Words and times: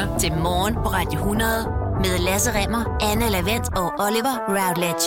lytter 0.00 0.18
til 0.18 0.32
Morgen 0.32 0.74
på 0.74 0.80
Radio 0.80 1.18
100 1.18 1.50
med 2.04 2.18
Lasse 2.18 2.50
Remmer, 2.54 2.98
Anne 3.10 3.28
Lavendt 3.30 3.68
og 3.76 3.92
Oliver 3.98 4.36
Routledge. 4.48 5.06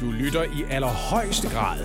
Du 0.00 0.10
lytter 0.10 0.42
i 0.42 0.64
allerhøjeste 0.70 1.48
grad 1.48 1.78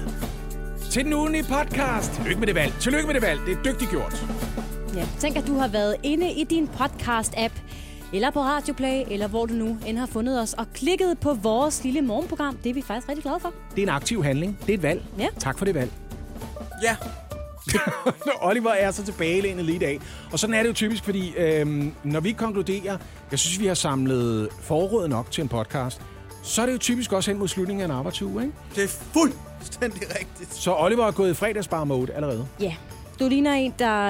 til 0.92 1.06
den 1.06 1.14
ugenlige 1.14 1.44
podcast. 1.44 2.14
Tillykke 2.14 2.40
med 2.40 2.48
det 2.48 2.56
valg. 2.56 2.74
Tillykke 2.80 3.08
med 3.08 3.14
det 3.14 3.22
valg. 3.22 3.40
Det 3.46 3.58
er 3.58 3.64
dygtigt 3.64 3.92
gjort. 3.92 4.26
Ja, 4.96 5.06
tænk, 5.20 5.38
at 5.38 5.48
du 5.48 5.58
har 5.58 5.68
været 5.68 5.96
inde 6.04 6.32
i 6.32 6.44
din 6.44 6.70
podcast-app, 6.80 7.54
eller 8.14 8.32
på 8.32 8.40
Radioplay, 8.40 9.04
eller 9.12 9.28
hvor 9.28 9.46
du 9.46 9.54
nu 9.54 9.78
end 9.86 9.98
har 9.98 10.06
fundet 10.08 10.42
os, 10.42 10.54
og 10.54 10.66
klikket 10.74 11.20
på 11.20 11.34
vores 11.34 11.84
lille 11.84 12.02
morgenprogram. 12.02 12.58
Det 12.64 12.70
er 12.70 12.74
vi 12.74 12.82
faktisk 12.82 13.10
rigtig 13.10 13.24
glade 13.24 13.40
for. 13.40 13.54
Det 13.76 13.84
er 13.84 13.88
en 13.88 13.94
aktiv 13.94 14.24
handling. 14.24 14.58
Det 14.62 14.70
er 14.70 14.78
et 14.78 14.84
valg. 14.84 15.04
Ja. 15.20 15.28
Tak 15.40 15.58
for 15.58 15.66
det 15.66 15.76
valg. 15.76 15.92
Ja, 16.84 16.96
Oliver 18.42 18.72
er 18.72 18.92
så 18.92 19.04
tilbagelænet 19.06 19.66
lige 19.66 19.76
i 19.76 19.80
dag. 19.80 20.00
Og 20.32 20.40
sådan 20.40 20.54
er 20.54 20.62
det 20.62 20.70
jo 20.70 20.74
typisk, 20.74 21.04
fordi 21.04 21.34
øhm, 21.38 21.94
når 22.04 22.20
vi 22.20 22.32
konkluderer, 22.32 22.98
jeg 23.32 23.40
synes, 23.40 23.60
vi 23.60 23.66
har 23.68 23.74
samlet 23.74 24.50
forråd 24.62 25.08
nok 25.08 25.32
til 25.32 25.42
en 25.42 25.48
podcast, 25.48 26.02
så 26.44 26.62
er 26.62 26.66
det 26.66 26.74
jo 26.74 26.78
typisk 26.78 27.14
også 27.14 27.32
hen 27.32 27.40
mod 27.40 27.48
slutningen 27.48 27.82
af 27.82 27.86
en 27.86 27.92
arbejdsuge, 27.92 28.44
ikke? 28.44 28.56
det 28.76 28.84
er 28.84 28.88
fuldstændig 28.88 30.02
rigtigt. 30.20 30.54
Så 30.54 30.76
Oliver 30.78 31.08
er 31.08 31.12
gået 31.12 31.32
i 31.32 31.34
fredagsbar-mode 31.34 32.14
allerede. 32.14 32.48
Ja, 32.60 32.76
du 33.20 33.28
ligner 33.28 33.54
en, 33.54 33.74
der 33.80 34.06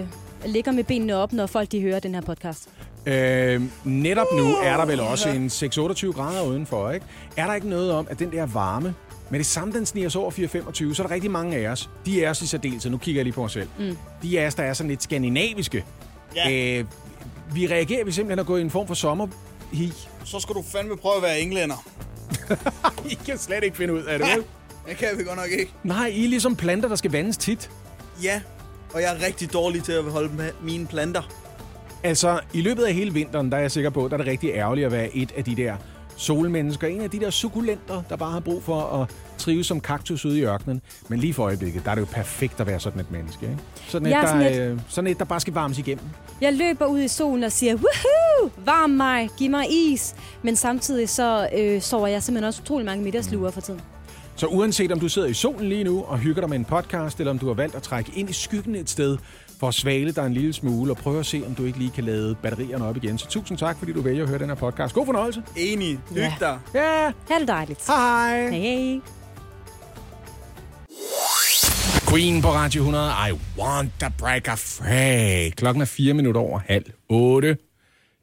øh, 0.00 0.06
ligger 0.46 0.72
med 0.72 0.84
benene 0.84 1.16
op, 1.16 1.32
når 1.32 1.46
folk 1.46 1.72
de 1.72 1.80
hører 1.80 2.00
den 2.00 2.14
her 2.14 2.22
podcast. 2.22 2.68
Øh, 3.06 3.62
netop 3.84 4.26
nu 4.36 4.44
er 4.64 4.76
der 4.76 4.86
vel 4.86 5.00
også 5.00 5.28
en 5.28 5.46
6-28 5.46 6.12
grader 6.12 6.42
udenfor, 6.42 6.90
ikke? 6.90 7.06
Er 7.36 7.46
der 7.46 7.54
ikke 7.54 7.68
noget 7.68 7.92
om, 7.92 8.06
at 8.10 8.18
den 8.18 8.32
der 8.32 8.46
varme, 8.46 8.94
med 9.30 9.38
det 9.38 9.46
samme, 9.46 9.74
den 9.74 9.86
sniger 9.86 10.08
sig 10.08 10.20
over 10.20 10.30
4-25, 10.30 10.94
så 10.94 11.02
er 11.02 11.06
der 11.06 11.14
rigtig 11.14 11.30
mange 11.30 11.56
af 11.56 11.68
os, 11.70 11.90
de 12.06 12.24
er 12.24 12.30
os 12.30 12.42
i 12.42 12.46
særdeleshed, 12.46 12.90
nu 12.90 12.98
kigger 12.98 13.18
jeg 13.18 13.24
lige 13.24 13.34
på 13.34 13.40
mig 13.40 13.50
selv, 13.50 13.68
mm. 13.78 13.96
de 14.22 14.40
af 14.40 14.46
os, 14.46 14.54
der 14.54 14.62
er 14.62 14.72
sådan 14.74 14.90
lidt 14.90 15.02
skandinaviske, 15.02 15.84
Ja. 16.36 16.78
øh, 16.78 16.84
vi 17.54 17.66
reagerer 17.66 18.04
vi 18.04 18.12
simpelthen 18.12 18.38
at 18.38 18.46
gå 18.46 18.56
i 18.56 18.60
en 18.60 18.70
form 18.70 18.86
for 18.86 18.94
sommerhi. 18.94 19.92
Så 20.24 20.40
skal 20.40 20.54
du 20.54 20.62
fandme 20.62 20.96
prøve 20.96 21.16
at 21.16 21.22
være 21.22 21.40
englænder. 21.40 21.86
I 23.10 23.18
kan 23.26 23.38
slet 23.38 23.64
ikke 23.64 23.76
finde 23.76 23.94
ud 23.94 24.02
af 24.02 24.18
det, 24.18 24.28
vel? 24.28 24.44
Det 24.88 24.96
kan 24.96 25.08
vi 25.18 25.24
godt 25.24 25.36
nok 25.36 25.50
ikke. 25.58 25.72
Nej, 25.84 26.06
I 26.06 26.24
er 26.24 26.28
ligesom 26.28 26.56
planter, 26.56 26.88
der 26.88 26.96
skal 26.96 27.10
vandes 27.10 27.36
tit. 27.36 27.70
Ja, 28.22 28.40
og 28.94 29.00
jeg 29.00 29.16
er 29.16 29.26
rigtig 29.26 29.52
dårlig 29.52 29.84
til 29.84 29.92
at 29.92 30.04
holde 30.04 30.34
med 30.34 30.50
mine 30.62 30.86
planter. 30.86 31.22
Altså, 32.02 32.40
i 32.52 32.60
løbet 32.60 32.84
af 32.84 32.94
hele 32.94 33.12
vinteren, 33.12 33.50
der 33.50 33.56
er 33.56 33.60
jeg 33.60 33.70
sikker 33.70 33.90
på, 33.90 34.08
der 34.08 34.14
er 34.14 34.18
det 34.18 34.26
rigtig 34.26 34.50
ærgerligt 34.50 34.86
at 34.86 34.92
være 34.92 35.16
et 35.16 35.32
af 35.36 35.44
de 35.44 35.56
der 35.56 35.76
solmennesker. 36.16 36.86
En 36.86 37.00
af 37.00 37.10
de 37.10 37.20
der 37.20 37.30
sukulenter, 37.30 38.02
der 38.08 38.16
bare 38.16 38.30
har 38.30 38.40
brug 38.40 38.62
for 38.62 38.80
at 39.02 39.10
trives 39.38 39.66
som 39.66 39.80
kaktus 39.80 40.24
ude 40.24 40.38
i 40.38 40.42
ørkenen. 40.44 40.82
Men 41.08 41.18
lige 41.18 41.34
for 41.34 41.42
øjeblikket, 41.44 41.84
der 41.84 41.90
er 41.90 41.94
det 41.94 42.02
jo 42.02 42.06
perfekt 42.12 42.60
at 42.60 42.66
være 42.66 42.80
sådan 42.80 43.00
et 43.00 43.10
menneske, 43.10 43.46
ikke? 43.46 43.58
Sådan 43.88 44.06
et, 44.06 44.10
Jeg 44.10 44.18
er 44.18 44.22
der, 44.22 44.28
sådan 44.28 44.52
et- 44.52 44.60
øh, 44.72 44.80
sådan 44.88 45.10
et, 45.10 45.18
der 45.18 45.24
bare 45.24 45.40
skal 45.40 45.54
varmes 45.54 45.78
igennem. 45.78 46.04
Jeg 46.40 46.52
løber 46.52 46.86
ud 46.86 47.00
i 47.00 47.08
solen 47.08 47.44
og 47.44 47.52
siger, 47.52 47.74
woohoo, 47.74 48.50
varm 48.64 48.90
mig, 48.90 49.28
giv 49.38 49.50
mig 49.50 49.66
is. 49.70 50.14
Men 50.42 50.56
samtidig 50.56 51.08
så 51.08 51.48
øh, 51.58 51.82
sover 51.82 52.06
jeg 52.06 52.22
simpelthen 52.22 52.48
også 52.48 52.62
utrolig 52.62 52.86
mange 52.86 53.04
middagsluer 53.04 53.50
for 53.50 53.60
tiden. 53.60 53.80
Så 54.38 54.46
uanset 54.46 54.92
om 54.92 55.00
du 55.00 55.08
sidder 55.08 55.28
i 55.28 55.34
solen 55.34 55.68
lige 55.68 55.84
nu 55.84 56.02
og 56.04 56.18
hygger 56.18 56.40
dig 56.42 56.48
med 56.50 56.58
en 56.58 56.64
podcast, 56.64 57.20
eller 57.20 57.30
om 57.30 57.38
du 57.38 57.46
har 57.46 57.54
valgt 57.54 57.74
at 57.74 57.82
trække 57.82 58.12
ind 58.16 58.30
i 58.30 58.32
skyggen 58.32 58.74
et 58.74 58.90
sted 58.90 59.16
for 59.60 59.68
at 59.68 59.74
svale 59.74 60.12
dig 60.12 60.26
en 60.26 60.32
lille 60.34 60.52
smule 60.52 60.92
og 60.92 60.96
prøve 60.96 61.20
at 61.20 61.26
se, 61.26 61.42
om 61.46 61.54
du 61.54 61.64
ikke 61.64 61.78
lige 61.78 61.90
kan 61.90 62.04
lade 62.04 62.34
batterierne 62.42 62.84
op 62.84 62.96
igen. 62.96 63.18
Så 63.18 63.28
tusind 63.28 63.58
tak, 63.58 63.78
fordi 63.78 63.92
du 63.92 64.00
vælger 64.00 64.22
at 64.22 64.28
høre 64.28 64.38
den 64.38 64.48
her 64.48 64.54
podcast. 64.54 64.94
God 64.94 65.06
fornøjelse. 65.06 65.42
Enig. 65.56 65.98
Hyg 66.10 66.16
Ja. 66.16 66.34
dig. 66.40 66.58
Ja, 66.74 67.12
Ha' 67.28 67.38
det 67.40 67.48
dejligt. 67.48 67.86
hej. 67.86 68.40
Hej, 68.50 68.58
hej. 68.58 69.00
Queen 72.10 72.42
på 72.42 72.48
Radio 72.48 72.80
100. 72.82 73.10
I 73.30 73.32
want 73.58 73.90
to 74.00 74.06
break 74.18 74.48
a 74.48 74.54
free. 74.54 75.50
Klokken 75.50 75.80
er 75.82 75.86
4 75.86 76.14
minutter 76.14 76.40
over 76.40 76.60
halv 76.68 76.84
8. 77.08 77.56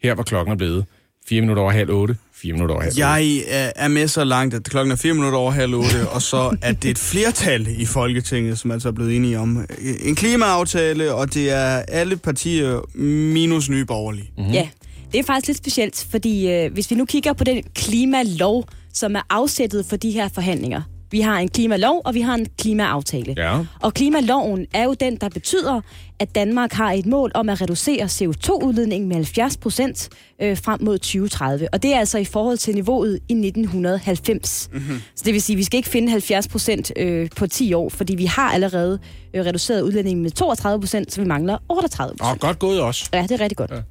Her 0.03 0.13
var 0.15 0.23
klokken 0.23 0.51
er 0.51 0.55
blevet 0.57 0.85
4 1.27 1.41
minutter 1.41 1.63
over 1.63 1.71
halv 1.71 1.89
8. 1.91 2.17
4 2.43 2.53
minutter 2.53 2.75
over 2.75 2.83
halv 2.83 2.93
8. 2.93 3.07
Jeg 3.07 3.43
øh, 3.47 3.71
er 3.75 3.87
med 3.87 4.07
så 4.07 4.23
langt, 4.23 4.53
at 4.53 4.63
klokken 4.63 4.91
er 4.91 4.95
4 4.95 5.13
minutter 5.13 5.39
over 5.39 5.51
halv 5.51 5.75
8, 5.75 6.09
og 6.09 6.21
så 6.21 6.57
er 6.61 6.71
det 6.71 6.91
et 6.91 6.97
flertal 6.97 7.67
i 7.77 7.85
Folketinget, 7.85 8.59
som 8.59 8.71
altså 8.71 8.87
er 8.87 8.91
blevet 8.91 9.15
enige 9.15 9.39
om 9.39 9.57
øh, 9.57 9.95
en 10.01 10.15
klimaaftale, 10.15 11.13
og 11.13 11.33
det 11.33 11.51
er 11.51 11.83
alle 11.87 12.17
partier 12.17 12.97
minus 13.33 13.69
nye 13.69 13.85
borgerlige. 13.85 14.31
Mm. 14.37 14.43
Ja, 14.43 14.67
det 15.11 15.19
er 15.19 15.23
faktisk 15.23 15.47
lidt 15.47 15.57
specielt, 15.57 16.07
fordi 16.11 16.51
øh, 16.51 16.73
hvis 16.73 16.91
vi 16.91 16.95
nu 16.95 17.05
kigger 17.05 17.33
på 17.33 17.43
den 17.43 17.63
klimalov, 17.75 18.67
som 18.93 19.15
er 19.15 19.21
afsættet 19.29 19.85
for 19.85 19.95
de 19.95 20.11
her 20.11 20.29
forhandlinger. 20.33 20.81
Vi 21.13 21.21
har 21.21 21.39
en 21.39 21.47
klimalov, 21.47 22.01
og 22.05 22.13
vi 22.13 22.21
har 22.21 22.35
en 22.35 22.47
klimaaftale. 22.57 23.33
Ja. 23.37 23.59
Og 23.81 23.93
klimaloven 23.93 24.65
er 24.73 24.83
jo 24.83 24.93
den, 24.93 25.15
der 25.15 25.29
betyder, 25.29 25.81
at 26.19 26.35
Danmark 26.35 26.73
har 26.73 26.91
et 26.91 27.05
mål 27.05 27.31
om 27.33 27.49
at 27.49 27.61
reducere 27.61 28.05
CO2-udledningen 28.05 29.07
med 29.07 29.15
70 29.15 29.57
procent 29.57 30.09
øh, 30.41 30.57
frem 30.57 30.83
mod 30.83 30.97
2030. 30.97 31.67
Og 31.73 31.83
det 31.83 31.93
er 31.93 31.99
altså 31.99 32.17
i 32.17 32.25
forhold 32.25 32.57
til 32.57 32.75
niveauet 32.75 33.19
i 33.29 33.33
1990. 33.33 34.69
Mm-hmm. 34.73 35.01
Så 35.15 35.23
det 35.25 35.33
vil 35.33 35.41
sige, 35.41 35.53
at 35.53 35.57
vi 35.57 35.63
skal 35.63 35.77
ikke 35.77 35.89
finde 35.89 36.09
70 36.09 36.47
procent 36.47 36.91
øh, 36.95 37.29
på 37.35 37.47
10 37.47 37.73
år, 37.73 37.89
fordi 37.89 38.15
vi 38.15 38.25
har 38.25 38.49
allerede 38.49 38.99
øh, 39.33 39.45
reduceret 39.45 39.81
udledningen 39.81 40.23
med 40.23 40.31
32 40.31 40.81
procent, 40.81 41.13
så 41.13 41.21
vi 41.21 41.27
mangler 41.27 41.57
38 41.69 42.15
procent. 42.17 42.43
Og 42.43 42.47
godt 42.47 42.59
gået 42.59 42.81
også. 42.81 43.09
Ja, 43.13 43.21
det 43.21 43.31
er 43.31 43.39
rigtig 43.39 43.57
godt. 43.57 43.71
Ja. 43.71 43.81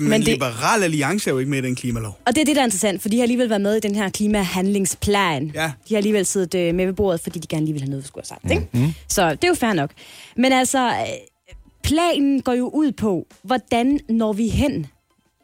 Men, 0.00 0.08
Men 0.10 0.20
det- 0.20 0.28
Liberal 0.28 0.82
Alliance 0.82 1.30
er 1.30 1.32
jo 1.34 1.38
ikke 1.38 1.50
med 1.50 1.58
i 1.58 1.62
den 1.66 1.74
klimalov. 1.76 2.18
Og 2.26 2.34
det 2.34 2.40
er 2.40 2.44
det, 2.44 2.56
der 2.56 2.62
er 2.62 2.66
interessant, 2.66 3.02
for 3.02 3.08
de 3.08 3.16
har 3.16 3.22
alligevel 3.22 3.48
været 3.48 3.60
med 3.60 3.76
i 3.76 3.80
den 3.80 3.94
her 3.94 4.08
klimahandlingsplan. 4.08 5.50
Ja. 5.54 5.72
De 5.88 5.94
har 5.94 5.96
alligevel 5.96 6.26
siddet 6.26 6.54
øh, 6.54 6.74
med 6.74 6.86
ved 6.86 6.92
bordet, 6.94 7.20
fordi 7.20 7.38
de 7.38 7.46
gerne 7.46 7.64
lige 7.64 7.72
vil 7.72 7.82
have 7.82 7.90
noget, 7.90 8.02
vi 8.04 8.08
skulle 8.08 8.24
have 8.30 8.38
sagt. 8.40 8.50
Ikke? 8.52 8.68
Mm-hmm. 8.72 8.92
Så 9.08 9.30
det 9.30 9.44
er 9.44 9.48
jo 9.48 9.54
fair 9.54 9.72
nok. 9.72 9.90
Men 10.36 10.52
altså, 10.52 10.88
øh, 10.88 10.92
planen 11.82 12.42
går 12.42 12.52
jo 12.52 12.68
ud 12.74 12.92
på, 12.92 13.26
hvordan 13.42 14.00
når 14.08 14.32
vi 14.32 14.48
hen 14.48 14.86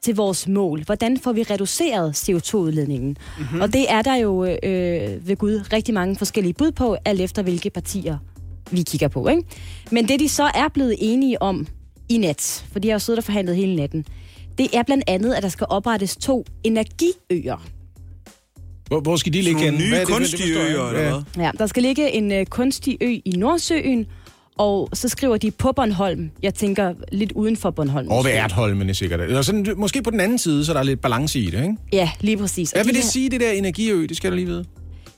til 0.03 0.15
vores 0.17 0.49
mål? 0.49 0.85
Hvordan 0.85 1.19
får 1.19 1.33
vi 1.33 1.43
reduceret 1.43 2.29
CO2-udledningen? 2.31 3.17
Mm-hmm. 3.39 3.61
Og 3.61 3.73
det 3.73 3.87
er 3.93 4.03
der 4.03 4.15
jo 4.17 4.45
øh, 4.45 5.29
ved 5.29 5.37
Gud 5.37 5.73
rigtig 5.73 5.95
mange 5.95 6.17
forskellige 6.17 6.55
bud 6.55 6.71
på, 6.73 6.97
alt 7.05 7.21
efter 7.21 7.43
hvilke 7.43 7.71
partier 7.71 8.19
vi 8.71 8.83
kigger 8.83 9.09
på. 9.09 9.29
Ikke? 9.29 9.43
Men 9.91 10.09
det, 10.09 10.21
de 10.21 10.29
så 10.29 10.43
er 10.55 10.69
blevet 10.75 10.95
enige 10.99 11.43
om 11.43 11.67
i 12.09 12.19
nat, 12.19 12.65
for 12.73 12.79
de 12.79 12.89
har 12.89 12.93
jo 12.95 12.99
siddet 12.99 13.19
og 13.19 13.25
forhandlet 13.25 13.57
hele 13.57 13.77
natten, 13.77 14.05
det 14.59 14.69
er 14.75 14.83
blandt 14.83 15.05
andet, 15.07 15.35
at 15.35 15.43
der 15.43 15.49
skal 15.49 15.67
oprettes 15.71 16.17
to 16.17 16.45
energiøer. 16.65 17.67
Hvor, 18.89 19.01
hvor 19.01 19.17
skal 19.17 19.33
de 19.33 19.43
ligge 19.43 19.61
Nogle 19.61 19.71
henne? 19.71 19.85
nye 19.85 19.89
Hvad 19.89 20.01
er 20.01 20.05
det, 20.05 20.15
kunstige 20.15 20.55
øer, 20.59 20.89
eller 20.89 21.23
hvad? 21.35 21.45
Ja, 21.45 21.51
der 21.59 21.67
skal 21.67 21.83
ligge 21.83 22.11
en 22.13 22.33
øh, 22.33 22.47
kunstig 22.47 22.99
ø 23.01 23.17
i 23.25 23.31
Nordsøen, 23.37 24.07
og 24.59 24.89
så 24.93 25.09
skriver 25.09 25.37
de 25.37 25.51
på 25.51 25.73
Bornholm. 25.73 26.31
Jeg 26.43 26.55
tænker 26.55 26.95
lidt 27.13 27.33
uden 27.33 27.57
for 27.57 27.71
Bornholm. 27.71 28.09
Over 28.09 28.23
ved 28.23 28.31
måske. 28.31 28.39
Ertholmene 28.39 28.95
sikkert. 28.95 29.21
Eller 29.21 29.43
sådan, 29.43 29.67
måske 29.77 30.03
på 30.03 30.11
den 30.11 30.21
anden 30.21 30.39
side, 30.39 30.65
så 30.65 30.73
der 30.73 30.79
er 30.79 30.83
lidt 30.83 31.01
balance 31.01 31.41
i 31.41 31.45
det, 31.51 31.63
ikke? 31.63 31.77
Ja, 31.93 32.11
lige 32.21 32.37
præcis. 32.37 32.73
Og 32.73 32.77
Hvad 32.77 32.85
vil 32.85 32.95
det 32.95 33.03
her- 33.03 33.09
sige, 33.11 33.31
det 33.31 33.41
der 33.41 33.51
energiø? 33.51 34.07
Det 34.09 34.17
skal 34.17 34.31
du 34.31 34.37
lige 34.37 34.47
vide. 34.47 34.65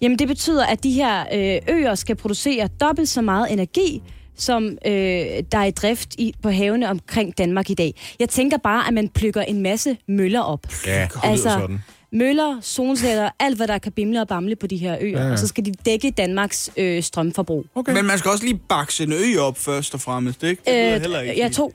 Jamen, 0.03 0.19
det 0.19 0.29
betyder, 0.29 0.67
at 0.67 0.83
de 0.84 0.91
her 0.93 1.21
øh, 1.34 1.75
øer 1.77 1.95
skal 1.95 2.17
producere 2.17 2.69
dobbelt 2.81 3.09
så 3.09 3.23
meget 3.23 3.53
energi, 3.53 4.03
som 4.41 4.65
øh, 4.87 4.93
der 4.93 5.59
er 5.59 5.65
i 5.65 5.71
drift 5.71 6.15
i, 6.19 6.34
på 6.43 6.51
havene 6.51 6.89
omkring 6.91 7.39
Danmark 7.39 7.71
i 7.71 7.75
dag. 7.75 7.95
Jeg 8.21 8.28
tænker 8.28 8.56
bare, 8.59 8.89
at 8.89 8.95
man 8.95 9.09
plukker 9.09 9.43
en 9.43 9.62
masse 9.62 9.97
møller 10.09 10.41
op. 10.41 10.61
Ja, 10.87 11.09
Altså, 11.23 11.49
sådan. 11.51 11.78
Møller, 12.12 12.59
solceller, 12.62 13.31
alt 13.41 13.56
hvad 13.56 13.69
der 13.69 13.79
kan 13.79 13.93
bimle 13.93 14.21
og 14.21 14.29
bamle 14.29 14.56
på 14.56 14.67
de 14.67 14.77
her 14.77 14.97
øer. 15.00 15.27
Ja. 15.27 15.33
Og 15.33 15.39
så 15.39 15.47
skal 15.47 15.65
de 15.65 15.73
dække 15.87 16.11
Danmarks 16.11 16.71
øh, 16.77 17.03
strømforbrug. 17.03 17.67
Okay. 17.75 17.93
Men 17.93 18.05
man 18.06 18.19
skal 18.19 18.31
også 18.31 18.45
lige 18.45 18.61
bakse 18.69 19.03
en 19.05 19.12
ø 19.12 19.39
op 19.41 19.59
først 19.59 19.95
og 19.95 20.00
fremmest, 20.00 20.43
ikke? 20.43 20.62
Det 20.67 20.75
lyder 20.75 20.99
heller 20.99 21.21
ikke. 21.21 21.33
Øh, 21.33 21.39
ja, 21.39 21.49
to. 21.49 21.65
Og, 21.65 21.73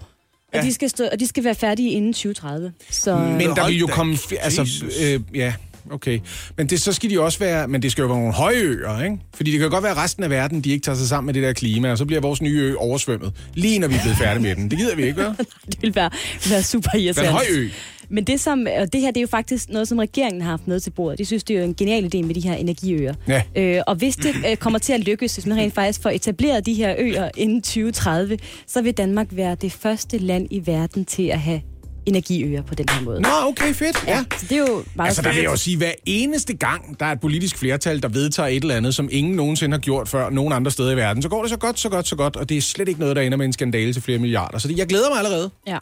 Ja. 0.54 0.62
de 0.62 0.74
skal 0.74 0.90
stå, 0.90 1.04
og 1.12 1.20
de 1.20 1.28
skal 1.28 1.44
være 1.44 1.56
færdige 1.56 1.90
inden 1.90 2.14
2030. 2.14 2.74
Så, 2.90 3.16
Men 3.18 3.42
der 3.42 3.68
vil 3.68 3.78
jo 3.78 3.88
komme... 3.88 4.18
Altså, 4.40 4.86
øh, 5.04 5.20
ja, 5.38 5.54
okay. 5.92 6.20
Men 6.58 6.68
det, 6.68 6.82
så 6.82 6.94
skal 6.94 7.10
de 7.10 7.20
også 7.22 7.40
være... 7.40 7.68
Men 7.68 7.82
det 7.82 7.92
skal 7.92 8.02
jo 8.02 8.08
være 8.08 8.18
nogle 8.18 8.34
høje 8.34 8.56
øer, 8.56 9.04
ikke? 9.04 9.18
Fordi 9.36 9.52
det 9.52 9.60
kan 9.60 9.70
godt 9.70 9.84
være, 9.84 9.92
at 9.92 9.98
resten 9.98 10.24
af 10.24 10.30
verden, 10.30 10.62
de 10.62 10.70
ikke 10.72 10.84
tager 10.84 10.96
sig 10.96 11.08
sammen 11.08 11.26
med 11.26 11.34
det 11.34 11.44
der 11.44 11.54
klima, 11.54 11.92
og 11.92 11.98
så 11.98 12.06
bliver 12.06 12.22
vores 12.22 12.42
nye 12.42 12.60
ø 12.60 12.76
oversvømmet. 12.76 13.34
Lige 13.54 13.80
når 13.80 13.88
vi 13.88 13.96
er 13.96 14.02
blevet 14.02 14.18
færdige 14.18 14.44
med 14.44 14.56
den. 14.56 14.72
Det 14.72 14.78
gider 14.80 14.96
vi 14.96 15.04
ikke, 15.04 15.18
vel? 15.18 15.28
det 15.72 15.82
vil 15.82 15.96
være, 15.96 16.10
være 16.50 16.64
super 16.64 16.90
Det 16.90 17.00
er 17.00 17.04
irriterende. 17.04 17.30
en 17.30 17.34
høj 17.34 17.46
ø. 17.52 17.70
Men 18.10 18.24
det, 18.24 18.40
som, 18.40 18.68
og 18.80 18.94
det 18.94 19.02
her 19.02 19.08
det 19.12 19.18
er 19.18 19.22
jo 19.22 19.28
faktisk 19.28 19.70
noget, 19.70 19.88
som 19.88 19.98
regeringen 19.98 20.42
har 20.42 20.50
haft 20.50 20.68
med 20.68 20.80
til 20.80 20.92
bordet. 20.92 21.20
De 21.20 21.26
synes, 21.26 21.44
det 21.44 21.56
er 21.56 21.60
jo 21.60 21.66
en 21.66 21.76
genial 21.76 22.04
idé 22.16 22.26
med 22.26 22.36
de 22.36 22.40
her 22.40 22.54
energiøer. 22.54 23.14
Ja. 23.28 23.42
Øh, 23.56 23.82
og 23.88 23.96
hvis 23.96 24.16
det 24.16 24.36
øh, 24.50 24.58
kommer 24.58 24.80
til 24.80 24.94
at 24.94 25.00
lykkes, 25.00 25.34
hvis 25.36 25.46
man 25.46 25.58
rent 25.58 25.74
faktisk 25.74 26.02
får 26.02 26.10
etableret 26.10 26.66
de 26.66 26.74
her 26.74 26.96
øer 27.00 27.30
inden 27.38 27.62
2030, 27.62 28.38
så 28.68 28.82
vil 28.82 28.94
Danmark 28.94 29.28
være 29.32 29.56
det 29.62 29.72
første 29.72 30.18
land 30.18 30.48
i 30.52 30.62
verden 30.68 31.06
til 31.06 31.24
at 31.28 31.40
have 31.40 31.62
energiøer 32.06 32.62
på 32.62 32.76
den 32.76 32.86
her 32.90 33.02
måde. 33.02 33.22
Nå, 33.22 33.30
okay, 33.44 33.74
fedt. 33.74 34.04
Ja. 34.08 34.24
Så 34.38 34.46
det 34.50 34.52
er 34.52 34.60
jo 34.60 34.84
meget 34.96 35.08
Altså, 35.08 35.22
der 35.22 35.30
vil 35.30 35.38
jeg 35.38 35.52
jo 35.52 35.56
sige, 35.56 35.78
hver 35.78 35.92
eneste 36.06 36.54
gang, 36.54 37.00
der 37.00 37.06
er 37.06 37.12
et 37.12 37.20
politisk 37.20 37.58
flertal, 37.58 38.02
der 38.02 38.08
vedtager 38.08 38.48
et 38.48 38.62
eller 38.62 38.76
andet, 38.76 38.96
som 38.96 39.10
ingen 39.12 39.36
nogensinde 39.36 39.74
har 39.74 39.82
gjort 39.82 40.10
før 40.10 40.30
nogen 40.30 40.54
andre 40.54 40.72
steder 40.72 40.92
i 40.92 40.96
verden, 40.96 41.24
så 41.24 41.30
går 41.30 41.42
det 41.42 41.50
så 41.50 41.58
godt, 41.58 41.80
så 41.80 41.90
godt, 41.90 42.08
så 42.08 42.16
godt, 42.16 42.36
og 42.36 42.50
det 42.50 42.58
er 42.58 42.62
slet 42.62 42.88
ikke 42.88 43.00
noget, 43.00 43.16
der 43.16 43.22
ender 43.22 43.38
med 43.38 43.46
en 43.46 43.54
skandale 43.54 43.94
til 43.94 44.02
flere 44.02 44.18
milliarder. 44.20 44.58
Så 44.58 44.68
det, 44.68 44.78
jeg 44.78 44.88
glæder 44.88 45.10
mig 45.10 45.18
allerede. 45.18 45.50
Ja. 45.68 45.78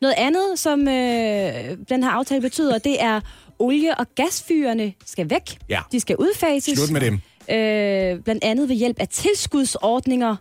Noget 0.00 0.14
andet, 0.18 0.46
som 0.56 0.80
øh, 0.80 1.76
den 1.88 2.02
her 2.02 2.10
aftale 2.10 2.40
betyder, 2.40 2.78
det 2.78 3.02
er, 3.02 3.20
olie- 3.58 3.98
og 3.98 4.06
gasfyrene 4.16 4.92
skal 5.06 5.30
væk. 5.30 5.58
Ja. 5.68 5.80
De 5.92 6.00
skal 6.00 6.16
udfases. 6.16 6.78
Slut 6.78 6.90
med 6.90 7.00
dem. 7.00 7.14
Øh, 7.50 8.22
blandt 8.24 8.44
andet 8.44 8.68
ved 8.68 8.76
hjælp 8.76 8.96
af 9.00 9.08
tilskudsordninger 9.08 10.36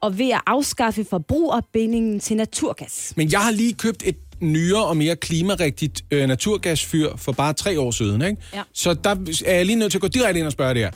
og 0.00 0.18
ved 0.18 0.30
at 0.30 0.40
afskaffe 0.46 1.04
forbrugerbindingen 1.10 2.20
til 2.20 2.36
naturgas. 2.36 3.12
Men 3.16 3.32
jeg 3.32 3.40
har 3.40 3.50
lige 3.50 3.74
købt 3.74 4.02
et 4.06 4.16
nyere 4.52 4.84
og 4.86 4.96
mere 4.96 5.16
klimarigtigt 5.16 6.04
øh, 6.10 6.26
naturgasfyr 6.28 7.08
for 7.16 7.32
bare 7.32 7.52
tre 7.52 7.80
år 7.80 7.90
siden. 7.90 8.22
Ikke? 8.22 8.36
Ja. 8.54 8.62
Så 8.74 8.94
der 8.94 9.10
er 9.46 9.54
jeg 9.54 9.66
lige 9.66 9.76
nødt 9.76 9.90
til 9.92 9.98
at 9.98 10.02
gå 10.02 10.08
direkte 10.08 10.38
ind 10.38 10.46
og 10.46 10.52
spørge 10.52 10.74
der. 10.74 10.90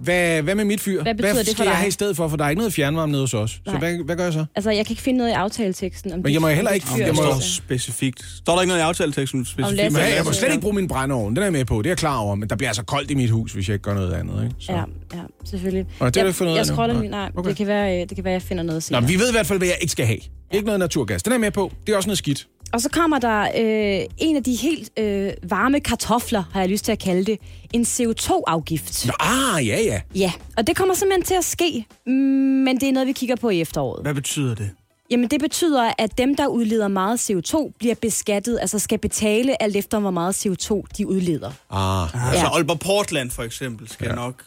Hvad, 0.00 0.42
hvad 0.42 0.54
med 0.54 0.64
mit 0.64 0.80
fyr? 0.80 1.02
Hvad 1.02 1.14
betyder 1.14 1.32
hvad 1.32 1.40
det 1.44 1.48
for 1.48 1.52
skal 1.54 1.64
jeg 1.64 1.70
dig? 1.72 1.76
have 1.78 1.88
i 1.88 1.90
stedet 1.90 2.16
for? 2.16 2.28
For 2.28 2.36
der 2.36 2.44
er 2.44 2.48
ikke 2.48 2.60
noget 2.60 2.72
fjernvarme 2.72 3.12
nede 3.12 3.22
hos 3.22 3.34
os. 3.34 3.60
Nej. 3.66 3.74
Så 3.74 3.78
hvad, 3.78 4.04
hvad 4.04 4.16
gør 4.16 4.24
jeg 4.24 4.32
så? 4.32 4.44
Altså, 4.54 4.70
jeg 4.70 4.86
kan 4.86 4.92
ikke 4.92 5.02
finde 5.02 5.18
noget 5.18 5.30
i 5.30 5.32
aftaleteksten. 5.34 6.12
Om 6.12 6.18
Men 6.22 6.32
jeg 6.32 6.40
må 6.40 6.48
heller 6.48 6.70
om 6.70 6.74
ikke- 6.74 6.86
jeg 6.98 7.14
må- 7.14 7.22
er- 7.22 7.26
står 7.26 7.40
specifikt. 7.40 8.24
Står 8.38 8.54
der 8.54 8.62
ikke 8.62 8.68
noget 8.68 8.80
i 8.80 8.84
aftaleteksten 8.84 9.44
specifikt? 9.44 9.76
Lasse- 9.76 9.98
Men 9.98 10.00
jeg 10.08 10.10
må 10.24 10.28
altså- 10.28 10.32
slet 10.40 10.48
ikke 10.50 10.60
bruge 10.62 10.74
min 10.74 10.88
brændeovn. 10.88 11.30
Den 11.30 11.38
er 11.38 11.42
jeg 11.42 11.52
med 11.52 11.64
på. 11.64 11.78
Det 11.78 11.86
er 11.86 11.90
jeg 11.90 11.96
klar 11.98 12.16
over. 12.18 12.34
Men 12.34 12.48
der 12.50 12.56
bliver 12.56 12.70
altså 12.70 12.82
koldt 12.84 13.10
i 13.10 13.14
mit 13.14 13.30
hus, 13.30 13.52
hvis 13.52 13.68
jeg 13.68 13.74
ikke 13.74 13.82
gør 13.82 13.94
noget 13.94 14.12
andet. 14.12 14.44
Ikke? 14.44 14.54
Så. 14.58 14.72
Ja, 14.72 14.78
ja, 15.14 15.20
selvfølgelig. 15.44 15.86
Og 15.86 15.90
det 15.90 16.00
har 16.00 16.10
du 16.10 16.18
jeg, 16.18 16.26
ikke 16.26 16.36
fundet 16.36 16.52
ud 16.52 16.56
af 16.56 16.58
Jeg 16.60 16.66
scroller 16.66 16.94
Nej. 16.94 17.02
lige. 17.02 17.10
Nej, 17.10 17.30
Okay. 17.36 17.48
det, 17.48 17.56
kan 17.56 17.66
være, 17.66 17.94
øh, 18.02 18.08
det 18.08 18.14
kan 18.16 18.24
være, 18.24 18.32
jeg 18.32 18.42
finder 18.42 18.62
noget 18.62 18.76
Nå, 18.76 18.80
senere. 18.80 19.00
men 19.00 19.10
vi 19.10 19.18
ved 19.18 19.28
i 19.28 19.32
hvert 19.32 19.46
fald, 19.46 19.58
hvad 19.58 19.68
jeg 19.68 19.76
ikke 19.80 19.92
skal 19.92 20.06
have. 20.06 20.18
Ikke 20.52 20.66
noget 20.66 20.78
naturgas. 20.78 21.22
Den 21.22 21.32
er 21.32 21.34
jeg 21.36 21.40
med 21.40 21.50
på. 21.50 21.72
Det 21.86 21.92
er 21.92 21.96
også 21.96 22.08
noget 22.08 22.18
skidt. 22.18 22.46
Og 22.72 22.80
så 22.80 22.88
kommer 22.88 23.18
der 23.18 23.40
øh, 23.42 24.06
en 24.18 24.36
af 24.36 24.42
de 24.44 24.54
helt 24.54 24.90
øh, 24.98 25.32
varme 25.42 25.80
kartofler, 25.80 26.42
har 26.52 26.60
jeg 26.60 26.68
lyst 26.68 26.84
til 26.84 26.92
at 26.92 26.98
kalde 26.98 27.24
det. 27.24 27.38
En 27.72 27.82
CO2-afgift. 27.82 29.06
Nå, 29.06 29.12
ah, 29.20 29.66
ja, 29.66 29.80
ja. 29.80 30.00
Ja, 30.14 30.32
og 30.56 30.66
det 30.66 30.76
kommer 30.76 30.94
simpelthen 30.94 31.24
til 31.24 31.34
at 31.34 31.44
ske, 31.44 31.86
mm, 32.06 32.12
men 32.12 32.80
det 32.80 32.88
er 32.88 32.92
noget, 32.92 33.06
vi 33.06 33.12
kigger 33.12 33.36
på 33.36 33.50
i 33.50 33.60
efteråret. 33.60 34.02
Hvad 34.02 34.14
betyder 34.14 34.54
det? 34.54 34.70
Jamen, 35.10 35.30
det 35.30 35.40
betyder, 35.40 35.92
at 35.98 36.18
dem, 36.18 36.36
der 36.36 36.46
udleder 36.46 36.88
meget 36.88 37.30
CO2, 37.30 37.72
bliver 37.78 37.94
beskattet, 37.94 38.58
altså 38.60 38.78
skal 38.78 38.98
betale 38.98 39.62
alt 39.62 39.76
efter, 39.76 39.98
hvor 40.00 40.10
meget 40.10 40.46
CO2 40.46 40.82
de 40.98 41.06
udleder. 41.08 41.52
Ah. 41.70 42.28
Altså 42.28 42.46
Ja. 42.46 42.54
Aalborg 42.54 42.78
Portland 42.80 43.30
for 43.30 43.42
eksempel 43.42 43.88
skal 43.88 44.06
ja. 44.06 44.14
nok 44.14 44.42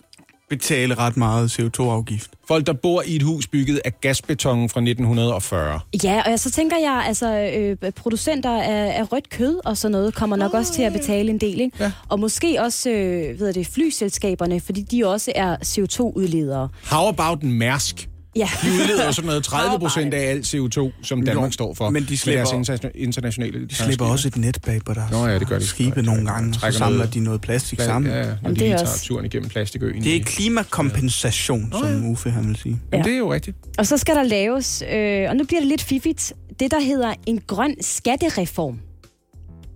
betale 0.58 0.96
ret 0.96 1.18
meget 1.18 1.60
CO2-afgift. 1.60 2.30
Folk, 2.48 2.68
der 2.68 2.74
bor 2.74 3.04
i 3.06 3.16
et 3.16 3.24
hus 3.24 3.48
bygget 3.48 3.82
af 3.86 4.02
gasbeton 4.02 4.70
fra 4.70 4.80
1940. 4.80 5.80
Ja, 6.04 6.34
og 6.34 6.40
så 6.40 6.52
tænker 6.52 6.78
jeg, 6.78 7.04
altså 7.08 7.40
øh, 7.84 7.92
producenter 7.92 8.62
af, 8.62 9.00
af 9.00 9.12
rødt 9.12 9.30
kød 9.30 9.60
og 9.66 9.78
sådan 9.78 9.92
noget, 9.92 10.16
kommer 10.16 10.36
nok 10.36 10.54
også 10.54 10.74
til 10.74 10.82
at 10.82 10.94
betale 10.94 11.30
en 11.30 11.38
del, 11.38 11.62
ikke? 11.62 11.78
Ja. 11.80 11.92
Og 12.10 12.20
måske 12.20 12.58
også, 12.62 12.90
øh, 12.90 13.40
ved 13.40 13.54
det, 13.54 13.68
flyselskaberne, 13.68 14.60
fordi 14.60 14.82
de 14.82 15.08
også 15.08 15.32
er 15.36 15.56
CO2-udledere. 15.56 16.70
How 16.92 17.08
about 17.08 17.44
Mærsk? 17.44 18.10
Ja. 18.38 18.50
De 18.64 18.68
udleder 18.72 19.12
sådan 19.12 19.28
noget 19.28 19.44
30 19.54 19.80
procent 19.80 20.14
af 20.14 20.30
alt 20.30 20.56
CO2, 20.56 20.92
som 21.02 21.22
Danmark 21.26 21.48
Jo, 21.48 21.52
står 21.52 21.74
for. 21.74 21.90
men 21.90 22.04
de 22.04 22.08
med 22.10 22.18
slipper- 22.18 22.52
deres 22.52 22.86
internationale... 22.96 23.68
De 23.68 23.76
slipper 23.76 24.06
også 24.06 24.28
et 24.28 24.38
net 24.38 24.58
bag 24.66 24.82
på 24.86 24.94
deres 24.94 25.12
Nå 25.12 25.28
ja, 25.28 25.40
det 25.40 25.48
gør 25.48 25.60
de. 25.60 25.66
skibe 25.68 25.94
Ja, 25.96 26.02
nogle 26.02 26.22
ja, 26.22 26.34
gange, 26.34 26.54
så 26.54 26.72
samler 26.72 26.98
noget- 26.98 27.14
de 27.14 27.20
noget 27.20 27.42
plastik 27.42 27.80
Ja, 27.80 27.86
sammen. 27.86 28.12
ja, 28.12 28.18
når 28.18 28.26
Jamen, 28.44 28.56
de 28.56 28.60
det 28.60 28.72
er 28.72 28.80
også- 28.82 29.06
turen 29.06 29.26
igennem 29.26 29.50
plastikøen. 29.50 30.04
Det 30.04 30.16
er 30.16 30.24
klimakompensation, 30.24 31.74
som 31.82 32.06
Uffe 32.06 32.30
han 32.30 32.48
vil 32.48 32.56
sige. 32.56 32.80
Jamen, 32.94 33.06
det 33.06 33.14
er 33.14 33.18
jo 33.18 33.34
rigtigt. 33.34 33.58
Og 33.78 33.88
så 33.88 33.98
skal 33.98 34.16
der 34.16 34.24
laves, 34.24 34.84
øh, 34.94 35.30
og 35.30 35.36
nu 35.36 35.44
bliver 35.44 35.60
det 35.60 35.68
lidt 35.70 35.82
fiffigt, 35.84 36.34
det 36.60 36.72
der 36.72 36.80
hedder 36.80 37.14
en 37.26 37.42
grøn 37.48 37.76
skattereform. 37.82 38.80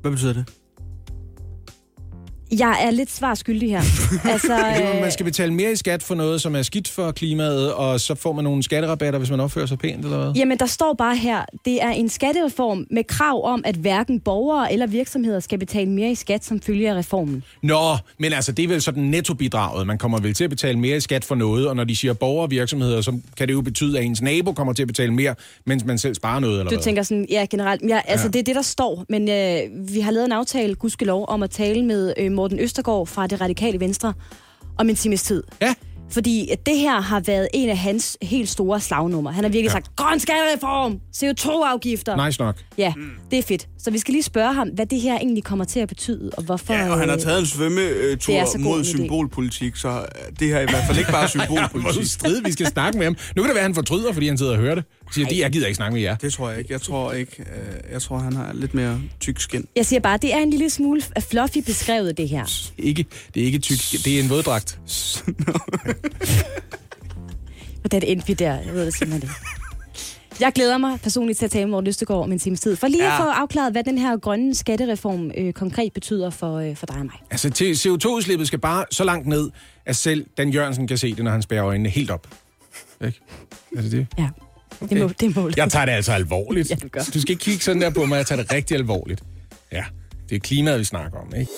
Hvad 0.02 0.12
betyder 0.12 0.34
det? 0.34 0.46
Jeg 2.52 2.78
er 2.84 2.92
lidt 2.92 3.12
svar 3.12 3.36
skyldig 3.36 3.70
her. 3.70 3.82
altså, 4.34 4.58
øh, 4.58 5.02
man 5.02 5.12
skal 5.12 5.24
betale 5.26 5.54
mere 5.54 5.72
i 5.72 5.76
skat 5.76 6.04
for 6.04 6.16
noget, 6.16 6.42
som 6.42 6.56
er 6.56 6.62
skidt 6.62 6.88
for 6.88 7.12
klimaet, 7.12 7.74
og 7.74 8.00
så 8.00 8.16
får 8.16 8.34
man 8.34 8.44
nogle 8.44 8.64
skatterabatter, 8.64 9.18
hvis 9.20 9.30
man 9.30 9.40
opfører 9.40 9.66
sig 9.66 9.78
pænt, 9.80 10.04
eller 10.06 10.18
hvad? 10.24 10.34
Jamen, 10.36 10.58
der 10.58 10.66
står 10.66 10.94
bare 10.98 11.16
her, 11.16 11.46
det 11.66 11.84
er 11.84 11.90
en 11.90 12.10
skattereform 12.10 12.86
med 12.92 13.04
krav 13.04 13.46
om, 13.46 13.62
at 13.66 13.76
hverken 13.76 14.20
borgere 14.20 14.74
eller 14.74 14.88
virksomheder 14.88 15.40
skal 15.40 15.60
betale 15.60 15.90
mere 15.90 16.12
i 16.12 16.16
skat 16.16 16.46
som 16.46 16.62
følge 16.62 16.90
af 16.90 16.96
reformen. 16.96 17.44
Nå, 17.64 17.98
men 18.18 18.34
altså, 18.34 18.52
det 18.52 18.64
er 18.64 18.68
vel 18.68 18.82
sådan 18.82 19.04
nettobidraget. 19.04 19.88
Man 19.88 19.98
kommer 19.98 20.20
vel 20.20 20.34
til 20.34 20.44
at 20.44 20.50
betale 20.50 20.80
mere 20.80 20.98
i 20.98 21.00
skat 21.00 21.26
for 21.26 21.36
noget, 21.36 21.68
og 21.68 21.76
når 21.76 21.84
de 21.84 21.96
siger 21.96 22.14
borgere 22.14 22.44
og 22.46 22.52
virksomheder, 22.52 23.02
så 23.02 23.20
kan 23.38 23.48
det 23.48 23.54
jo 23.54 23.62
betyde, 23.62 24.00
at 24.00 24.06
ens 24.06 24.22
nabo 24.22 24.52
kommer 24.52 24.74
til 24.74 24.84
at 24.84 24.88
betale 24.88 25.14
mere, 25.14 25.36
mens 25.66 25.86
man 25.86 25.98
selv 25.98 26.16
sparer 26.16 26.40
noget, 26.40 26.60
eller 26.60 26.70
Du 26.70 26.76
hvad? 26.76 26.84
tænker 26.84 27.04
sådan, 27.04 27.26
ja, 27.30 27.46
generelt. 27.50 27.82
Ja, 27.90 28.02
altså, 28.06 28.26
ja. 28.28 28.32
det 28.32 28.40
er 28.40 28.44
det, 28.44 28.56
der 28.56 28.62
står. 28.62 29.06
Men 29.10 29.30
øh, 29.30 29.94
vi 29.94 30.00
har 30.00 30.12
lavet 30.12 30.26
en 30.26 30.32
aftale, 30.32 30.76
gudskelov, 30.76 31.26
om 31.28 31.44
at 31.44 31.50
tale 31.50 31.86
med 31.86 32.14
øh, 32.18 32.32
Morten 32.40 32.60
Østergaard 32.60 33.08
fra 33.08 33.28
det 33.28 33.42
radikale 33.42 33.80
venstre 33.80 34.14
om 34.78 34.90
en 34.90 34.96
times 34.96 35.24
tid. 35.24 35.44
Ja, 35.62 35.74
Fordi 36.12 36.50
at 36.50 36.66
det 36.66 36.78
her 36.78 37.02
har 37.02 37.20
været 37.20 37.48
en 37.54 37.70
af 37.70 37.78
hans 37.78 38.18
helt 38.22 38.50
store 38.50 38.80
slagnummer. 38.80 39.32
Han 39.32 39.44
har 39.44 39.50
virkelig 39.50 39.70
ja. 39.70 39.72
sagt, 39.72 39.96
grøn 39.96 40.20
skattereform, 40.20 41.00
CO2-afgifter. 41.16 42.26
nice 42.26 42.42
nok. 42.42 42.56
Ja, 42.78 42.94
det 43.32 43.40
er 43.40 43.44
fedt. 43.44 43.68
Så 43.78 43.92
vi 43.92 43.98
skal 43.98 44.12
lige 44.12 44.24
spørge 44.24 44.54
ham, 44.54 44.68
hvad 44.68 44.86
det 44.86 45.02
her 45.02 45.18
egentlig 45.18 45.44
kommer 45.44 45.66
til 45.66 45.80
at 45.80 45.88
betyde, 45.88 46.32
og 46.38 46.44
hvorfor... 46.44 46.74
Ja, 46.74 46.90
og 46.92 47.00
han 47.00 47.10
har 47.10 47.16
øh, 47.16 47.22
taget 47.22 47.40
en 47.40 47.46
svømmetur 47.46 48.58
mod 48.60 48.84
symbolpolitik, 48.84 49.76
så 49.76 49.90
øh, 49.90 50.04
det 50.40 50.48
her 50.48 50.58
er 50.58 50.62
i 50.62 50.68
hvert 50.70 50.84
fald 50.88 50.98
ikke 50.98 51.12
bare 51.12 51.28
symbolpolitik. 51.38 52.06
strid, 52.06 52.42
vi 52.46 52.52
skal 52.52 52.66
snakke 52.66 52.98
med 52.98 53.06
ham. 53.06 53.16
Nu 53.36 53.42
kan 53.42 53.50
det 53.50 53.56
være, 53.56 53.64
at 53.64 53.70
han 53.70 53.76
fortryder, 53.76 54.14
fordi 54.14 54.28
han 54.28 54.38
sidder 54.38 54.52
og 54.52 54.58
hører 54.58 54.76
det. 54.76 54.84
Siger, 55.14 55.28
de, 55.28 55.40
jeg 55.42 55.52
gider 55.52 55.68
ikke 55.68 55.76
snakke 55.76 55.94
med 55.94 56.02
jer. 56.02 56.16
Det 56.16 56.34
tror 56.34 56.50
jeg 56.50 56.60
ikke. 56.60 56.74
Jeg 56.74 56.82
tror 56.82 57.12
ikke. 57.12 57.36
øh, 57.40 57.92
Jeg 57.92 58.02
tror, 58.02 58.18
han 58.18 58.34
har 58.34 58.54
lidt 58.54 58.74
mere 58.74 59.02
tyk 59.20 59.40
skin. 59.40 59.68
Jeg 59.76 59.86
siger 59.86 60.00
bare, 60.00 60.18
det 60.18 60.34
er 60.34 60.38
en 60.38 60.50
lille 60.50 60.70
smule 60.70 61.02
fluffy 61.30 61.58
beskrevet, 61.66 62.18
det 62.18 62.30
her. 62.30 62.70
Ikke, 62.78 63.06
det 63.34 63.42
er 63.42 63.46
ikke 63.46 63.60
tyk, 63.60 63.78
det 64.06 64.20
er 64.20 64.24
en 64.24 64.30
våddragt. 64.30 64.80
Hvordan 67.82 68.04
endte 68.04 68.28
vi 68.28 68.34
der? 68.34 68.54
Jeg 68.60 68.74
ved 68.74 68.86
det 68.86 68.94
simpelthen 68.94 69.30
ikke. 69.30 69.36
Jeg 70.40 70.52
glæder 70.56 70.78
mig 70.78 71.00
personligt 71.02 71.40
til 71.40 71.46
at 71.46 71.52
tale 71.52 71.66
med 71.66 71.72
Morten 71.72 71.88
Østegård 71.88 72.24
om 72.24 72.32
en 72.32 72.40
times 72.40 72.60
tid, 72.60 72.76
for 72.76 72.88
lige 72.88 73.04
ja. 73.06 73.14
At 73.14 73.18
få 73.24 73.30
afklaret, 73.30 73.72
hvad 73.72 73.84
den 73.84 73.98
her 73.98 74.18
grønne 74.18 74.56
skattereform 74.56 75.32
øh, 75.38 75.54
konkret 75.54 75.94
betyder 75.94 76.30
for, 76.30 76.58
øh, 76.58 76.76
for 76.76 76.86
dig 76.86 76.96
og 76.96 77.06
mig. 77.06 77.16
Altså, 77.32 77.50
til- 77.50 77.74
CO2-udslippet 77.74 78.48
skal 78.48 78.60
bare 78.60 78.86
så 78.92 79.04
langt 79.04 79.28
ned, 79.28 79.50
at 79.86 79.96
selv 79.96 80.26
Dan 80.38 80.50
Jørgensen 80.50 80.88
kan 80.88 80.98
se 80.98 81.16
det, 81.16 81.24
når 81.24 81.32
han 81.32 81.42
spærer 81.42 81.66
øjnene 81.66 81.90
helt 81.90 82.10
op. 82.12 82.28
Ikke? 83.06 83.20
Er 83.78 83.82
det 83.82 83.92
det? 83.92 84.08
Ja, 84.18 84.30
okay. 84.82 84.96
det, 84.96 85.04
må, 85.04 85.08
det 85.20 85.36
er 85.36 85.42
målet. 85.42 85.58
Jeg 85.58 85.72
tager 85.72 85.86
det 85.86 85.92
altså 85.92 86.12
alvorligt. 86.12 86.70
Ja, 86.70 86.76
du 86.76 86.88
gør. 86.88 87.02
Du 87.14 87.22
skal 87.22 87.32
ikke 87.32 87.44
kigge 87.44 87.64
sådan 87.64 87.82
der 87.82 87.90
på 87.90 88.06
mig, 88.06 88.18
jeg 88.18 88.26
tager 88.26 88.42
det 88.42 88.54
rigtig 88.54 88.78
alvorligt. 88.78 89.24
Ja, 89.72 89.84
det 90.30 90.36
er 90.36 90.40
klimaet, 90.40 90.80
vi 90.80 90.84
snakker 90.84 91.18
om, 91.20 91.34
ikke? 91.40 91.52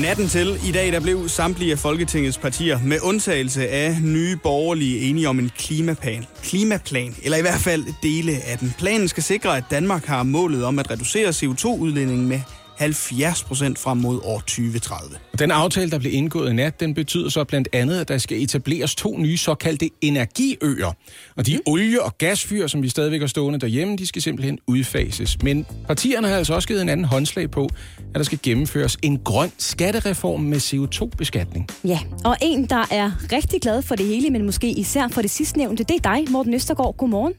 Natten 0.00 0.28
til 0.28 0.58
i 0.68 0.72
dag, 0.72 0.92
der 0.92 1.00
blev 1.00 1.28
samtlige 1.28 1.72
af 1.72 1.78
Folketingets 1.78 2.38
partier 2.38 2.78
med 2.84 2.98
undtagelse 3.02 3.68
af 3.68 3.96
nye 4.02 4.36
borgerlige 4.36 5.00
enige 5.00 5.28
om 5.28 5.38
en 5.38 5.50
klimaplan. 5.58 6.24
Klimaplan, 6.42 7.14
eller 7.22 7.38
i 7.38 7.40
hvert 7.40 7.60
fald 7.60 7.84
dele 8.02 8.32
af 8.46 8.58
den. 8.58 8.74
Planen 8.78 9.08
skal 9.08 9.22
sikre, 9.22 9.56
at 9.56 9.64
Danmark 9.70 10.04
har 10.04 10.22
målet 10.22 10.64
om 10.64 10.78
at 10.78 10.90
reducere 10.90 11.28
CO2-udledningen 11.28 12.28
med 12.28 12.40
70 12.80 13.44
procent 13.44 13.78
frem 13.78 13.98
mod 13.98 14.20
år 14.24 14.38
2030. 14.38 15.16
Og 15.32 15.38
Den 15.38 15.50
aftale, 15.50 15.90
der 15.90 15.98
blev 15.98 16.14
indgået 16.14 16.50
i 16.50 16.52
nat, 16.52 16.80
den 16.80 16.94
betyder 16.94 17.28
så 17.28 17.44
blandt 17.44 17.68
andet, 17.72 18.00
at 18.00 18.08
der 18.08 18.18
skal 18.18 18.42
etableres 18.42 18.94
to 18.94 19.18
nye 19.18 19.36
såkaldte 19.36 19.90
energiøer. 20.00 20.92
Og 21.36 21.46
de 21.46 21.60
olie- 21.66 22.02
og 22.02 22.18
gasfyr, 22.18 22.66
som 22.66 22.82
vi 22.82 22.88
stadigvæk 22.88 23.20
har 23.20 23.26
stående 23.26 23.58
derhjemme, 23.58 23.96
de 23.96 24.06
skal 24.06 24.22
simpelthen 24.22 24.58
udfases. 24.66 25.42
Men 25.42 25.66
partierne 25.86 26.28
har 26.28 26.36
altså 26.36 26.54
også 26.54 26.68
givet 26.68 26.82
en 26.82 26.88
anden 26.88 27.06
håndslag 27.06 27.50
på, 27.50 27.64
at 27.98 28.14
der 28.14 28.22
skal 28.22 28.38
gennemføres 28.42 28.98
en 29.02 29.18
grøn 29.18 29.50
skattereform 29.58 30.40
med 30.40 30.58
CO2-beskatning. 30.58 31.68
Ja, 31.84 31.98
og 32.24 32.36
en, 32.42 32.66
der 32.66 32.84
er 32.90 33.10
rigtig 33.32 33.60
glad 33.60 33.82
for 33.82 33.94
det 33.94 34.06
hele, 34.06 34.30
men 34.30 34.44
måske 34.44 34.70
især 34.70 35.08
for 35.08 35.22
det 35.22 35.30
sidstnævnte, 35.30 35.84
det 35.84 35.96
er 35.96 36.14
dig, 36.14 36.30
Morten 36.30 36.54
Østergaard. 36.54 36.96
Godmorgen. 36.96 37.32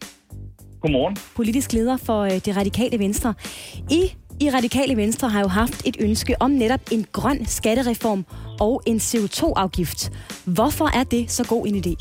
Godmorgen. 0.82 1.18
Politisk 1.36 1.74
leder 1.74 1.98
for 1.98 2.22
øh, 2.22 2.32
det 2.32 2.58
radikale 2.58 3.00
venstre. 3.00 3.34
I 3.92 4.14
i 4.42 4.50
Radikale 4.50 4.98
Venstre 4.98 5.30
har 5.30 5.42
jo 5.42 5.48
haft 5.48 5.88
et 5.88 5.98
ønske 6.00 6.36
om 6.40 6.52
netop 6.52 6.80
en 6.92 7.06
grøn 7.12 7.46
skattereform 7.46 8.26
og 8.60 8.84
en 8.86 8.98
CO2-afgift. 8.98 10.12
Hvorfor 10.46 10.88
er 11.00 11.04
det 11.04 11.32
så 11.32 11.44
god 11.50 11.68
en 11.68 11.76
idé? 11.76 11.94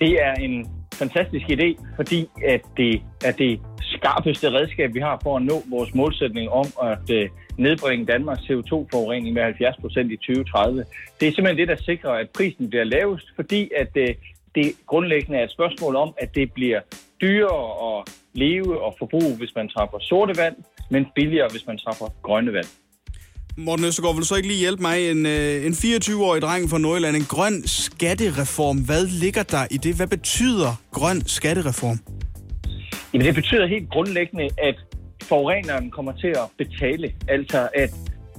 Det 0.00 0.12
er 0.26 0.34
en 0.34 0.66
fantastisk 0.94 1.46
idé, 1.46 1.68
fordi 1.96 2.28
at 2.44 2.60
det 2.76 3.02
er 3.24 3.32
det 3.32 3.60
skarpeste 3.80 4.52
redskab, 4.52 4.94
vi 4.94 5.00
har 5.00 5.20
for 5.22 5.36
at 5.36 5.42
nå 5.42 5.62
vores 5.70 5.94
målsætning 5.94 6.50
om 6.50 6.66
at 6.82 7.10
øh, 7.10 7.28
nedbringe 7.58 8.06
Danmarks 8.06 8.40
CO2-forurening 8.40 9.32
med 9.34 9.42
70 9.42 9.76
procent 9.80 10.12
i 10.12 10.16
2030. 10.16 10.84
Det 11.20 11.28
er 11.28 11.32
simpelthen 11.32 11.58
det, 11.58 11.68
der 11.68 11.84
sikrer, 11.84 12.10
at 12.10 12.30
prisen 12.30 12.70
bliver 12.70 12.84
lavest, 12.84 13.26
fordi 13.36 13.70
at 13.76 13.90
øh, 13.94 14.14
det 14.54 14.72
grundlæggende 14.86 15.38
er 15.38 15.44
et 15.44 15.50
spørgsmål 15.50 15.96
om, 15.96 16.14
at 16.18 16.34
det 16.34 16.52
bliver 16.52 16.80
dyrere 17.20 17.98
at 17.98 18.12
leve 18.44 18.72
og 18.84 18.94
forbruge, 18.98 19.36
hvis 19.40 19.52
man 19.56 19.68
træffer 19.68 19.98
sorte 20.00 20.34
vand, 20.42 20.56
men 20.90 21.06
billigere, 21.14 21.48
hvis 21.50 21.66
man 21.66 21.78
træffer 21.78 22.06
grønne 22.22 22.52
vand. 22.52 22.70
Morten 23.58 23.84
Østergaard, 23.84 24.14
vil 24.14 24.20
du 24.20 24.26
så 24.26 24.36
ikke 24.36 24.48
lige 24.48 24.58
hjælpe 24.66 24.82
mig? 24.82 25.10
En, 25.10 25.26
øh, 25.26 25.66
en 25.66 25.72
24-årig 25.72 26.42
dreng 26.42 26.70
fra 26.70 26.78
Nordjylland, 26.78 27.16
en 27.16 27.28
grøn 27.36 27.56
skattereform. 27.66 28.78
Hvad 28.88 29.06
ligger 29.22 29.42
der 29.42 29.66
i 29.70 29.76
det? 29.76 29.96
Hvad 29.96 30.06
betyder 30.06 30.70
grøn 30.92 31.18
skattereform? 31.26 31.98
Jamen, 33.12 33.26
det 33.26 33.34
betyder 33.34 33.66
helt 33.66 33.88
grundlæggende, 33.90 34.48
at 34.68 34.76
forureneren 35.22 35.90
kommer 35.90 36.12
til 36.12 36.32
at 36.42 36.46
betale. 36.58 37.12
Altså, 37.28 37.68
at 37.74 37.90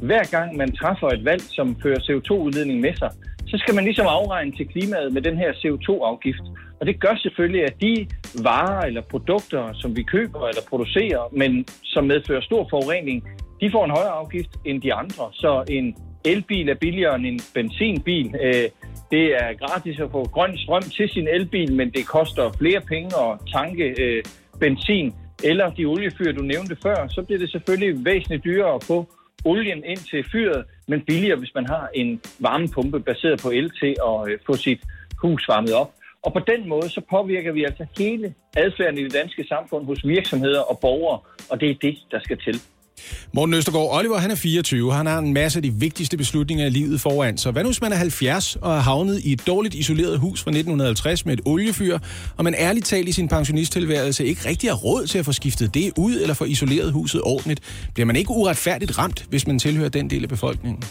hver 0.02 0.24
gang 0.36 0.58
man 0.58 0.72
træffer 0.72 1.08
et 1.08 1.26
valg, 1.26 1.42
som 1.42 1.68
fører 1.84 2.00
CO2-udledning 2.08 2.80
med 2.80 2.94
sig, 3.02 3.12
så 3.48 3.58
skal 3.58 3.76
man 3.76 3.84
ligesom 3.84 4.08
afregne 4.08 4.52
til 4.52 4.68
klimaet 4.68 5.14
med 5.14 5.22
den 5.22 5.38
her 5.38 5.52
CO2-afgift. 5.62 6.46
Og 6.80 6.86
det 6.86 7.00
gør 7.00 7.16
selvfølgelig, 7.16 7.64
at 7.64 7.82
de 7.82 8.08
varer 8.44 8.82
eller 8.82 9.02
produkter, 9.02 9.74
som 9.74 9.96
vi 9.96 10.04
køber 10.04 10.48
eller 10.48 10.62
producerer, 10.70 11.30
men 11.32 11.66
som 11.84 12.04
medfører 12.04 12.42
stor 12.42 12.68
forurening, 12.70 13.24
de 13.62 13.72
får 13.72 13.86
en 13.86 13.92
højere 13.92 14.12
afgift 14.22 14.50
end 14.66 14.82
de 14.82 14.94
andre. 14.94 15.30
Så 15.34 15.64
en 15.70 15.96
elbil 16.26 16.70
er 16.70 16.76
billigere 16.76 17.16
end 17.16 17.26
en 17.26 17.40
benzinbil. 17.54 18.36
Øh, 18.42 18.70
det 19.12 19.26
er 19.36 19.68
gratis 19.68 20.00
at 20.00 20.12
få 20.12 20.24
grøn 20.24 20.58
strøm 20.58 20.82
til 20.82 21.10
sin 21.10 21.28
elbil, 21.28 21.74
men 21.74 21.92
det 21.92 22.08
koster 22.08 22.52
flere 22.60 22.82
penge 22.82 23.10
at 23.26 23.40
tanke 23.54 23.96
øh, 24.04 24.24
benzin. 24.60 25.14
eller 25.44 25.70
de 25.70 25.86
oliefyr, 25.86 26.32
du 26.32 26.42
nævnte 26.42 26.78
før, 26.84 27.08
så 27.08 27.24
bliver 27.26 27.40
det 27.40 27.52
selvfølgelig 27.52 28.06
væsentligt 28.06 28.44
dyrere 28.44 28.76
at 28.76 28.84
få 28.84 29.08
olien 29.46 29.84
ind 29.86 29.98
til 29.98 30.26
fyret, 30.32 30.66
men 30.88 31.02
billigere, 31.02 31.40
hvis 31.40 31.56
man 31.56 31.66
har 31.66 31.90
en 31.94 32.22
varmepumpe 32.40 33.00
baseret 33.00 33.40
på 33.44 33.50
el 33.50 33.70
til 33.70 33.96
at 34.10 34.32
øh, 34.32 34.40
få 34.46 34.54
sit 34.54 34.82
hus 35.22 35.48
varmet 35.48 35.74
op. 35.74 35.92
Og 36.26 36.34
på 36.34 36.40
den 36.40 36.70
måde, 36.70 36.90
så 36.90 37.02
påvirker 37.10 37.52
vi 37.52 37.64
altså 37.64 37.86
hele 37.98 38.34
adfærden 38.58 38.98
i 38.98 39.04
det 39.04 39.14
danske 39.14 39.46
samfund 39.48 39.86
hos 39.86 40.08
virksomheder 40.08 40.62
og 40.62 40.80
borgere, 40.80 41.20
og 41.50 41.60
det 41.62 41.70
er 41.70 41.76
det, 41.82 41.98
der 42.12 42.20
skal 42.24 42.38
til. 42.38 42.62
Morten 43.34 43.54
Østergaard, 43.54 43.90
Oliver 43.92 44.18
han 44.18 44.32
er 44.32 44.36
24, 44.36 44.94
han 44.94 45.06
har 45.06 45.20
en 45.20 45.34
masse 45.34 45.58
af 45.60 45.64
de 45.64 45.74
vigtigste 45.74 46.18
beslutninger 46.18 46.66
i 46.66 46.70
livet 46.70 47.02
foran 47.02 47.38
sig. 47.38 47.52
Hvad 47.52 47.64
nu 47.64 47.70
hvis 47.70 47.82
man 47.82 47.92
er 47.92 47.96
70 47.96 48.56
og 48.56 48.76
er 48.76 48.80
havnet 48.80 49.20
i 49.20 49.32
et 49.32 49.48
dårligt 49.48 49.76
isoleret 49.76 50.20
hus 50.20 50.44
fra 50.44 50.50
1950 50.50 51.26
med 51.26 51.34
et 51.34 51.42
oliefyr, 51.46 52.00
og 52.38 52.44
man 52.44 52.56
ærligt 52.58 52.86
talt 52.86 53.10
i 53.10 53.12
sin 53.12 53.28
pensionisttilværelse 53.28 54.26
ikke 54.26 54.50
rigtig 54.50 54.70
har 54.70 54.78
råd 54.78 55.08
til 55.08 55.20
at 55.20 55.26
få 55.26 55.32
skiftet 55.32 55.74
det 55.74 55.92
ud 55.98 56.16
eller 56.22 56.34
få 56.34 56.44
isoleret 56.44 56.92
huset 56.92 57.22
ordentligt? 57.22 57.90
Bliver 57.94 58.06
man 58.06 58.16
ikke 58.16 58.32
uretfærdigt 58.32 58.98
ramt, 58.98 59.26
hvis 59.30 59.48
man 59.48 59.60
tilhører 59.60 59.90
den 59.90 60.10
del 60.10 60.24
af 60.24 60.30
befolkningen? 60.30 60.84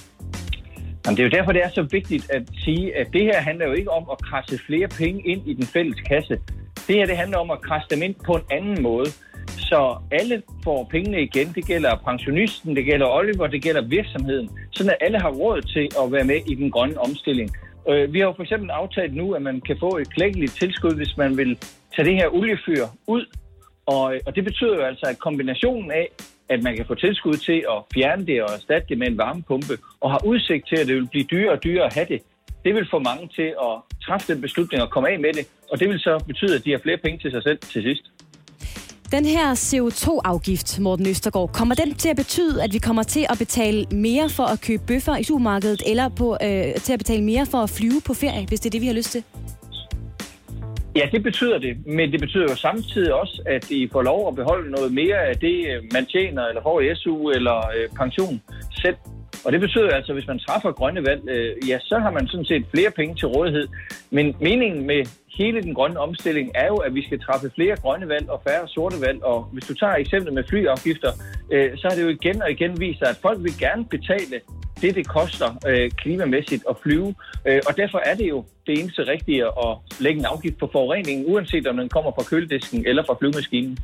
Jamen, 1.06 1.16
det 1.16 1.22
er 1.22 1.28
jo 1.30 1.36
derfor, 1.38 1.52
det 1.52 1.62
er 1.64 1.68
så 1.68 1.82
vigtigt 1.82 2.30
at 2.30 2.42
sige, 2.64 2.96
at 2.96 3.06
det 3.12 3.22
her 3.22 3.40
handler 3.40 3.66
jo 3.66 3.72
ikke 3.72 3.90
om 3.90 4.04
at 4.12 4.18
krasse 4.22 4.58
flere 4.66 4.88
penge 4.88 5.20
ind 5.26 5.48
i 5.48 5.54
den 5.54 5.66
fælles 5.66 6.00
kasse. 6.00 6.38
Det 6.86 6.94
her 6.96 7.06
det 7.06 7.16
handler 7.16 7.38
om 7.38 7.50
at 7.50 7.60
krasse 7.60 7.88
dem 7.90 8.02
ind 8.02 8.14
på 8.26 8.32
en 8.32 8.42
anden 8.50 8.82
måde. 8.82 9.06
Så 9.48 9.98
alle 10.10 10.42
får 10.64 10.88
pengene 10.90 11.22
igen. 11.22 11.52
Det 11.54 11.66
gælder 11.66 11.96
pensionisten, 12.04 12.76
det 12.76 12.84
gælder 12.84 13.06
Oliver, 13.06 13.46
det 13.46 13.62
gælder 13.62 13.82
virksomheden. 13.82 14.50
Sådan 14.70 14.90
at 14.90 14.96
alle 15.00 15.20
har 15.20 15.30
råd 15.30 15.62
til 15.62 15.88
at 16.02 16.12
være 16.12 16.24
med 16.24 16.40
i 16.46 16.54
den 16.54 16.70
grønne 16.70 17.00
omstilling. 17.00 17.50
Øh, 17.88 18.12
vi 18.12 18.18
har 18.18 18.26
jo 18.26 18.32
for 18.36 18.42
eksempel 18.42 18.70
aftalt 18.70 19.14
nu, 19.14 19.32
at 19.32 19.42
man 19.42 19.60
kan 19.60 19.76
få 19.80 19.96
et 19.96 20.10
klækkeligt 20.14 20.52
tilskud, 20.52 20.94
hvis 20.94 21.16
man 21.16 21.36
vil 21.36 21.58
tage 21.96 22.08
det 22.08 22.14
her 22.14 22.28
oliefyr 22.34 22.84
ud. 23.06 23.24
Og, 23.86 24.14
og 24.26 24.36
det 24.36 24.44
betyder 24.44 24.74
jo 24.74 24.82
altså, 24.82 25.06
at 25.10 25.18
kombinationen 25.18 25.90
af, 25.90 26.08
at 26.48 26.62
man 26.62 26.76
kan 26.76 26.86
få 26.86 26.94
tilskud 26.94 27.34
til 27.34 27.64
at 27.74 27.78
fjerne 27.94 28.26
det 28.26 28.42
og 28.42 28.48
erstatte 28.54 28.88
det 28.88 28.98
med 28.98 29.06
en 29.06 29.18
varmepumpe, 29.18 29.78
og 30.00 30.10
har 30.10 30.24
udsigt 30.24 30.68
til, 30.68 30.76
at 30.76 30.86
det 30.86 30.94
vil 30.94 31.08
blive 31.08 31.24
dyrere 31.24 31.52
og 31.52 31.64
dyrere 31.64 31.86
at 31.86 31.94
have 31.94 32.06
det, 32.08 32.20
det 32.64 32.74
vil 32.74 32.86
få 32.90 32.98
mange 32.98 33.28
til 33.38 33.48
at 33.66 33.74
træffe 34.06 34.32
den 34.32 34.40
beslutning 34.40 34.82
og 34.82 34.90
komme 34.90 35.08
af 35.08 35.18
med 35.20 35.32
det, 35.32 35.46
og 35.70 35.80
det 35.80 35.88
vil 35.88 35.98
så 36.00 36.24
betyde, 36.26 36.54
at 36.54 36.64
de 36.64 36.70
har 36.70 36.78
flere 36.78 36.96
penge 37.04 37.18
til 37.18 37.30
sig 37.30 37.42
selv 37.42 37.58
til 37.58 37.82
sidst. 37.82 38.04
Den 39.12 39.24
her 39.24 39.54
CO2-afgift, 39.54 40.80
Morten 40.80 41.06
Østergaard, 41.06 41.52
kommer 41.52 41.74
den 41.74 41.94
til 41.94 42.08
at 42.08 42.16
betyde, 42.16 42.62
at 42.62 42.72
vi 42.72 42.78
kommer 42.78 43.02
til 43.02 43.26
at 43.30 43.38
betale 43.38 43.86
mere 43.92 44.28
for 44.28 44.42
at 44.42 44.60
købe 44.60 44.82
bøffer 44.86 45.16
i 45.16 45.22
supermarkedet, 45.22 45.82
eller 45.86 46.08
på, 46.08 46.36
øh, 46.42 46.74
til 46.74 46.92
at 46.92 46.98
betale 46.98 47.24
mere 47.24 47.46
for 47.46 47.58
at 47.58 47.70
flyve 47.70 48.00
på 48.06 48.14
ferie, 48.14 48.46
hvis 48.46 48.60
det 48.60 48.68
er 48.68 48.70
det, 48.70 48.80
vi 48.80 48.86
har 48.86 48.94
lyst 48.94 49.10
til? 49.10 49.22
Ja, 50.96 51.08
det 51.12 51.22
betyder 51.22 51.58
det, 51.58 51.86
men 51.86 52.12
det 52.12 52.20
betyder 52.20 52.46
jo 52.50 52.56
samtidig 52.56 53.14
også, 53.14 53.42
at 53.46 53.70
I 53.70 53.88
får 53.92 54.02
lov 54.02 54.28
at 54.28 54.34
beholde 54.34 54.70
noget 54.70 54.92
mere 54.92 55.18
af 55.18 55.36
det, 55.36 55.56
øh, 55.68 55.82
man 55.92 56.06
tjener, 56.06 56.46
eller 56.46 56.62
får 56.62 56.80
i 56.80 56.94
SU 56.94 57.30
eller 57.30 57.56
øh, 57.76 57.88
pension 57.96 58.42
selv. 58.82 58.96
Og 59.46 59.52
det 59.52 59.60
betyder 59.60 59.90
altså, 59.90 60.12
at 60.12 60.16
hvis 60.16 60.26
man 60.26 60.38
træffer 60.38 60.72
grønne 60.72 61.04
valg, 61.04 61.22
øh, 61.28 61.68
ja, 61.68 61.78
så 61.80 61.98
har 61.98 62.10
man 62.10 62.28
sådan 62.28 62.44
set 62.44 62.64
flere 62.74 62.90
penge 62.90 63.14
til 63.14 63.28
rådighed. 63.28 63.68
Men 64.10 64.36
meningen 64.40 64.86
med 64.86 65.06
hele 65.38 65.62
den 65.62 65.74
grønne 65.74 65.98
omstilling 66.00 66.50
er 66.54 66.66
jo, 66.66 66.76
at 66.76 66.94
vi 66.94 67.02
skal 67.06 67.20
træffe 67.20 67.50
flere 67.54 67.76
grønne 67.76 68.08
valg 68.08 68.30
og 68.30 68.42
færre 68.48 68.68
sorte 68.68 68.96
valg. 69.06 69.22
Og 69.22 69.48
hvis 69.52 69.64
du 69.64 69.74
tager 69.74 69.94
eksemplet 69.94 70.34
med 70.34 70.44
flyafgifter, 70.48 71.12
øh, 71.52 71.70
så 71.78 71.88
har 71.88 71.94
det 71.96 72.02
jo 72.02 72.08
igen 72.08 72.42
og 72.42 72.50
igen 72.50 72.80
vist 72.80 72.98
sig, 72.98 73.08
at 73.08 73.18
folk 73.22 73.38
vil 73.42 73.58
gerne 73.58 73.84
betale 73.84 74.40
det, 74.80 74.94
det 74.94 75.08
koster 75.08 75.48
øh, 75.68 75.90
klimamæssigt 75.90 76.64
at 76.70 76.76
flyve. 76.82 77.14
Øh, 77.48 77.60
og 77.68 77.76
derfor 77.76 77.98
er 77.98 78.14
det 78.14 78.28
jo 78.28 78.44
det 78.66 78.80
eneste 78.80 79.02
rigtige 79.02 79.46
at 79.46 79.76
lægge 80.00 80.20
en 80.20 80.26
afgift 80.26 80.58
på 80.58 80.68
forureningen, 80.72 81.24
uanset 81.32 81.66
om 81.66 81.76
den 81.76 81.88
kommer 81.88 82.10
fra 82.16 82.24
køledisken 82.30 82.86
eller 82.86 83.02
fra 83.06 83.16
flyvemaskinen. 83.20 83.78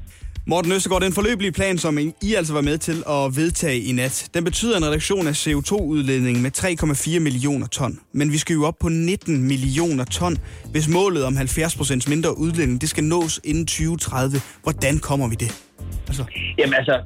Morten 0.47 0.73
Østergaard, 0.73 1.03
den 1.03 1.13
forløbelige 1.13 1.53
plan, 1.53 1.79
som 1.79 1.99
I 1.99 2.35
altså 2.35 2.53
var 2.53 2.61
med 2.61 2.79
til 2.79 2.99
at 3.17 3.37
vedtage 3.37 3.79
i 3.81 3.93
nat, 3.93 4.31
den 4.35 4.45
betyder 4.45 4.77
en 4.77 4.87
reduktion 4.89 5.27
af 5.27 5.47
CO2-udledningen 5.47 6.43
med 6.43 6.53
3,4 6.59 7.19
millioner 7.19 7.67
ton. 7.67 7.99
Men 8.13 8.33
vi 8.33 8.39
skal 8.39 8.55
jo 8.55 8.65
op 8.65 8.79
på 8.81 8.89
19 8.89 9.43
millioner 9.43 10.05
ton, 10.05 10.37
hvis 10.73 10.89
målet 10.89 11.25
om 11.25 11.35
70% 11.35 12.11
mindre 12.11 12.39
udledning, 12.39 12.81
det 12.81 12.89
skal 12.89 13.05
nås 13.05 13.41
inden 13.45 13.67
2030. 13.67 14.37
Hvordan 14.63 14.99
kommer 14.99 15.29
vi 15.29 15.35
det? 15.35 15.51
Altså. 16.09 16.25
Jamen 16.59 16.75
altså, 16.75 16.97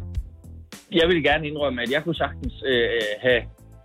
jeg 0.92 1.08
vil 1.08 1.22
gerne 1.22 1.48
indrømme, 1.48 1.82
at 1.82 1.90
jeg 1.90 2.04
kunne 2.04 2.14
sagtens 2.14 2.54
øh, 2.66 2.88
have 3.20 3.42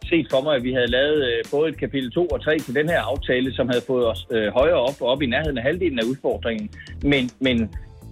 set 0.09 0.27
for 0.31 0.41
mig, 0.41 0.55
at 0.55 0.63
vi 0.63 0.73
havde 0.73 0.87
lavet 0.87 1.17
øh, 1.29 1.43
både 1.51 1.69
et 1.69 1.77
kapitel 1.77 2.11
2 2.11 2.27
og 2.27 2.43
3 2.43 2.59
til 2.59 2.75
den 2.75 2.89
her 2.89 3.01
aftale, 3.01 3.53
som 3.53 3.69
havde 3.69 3.83
fået 3.87 4.05
os 4.07 4.27
øh, 4.31 4.47
højere 4.53 4.81
op 4.89 5.01
og 5.01 5.07
op 5.07 5.21
i 5.21 5.25
nærheden 5.25 5.57
af 5.57 5.63
halvdelen 5.63 5.99
af 5.99 6.03
udfordringen. 6.03 6.69
Men, 7.03 7.29
men 7.39 7.57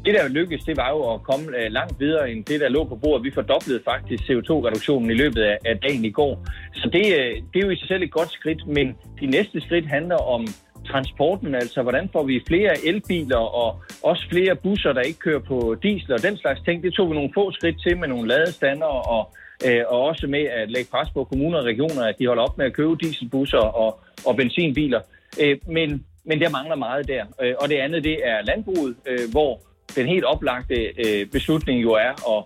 det, 0.06 0.14
der 0.14 0.28
lykkedes, 0.28 0.64
det 0.64 0.78
var 0.78 0.90
jo 0.90 1.14
at 1.14 1.24
komme 1.24 1.46
øh, 1.58 1.72
langt 1.72 2.00
videre 2.00 2.32
end 2.32 2.46
det, 2.46 2.60
der 2.60 2.70
lå 2.70 2.84
på 2.84 2.96
bordet. 2.96 3.24
Vi 3.24 3.32
fordoblede 3.32 3.82
faktisk 3.86 4.24
CO2-reduktionen 4.24 5.12
i 5.12 5.14
løbet 5.14 5.42
af, 5.42 5.80
dagen 5.80 6.06
i 6.06 6.12
går. 6.12 6.48
Så 6.74 6.90
det, 6.94 7.06
øh, 7.20 7.32
det 7.54 7.60
er 7.62 7.66
jo 7.66 7.70
i 7.70 7.76
sig 7.76 7.88
selv 7.88 8.04
et 8.04 8.12
godt 8.12 8.32
skridt, 8.32 8.68
men 8.68 8.96
de 9.20 9.26
næste 9.26 9.62
skridt 9.62 9.88
handler 9.88 10.16
om 10.16 10.48
transporten, 10.88 11.56
altså 11.56 11.82
hvordan 11.82 12.10
får 12.12 12.24
vi 12.24 12.44
flere 12.48 12.86
elbiler 12.86 13.38
og 13.38 13.82
også 14.04 14.28
flere 14.30 14.56
busser, 14.56 14.94
der 14.94 15.02
ikke 15.02 15.20
kører 15.20 15.40
på 15.40 15.76
diesel 15.84 16.14
og 16.14 16.22
den 16.22 16.38
slags 16.38 16.62
ting. 16.62 16.84
Det 16.84 16.94
tog 16.94 17.10
vi 17.10 17.14
nogle 17.14 17.32
få 17.34 17.52
skridt 17.52 17.82
til 17.82 17.98
med 17.98 18.08
nogle 18.08 18.28
ladestander 18.28 18.94
og, 19.16 19.34
øh, 19.66 19.84
og 19.88 20.02
også 20.02 20.28
med 20.28 20.44
at 20.60 20.72
lægge 20.72 20.90
pres 20.92 21.10
på 21.14 21.24
kommuner 21.24 21.58
og 21.58 21.66
regioner, 21.66 22.04
at 22.04 22.16
de 22.20 22.28
holder 22.28 22.44
op 22.44 22.58
med 22.58 22.66
at 22.66 22.74
købe 22.74 22.96
dieselbusser 22.96 23.58
og, 23.58 24.00
og 24.26 24.36
benzinbiler. 24.36 25.02
Øh, 25.42 25.58
men, 25.68 26.06
men 26.26 26.42
der 26.42 26.50
mangler 26.50 26.76
meget 26.76 27.08
der. 27.08 27.26
Øh, 27.42 27.54
og 27.62 27.70
det 27.70 27.76
andet, 27.76 28.04
det 28.04 28.18
er 28.24 28.42
landbruget, 28.42 28.96
øh, 29.06 29.32
hvor 29.32 29.62
den 29.96 30.08
helt 30.08 30.26
oplagte 30.26 30.76
øh, 30.76 31.26
beslutning 31.26 31.84
jo 31.84 31.92
er 31.92 32.38
at 32.38 32.44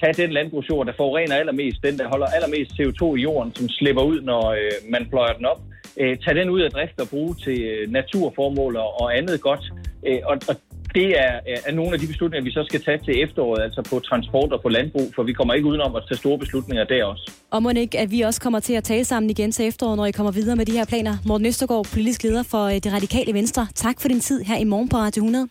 tage 0.00 0.22
den 0.22 0.30
landbrugsjord, 0.32 0.86
der 0.86 0.92
forurener 0.96 1.34
allermest, 1.36 1.82
den 1.82 1.98
der 1.98 2.08
holder 2.08 2.26
allermest 2.26 2.70
CO2 2.72 3.14
i 3.16 3.20
jorden, 3.20 3.54
som 3.54 3.68
slipper 3.68 4.02
ud, 4.02 4.20
når 4.20 4.50
øh, 4.50 4.72
man 4.88 5.06
pløjer 5.10 5.32
den 5.32 5.44
op. 5.44 5.60
Øh, 6.00 6.16
tage 6.24 6.40
den 6.40 6.50
ud 6.50 6.60
af 6.60 6.70
drift 6.70 7.00
og 7.00 7.08
bruge 7.08 7.34
til 7.34 7.62
øh, 7.62 7.90
naturformål 7.90 8.76
og, 8.76 9.00
og 9.00 9.18
andet 9.18 9.40
godt. 9.40 9.64
Øh, 10.06 10.20
og, 10.24 10.36
og 10.48 10.56
det 10.94 11.08
er, 11.24 11.32
øh, 11.48 11.56
er 11.66 11.72
nogle 11.72 11.92
af 11.94 11.98
de 12.00 12.06
beslutninger, 12.06 12.44
vi 12.44 12.52
så 12.52 12.64
skal 12.68 12.82
tage 12.82 12.98
til 12.98 13.22
efteråret, 13.22 13.62
altså 13.62 13.82
på 13.90 14.00
transport 14.00 14.52
og 14.52 14.62
på 14.62 14.68
landbrug, 14.68 15.12
for 15.14 15.22
vi 15.22 15.32
kommer 15.32 15.54
ikke 15.54 15.68
udenom 15.68 15.96
at 15.96 16.02
tage 16.08 16.18
store 16.18 16.38
beslutninger 16.38 16.84
der 16.84 17.04
også. 17.04 17.32
Og 17.50 17.62
må 17.62 17.70
ikke, 17.70 17.98
at 17.98 18.10
vi 18.10 18.20
også 18.20 18.40
kommer 18.40 18.60
til 18.60 18.74
at 18.74 18.84
tale 18.84 19.04
sammen 19.04 19.30
igen 19.30 19.52
til 19.52 19.66
efteråret, 19.66 19.96
når 19.96 20.06
I 20.06 20.10
kommer 20.10 20.32
videre 20.32 20.56
med 20.56 20.66
de 20.66 20.72
her 20.72 20.84
planer. 20.84 21.14
Morten 21.26 21.46
Østergaard, 21.46 21.86
politisk 21.92 22.22
leder 22.22 22.42
for 22.42 22.64
øh, 22.64 22.74
det 22.74 22.92
radikale 22.92 23.34
Venstre. 23.34 23.66
Tak 23.74 24.00
for 24.00 24.08
din 24.08 24.20
tid 24.20 24.42
her 24.42 24.58
i 24.58 24.64
morgen 24.64 24.88
på 24.88 24.96
Radio 24.96 25.20
100. 25.20 25.48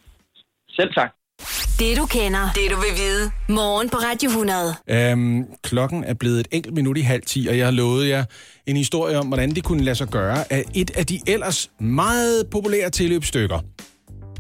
Selv 0.80 0.94
tak. 0.94 1.12
Det 1.80 1.98
du 1.98 2.06
kender, 2.06 2.52
det 2.56 2.72
du 2.72 2.76
vil 2.76 2.94
vide. 2.98 3.32
Morgen 3.50 3.90
på 3.90 3.98
Radio 3.98 4.30
100. 4.30 4.76
Øhm, 4.90 5.46
klokken 5.64 6.04
er 6.04 6.14
blevet 6.14 6.40
et 6.40 6.48
enkelt 6.52 6.76
minut 6.76 6.98
i 6.98 7.02
halv 7.02 7.22
ti, 7.22 7.48
og 7.48 7.58
jeg 7.58 7.66
har 7.66 7.72
lovet 7.72 8.10
jer 8.10 8.24
en 8.68 8.78
historie 8.78 9.18
om, 9.20 9.28
hvordan 9.28 9.52
det 9.52 9.64
kunne 9.64 9.84
lade 9.84 9.96
sig 9.96 10.08
gøre, 10.08 10.54
at 10.54 10.64
et 10.76 10.92
af 10.98 11.06
de 11.06 11.20
ellers 11.28 11.72
meget 11.80 12.48
populære 12.52 12.90
tilløbsstykker, 12.90 13.60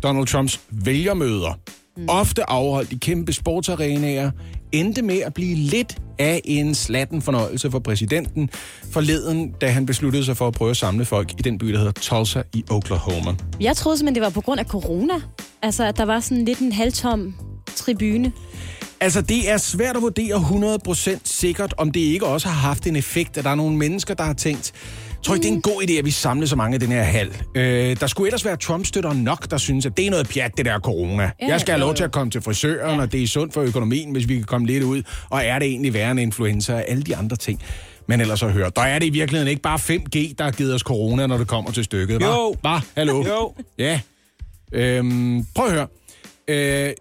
Donald 0.03 0.27
Trumps 0.27 0.61
vælgermøder, 0.69 1.59
mm. 1.97 2.05
ofte 2.09 2.49
afholdt 2.49 2.91
i 2.91 2.97
kæmpe 3.01 3.33
sportsarenaer, 3.33 4.31
endte 4.71 5.01
med 5.01 5.19
at 5.19 5.33
blive 5.33 5.55
lidt 5.55 5.97
af 6.19 6.41
en 6.45 6.75
slatten 6.75 7.21
fornøjelse 7.21 7.71
for 7.71 7.79
præsidenten 7.79 8.49
forleden, 8.91 9.51
da 9.61 9.67
han 9.67 9.85
besluttede 9.85 10.25
sig 10.25 10.37
for 10.37 10.47
at 10.47 10.53
prøve 10.53 10.71
at 10.71 10.77
samle 10.77 11.05
folk 11.05 11.31
i 11.31 11.41
den 11.41 11.57
by, 11.57 11.67
der 11.67 11.77
hedder 11.77 11.91
Tulsa 11.91 12.41
i 12.53 12.63
Oklahoma. 12.69 13.35
Jeg 13.59 13.75
troede 13.75 13.97
simpelthen, 13.97 14.15
det 14.15 14.23
var 14.23 14.29
på 14.29 14.41
grund 14.41 14.59
af 14.59 14.65
corona. 14.65 15.13
Altså, 15.61 15.83
at 15.83 15.97
der 15.97 16.05
var 16.05 16.19
sådan 16.19 16.45
lidt 16.45 16.59
en 16.59 16.71
halvtom 16.71 17.35
tribune. 17.75 18.31
Altså, 19.01 19.21
det 19.21 19.49
er 19.49 19.57
svært 19.57 19.95
at 19.95 20.01
vurdere 20.01 20.35
100% 20.35 21.19
sikkert, 21.23 21.73
om 21.77 21.91
det 21.91 21.99
ikke 21.99 22.25
også 22.25 22.47
har 22.47 22.67
haft 22.67 22.87
en 22.87 22.95
effekt, 22.95 23.37
at 23.37 23.43
der 23.43 23.49
er 23.49 23.55
nogle 23.55 23.77
mennesker, 23.77 24.13
der 24.13 24.23
har 24.23 24.33
tænkt, 24.33 24.73
tror 25.23 25.35
ikke, 25.35 25.43
det 25.43 25.49
er 25.51 25.55
en 25.55 25.61
god 25.61 25.83
idé, 25.83 25.93
at 25.93 26.05
vi 26.05 26.11
samler 26.11 26.47
så 26.47 26.55
mange 26.55 26.75
i 26.75 26.79
den 26.79 26.91
her 26.91 27.03
hal. 27.03 27.43
Øh, 27.55 27.99
der 27.99 28.07
skulle 28.07 28.27
ellers 28.27 28.45
være 28.45 28.57
Trump-støtter 28.57 29.13
nok, 29.13 29.51
der 29.51 29.57
synes, 29.57 29.85
at 29.85 29.97
det 29.97 30.05
er 30.05 30.11
noget 30.11 30.29
pjat, 30.29 30.51
det 30.57 30.65
der 30.65 30.79
corona. 30.79 31.23
Ja, 31.23 31.47
jeg 31.47 31.61
skal 31.61 31.71
have 31.71 31.79
lov 31.79 31.95
til 31.95 32.03
at 32.03 32.11
komme 32.11 32.31
til 32.31 32.41
frisøren, 32.41 32.95
ja. 32.95 33.01
og 33.01 33.11
det 33.11 33.23
er 33.23 33.27
sundt 33.27 33.53
for 33.53 33.61
økonomien, 33.61 34.11
hvis 34.11 34.27
vi 34.27 34.35
kan 34.35 34.43
komme 34.43 34.67
lidt 34.67 34.83
ud. 34.83 35.03
Og 35.29 35.45
er 35.45 35.59
det 35.59 35.67
egentlig 35.67 35.93
værre 35.93 36.11
end 36.11 36.19
influenza 36.19 36.73
og 36.73 36.83
alle 36.87 37.03
de 37.03 37.15
andre 37.15 37.37
ting? 37.37 37.61
Men 38.07 38.21
ellers 38.21 38.43
at 38.43 38.51
høre, 38.51 38.71
der 38.75 38.81
er 38.81 38.99
det 38.99 39.05
i 39.05 39.09
virkeligheden 39.09 39.49
ikke 39.49 39.61
bare 39.61 39.79
5G, 39.79 40.33
der 40.37 40.43
har 40.43 40.51
givet 40.51 40.73
os 40.73 40.81
corona, 40.81 41.27
når 41.27 41.37
det 41.37 41.47
kommer 41.47 41.71
til 41.71 41.83
stykket. 41.83 42.21
Jo. 42.21 42.55
Bare, 42.63 42.81
hallo. 42.97 43.25
Jo. 43.27 43.53
Ja. 43.77 43.99
Øhm, 44.73 45.45
prøv 45.55 45.65
at 45.65 45.71
høre. 45.71 45.87
Øh, 46.47 46.93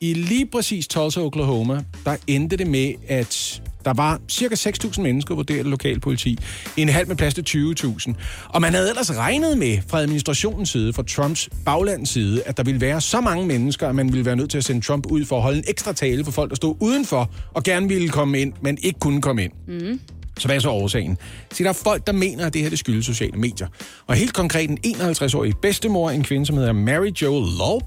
I 0.00 0.14
lige 0.14 0.46
præcis 0.46 0.88
Tulsa, 0.88 1.20
Oklahoma, 1.20 1.84
der 2.04 2.16
endte 2.26 2.56
det 2.56 2.66
med, 2.66 2.94
at 3.08 3.62
der 3.84 3.92
var 3.94 4.20
cirka 4.28 4.54
6.000 4.54 5.00
mennesker, 5.00 5.34
vurderet 5.34 5.66
lokalpoliti, 5.66 6.38
i 6.76 6.82
en 6.82 6.88
halv 6.88 7.08
med 7.08 7.16
plads 7.16 7.34
til 7.34 7.44
20.000. 7.48 8.12
Og 8.48 8.60
man 8.60 8.74
havde 8.74 8.88
ellers 8.88 9.16
regnet 9.16 9.58
med 9.58 9.78
fra 9.88 10.00
administrationens 10.00 10.70
side, 10.70 10.92
fra 10.92 11.02
Trumps 11.02 11.48
baglands 11.64 12.08
side, 12.08 12.42
at 12.42 12.56
der 12.56 12.62
ville 12.62 12.80
være 12.80 13.00
så 13.00 13.20
mange 13.20 13.46
mennesker, 13.46 13.88
at 13.88 13.94
man 13.94 14.12
ville 14.12 14.24
være 14.24 14.36
nødt 14.36 14.50
til 14.50 14.58
at 14.58 14.64
sende 14.64 14.86
Trump 14.86 15.06
ud 15.06 15.24
for 15.24 15.36
at 15.36 15.42
holde 15.42 15.58
en 15.58 15.64
ekstra 15.68 15.92
tale 15.92 16.24
for 16.24 16.32
folk, 16.32 16.50
der 16.50 16.56
stod 16.56 16.74
udenfor 16.80 17.30
og 17.54 17.62
gerne 17.62 17.88
ville 17.88 18.08
komme 18.08 18.40
ind, 18.40 18.52
men 18.62 18.78
ikke 18.82 19.00
kunne 19.00 19.22
komme 19.22 19.44
ind. 19.44 19.52
Mm. 19.68 20.00
Så 20.38 20.48
hvad 20.48 20.56
er 20.56 20.60
så 20.60 20.70
årsagen? 20.70 21.18
Så 21.52 21.62
der 21.62 21.68
er 21.68 21.72
folk, 21.72 22.06
der 22.06 22.12
mener, 22.12 22.46
at 22.46 22.54
det 22.54 22.62
her 22.62 22.68
det 22.68 22.78
skyldes 22.78 23.06
sociale 23.06 23.38
medier. 23.38 23.66
Og 24.06 24.14
helt 24.14 24.34
konkret 24.34 24.70
en 24.70 24.78
51-årig 24.86 25.56
bedstemor, 25.62 26.10
en 26.10 26.24
kvinde, 26.24 26.46
som 26.46 26.56
hedder 26.56 26.72
Mary 26.72 27.10
Jo 27.22 27.44
Loeb, 27.58 27.84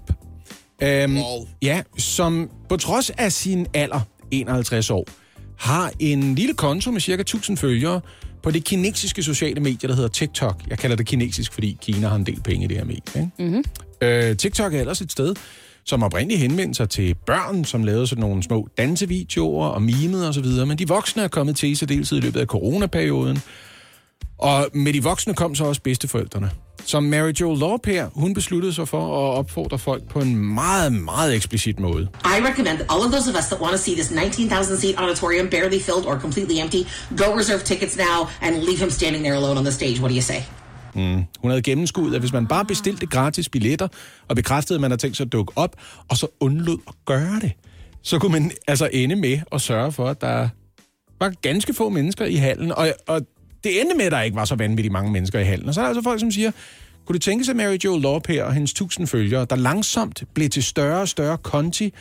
Øhm, 0.84 1.18
Wow. 1.18 1.48
Ja, 1.62 1.82
som 1.98 2.50
på 2.70 2.78
trods 2.78 3.10
af 3.10 3.32
sin 3.32 3.68
alder, 3.74 4.00
51 4.32 4.90
år, 4.90 5.06
har 5.64 5.92
en 6.00 6.36
lille 6.36 6.54
konto 6.54 6.92
med 6.92 7.02
cirka 7.02 7.22
1000 7.22 7.58
følgere 7.58 8.02
på 8.44 8.52
det 8.52 8.64
kinesiske 8.64 9.24
sociale 9.24 9.60
medie, 9.60 9.90
der 9.90 9.96
hedder 9.96 10.10
TikTok. 10.10 10.62
Jeg 10.68 10.78
kalder 10.78 10.96
det 10.96 11.06
kinesisk, 11.06 11.54
fordi 11.54 11.78
Kina 11.82 12.08
har 12.08 12.16
en 12.16 12.26
del 12.26 12.42
penge 12.42 12.66
i 12.66 12.68
det 12.68 12.78
her 12.78 12.86
medie. 12.86 13.02
Ikke? 13.16 13.30
Mm-hmm. 13.40 13.64
Øh, 14.02 14.38
TikTok 14.38 14.74
er 14.74 14.80
ellers 14.80 15.02
et 15.02 15.12
sted, 15.12 15.36
som 15.86 16.04
oprindeligt 16.04 16.42
henvendte 16.42 16.78
sig 16.78 16.90
til 16.90 17.16
børn, 17.26 17.66
som 17.66 17.84
lavede 17.84 18.08
sådan 18.08 18.22
nogle 18.22 18.44
små 18.44 18.68
dansevideoer 18.78 19.68
og 19.68 19.82
mimede 19.82 20.30
osv., 20.30 20.46
men 20.46 20.78
de 20.78 20.88
voksne 20.88 21.24
er 21.24 21.28
kommet 21.28 21.56
til 21.56 21.70
i 21.70 21.76
særdeleshed 21.76 22.18
i 22.18 22.22
løbet 22.22 22.40
af 22.40 22.46
coronaperioden, 22.46 23.40
og 24.38 24.70
med 24.74 24.94
de 24.94 25.04
voksne 25.04 25.34
kom 25.34 25.56
så 25.56 25.66
også 25.66 25.82
bedsteforældrene. 25.82 26.50
Som 26.86 27.04
Mary 27.04 27.32
Jo 27.42 27.54
Lorp 27.54 27.86
her, 27.86 28.10
hun 28.14 28.34
besluttede 28.34 28.74
sig 28.74 28.88
for 28.88 29.02
at 29.02 29.38
opfordre 29.38 29.80
folk 29.80 30.04
på 30.10 30.20
en 30.20 30.36
meget, 30.36 30.94
meget 30.94 31.36
eksplicit 31.36 31.80
måde. 31.80 32.08
I 32.26 32.48
recommend 32.48 32.80
all 32.80 33.02
of 33.06 33.12
those 33.12 33.30
of 33.30 33.38
us 33.40 33.46
that 33.46 33.62
want 33.62 33.72
to 33.72 33.78
see 33.78 33.96
this 33.96 34.12
19,000 34.12 34.78
seat 34.78 34.96
auditorium 34.98 35.50
barely 35.50 35.80
filled 35.80 36.06
or 36.06 36.20
completely 36.20 36.62
empty 36.62 36.82
go 37.18 37.38
reserve 37.38 37.60
tickets 37.64 37.98
now 37.98 38.28
and 38.42 38.56
leave 38.56 38.80
him 38.80 38.90
standing 38.90 39.24
there 39.24 39.36
alone 39.36 39.58
on 39.58 39.64
the 39.64 39.72
stage. 39.72 40.00
What 40.00 40.10
do 40.10 40.16
you 40.16 40.22
say? 40.22 40.42
Hun 41.42 41.50
havde 41.52 41.62
gennemskuet, 41.62 42.14
at 42.16 42.20
hvis 42.20 42.34
man 42.34 42.48
bare 42.48 42.66
bestilte 42.66 43.06
gratis 43.06 43.50
billetter, 43.50 43.88
og 44.28 44.36
bekræftede, 44.36 44.78
at 44.78 44.82
man 44.82 44.92
havde 44.92 45.02
tænkt 45.02 45.18
sig 45.18 45.26
at 45.26 45.32
dukke 45.32 45.54
op, 45.56 45.76
og 46.10 46.18
så 46.18 46.28
undlod 46.40 46.78
at 46.88 46.94
gøre 47.06 47.40
det, 47.42 47.52
så 48.02 48.20
kunne 48.20 48.32
man 48.32 48.52
altså 48.68 48.90
ende 48.94 49.16
med 49.16 49.40
at 49.52 49.62
sørge 49.62 49.92
for, 49.92 50.08
at 50.08 50.22
der 50.22 50.50
var 51.20 51.34
ganske 51.42 51.74
få 51.74 51.90
mennesker 51.90 52.26
i 52.26 52.36
hallen. 52.36 52.72
Og, 52.72 52.88
og 53.08 53.22
det 53.64 53.82
endte 53.82 53.96
med, 53.98 54.06
at 54.06 54.12
der 54.12 54.22
ikke 54.22 54.36
var 54.36 54.46
så 54.46 54.56
vanvittigt 54.56 54.92
mange 54.92 55.12
mennesker 55.12 55.40
i 55.40 55.44
hallen. 55.44 55.68
Og 55.68 55.74
så 55.74 55.82
er 55.82 55.84
der 55.84 55.90
altså 55.90 56.04
folk, 56.04 56.20
som 56.20 56.32
siger, 56.32 56.52
kunne 57.06 57.14
det 57.14 57.22
tænke 57.22 57.46
sig 57.46 57.56
Mary 57.56 57.78
Jo 57.86 57.98
Lorp 57.98 58.28
her 58.28 58.44
og 58.44 58.54
hendes 58.54 58.74
tusind 58.74 59.08
følgere, 59.08 59.46
der 59.50 59.56
langsomt 59.56 60.24
blev 60.34 60.50
til 60.50 60.64
større 60.64 61.02
og 61.02 61.10
større 61.10 61.38
konti, 61.38 61.94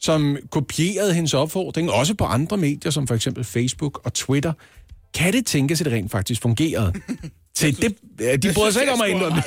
som 0.00 0.36
kopierede 0.50 1.14
hendes 1.14 1.34
opfordring, 1.34 1.90
også 1.90 2.14
på 2.14 2.24
andre 2.24 2.56
medier, 2.56 2.90
som 2.90 3.06
for 3.06 3.14
eksempel 3.14 3.44
Facebook 3.44 4.00
og 4.04 4.14
Twitter. 4.14 4.52
Kan 5.14 5.32
det 5.32 5.46
tænkes, 5.46 5.80
at 5.80 5.84
det 5.84 5.92
rent 5.92 6.10
faktisk 6.10 6.42
fungerede? 6.42 6.92
Til 7.56 7.82
det, 7.82 8.42
de 8.42 8.52
bryder 8.54 8.70
sig 8.70 8.82
ikke 8.82 8.92
om 8.92 9.00
at 9.00 9.08
indrømme 9.08 9.36
det. 9.36 9.44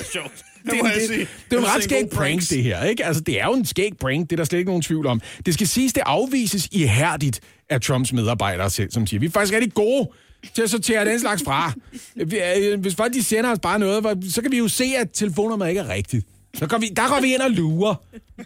Det, 0.66 0.74
det, 0.74 1.10
det, 1.10 1.10
det 1.10 1.20
er 1.20 1.28
jo 1.52 1.58
en 1.58 1.66
ret 1.66 1.84
skæg 1.84 2.10
prank, 2.10 2.42
det 2.50 2.64
her. 2.64 2.84
Ikke? 2.84 3.06
Altså, 3.06 3.22
det 3.22 3.42
er 3.42 3.46
jo 3.46 3.54
en 3.54 3.66
skæg 3.66 3.98
prank, 3.98 4.30
det 4.30 4.36
er 4.36 4.38
der 4.38 4.44
slet 4.44 4.60
ikke 4.60 4.70
nogen 4.70 4.82
tvivl 4.82 5.06
om. 5.06 5.22
Det 5.46 5.54
skal 5.54 5.68
siges, 5.68 5.94
det 5.94 6.04
afvises 6.06 6.68
ihærdigt 6.72 7.40
af 7.70 7.82
Trumps 7.82 8.14
medarbejdere 8.14 8.70
selv, 8.70 8.92
som 8.92 9.08
siger, 9.08 9.20
vi 9.20 9.26
er 9.26 9.30
faktisk 9.30 9.54
rigtig 9.54 9.74
gode 9.74 10.10
til 10.56 10.62
at 10.62 10.70
sortere 10.70 11.06
den 11.06 11.20
slags 11.20 11.44
fra. 11.44 11.74
Hvis 12.78 12.96
folk 12.96 13.14
de 13.14 13.24
sender 13.24 13.52
os 13.52 13.60
bare 13.60 13.80
noget, 13.80 14.24
så 14.34 14.42
kan 14.42 14.52
vi 14.52 14.58
jo 14.58 14.68
se, 14.68 14.84
at 14.98 15.12
telefonnummeret 15.14 15.70
ikke 15.70 15.82
er 15.82 15.90
rigtigt. 15.90 16.26
Så 16.56 16.68
går 16.68 16.78
vi, 16.78 16.88
der 16.96 17.08
går 17.10 17.22
vi 17.22 17.34
ind 17.34 17.42
og 17.42 17.52
lurer. 17.52 17.96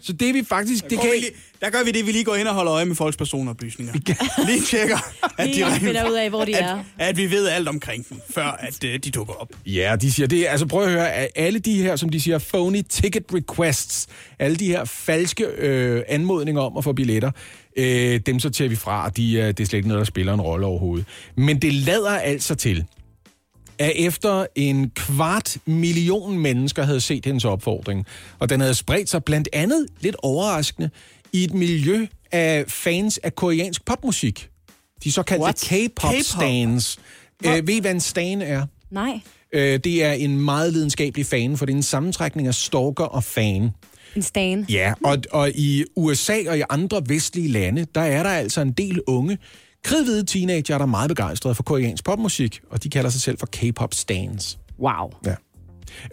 Så 0.02 0.12
det 0.12 0.28
er 0.28 0.32
vi 0.32 0.44
faktisk... 0.48 0.84
Det 0.90 0.98
Går 0.98 1.02
kan, 1.02 1.12
vi 1.12 1.16
lige- 1.18 1.30
Der 1.60 1.70
gør 1.70 1.84
vi 1.84 1.90
det, 1.90 2.06
vi 2.06 2.12
lige 2.12 2.24
går 2.24 2.34
ind 2.34 2.48
og 2.48 2.54
holder 2.54 2.72
øje 2.74 2.84
med 2.84 2.96
folks 2.96 3.16
personoplysninger. 3.16 3.92
Lige 4.46 4.60
tjekker, 4.60 4.96
at 5.38 5.46
de 5.46 5.52
Lige 5.52 5.66
rent- 5.66 5.80
finder 5.84 6.08
ud 6.10 6.14
af, 6.14 6.30
hvor 6.30 6.44
de 6.44 6.56
at, 6.56 6.64
er. 6.64 6.84
At 6.98 7.16
vi 7.16 7.30
ved 7.30 7.48
alt 7.48 7.68
omkring 7.68 8.08
dem, 8.08 8.20
før 8.30 8.44
at 8.44 8.84
uh, 8.84 8.90
de 8.90 8.98
dukker 9.10 9.34
op. 9.34 9.48
Ja, 9.66 9.96
de 10.00 10.12
siger 10.12 10.26
det. 10.26 10.46
Altså 10.48 10.66
prøv 10.66 10.82
at 10.84 10.90
høre, 10.90 11.12
at 11.12 11.28
alle 11.36 11.58
de 11.58 11.82
her, 11.82 11.96
som 11.96 12.08
de 12.08 12.20
siger, 12.20 12.38
phony 12.38 12.82
ticket 12.88 13.24
requests, 13.34 14.06
alle 14.38 14.56
de 14.56 14.66
her 14.66 14.84
falske 14.84 15.44
øh, 15.44 16.02
anmodninger 16.08 16.62
om 16.62 16.76
at 16.76 16.84
få 16.84 16.92
billetter, 16.92 17.30
øh, 17.76 18.20
dem 18.26 18.40
så 18.40 18.50
tager 18.50 18.68
vi 18.68 18.76
fra, 18.76 19.04
og 19.04 19.16
de, 19.16 19.32
øh, 19.32 19.46
det 19.46 19.60
er 19.60 19.64
slet 19.64 19.74
ikke 19.74 19.88
noget, 19.88 19.98
der 19.98 20.04
spiller 20.04 20.34
en 20.34 20.40
rolle 20.40 20.66
overhovedet. 20.66 21.06
Men 21.36 21.62
det 21.62 21.74
lader 21.74 22.18
altså 22.18 22.54
til, 22.54 22.84
at 23.78 23.92
efter 23.96 24.46
en 24.54 24.90
kvart 24.90 25.56
million 25.66 26.38
mennesker 26.38 26.82
havde 26.82 27.00
set 27.00 27.26
hendes 27.26 27.44
opfordring, 27.44 28.06
og 28.38 28.48
den 28.48 28.60
havde 28.60 28.74
spredt 28.74 29.08
sig 29.08 29.24
blandt 29.24 29.48
andet, 29.52 29.86
lidt 30.00 30.16
overraskende, 30.22 30.90
i 31.32 31.44
et 31.44 31.54
miljø 31.54 32.06
af 32.32 32.64
fans 32.68 33.18
af 33.18 33.34
koreansk 33.34 33.84
popmusik. 33.84 34.48
De 35.04 35.12
såkaldte 35.12 35.42
What? 35.42 35.56
K-pop 35.56 36.12
K-pop? 36.12 36.22
stans. 36.22 36.98
Øh, 37.46 37.66
ved 37.66 37.74
I, 37.74 37.80
hvad 37.80 37.90
en 37.90 38.00
stan 38.00 38.42
er? 38.42 38.66
Nej. 38.90 39.20
Øh, 39.52 39.80
det 39.84 40.04
er 40.04 40.12
en 40.12 40.40
meget 40.40 40.72
lidenskabelig 40.72 41.26
fan, 41.26 41.56
for 41.56 41.66
det 41.66 41.72
er 41.72 41.76
en 41.76 41.82
sammentrækning 41.82 42.48
af 42.48 42.54
stalker 42.54 43.04
og 43.04 43.24
fan. 43.24 43.70
En 44.16 44.22
stan. 44.22 44.66
Ja, 44.68 44.92
og, 45.04 45.18
og 45.30 45.50
i 45.50 45.84
USA 45.96 46.36
og 46.48 46.58
i 46.58 46.62
andre 46.70 47.02
vestlige 47.06 47.48
lande, 47.48 47.86
der 47.94 48.00
er 48.00 48.22
der 48.22 48.30
altså 48.30 48.60
en 48.60 48.72
del 48.72 49.00
unge, 49.06 49.38
kridhvide 49.84 50.24
teenager, 50.24 50.78
der 50.78 50.84
er 50.84 50.86
meget 50.86 51.08
begejstrede 51.08 51.54
for 51.54 51.62
koreansk 51.62 52.04
popmusik, 52.04 52.60
og 52.70 52.82
de 52.82 52.90
kalder 52.90 53.10
sig 53.10 53.20
selv 53.20 53.38
for 53.38 53.46
K-pop 53.46 53.94
stans. 53.94 54.58
Wow. 54.78 55.10
Ja. 55.26 55.34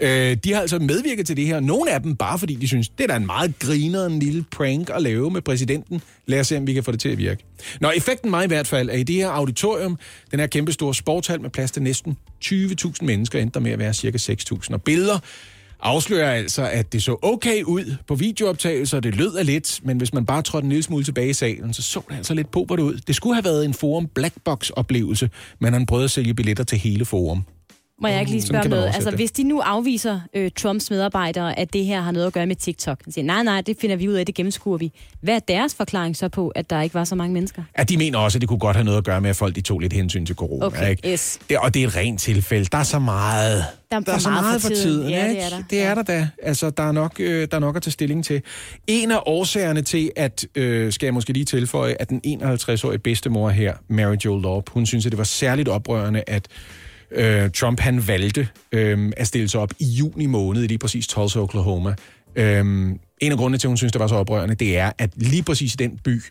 Øh, 0.02 0.38
de 0.44 0.54
har 0.54 0.62
altså 0.62 0.80
medvirket 0.80 1.28
til 1.28 1.38
det 1.38 1.48
her. 1.48 1.60
Nogle 1.60 1.92
af 1.92 2.02
dem 2.02 2.16
bare 2.16 2.40
fordi 2.40 2.56
de 2.56 2.68
synes, 2.68 2.90
det 2.90 3.04
er 3.04 3.08
da 3.08 3.16
en 3.16 3.26
meget 3.26 3.60
grineren 3.60 4.20
lille 4.20 4.46
prank 4.52 4.90
at 4.94 5.02
lave 5.02 5.32
med 5.32 5.42
præsidenten. 5.42 6.02
Lad 6.26 6.40
os 6.40 6.48
se, 6.48 6.58
om 6.58 6.68
vi 6.68 6.74
kan 6.74 6.84
få 6.84 6.92
det 6.92 7.00
til 7.00 7.10
at 7.10 7.18
virke. 7.18 7.44
Nå, 7.82 7.90
effekten 7.96 8.32
var 8.32 8.44
i 8.44 8.48
hvert 8.48 8.68
fald, 8.68 8.90
at 8.90 9.00
i 9.00 9.04
det 9.04 9.16
her 9.16 9.30
auditorium, 9.30 9.98
den 10.32 10.40
her 10.40 10.48
kæmpe 10.48 10.72
store 10.72 10.96
sportshal 10.96 11.42
med 11.42 11.50
plads 11.50 11.72
til 11.72 11.82
næsten 11.82 12.18
20.000 12.46 12.94
mennesker, 13.02 13.40
endte 13.40 13.54
der 13.54 13.60
med 13.60 13.72
at 13.72 13.80
være 13.80 13.94
cirka 13.94 14.18
6.000. 14.18 14.74
Og 14.74 14.82
billeder 14.82 15.20
afslører 15.82 16.32
altså, 16.32 16.70
at 16.70 16.94
det 16.94 17.04
så 17.04 17.18
okay 17.22 17.64
ud 17.64 17.96
på 18.08 18.16
videooptagelser, 18.16 19.00
det 19.00 19.16
lød 19.16 19.36
af 19.36 19.46
lidt, 19.46 19.80
men 19.84 19.98
hvis 19.98 20.14
man 20.14 20.26
bare 20.26 20.42
trådte 20.42 20.66
en 20.66 20.70
lille 20.70 20.84
smule 20.84 21.04
tilbage 21.04 21.30
i 21.30 21.34
salen, 21.34 21.74
så 21.74 21.82
så 21.82 22.02
det 22.10 22.18
altså 22.18 22.34
lidt 22.34 22.52
på, 22.52 22.66
ud. 22.84 23.00
Det 23.08 23.16
skulle 23.16 23.36
have 23.36 23.46
været 23.46 23.66
en 23.66 23.74
forum 23.74 24.08
blackbox-oplevelse, 24.08 25.30
men 25.60 25.74
han 25.74 25.86
prøvede 25.86 26.04
at 26.04 26.12
sælge 26.12 26.34
billetter 26.34 26.64
til 26.64 26.78
hele 26.78 27.06
forum. 27.06 27.44
Må 28.02 28.08
jeg 28.08 28.20
ikke 28.20 28.32
lige 28.32 28.42
Sådan 28.42 28.54
spørge 28.64 28.70
man 28.70 28.78
noget? 28.80 28.96
Altså, 28.96 29.10
det. 29.10 29.20
hvis 29.20 29.32
de 29.32 29.44
nu 29.44 29.60
afviser 29.60 30.20
øh, 30.36 30.52
Trumps 30.58 30.90
medarbejdere, 30.92 31.60
at 31.60 31.74
det 31.74 31.86
her 31.86 32.02
har 32.02 32.12
noget 32.12 32.28
at 32.28 32.34
gøre 32.34 32.46
med 32.46 32.56
TikTok, 32.56 33.00
og 33.08 33.14
siger, 33.14 33.26
nej, 33.26 33.44
nej, 33.44 33.62
det 33.62 33.78
finder 33.82 33.96
vi 33.96 34.10
ud 34.10 34.14
af, 34.14 34.26
det 34.26 34.36
gennemskuer 34.36 34.78
vi. 34.78 34.92
Hvad 35.22 35.36
er 35.36 35.40
deres 35.40 35.76
forklaring 35.76 36.18
så 36.18 36.30
på, 36.30 36.48
at 36.48 36.70
der 36.70 36.82
ikke 36.82 36.96
var 36.96 37.04
så 37.04 37.16
mange 37.16 37.34
mennesker? 37.34 37.64
at 37.76 37.90
de 37.90 37.98
mener 37.98 38.18
også, 38.18 38.38
at 38.38 38.42
det 38.42 38.50
kunne 38.50 38.60
godt 38.60 38.76
have 38.76 38.84
noget 38.84 38.98
at 38.98 39.04
gøre 39.04 39.22
med, 39.22 39.30
at 39.30 39.36
folk 39.36 39.56
de 39.56 39.62
tog 39.62 39.80
lidt 39.80 39.94
hensyn 39.94 40.26
til 40.26 40.36
corona. 40.36 40.66
Okay, 40.66 40.90
ikke? 40.90 41.12
yes. 41.12 41.40
Det, 41.50 41.58
og 41.58 41.74
det 41.74 41.84
er 41.84 41.88
et 41.88 41.96
rent 41.96 42.20
tilfælde. 42.22 42.66
Der 42.72 42.78
er 42.78 42.84
så 42.84 43.00
meget. 43.00 43.66
Der 43.92 43.98
er 43.98 44.02
Der 44.02 44.14
er 44.14 44.18
så 44.18 44.30
meget 44.30 44.44
meget 44.46 44.62
for 44.62 44.70
tiden. 44.70 44.82
tiden. 44.82 45.10
Ja, 45.10 45.24
det 45.24 45.30
ikke? 45.30 45.42
er 45.42 45.50
der. 45.50 45.64
Det 45.70 45.82
er 45.82 45.96
der 45.96 46.04
da. 46.04 46.28
Altså, 46.44 46.70
der 46.70 46.84
er, 46.84 46.92
nok, 46.92 47.16
øh, 47.20 47.48
der 47.52 47.56
er 47.58 47.60
nok 47.60 47.76
at 47.76 47.82
tage 47.82 47.92
stilling 47.92 48.26
til. 48.26 48.42
En 48.88 49.12
af 49.12 49.20
årsagerne 49.26 49.82
til, 49.82 50.12
at, 50.16 50.46
øh, 50.56 50.92
skal 50.94 51.08
jeg 51.08 51.14
måske 51.14 51.34
lige 51.34 51.46
tilføje, 51.46 51.96
at 52.00 52.10
den 52.10 52.22
51-årige 52.44 53.00
bedstemor 53.00 53.50
her, 53.50 53.74
Mary 53.88 54.16
Jo 54.26 54.38
Lorp, 54.38 54.70
hun 54.70 54.86
synes, 54.86 55.06
at 55.06 55.12
det 55.12 55.18
var 55.18 55.24
særligt 55.24 55.70
oprørende, 55.70 56.24
at 56.28 56.48
øh, 57.12 57.52
Trump 57.52 57.80
han 57.80 58.08
valgte 58.08 58.48
øh, 58.72 59.12
at 59.18 59.28
stille 59.28 59.48
sig 59.48 59.60
op 59.60 59.72
i 59.80 59.86
juni 59.86 60.26
måned 60.26 60.64
i 60.64 60.68
lige 60.68 60.78
præcis 60.78 61.08
Tulsa, 61.08 61.40
Oklahoma. 61.40 61.96
Øh, 62.36 62.60
en 63.22 63.32
af 63.32 63.38
grundene 63.38 63.58
til, 63.58 63.68
at 63.68 63.70
hun 63.70 63.78
synes, 63.78 63.92
det 63.92 64.00
var 64.00 64.08
så 64.08 64.16
oprørende, 64.16 64.56
det 64.56 64.78
er, 64.78 64.92
at 64.98 65.10
lige 65.16 65.44
præcis 65.44 65.74
i 65.74 65.78
den 65.78 66.00
by, 66.04 66.22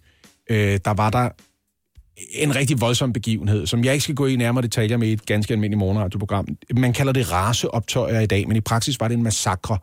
øh, 0.50 0.80
der 0.84 0.94
var 0.94 1.10
der 1.10 1.28
en 2.30 2.56
rigtig 2.56 2.80
voldsom 2.80 3.12
begivenhed, 3.12 3.66
som 3.66 3.84
jeg 3.84 3.92
ikke 3.92 4.02
skal 4.02 4.14
gå 4.14 4.26
i 4.26 4.36
nærmere 4.36 4.62
detaljer 4.62 4.96
med 4.96 5.08
i 5.08 5.12
et 5.12 5.26
ganske 5.26 5.54
almindeligt 5.54 5.78
morgenradioprogram. 5.78 6.46
Man 6.76 6.92
kalder 6.92 7.12
det 7.12 7.32
raceoptøjer 7.32 8.20
i 8.20 8.26
dag, 8.26 8.48
men 8.48 8.56
i 8.56 8.60
praksis 8.60 9.00
var 9.00 9.08
det 9.08 9.16
en 9.16 9.22
massakre, 9.22 9.78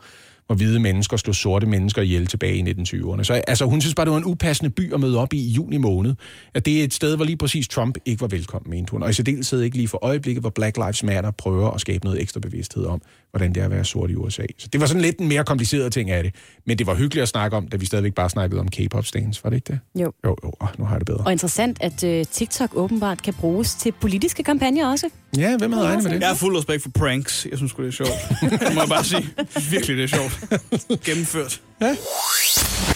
hvor 0.47 0.55
hvide 0.55 0.79
mennesker 0.79 1.17
slog 1.17 1.35
sorte 1.35 1.67
mennesker 1.67 2.01
ihjel 2.01 2.27
tilbage 2.27 2.55
i 2.55 2.61
1920'erne. 2.61 3.23
Så 3.23 3.33
altså, 3.47 3.65
hun 3.65 3.81
synes 3.81 3.95
bare, 3.95 4.05
det 4.05 4.11
var 4.11 4.17
en 4.17 4.25
upassende 4.25 4.69
by 4.69 4.93
at 4.93 4.99
møde 4.99 5.17
op 5.17 5.33
i 5.33 5.37
i 5.37 5.49
juni 5.49 5.77
måned. 5.77 6.15
At 6.53 6.65
det 6.65 6.79
er 6.79 6.83
et 6.83 6.93
sted, 6.93 7.15
hvor 7.15 7.25
lige 7.25 7.37
præcis 7.37 7.67
Trump 7.67 7.97
ikke 8.05 8.21
var 8.21 8.27
velkommen, 8.27 8.69
mente 8.69 8.91
hun. 8.91 9.03
Og 9.03 9.09
i 9.09 9.13
særdeleshed 9.13 9.61
ikke 9.61 9.77
lige 9.77 9.87
for 9.87 10.05
øjeblikket, 10.05 10.43
hvor 10.43 10.49
Black 10.49 10.77
Lives 10.77 11.03
Matter 11.03 11.31
prøver 11.31 11.71
at 11.71 11.81
skabe 11.81 12.05
noget 12.05 12.21
ekstra 12.21 12.39
bevidsthed 12.39 12.85
om, 12.85 13.01
hvordan 13.31 13.53
det 13.53 13.61
er 13.61 13.65
at 13.65 13.71
være 13.71 13.85
sort 13.85 14.11
i 14.11 14.15
USA. 14.15 14.43
Så 14.57 14.67
det 14.73 14.81
var 14.81 14.87
sådan 14.87 15.01
lidt 15.01 15.19
en 15.19 15.27
mere 15.27 15.43
kompliceret 15.43 15.93
ting 15.93 16.09
af 16.09 16.23
det. 16.23 16.35
Men 16.65 16.77
det 16.77 16.87
var 16.87 16.95
hyggeligt 16.95 17.21
at 17.21 17.29
snakke 17.29 17.57
om, 17.57 17.67
da 17.67 17.77
vi 17.77 17.85
stadigvæk 17.85 18.13
bare 18.13 18.29
snakkede 18.29 18.59
om 18.61 18.67
K-pop 18.67 19.05
stans, 19.05 19.43
var 19.43 19.49
det 19.49 19.57
ikke 19.57 19.73
det? 19.73 20.01
Jo. 20.01 20.11
Jo, 20.25 20.35
jo, 20.43 20.51
åh, 20.61 20.67
nu 20.77 20.85
har 20.85 20.91
jeg 20.91 20.99
det 20.99 21.05
bedre. 21.05 21.23
Og 21.25 21.31
interessant, 21.31 21.77
at 21.81 22.03
øh, 22.03 22.25
TikTok 22.25 22.69
åbenbart 22.75 23.23
kan 23.23 23.33
bruges 23.33 23.75
til 23.75 23.91
politiske 23.91 24.43
kampagner 24.43 24.87
også. 24.87 25.09
Ja, 25.37 25.57
hvem 25.57 25.71
havde 25.71 25.85
regnet 25.85 26.03
med 26.03 26.11
det? 26.11 26.19
Jeg 26.19 26.27
har 26.27 26.35
fuld 26.35 26.57
respekt 26.57 26.83
for 26.83 26.89
pranks. 26.89 27.47
Jeg 27.49 27.57
synes 27.57 27.73
det 27.73 27.87
er 27.87 27.91
sjovt. 27.91 28.09
Det 28.41 28.73
må 28.73 28.81
jeg 28.81 28.89
bare 28.89 29.03
sige. 29.03 29.29
Virkelig, 29.71 29.97
det 29.97 30.03
er 30.03 30.07
sjovt. 30.07 30.36
Gennemført. 31.05 31.61
Ja. 31.81 31.95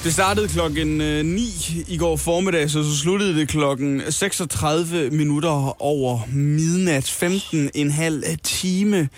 Det 0.04 0.13
startede 0.13 0.47
klokken 0.47 1.01
øh, 1.01 1.25
9 1.25 1.84
i 1.88 1.97
går 1.97 2.15
formiddag, 2.15 2.69
så, 2.69 2.84
så 2.84 2.97
sluttede 2.97 3.39
det 3.39 3.47
klokken 3.47 4.01
36 4.10 5.10
minutter 5.10 5.82
over 5.82 6.19
midnat. 6.32 7.08
15 7.10 7.69
en 7.73 7.91
halv 7.91 8.23
time 8.43 9.10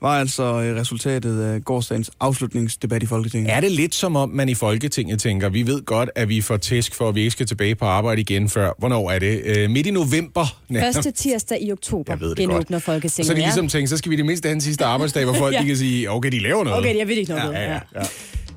var 0.00 0.20
altså 0.20 0.42
øh, 0.62 0.76
resultatet 0.80 1.40
af 1.42 1.64
gårdsdagens 1.64 2.10
afslutningsdebat 2.20 3.02
i 3.02 3.06
Folketinget. 3.06 3.52
Er 3.52 3.60
det 3.60 3.72
lidt 3.72 3.94
som 3.94 4.16
om, 4.16 4.28
man 4.28 4.48
i 4.48 4.54
Folketinget 4.54 5.20
tænker, 5.20 5.48
vi 5.48 5.66
ved 5.66 5.82
godt, 5.84 6.10
at 6.14 6.28
vi 6.28 6.40
får 6.40 6.56
tæsk 6.56 6.94
for, 6.94 7.08
at 7.08 7.14
vi 7.14 7.20
ikke 7.20 7.30
skal 7.30 7.46
tilbage 7.46 7.74
på 7.74 7.84
arbejde 7.84 8.20
igen 8.20 8.48
før. 8.48 8.70
Hvornår 8.78 9.10
er 9.10 9.18
det? 9.18 9.40
Øh, 9.44 9.70
midt 9.70 9.86
i 9.86 9.90
november? 9.90 10.56
Første 10.80 11.10
tirsdag 11.10 11.58
i 11.62 11.72
oktober 11.72 12.12
Jeg 12.12 12.20
ved 12.20 12.28
det 12.28 12.36
genåbner 12.38 12.76
godt. 12.76 12.82
Folketinget. 12.82 13.26
Så 13.26 13.32
er 13.32 13.36
de 13.36 13.42
ligesom 13.42 13.68
tænkt, 13.68 13.90
så 13.90 13.96
skal 13.96 14.10
vi 14.10 14.16
det 14.16 14.26
mindste 14.26 14.46
have 14.46 14.52
den 14.54 14.60
sidste 14.60 14.84
arbejdsdag, 14.94 15.24
hvor 15.24 15.34
folk 15.34 15.54
Ja. 15.54 15.60
de 15.60 15.66
kan 15.66 15.76
sige, 15.76 16.10
okay, 16.10 16.32
de 16.32 16.38
laver 16.38 16.64
noget. 16.64 16.78
Okay, 16.78 16.98
jeg 16.98 17.08
ved 17.08 17.16
ikke 17.16 17.32
noget. 17.32 17.52
ja, 17.52 17.72
ja, 17.72 17.78
ja. 17.96 18.02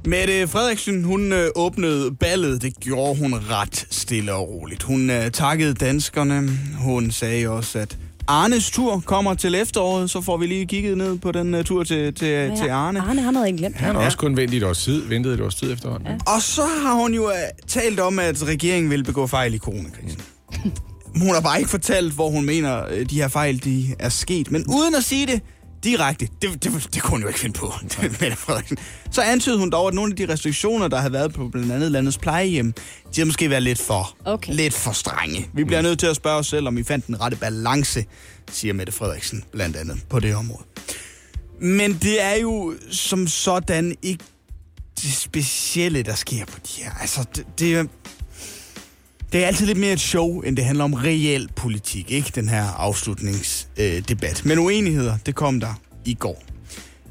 Mette 0.06 0.48
Frederiksen, 0.48 1.04
hun 1.04 1.34
øh, 1.34 1.48
åbnede 1.56 2.12
ballet. 2.16 2.62
Det 2.62 2.80
gjorde 2.80 3.20
hun 3.20 3.34
ret 3.34 3.88
stille 3.92 4.34
og 4.34 4.50
roligt. 4.50 4.84
Hun 4.84 5.10
øh, 5.10 5.32
takkede 5.32 5.74
danskerne. 5.74 6.50
Hun 6.78 7.12
sagde 7.12 7.50
også, 7.50 7.80
at 7.80 7.98
Arnes 8.30 8.72
tur 8.72 9.00
kommer 9.06 9.34
til 9.34 9.56
efteråret, 9.56 10.10
så 10.10 10.22
får 10.22 10.38
vi 10.38 10.46
lige 10.46 10.66
kigget 10.66 10.98
ned 10.98 11.18
på 11.18 11.32
den 11.32 11.54
uh, 11.54 11.64
tur 11.64 11.84
til, 11.84 12.14
til, 12.14 12.28
ja, 12.28 12.56
til 12.56 12.70
Arne. 12.70 13.02
Arne, 13.02 13.22
han 13.22 13.36
havde 13.36 13.48
ikke 13.48 13.58
glemt. 13.58 13.76
Han 13.76 13.96
har 13.96 14.06
også 14.06 14.18
kun 14.18 14.38
ventet 14.38 14.58
et 14.58 14.64
års 14.64 14.84
tid, 14.84 15.08
ventet 15.08 15.34
et 15.34 15.42
års 15.42 15.56
tid 15.56 15.74
efterhånden. 15.74 16.08
Ja. 16.08 16.34
Og 16.34 16.42
så 16.42 16.66
har 16.84 16.94
hun 16.94 17.14
jo 17.14 17.26
uh, 17.26 17.32
talt 17.68 18.00
om, 18.00 18.20
at 18.20 18.48
regeringen 18.48 18.92
vil 18.92 19.04
begå 19.04 19.28
fejl 19.28 19.54
i 19.54 19.58
coronakrisen. 19.58 20.22
Hun 21.16 21.34
har 21.34 21.42
bare 21.42 21.58
ikke 21.58 21.70
fortalt, 21.70 22.14
hvor 22.14 22.30
hun 22.30 22.46
mener, 22.46 22.86
uh, 22.86 23.02
de 23.10 23.16
her 23.16 23.28
fejl 23.28 23.64
de 23.64 23.86
er 24.00 24.10
sket. 24.10 24.52
Men 24.52 24.66
uden 24.68 24.96
at 24.96 25.04
sige 25.04 25.28
det 25.28 25.42
direkte, 25.84 26.28
det, 26.42 26.64
det, 26.64 26.90
det 26.94 27.02
kunne 27.02 27.12
hun 27.12 27.22
jo 27.22 27.28
ikke 27.28 27.40
finde 27.40 27.60
på, 27.60 27.74
Mette 28.22 28.36
Frederiksen. 28.36 28.78
Så 29.12 29.22
antydede 29.22 29.60
hun 29.60 29.70
dog, 29.70 29.88
at 29.88 29.94
nogle 29.94 30.12
af 30.14 30.18
de 30.18 30.34
restriktioner, 30.34 30.88
der 30.88 30.98
har 30.98 31.10
været 31.10 31.34
på 31.34 31.48
blandt 31.48 31.72
andet 31.72 31.92
landets 31.92 32.18
plejehjem, 32.18 32.74
de 33.16 33.22
har 33.22 33.26
måske 33.26 33.50
været 33.50 33.64
lidt 33.64 33.80
for, 33.82 34.16
Okay. 34.26 34.54
lidt 34.54 34.74
for 34.74 34.92
strenge. 34.92 35.50
Vi 35.54 35.64
bliver 35.64 35.82
nødt 35.82 36.00
til 36.00 36.08
at 36.08 36.16
spørge 36.16 36.38
os 36.38 36.48
selv, 36.48 36.68
om 36.68 36.78
vi 36.78 36.84
fandt 36.84 37.08
den 37.08 37.22
rette 37.22 37.38
balance, 37.38 38.06
siger 38.52 38.74
Mette 38.74 38.92
Frederiksen 38.94 39.44
blandt 39.52 39.76
andet 39.76 39.98
på 40.10 40.20
det 40.20 40.36
område. 40.36 40.64
Men 41.62 41.94
det 41.94 42.22
er 42.22 42.36
jo 42.36 42.74
som 42.92 43.28
sådan 43.28 43.96
ikke 44.02 44.24
det 45.02 45.14
specielle, 45.14 46.04
der 46.04 46.16
sker 46.16 46.46
på 46.46 46.60
de 46.68 46.84
her. 46.84 46.92
Altså, 47.02 47.26
det, 47.36 47.46
det, 47.60 47.76
er- 47.76 47.86
det 49.32 49.44
er 49.44 49.48
altid 49.48 49.66
lidt 49.66 49.78
mere 49.78 49.94
et 49.94 50.00
show, 50.00 50.42
end 50.42 50.58
det 50.58 50.66
handler 50.66 50.84
om 50.84 50.94
reel 50.94 51.50
politik, 51.56 52.12
ikke? 52.12 52.32
Den 52.36 52.50
her 52.50 52.64
afslutningsdebat. 52.64 53.59
Øh, 53.80 54.02
debat. 54.10 54.46
Men 54.46 54.60
uenigheder, 54.60 55.18
det 55.26 55.36
kom 55.36 55.60
der 55.60 55.80
i 56.06 56.14
går. 56.14 56.44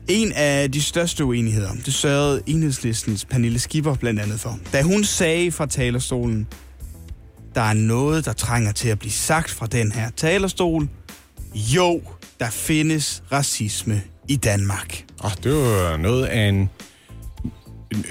En 0.08 0.32
af 0.32 0.72
de 0.72 0.82
største 0.82 1.24
uenigheder, 1.24 1.70
det 1.86 1.94
sørgede 1.94 2.42
enhedslistens 2.46 3.24
Pernille 3.24 3.58
Skipper 3.58 3.94
blandt 3.94 4.20
andet 4.20 4.40
for. 4.40 4.58
Da 4.72 4.82
hun 4.82 5.04
sagde 5.04 5.52
fra 5.52 5.66
talerstolen, 5.66 6.46
der 7.54 7.60
er 7.60 7.72
noget, 7.72 8.24
der 8.24 8.32
trænger 8.32 8.72
til 8.72 8.88
at 8.88 8.98
blive 8.98 9.12
sagt 9.12 9.50
fra 9.50 9.66
den 9.66 9.92
her 9.92 10.10
talerstol. 10.16 10.88
Jo, 11.54 12.02
der 12.40 12.50
findes 12.50 13.22
racisme 13.32 14.02
i 14.28 14.36
Danmark. 14.36 15.04
Og 15.18 15.30
det 15.44 15.54
var 15.54 15.96
noget 15.96 16.24
af 16.24 16.48
en 16.48 16.70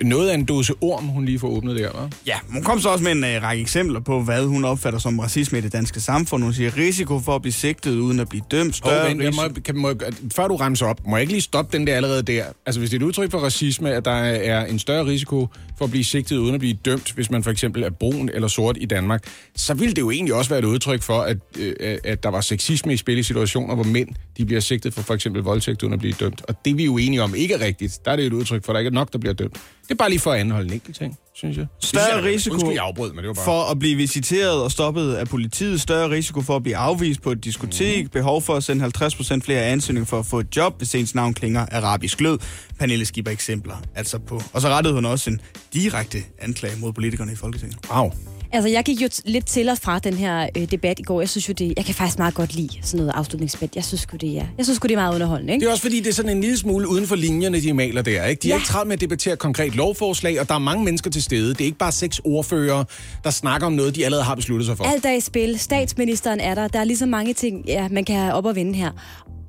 noget 0.01 0.29
af 0.29 0.33
en 0.33 0.45
dose 0.45 0.73
orm, 0.81 1.05
hun 1.05 1.25
lige 1.25 1.39
får 1.39 1.47
åbnet 1.47 1.75
der, 1.75 1.89
hva'? 1.89 2.09
Ja, 2.27 2.37
hun 2.49 2.63
kom 2.63 2.79
så 2.79 2.89
også 2.89 3.03
med 3.03 3.11
en 3.11 3.23
uh, 3.23 3.43
række 3.43 3.61
eksempler 3.61 3.99
på, 3.99 4.21
hvad 4.21 4.45
hun 4.45 4.65
opfatter 4.65 4.99
som 4.99 5.19
racisme 5.19 5.57
i 5.57 5.61
det 5.61 5.73
danske 5.73 5.99
samfund. 6.01 6.43
Hun 6.43 6.53
siger, 6.53 6.77
risiko 6.77 7.19
for 7.19 7.35
at 7.35 7.41
blive 7.41 7.53
sigtet 7.53 7.91
uden 7.95 8.19
at 8.19 8.29
blive 8.29 8.43
dømt. 8.51 8.75
Større 8.75 9.01
Oh, 9.01 9.09
vent, 9.09 9.23
jeg 9.23 9.33
må, 9.35 9.41
kan, 9.65 9.77
må, 9.77 9.93
før 10.35 10.47
du 10.47 10.55
remser 10.55 10.85
op, 10.85 11.07
må 11.07 11.15
jeg 11.15 11.21
ikke 11.21 11.33
lige 11.33 11.41
stoppe 11.41 11.77
den 11.77 11.87
der 11.87 11.95
allerede 11.95 12.23
der? 12.23 12.43
Altså, 12.65 12.79
hvis 12.79 12.89
det 12.89 12.97
er 12.97 13.01
et 13.01 13.07
udtryk 13.07 13.31
for 13.31 13.39
racisme, 13.39 13.91
at 13.93 14.05
der 14.05 14.11
er 14.11 14.65
en 14.65 14.79
større 14.79 15.05
risiko 15.05 15.47
for 15.77 15.85
at 15.85 15.91
blive 15.91 16.03
sigtet 16.03 16.37
uden 16.37 16.53
at 16.53 16.59
blive 16.59 16.77
dømt, 16.85 17.11
hvis 17.11 17.31
man 17.31 17.43
for 17.43 17.51
eksempel 17.51 17.83
er 17.83 17.89
brun 17.89 18.29
eller 18.33 18.47
sort 18.47 18.77
i 18.81 18.85
Danmark, 18.85 19.23
så 19.55 19.73
ville 19.73 19.93
det 19.93 20.01
jo 20.01 20.11
egentlig 20.11 20.33
også 20.33 20.49
være 20.49 20.59
et 20.59 20.65
udtryk 20.65 21.01
for, 21.01 21.19
at, 21.21 21.37
øh, 21.59 21.97
at 22.03 22.23
der 22.23 22.29
var 22.29 22.41
sexisme 22.41 22.93
i 22.93 22.97
spil 22.97 23.17
i 23.17 23.23
situationer, 23.23 23.75
hvor 23.75 23.83
mænd 23.83 24.09
de 24.37 24.45
bliver 24.45 24.61
sigtet 24.61 24.93
for 24.93 25.01
for 25.01 25.13
eksempel 25.13 25.41
voldtægt 25.43 25.83
uden 25.83 25.93
at 25.93 25.99
blive 25.99 26.13
dømt. 26.19 26.41
Og 26.47 26.65
det 26.65 26.71
er 26.71 26.75
vi 26.75 26.85
jo 26.85 26.97
enige 26.97 27.23
om 27.23 27.35
ikke 27.35 27.53
er 27.53 27.61
rigtigt. 27.61 28.05
Der 28.05 28.11
er 28.11 28.15
det 28.15 28.25
et 28.25 28.33
udtryk 28.33 28.65
for, 28.65 28.71
at 28.71 28.75
der 28.75 28.79
ikke 28.79 28.89
er 28.89 28.93
nok, 28.93 29.13
der 29.13 29.19
bliver 29.19 29.33
dømt. 29.33 29.57
Det 29.83 29.91
er 29.91 29.95
bare 29.95 30.09
lige 30.09 30.19
for 30.19 30.31
at 30.31 30.39
anholde 30.39 30.67
en 30.67 30.73
enkelt 30.73 30.95
ting, 30.95 31.17
synes 31.33 31.57
jeg. 31.57 31.67
Synes 31.79 32.03
Større 32.03 32.15
jeg, 32.15 32.23
risiko 32.23 32.53
Undskyld, 32.53 32.73
jeg 32.73 32.83
afbrød, 32.83 33.13
men 33.13 33.17
det 33.17 33.27
var 33.27 33.33
bare... 33.33 33.45
for 33.45 33.71
at 33.71 33.79
blive 33.79 33.95
visiteret 33.95 34.63
og 34.63 34.71
stoppet 34.71 35.13
af 35.13 35.27
politiet. 35.27 35.81
Større 35.81 36.09
risiko 36.09 36.41
for 36.41 36.55
at 36.55 36.63
blive 36.63 36.77
afvist 36.77 37.21
på 37.21 37.31
et 37.31 37.43
diskotek. 37.43 38.03
Mm. 38.03 38.09
Behov 38.09 38.41
for 38.41 38.55
at 38.55 38.63
sende 38.63 38.85
50% 38.85 39.39
flere 39.39 39.63
ansøgninger 39.63 40.05
for 40.05 40.19
at 40.19 40.25
få 40.25 40.39
et 40.39 40.55
job, 40.55 40.77
hvis 40.77 40.95
ens 40.95 41.15
navn 41.15 41.33
klinger 41.33 41.65
arabisk 41.71 42.21
lød. 42.21 42.37
Pernille 42.79 43.05
Skipper 43.05 43.31
eksempler. 43.31 43.75
Altså 43.95 44.19
på. 44.19 44.41
Og 44.53 44.61
så 44.61 44.69
rettede 44.69 44.93
hun 44.93 45.05
også 45.05 45.29
en 45.29 45.41
direkte 45.73 46.17
anklage 46.39 46.79
mod 46.79 46.93
politikerne 46.93 47.31
i 47.31 47.35
Folketinget. 47.35 47.77
Wow. 47.91 48.11
Altså, 48.53 48.69
jeg 48.69 48.83
gik 48.83 49.01
jo 49.01 49.09
lidt 49.25 49.45
til 49.45 49.69
og 49.69 49.77
fra 49.77 49.99
den 49.99 50.13
her 50.13 50.49
øh, 50.57 50.71
debat 50.71 50.99
i 50.99 51.03
går. 51.03 51.21
Jeg 51.21 51.29
synes 51.29 51.49
jo, 51.49 51.53
det, 51.53 51.73
jeg 51.77 51.85
kan 51.85 51.95
faktisk 51.95 52.17
meget 52.19 52.33
godt 52.33 52.55
lide 52.55 52.69
sådan 52.81 52.97
noget 53.05 53.11
afslutningsdebat. 53.19 53.75
Jeg 53.75 53.83
synes 53.85 54.01
sgu, 54.01 54.17
det 54.17 54.29
er, 54.37 54.45
jeg 54.57 54.65
synes 54.65 54.75
sgu, 54.75 54.87
det 54.87 54.93
er 54.93 54.97
meget 54.97 55.15
underholdende, 55.15 55.53
ikke? 55.53 55.63
Det 55.63 55.67
er 55.67 55.71
også 55.71 55.81
fordi, 55.83 55.99
det 55.99 56.07
er 56.07 56.13
sådan 56.13 56.31
en 56.31 56.41
lille 56.41 56.57
smule 56.57 56.87
uden 56.87 57.07
for 57.07 57.15
linjerne, 57.15 57.61
de 57.61 57.73
maler 57.73 58.01
der. 58.01 58.25
Ikke? 58.25 58.39
De 58.43 58.47
er 58.47 58.51
Ja. 58.53 58.57
ikke 58.57 58.67
travlt 58.67 58.87
med 58.87 58.93
at 58.93 59.01
debattere 59.01 59.33
et 59.33 59.39
konkret 59.39 59.75
lovforslag, 59.75 60.41
og 60.41 60.49
der 60.49 60.55
er 60.55 60.59
mange 60.59 60.85
mennesker 60.85 61.11
til 61.11 61.23
stede. 61.23 61.49
Det 61.49 61.61
er 61.61 61.65
ikke 61.65 61.77
bare 61.77 61.91
seks 61.91 62.21
ordfører, 62.23 62.83
der 63.23 63.29
snakker 63.29 63.67
om 63.67 63.73
noget, 63.73 63.95
de 63.95 64.05
allerede 64.05 64.23
har 64.25 64.35
besluttet 64.35 64.65
sig 64.65 64.77
for. 64.77 64.83
Alt 64.83 65.05
er 65.05 65.11
i 65.13 65.19
spil. 65.19 65.59
Statsministeren 65.59 66.39
er 66.39 66.55
der. 66.55 66.67
Der 66.67 66.79
er 66.79 66.83
lige 66.83 66.97
så 66.97 67.05
mange 67.05 67.33
ting, 67.33 67.65
ja, 67.67 67.87
man 67.91 68.05
kan 68.05 68.15
have 68.15 68.33
op 68.33 68.45
og 68.45 68.55
vinde 68.55 68.73
her. 68.75 68.91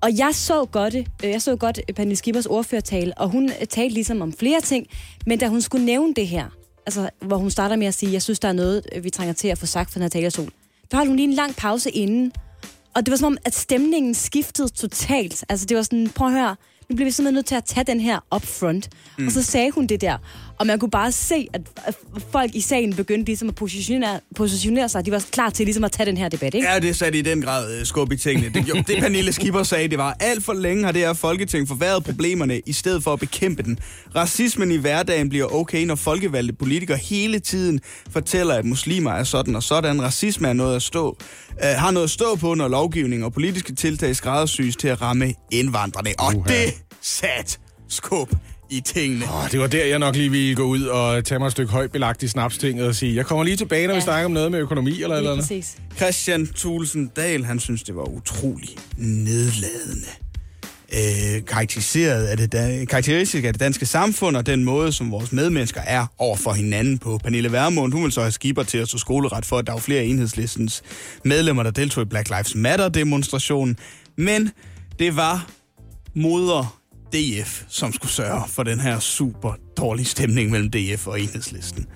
Og 0.02 0.18
jeg 0.18 0.30
så 0.32 0.64
godt, 0.72 0.94
øh, 0.94 1.30
jeg 1.30 1.42
så 1.42 1.56
godt 1.56 1.80
Pernille 1.96 2.16
Skippers 2.16 2.46
ordførertale, 2.46 3.18
og 3.18 3.28
hun 3.30 3.50
talte 3.70 3.94
ligesom 3.94 4.22
om 4.22 4.32
flere 4.32 4.60
ting, 4.60 4.86
men 5.26 5.38
da 5.38 5.48
hun 5.48 5.60
skulle 5.62 5.84
nævne 5.86 6.14
det 6.16 6.26
her, 6.28 6.44
altså 6.88 7.10
hvor 7.20 7.36
hun 7.36 7.50
starter 7.50 7.76
med 7.76 7.86
at 7.86 7.94
sige, 7.94 8.12
jeg 8.12 8.22
synes, 8.22 8.38
der 8.38 8.48
er 8.48 8.52
noget, 8.52 8.82
vi 9.02 9.10
trænger 9.10 9.34
til 9.34 9.48
at 9.48 9.58
få 9.58 9.66
sagt 9.66 9.90
fra 9.90 9.94
den 9.94 10.02
her 10.02 10.08
talerstol, 10.08 10.48
der 10.90 10.96
holdt 10.96 11.08
hun 11.08 11.16
lige 11.16 11.28
en 11.28 11.34
lang 11.34 11.56
pause 11.56 11.90
inden, 11.90 12.32
og 12.94 13.06
det 13.06 13.10
var 13.10 13.16
som 13.16 13.26
om, 13.26 13.38
at 13.44 13.54
stemningen 13.54 14.14
skiftede 14.14 14.68
totalt. 14.68 15.44
Altså 15.48 15.66
det 15.66 15.76
var 15.76 15.82
sådan, 15.82 16.08
prøv 16.08 16.26
at 16.26 16.32
høre, 16.32 16.56
nu 16.88 16.96
bliver 16.96 17.06
vi 17.06 17.10
simpelthen 17.10 17.34
nødt 17.34 17.46
til 17.46 17.54
at 17.54 17.64
tage 17.64 17.84
den 17.84 18.00
her 18.00 18.18
up 18.34 18.46
front. 18.46 18.88
Mm. 19.18 19.26
Og 19.26 19.32
så 19.32 19.42
sagde 19.42 19.70
hun 19.70 19.86
det 19.86 20.00
der. 20.00 20.18
Og 20.58 20.66
man 20.66 20.78
kunne 20.78 20.90
bare 20.90 21.12
se, 21.12 21.46
at 21.52 21.60
folk 22.32 22.54
i 22.54 22.60
salen 22.60 22.94
begyndte 22.94 23.24
ligesom 23.26 23.48
at 23.48 23.54
positionere, 23.54 24.20
positionere 24.36 24.88
sig. 24.88 25.06
De 25.06 25.10
var 25.10 25.24
klar 25.32 25.50
til 25.50 25.66
ligesom 25.66 25.84
at 25.84 25.92
tage 25.92 26.06
den 26.06 26.16
her 26.16 26.28
debat, 26.28 26.54
ikke? 26.54 26.68
Ja, 26.72 26.78
det 26.78 26.96
satte 26.96 27.18
i 27.18 27.22
den 27.22 27.42
grad 27.42 27.78
øh, 27.80 27.86
skub 27.86 28.12
i 28.12 28.16
tingene. 28.16 28.48
Det, 28.54 28.64
gjorde- 28.64 28.82
det 28.92 28.98
Pernille 29.02 29.32
Skipper 29.32 29.62
sagde, 29.62 29.88
det 29.88 29.98
var 29.98 30.16
alt 30.20 30.44
for 30.44 30.52
længe 30.52 30.84
har 30.84 30.92
det 30.92 31.00
her 31.00 31.12
folketing 31.12 31.68
forværret 31.68 32.04
problemerne, 32.04 32.60
i 32.66 32.72
stedet 32.72 33.02
for 33.02 33.12
at 33.12 33.20
bekæmpe 33.20 33.62
den. 33.62 33.78
Racismen 34.16 34.70
i 34.70 34.76
hverdagen 34.76 35.28
bliver 35.28 35.54
okay, 35.54 35.84
når 35.84 35.94
folkevalgte 35.94 36.52
politikere 36.54 36.96
hele 36.98 37.38
tiden 37.38 37.80
fortæller, 38.10 38.54
at 38.54 38.64
muslimer 38.64 39.10
er 39.10 39.24
sådan 39.24 39.56
og 39.56 39.62
sådan. 39.62 40.02
Racisme 40.02 40.48
er 40.48 40.52
noget 40.52 40.76
at 40.76 40.82
stå, 40.82 41.16
øh, 41.64 41.70
har 41.76 41.90
noget 41.90 42.04
at 42.04 42.10
stå 42.10 42.36
på, 42.36 42.54
når 42.54 42.68
lovgivning 42.68 43.24
og 43.24 43.32
politiske 43.32 43.74
tiltag 43.74 44.16
skræddersys 44.16 44.76
til 44.76 44.88
at 44.88 45.02
ramme 45.02 45.34
indvandrerne. 45.52 46.10
Og 46.18 46.36
Uha. 46.36 46.48
det 46.54 46.74
sat 47.02 47.58
skub 47.88 48.32
i 48.70 48.80
tingene. 48.80 49.24
Oh, 49.24 49.50
det 49.52 49.60
var 49.60 49.66
der, 49.66 49.84
jeg 49.84 49.98
nok 49.98 50.16
lige 50.16 50.30
ville 50.30 50.54
gå 50.54 50.62
ud 50.62 50.82
og 50.82 51.24
tage 51.24 51.38
mig 51.38 51.46
et 51.46 51.52
stykke 51.52 51.72
højt 51.72 51.92
belagt 51.92 52.22
i 52.22 52.28
snapstinget 52.28 52.86
og 52.86 52.94
sige, 52.94 53.16
jeg 53.16 53.26
kommer 53.26 53.44
lige 53.44 53.56
tilbage, 53.56 53.86
når 53.86 53.94
ja. 53.94 53.98
vi 53.98 54.02
snakker 54.04 54.24
om 54.24 54.30
noget 54.32 54.50
med 54.52 54.58
økonomi 54.58 54.90
eller 54.90 55.06
eller 55.06 55.20
Lige 55.20 55.30
andet. 55.30 55.42
præcis. 55.44 55.76
Christian 55.96 56.46
Thulesen 56.56 57.10
Dahl, 57.16 57.44
han 57.44 57.60
synes, 57.60 57.82
det 57.82 57.96
var 57.96 58.08
utrolig 58.08 58.68
nedladende. 58.96 60.06
Øh, 60.92 61.44
karakteriseret 61.46 62.26
af 62.26 62.36
det, 62.36 62.52
da- 62.52 62.84
karakteristisk 62.84 63.44
af 63.44 63.52
det 63.52 63.60
danske 63.60 63.86
samfund 63.86 64.36
og 64.36 64.46
den 64.46 64.64
måde, 64.64 64.92
som 64.92 65.10
vores 65.10 65.32
medmennesker 65.32 65.80
er 65.80 66.06
over 66.18 66.36
for 66.36 66.52
hinanden 66.52 66.98
på. 66.98 67.18
Pernille 67.24 67.52
Vermund, 67.52 67.92
hun 67.92 68.02
vil 68.04 68.12
så 68.12 68.20
have 68.20 68.32
skiber 68.32 68.62
til 68.62 68.78
at 68.78 68.88
stå 68.88 68.98
skoleret 68.98 69.46
for, 69.46 69.58
at 69.58 69.66
der 69.66 69.72
var 69.72 69.80
flere 69.80 70.00
af 70.00 70.04
enhedslistens 70.04 70.82
medlemmer, 71.24 71.62
der 71.62 71.70
deltog 71.70 72.02
i 72.02 72.06
Black 72.06 72.28
Lives 72.28 72.54
Matter-demonstrationen. 72.54 73.76
Men 74.16 74.50
det 74.98 75.16
var 75.16 75.46
moder 76.14 76.77
DF, 77.12 77.64
som 77.68 77.92
skulle 77.92 78.12
sørge 78.12 78.42
for 78.48 78.62
den 78.62 78.80
her 78.80 78.98
super 78.98 79.52
dårlige 79.76 80.06
stemning 80.06 80.50
mellem 80.50 80.70
DF 80.70 81.06
og 81.06 81.20
enhedslisten. 81.20 81.86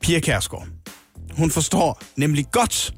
Pia 0.00 0.20
Kærsgaard, 0.20 0.66
hun 1.32 1.50
forstår 1.50 2.02
nemlig 2.16 2.46
godt, 2.52 2.94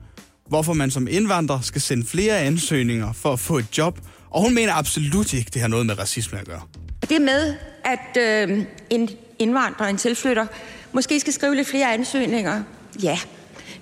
hvorfor 0.48 0.72
man 0.72 0.90
som 0.90 1.08
indvandrer 1.10 1.60
skal 1.60 1.80
sende 1.80 2.06
flere 2.06 2.38
ansøgninger 2.38 3.12
for 3.12 3.32
at 3.32 3.40
få 3.40 3.58
et 3.58 3.78
job, 3.78 4.00
og 4.30 4.42
hun 4.42 4.54
mener 4.54 4.72
absolut 4.72 5.32
ikke, 5.32 5.50
det 5.54 5.60
har 5.60 5.68
noget 5.68 5.86
med 5.86 5.98
racisme 5.98 6.38
at 6.38 6.46
gøre. 6.46 6.62
Det 7.08 7.22
med, 7.22 7.54
at 7.84 8.48
øh, 8.48 8.64
en 8.90 9.10
indvandrer, 9.38 9.86
en 9.86 9.96
tilflytter, 9.96 10.46
måske 10.92 11.20
skal 11.20 11.32
skrive 11.32 11.54
lidt 11.54 11.68
flere 11.68 11.94
ansøgninger. 11.94 12.62
Ja, 13.02 13.18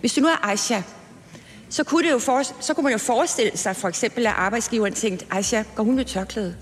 hvis 0.00 0.12
du 0.12 0.20
nu 0.20 0.28
er 0.28 0.48
Aisha, 0.50 0.82
så 1.68 1.84
kunne, 1.84 2.06
det 2.06 2.12
jo 2.12 2.18
for, 2.18 2.42
så 2.62 2.74
kunne 2.74 2.84
man 2.84 2.92
jo 2.92 2.98
forestille 2.98 3.56
sig 3.56 3.76
for 3.76 3.88
eksempel, 3.88 4.26
at 4.26 4.32
arbejdsgiveren 4.36 4.94
tænkte, 4.94 5.26
Aisha, 5.30 5.62
går 5.74 5.84
hun 5.84 5.96
med 5.96 6.04
tørklæde? 6.04 6.56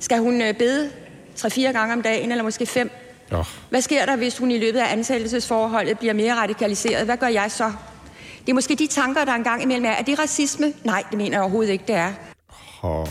Skal 0.00 0.18
hun 0.18 0.42
øh, 0.42 0.54
bede 0.54 0.90
3-4 1.38 1.60
gange 1.60 1.94
om 1.94 2.02
dagen, 2.02 2.30
eller 2.30 2.44
måske 2.44 2.66
fem? 2.66 2.90
Oh. 3.32 3.44
Hvad 3.70 3.80
sker 3.82 4.06
der, 4.06 4.16
hvis 4.16 4.38
hun 4.38 4.50
i 4.50 4.58
løbet 4.58 4.78
af 4.78 4.92
ansættelsesforholdet 4.92 5.98
bliver 5.98 6.14
mere 6.14 6.34
radikaliseret? 6.34 7.04
Hvad 7.04 7.16
gør 7.16 7.26
jeg 7.26 7.50
så? 7.50 7.72
Det 8.40 8.48
er 8.52 8.54
måske 8.54 8.74
de 8.74 8.86
tanker, 8.86 9.24
der 9.24 9.32
engang 9.32 9.62
imellem 9.62 9.84
er. 9.84 9.90
Er 9.90 10.02
det 10.02 10.18
racisme? 10.18 10.72
Nej, 10.84 11.04
det 11.10 11.18
mener 11.18 11.32
jeg 11.32 11.40
overhovedet 11.40 11.72
ikke, 11.72 11.84
det 11.86 11.94
er. 11.94 12.12
Oh. 12.82 13.08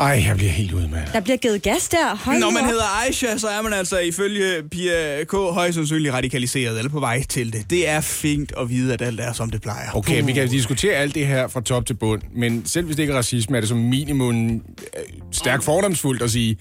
Ej, 0.00 0.22
jeg 0.26 0.36
bliver 0.36 0.50
helt 0.52 0.72
ude 0.72 0.88
med. 0.88 0.98
Der 1.12 1.20
bliver 1.20 1.36
givet 1.36 1.62
gas 1.62 1.88
der. 1.88 2.16
Hold 2.24 2.38
Når 2.38 2.50
man 2.50 2.62
op. 2.62 2.68
hedder 2.68 3.04
Aisha, 3.06 3.36
så 3.38 3.48
er 3.48 3.62
man 3.62 3.72
altså 3.72 3.98
ifølge 3.98 4.62
Pia 4.70 5.24
K. 5.24 5.32
højst 5.32 5.74
sandsynligt 5.74 6.14
radikaliseret 6.14 6.78
eller 6.78 6.90
på 6.90 7.00
vej 7.00 7.22
til 7.22 7.52
det. 7.52 7.70
Det 7.70 7.88
er 7.88 8.00
fint 8.00 8.52
at 8.60 8.68
vide, 8.70 8.92
at 8.92 9.02
alt 9.02 9.20
er, 9.20 9.32
som 9.32 9.50
det 9.50 9.62
plejer. 9.62 9.90
Okay, 9.94 10.24
vi 10.24 10.32
kan 10.32 10.48
diskutere 10.48 10.94
alt 10.94 11.14
det 11.14 11.26
her 11.26 11.48
fra 11.48 11.60
top 11.60 11.86
til 11.86 11.94
bund, 11.94 12.22
men 12.36 12.62
selv 12.66 12.86
hvis 12.86 12.96
det 12.96 13.02
ikke 13.02 13.12
er 13.12 13.16
racisme, 13.18 13.56
er 13.56 13.60
det 13.60 13.68
som 13.68 13.78
minimum 13.78 14.50
øh, 14.54 14.60
stærkt 15.32 15.64
fordomsfuldt 15.64 16.22
at 16.22 16.30
sige, 16.30 16.56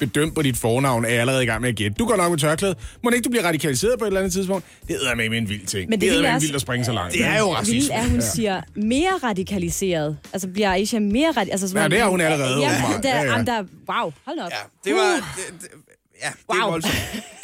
bedømt 0.00 0.34
på 0.34 0.42
dit 0.42 0.56
fornavn, 0.56 1.04
er 1.04 1.08
jeg 1.08 1.20
allerede 1.20 1.42
i 1.42 1.46
gang 1.46 1.60
med 1.60 1.68
at 1.68 1.76
gætte. 1.76 1.94
Du 1.98 2.06
går 2.06 2.16
nok 2.16 2.30
med 2.30 2.38
tørklæde. 2.38 2.74
Må 3.04 3.10
ikke 3.10 3.24
du 3.24 3.30
bliver 3.30 3.44
radikaliseret 3.44 3.98
på 3.98 4.04
et 4.04 4.06
eller 4.06 4.20
andet 4.20 4.32
tidspunkt? 4.32 4.64
Det 4.88 4.96
er 5.10 5.14
med 5.14 5.24
en 5.38 5.48
vild 5.48 5.66
ting. 5.66 5.90
Men 5.90 6.00
det 6.00 6.12
det 6.12 6.24
er 6.26 6.34
en 6.34 6.42
vildt 6.42 6.54
at 6.54 6.60
springe 6.60 6.84
så 6.84 6.92
langt. 6.92 7.12
Det 7.14 7.24
er 7.24 7.38
jo 7.38 7.48
Det 7.48 7.58
racisme. 7.58 7.74
vilde 7.74 7.92
er, 7.92 8.08
hun 8.10 8.22
siger 8.22 8.60
mere 8.76 9.12
radikaliseret. 9.22 10.16
Altså 10.32 10.48
bliver 10.48 10.70
Aisha 10.72 10.98
mere 10.98 11.28
radikaliseret. 11.28 11.62
Altså, 11.62 11.78
Ja, 11.78 11.88
det 11.88 11.98
er 11.98 12.06
hun 12.06 12.20
allerede, 12.20 12.60
Ja, 12.60 12.70
der, 13.02 13.08
Ja, 13.24 13.36
ja. 13.36 13.42
Der, 13.42 13.58
wow, 13.88 14.12
hold 14.26 14.38
op. 14.38 14.50
Ja, 14.50 14.90
det 14.90 14.94
var... 14.94 15.14
Det, 15.36 15.60
det, 15.62 15.68
Ja, 16.22 16.28
det 16.28 16.60
er 16.62 16.70
voldsomt. 16.70 16.94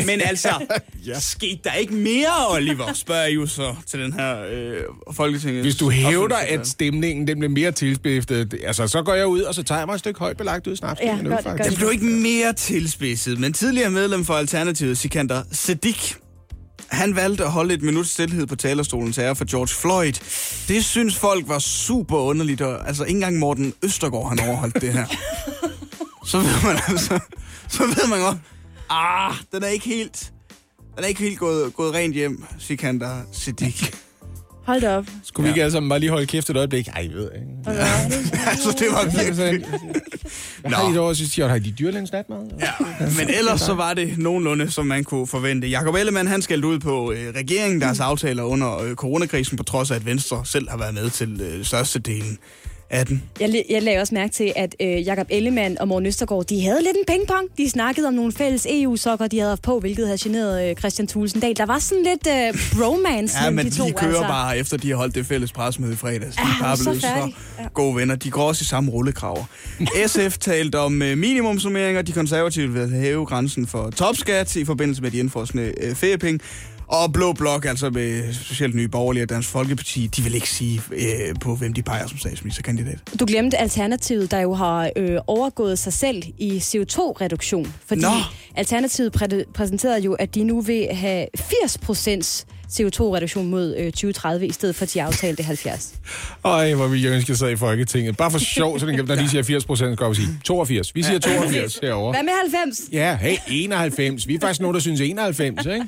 Men 0.07 0.21
altså, 0.31 0.49
ja. 1.07 1.21
skete 1.21 1.61
der 1.65 1.73
ikke 1.73 1.95
mere, 1.95 2.51
Oliver, 2.51 2.93
spørger 2.93 3.23
jeg 3.23 3.35
jo 3.35 3.47
så 3.47 3.75
til 3.87 4.01
den 4.01 4.13
her 4.13 4.43
øh, 4.51 4.81
Folketinget. 5.13 5.63
Hvis 5.63 5.77
du 5.77 5.91
hævder, 5.91 6.37
at 6.37 6.67
stemningen 6.67 7.29
den 7.29 7.39
bliver 7.39 7.51
mere 7.51 7.73
tilspidset, 7.73 8.55
altså, 8.65 8.89
så 8.89 9.03
går 9.03 9.15
jeg 9.15 9.27
ud, 9.27 9.41
og 9.41 9.55
så 9.55 9.63
tager 9.63 9.79
jeg 9.79 9.87
mig 9.87 9.95
et 9.95 10.01
stykke 10.01 10.21
højt 10.21 10.37
belagt 10.37 10.67
ud 10.67 10.73
i 10.73 10.77
snaps. 10.77 11.01
Ja, 11.01 11.19
gør 11.25 11.37
det, 11.37 11.45
gør 11.45 11.57
Den 11.57 11.77
blev 11.77 11.93
ikke 11.93 12.05
mere 12.05 12.53
tilspidset, 12.53 13.41
men 13.41 13.53
tidligere 13.53 13.91
medlem 13.91 14.25
for 14.25 14.35
Alternativet, 14.35 14.99
Sikander 14.99 15.43
Siddiq, 15.53 16.15
han 16.89 17.17
valgte 17.17 17.45
at 17.45 17.51
holde 17.51 17.75
et 17.75 17.83
minut 17.83 18.07
stillhed 18.07 18.47
på 18.47 18.57
talerstolen 18.57 19.13
til 19.13 19.21
ære 19.21 19.37
for 19.37 19.45
George 19.51 19.69
Floyd. 19.69 20.13
Det 20.69 20.85
synes 20.85 21.17
folk 21.17 21.49
var 21.49 21.59
super 21.59 22.17
underligt, 22.17 22.61
og 22.61 22.89
altså 22.89 23.05
ikke 23.05 23.17
engang 23.17 23.39
Morten 23.39 23.75
Østergaard 23.83 24.29
han 24.29 24.49
overholdt 24.49 24.81
det 24.81 24.93
her. 24.93 25.07
så 26.31 26.39
ved 26.39 26.63
man 26.65 26.81
altså, 26.89 27.19
så 27.69 27.83
ved 27.87 28.09
man 28.09 28.21
godt, 28.21 28.39
ah, 28.91 29.35
den 29.53 29.63
er 29.63 29.69
ikke 29.69 29.85
helt, 29.85 30.33
den 30.97 31.05
er 31.05 31.09
ikke 31.09 31.21
helt 31.21 31.39
gået, 31.39 31.75
gået 31.75 31.95
rent 31.95 32.15
hjem, 32.15 32.45
Sikander 32.59 33.23
Siddiq. 33.33 33.95
Hold 34.67 34.81
da 34.81 34.97
op. 34.97 35.07
Skulle 35.25 35.45
vi 35.45 35.49
ikke 35.51 35.63
alle 35.63 35.73
sammen 35.73 35.89
bare 35.89 35.99
lige 35.99 36.11
holde 36.11 36.27
kæft 36.27 36.51
et 36.51 36.57
øjeblik? 36.57 36.89
Ej, 36.89 37.03
jeg 37.03 37.15
ved 37.15 37.31
ikke. 37.35 37.81
altså, 38.51 38.77
det 38.79 38.87
var 38.91 39.05
virkelig... 39.05 39.67
Jeg 40.65 40.77
har 40.77 40.89
lige 40.89 41.01
over 41.01 41.11
at 41.11 41.17
sige, 41.17 41.49
har 41.49 41.59
de 41.59 41.71
dyrlægens 41.71 42.13
natmad? 42.13 42.39
Ja, 42.61 42.71
men 43.19 43.35
ellers 43.35 43.61
så 43.61 43.75
var 43.75 43.95
det 43.95 44.19
nogenlunde, 44.19 44.71
som 44.71 44.87
man 44.87 45.05
kunne 45.05 45.27
forvente. 45.27 45.69
Jakob 45.69 45.95
Ellemann, 45.95 46.29
han 46.29 46.43
skældte 46.43 46.69
ud 46.69 46.79
på 46.79 47.13
øh, 47.13 47.35
regeringen, 47.35 47.81
deres 47.81 48.01
aftaler 48.01 48.43
under 48.43 48.79
øh, 48.79 48.95
coronakrisen, 48.95 49.57
på 49.57 49.63
trods 49.63 49.91
af, 49.91 49.95
at 49.95 50.07
Venstre 50.07 50.47
selv 50.47 50.71
har 50.71 50.77
været 50.77 50.95
med 50.95 51.11
til 51.11 51.41
øh, 51.41 51.65
størstedelen 51.65 52.39
af 52.91 53.07
den. 53.07 53.23
Jeg, 53.41 53.65
jeg 53.71 53.83
lagde 53.83 53.99
også 54.01 54.15
mærke 54.15 54.33
til, 54.33 54.53
at 54.57 54.77
øh, 54.81 55.07
Jakob 55.07 55.27
Ellemann 55.31 55.79
og 55.81 55.89
Morten 55.89 56.07
Østergaard, 56.07 56.45
de 56.45 56.63
havde 56.65 56.79
lidt 56.83 56.97
en 56.97 57.05
pingpong. 57.07 57.49
De 57.59 57.71
snakkede 57.71 58.07
om 58.09 58.15
nogle 58.15 58.33
fælles 58.33 58.67
EU-sokker, 58.71 59.27
de 59.27 59.39
havde 59.39 59.49
haft 59.49 59.63
på, 59.63 59.81
hvilket 59.81 60.07
havde 60.07 60.19
generet 60.23 60.71
øh, 60.71 60.77
Christian 60.77 61.09
Thulsen 61.09 61.41
Dahl. 61.41 61.57
Der 61.57 61.67
var 61.67 61.79
sådan 61.79 62.05
lidt 62.05 62.27
øh, 62.29 62.79
bromance 62.79 63.45
Ja, 63.45 63.51
men 63.51 63.67
de 63.67 63.71
to. 63.71 63.87
de 63.87 63.93
kører 63.93 64.09
altså. 64.11 64.23
bare 64.29 64.59
efter, 64.59 64.77
de 64.77 64.89
har 64.91 64.97
holdt 64.97 65.15
det 65.15 65.27
fælles 65.27 65.53
pressemøde 65.53 65.93
i 65.93 65.97
fredags. 65.97 66.37
De 66.37 66.43
Ja, 66.43 66.49
er 66.49 66.63
bare 66.63 66.77
så 66.77 66.83
blevet 66.85 67.01
så. 67.01 67.09
Ja. 67.59 67.69
gode 67.75 67.97
venner. 67.97 68.15
De 68.17 68.31
går 68.31 68.43
også 68.43 68.63
i 68.63 68.65
samme 68.65 68.91
rullekraver. 68.93 69.45
SF 70.07 70.39
talte 70.39 70.79
om 70.79 71.03
øh, 71.03 71.19
minimumsummeringer. 71.19 72.03
De 72.03 72.13
konservative 72.13 72.73
vil 72.73 72.91
hæve 72.91 73.27
grænsen 73.27 73.67
for 73.67 73.91
topskat 73.91 74.57
i 74.57 74.65
forbindelse 74.65 75.03
med 75.03 75.11
de 75.11 75.19
indfrosne 75.19 75.63
øh, 75.81 75.95
feriepenge. 75.95 76.41
Og 76.89 77.13
Blå 77.13 77.33
Blok, 77.33 77.65
altså 77.65 77.91
med 77.91 78.33
specielt 78.35 78.75
Nye 78.75 78.89
Borgerlige 78.89 79.23
og 79.25 79.29
Dansk 79.29 79.49
Folkeparti, 79.49 80.07
de 80.07 80.23
vil 80.23 80.35
ikke 80.35 80.51
sige 80.51 80.83
øh, 80.93 81.35
på, 81.41 81.55
hvem 81.57 81.73
de 81.73 81.83
peger 81.83 82.07
som 82.07 82.19
statsministerkandidat. 82.19 82.99
Du 83.21 83.25
glemte 83.27 83.57
Alternativet, 83.59 84.31
der 84.31 84.41
jo 84.41 84.55
har 84.55 84.91
øh, 84.97 85.19
overgået 85.27 85.79
sig 85.79 85.93
selv 85.93 86.23
i 86.39 86.57
CO2-reduktion. 86.59 87.75
Fordi 87.87 88.01
Nå. 88.01 88.09
Alternativet 88.57 89.23
præ- 89.23 89.53
præsenterede 89.55 90.01
jo, 90.01 90.13
at 90.13 90.35
de 90.35 90.45
nu 90.45 90.61
vil 90.61 90.89
have 90.93 91.27
80 91.37 91.79
procents 91.79 92.47
CO2-reduktion 92.73 93.47
mod 93.51 93.77
øh, 93.79 93.85
2030, 93.85 94.47
i 94.47 94.53
stedet 94.53 94.75
for 94.77 94.85
de 94.87 95.03
aftalte 95.03 95.43
70. 95.43 95.95
Ej, 96.45 96.75
hvor 96.75 96.87
vil 96.87 97.03
jeg 97.03 97.13
ønske, 97.13 97.31
jeg 97.31 97.37
sad 97.39 97.51
i 97.51 97.57
Folketinget. 97.57 98.17
Bare 98.17 98.31
for 98.31 98.39
sjov, 98.39 98.79
så 98.79 98.87
den, 98.87 99.05
når 99.05 99.15
de 99.15 99.29
siger 99.29 99.43
80 99.43 99.65
procent, 99.65 99.99
skal 99.99 100.11
vi 100.11 100.15
sige 100.15 100.29
82. 100.45 100.95
Vi 100.95 101.03
siger 101.03 101.19
82 101.19 101.79
herovre. 101.83 102.13
Hvad 102.13 102.23
med 102.23 102.33
90? 102.63 102.81
Ja, 102.93 103.17
hey, 103.17 103.37
91. 103.49 104.29
Vi 104.29 104.35
er 104.35 104.41
faktisk 104.41 104.61
nogen, 104.61 104.75
der 104.75 104.81
synes 104.81 105.01
91, 105.01 105.67
ikke? 105.67 105.87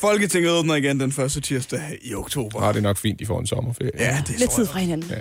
Folketinget 0.00 0.50
åbner 0.50 0.74
igen 0.74 1.00
den 1.00 1.12
første 1.12 1.40
tirsdag 1.40 1.80
i 2.02 2.14
oktober. 2.14 2.60
Og 2.60 2.74
det 2.74 2.80
er 2.80 2.82
nok 2.82 2.96
fint, 2.98 3.20
de 3.20 3.26
får 3.26 3.40
en 3.40 3.46
sommerferie. 3.46 3.90
Ja, 3.98 4.22
det 4.26 4.38
Lidt 4.38 4.50
tror 4.50 4.56
tid 4.56 4.64
jeg. 4.64 4.72
fra 4.72 4.78
hinanden. 4.78 5.10
Ja. 5.10 5.16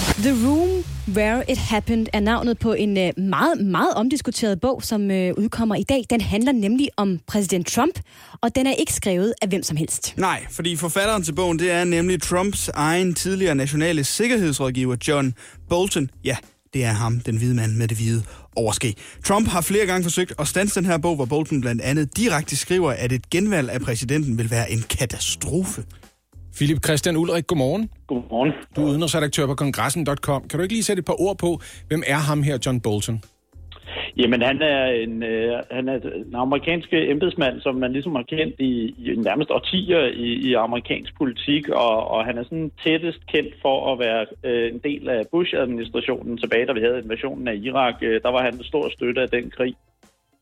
The 0.00 0.32
Room 0.46 0.84
Where 1.16 1.50
It 1.50 1.58
Happened 1.58 2.06
er 2.12 2.20
navnet 2.20 2.58
på 2.58 2.72
en 2.72 2.98
øh, 2.98 3.12
meget, 3.16 3.66
meget 3.66 3.94
omdiskuteret 3.94 4.60
bog, 4.60 4.82
som 4.82 5.10
øh, 5.10 5.34
udkommer 5.38 5.74
i 5.74 5.82
dag. 5.82 6.04
Den 6.10 6.20
handler 6.20 6.52
nemlig 6.52 6.88
om 6.96 7.18
præsident 7.26 7.66
Trump, 7.66 8.00
og 8.40 8.54
den 8.54 8.66
er 8.66 8.72
ikke 8.72 8.92
skrevet 8.92 9.34
af 9.42 9.48
hvem 9.48 9.62
som 9.62 9.76
helst. 9.76 10.14
Nej, 10.16 10.46
fordi 10.50 10.76
forfatteren 10.76 11.22
til 11.22 11.32
bogen, 11.32 11.58
det 11.58 11.70
er 11.70 11.84
nemlig 11.84 12.22
Trumps 12.22 12.68
egen 12.68 13.14
tidligere 13.14 13.54
nationale 13.54 14.04
sikkerhedsrådgiver, 14.04 14.96
John 15.08 15.34
Bolton. 15.68 16.10
Ja, 16.24 16.36
det 16.74 16.84
er 16.84 16.92
ham, 16.92 17.20
den 17.20 17.36
hvide 17.36 17.54
mand 17.54 17.72
med 17.72 17.88
det 17.88 17.96
hvide 17.96 18.22
overske. 18.56 18.94
Trump 19.24 19.48
har 19.48 19.60
flere 19.60 19.86
gange 19.86 20.02
forsøgt 20.02 20.32
at 20.38 20.48
stanse 20.48 20.74
den 20.74 20.86
her 20.86 20.98
bog, 20.98 21.16
hvor 21.16 21.24
Bolton 21.24 21.60
blandt 21.60 21.82
andet 21.82 22.16
direkte 22.16 22.56
skriver, 22.56 22.92
at 22.92 23.12
et 23.12 23.30
genvalg 23.30 23.70
af 23.70 23.80
præsidenten 23.80 24.38
vil 24.38 24.50
være 24.50 24.70
en 24.70 24.84
katastrofe. 24.90 25.84
Philip 26.56 26.84
Christian 26.86 27.16
Ulrik, 27.16 27.46
godmorgen. 27.46 27.90
Godmorgen. 28.06 28.52
Du 28.76 28.80
er 28.84 28.88
udenrigsredaktør 28.90 29.46
på 29.46 29.54
kongressen.com. 29.54 30.48
Kan 30.48 30.58
du 30.58 30.62
ikke 30.62 30.74
lige 30.74 30.84
sætte 30.84 31.00
et 31.00 31.06
par 31.06 31.20
ord 31.20 31.38
på, 31.38 31.60
hvem 31.88 32.02
er 32.06 32.20
ham 32.30 32.42
her, 32.42 32.58
John 32.66 32.80
Bolton? 32.80 33.22
Jamen, 34.16 34.42
han 34.42 34.62
er 34.62 34.84
en, 34.84 35.22
øh, 35.22 35.62
han 35.70 35.88
er 35.88 35.94
en 35.94 36.34
amerikansk 36.34 36.88
embedsmand, 36.92 37.60
som 37.60 37.74
man 37.74 37.92
ligesom 37.92 38.14
har 38.14 38.22
kendt 38.22 38.54
i, 38.58 38.94
i 38.98 39.16
nærmest 39.16 39.50
årtier 39.50 40.04
i, 40.06 40.28
i 40.48 40.54
amerikansk 40.54 41.18
politik, 41.18 41.68
og, 41.68 42.10
og 42.10 42.24
han 42.24 42.38
er 42.38 42.42
sådan 42.42 42.72
tættest 42.84 43.26
kendt 43.26 43.54
for 43.62 43.92
at 43.92 43.98
være 43.98 44.26
øh, 44.44 44.72
en 44.72 44.78
del 44.78 45.08
af 45.08 45.22
Bush-administrationen 45.32 46.38
tilbage, 46.38 46.66
da 46.66 46.72
vi 46.72 46.80
havde 46.80 47.02
invasionen 47.04 47.48
af 47.48 47.54
Irak. 47.54 47.94
Øh, 48.02 48.22
der 48.22 48.30
var 48.30 48.42
han 48.42 48.54
en 48.54 48.64
stor 48.64 48.88
støtte 48.88 49.20
af 49.22 49.28
den 49.28 49.50
krig. 49.50 49.74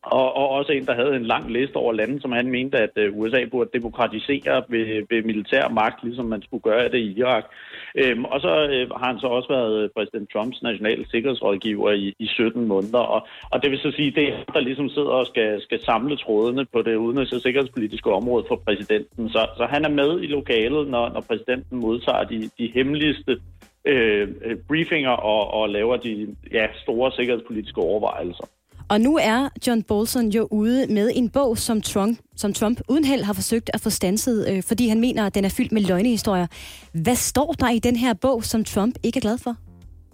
Og, 0.03 0.35
og 0.35 0.49
også 0.49 0.71
en, 0.71 0.85
der 0.85 0.95
havde 0.95 1.15
en 1.15 1.25
lang 1.25 1.51
liste 1.51 1.75
over 1.75 1.93
lande, 1.93 2.21
som 2.21 2.31
han 2.31 2.51
mente, 2.51 2.77
at 2.77 2.89
øh, 2.95 3.17
USA 3.17 3.45
burde 3.51 3.69
demokratisere 3.73 4.63
ved, 4.69 5.05
ved 5.09 5.23
militær 5.23 5.69
magt, 5.69 6.03
ligesom 6.03 6.25
man 6.25 6.41
skulle 6.41 6.61
gøre 6.61 6.89
det 6.89 6.97
i 6.97 7.19
Irak. 7.19 7.43
Øhm, 7.95 8.25
og 8.25 8.41
så 8.41 8.67
øh, 8.73 8.89
har 8.91 9.07
han 9.07 9.19
så 9.19 9.27
også 9.27 9.49
været 9.49 9.91
præsident 9.95 10.31
Trumps 10.33 10.61
nationale 10.61 11.05
sikkerhedsrådgiver 11.11 11.91
i, 11.91 12.13
i 12.19 12.27
17 12.27 12.67
måneder. 12.67 12.99
Og, 12.99 13.27
og 13.51 13.63
det 13.63 13.71
vil 13.71 13.79
så 13.79 13.91
sige, 13.91 14.11
det 14.11 14.23
er 14.29 14.35
ham, 14.35 14.45
der 14.53 14.59
ligesom 14.59 14.89
sidder 14.89 15.09
og 15.09 15.25
skal, 15.25 15.61
skal 15.61 15.79
samle 15.83 16.17
trådene 16.17 16.65
på 16.73 16.81
det 16.81 16.95
udenrigs- 16.95 17.35
og 17.35 17.41
sikkerhedspolitiske 17.41 18.11
område 18.11 18.45
for 18.47 18.55
præsidenten. 18.55 19.29
Så, 19.29 19.47
så 19.57 19.65
han 19.65 19.85
er 19.85 19.89
med 19.89 20.21
i 20.21 20.27
lokalet, 20.27 20.87
når, 20.87 21.09
når 21.09 21.21
præsidenten 21.21 21.79
modtager 21.79 22.23
de, 22.23 22.49
de 22.57 22.71
hemmeligste 22.73 23.39
øh, 23.85 24.27
øh 24.45 24.57
briefinger 24.67 25.11
og, 25.11 25.53
og 25.53 25.69
laver 25.69 25.97
de 25.97 26.35
ja, 26.51 26.67
store 26.83 27.11
sikkerhedspolitiske 27.11 27.81
overvejelser. 27.81 28.45
Og 28.93 29.01
nu 29.01 29.17
er 29.21 29.49
John 29.67 29.83
Bolton 29.83 30.27
jo 30.29 30.47
ude 30.51 30.93
med 30.93 31.11
en 31.15 31.29
bog, 31.29 31.57
som 31.57 31.81
Trump, 31.81 32.17
som 32.35 32.53
Trump 32.53 32.77
uden 32.89 33.05
held 33.05 33.23
har 33.23 33.33
forsøgt 33.33 33.69
at 33.73 33.81
få 33.83 33.89
stanset, 33.89 34.37
øh, 34.51 34.63
fordi 34.67 34.87
han 34.87 34.99
mener, 34.99 35.25
at 35.25 35.35
den 35.35 35.45
er 35.45 35.53
fyldt 35.57 35.71
med 35.71 35.81
løgnehistorier. 35.81 36.47
Hvad 37.03 37.15
står 37.15 37.53
der 37.59 37.69
i 37.69 37.79
den 37.79 37.95
her 37.95 38.13
bog, 38.13 38.43
som 38.43 38.63
Trump 38.63 38.95
ikke 39.03 39.17
er 39.17 39.21
glad 39.21 39.37
for? 39.37 39.55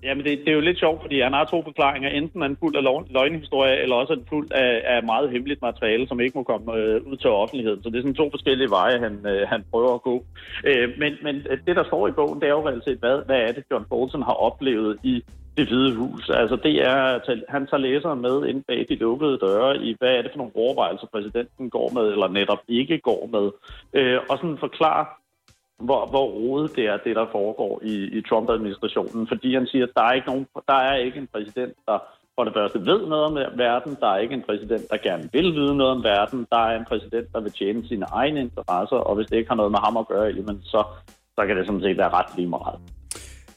Jamen, 0.03 0.23
det, 0.25 0.39
det 0.39 0.49
er 0.49 0.53
jo 0.53 0.59
lidt 0.69 0.79
sjovt, 0.79 1.01
fordi 1.01 1.21
han 1.21 1.33
har 1.33 1.45
to 1.45 1.63
forklaringer. 1.63 2.09
Enten 2.09 2.41
er 2.41 2.47
den 2.47 2.57
fuld 2.59 2.75
af 2.75 2.83
løgnehistorier, 2.83 3.21
løgnehistorie, 3.21 3.81
eller 3.81 3.95
også 3.95 4.13
er 4.13 4.17
den 4.17 4.27
fuld 4.29 4.51
af, 4.51 4.81
af 4.93 5.03
meget 5.03 5.31
hemmeligt 5.31 5.61
materiale, 5.61 6.07
som 6.07 6.19
ikke 6.19 6.37
må 6.37 6.43
komme 6.43 6.73
øh, 6.73 7.01
ud 7.09 7.17
til 7.17 7.29
offentligheden. 7.29 7.83
Så 7.83 7.89
det 7.89 7.97
er 7.97 8.01
sådan 8.01 8.21
to 8.23 8.29
forskellige 8.29 8.69
veje, 8.69 8.99
han, 8.99 9.13
øh, 9.31 9.47
han 9.47 9.63
prøver 9.71 9.93
at 9.93 10.01
gå. 10.01 10.25
Øh, 10.63 10.89
men, 11.01 11.13
men 11.23 11.35
øh, 11.49 11.57
det, 11.67 11.75
der 11.75 11.83
står 11.83 12.07
i 12.07 12.11
bogen, 12.11 12.39
det 12.39 12.47
er 12.47 12.55
jo 12.57 12.67
reelt 12.67 12.83
set, 12.83 12.97
hvad, 12.97 13.25
hvad 13.25 13.39
er 13.45 13.51
det, 13.51 13.63
John 13.71 13.85
Bolton 13.89 14.23
har 14.29 14.37
oplevet 14.47 14.97
i 15.03 15.23
det 15.57 15.67
hvide 15.67 15.95
hus. 15.95 16.29
Altså 16.29 16.55
det 16.55 16.75
er, 16.87 17.19
han 17.49 17.67
tager 17.67 17.81
læseren 17.81 18.21
med 18.21 18.45
ind 18.45 18.63
bag 18.63 18.85
de 18.89 18.95
lukkede 18.95 19.37
døre 19.37 19.77
i, 19.77 19.95
hvad 19.99 20.09
er 20.09 20.21
det 20.21 20.31
for 20.31 20.37
nogle 20.37 20.55
overvejelser, 20.55 21.07
præsidenten 21.07 21.69
går 21.69 21.91
med, 21.93 22.11
eller 22.11 22.27
netop 22.27 22.61
ikke 22.67 22.97
går 22.97 23.29
med. 23.31 23.51
Øh, 23.93 24.19
og 24.29 24.37
sådan 24.37 24.57
forklare, 24.57 25.05
hvor, 25.77 26.05
hvor 26.05 26.25
rodet 26.25 26.75
det 26.75 26.85
er, 26.85 26.97
det 26.97 27.15
der 27.15 27.27
foregår 27.31 27.81
i, 27.83 28.17
i 28.17 28.21
Trump-administrationen. 28.21 29.27
Fordi 29.27 29.53
han 29.53 29.67
siger, 29.67 29.83
at 29.83 29.95
der 29.95 30.01
er, 30.01 30.13
ikke 30.13 30.27
nogen, 30.27 30.47
der 30.67 30.73
er 30.73 30.95
ikke 30.95 31.17
en 31.17 31.29
præsident, 31.33 31.73
der 31.87 31.99
for 32.35 32.43
det 32.43 32.53
første 32.53 32.85
ved 32.85 33.07
noget 33.07 33.25
om 33.25 33.35
verden. 33.57 33.97
Der 33.99 34.07
er 34.07 34.17
ikke 34.17 34.33
en 34.33 34.41
præsident, 34.41 34.89
der 34.89 34.97
gerne 34.97 35.29
vil 35.33 35.53
vide 35.53 35.77
noget 35.77 35.91
om 35.91 36.03
verden. 36.03 36.47
Der 36.51 36.57
er 36.57 36.79
en 36.79 36.85
præsident, 36.85 37.33
der 37.33 37.39
vil 37.39 37.51
tjene 37.51 37.87
sine 37.87 38.05
egne 38.11 38.39
interesser, 38.39 38.95
og 38.95 39.15
hvis 39.15 39.27
det 39.27 39.37
ikke 39.37 39.49
har 39.49 39.55
noget 39.55 39.71
med 39.71 39.79
ham 39.79 39.97
at 39.97 40.07
gøre, 40.07 40.33
jamen 40.37 40.61
så, 40.63 40.83
så 41.35 41.45
kan 41.45 41.57
det 41.57 41.65
sådan 41.65 41.81
set 41.81 41.97
være 41.97 42.09
ret 42.09 42.35
lige 42.35 42.47
meget. 42.47 42.79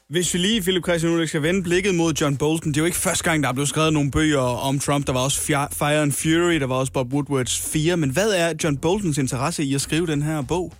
Hvis 0.09 0.33
vi 0.33 0.39
lige, 0.39 0.61
Philip 0.61 0.83
Christian 0.83 1.13
Ulrik, 1.13 1.27
skal 1.27 1.41
vende 1.41 1.63
blikket 1.63 1.95
mod 1.95 2.13
John 2.13 2.37
Bolton, 2.37 2.71
det 2.71 2.77
er 2.77 2.81
jo 2.81 2.85
ikke 2.85 2.97
første 2.97 3.23
gang, 3.23 3.43
der 3.43 3.49
er 3.49 3.53
blevet 3.53 3.69
skrevet 3.69 3.93
nogle 3.93 4.11
bøger 4.11 4.39
om 4.39 4.79
Trump. 4.79 5.07
Der 5.07 5.13
var 5.13 5.19
også 5.19 5.41
Fire 5.71 6.01
and 6.01 6.11
Fury, 6.11 6.59
der 6.59 6.67
var 6.67 6.75
også 6.75 6.93
Bob 6.93 7.13
Woodwards 7.13 7.61
4. 7.73 7.97
Men 7.97 8.09
hvad 8.09 8.29
er 8.31 8.53
John 8.63 8.77
Boltons 8.77 9.17
interesse 9.17 9.63
i 9.63 9.73
at 9.75 9.81
skrive 9.81 10.07
den 10.07 10.21
her 10.21 10.41
bog? 10.41 10.73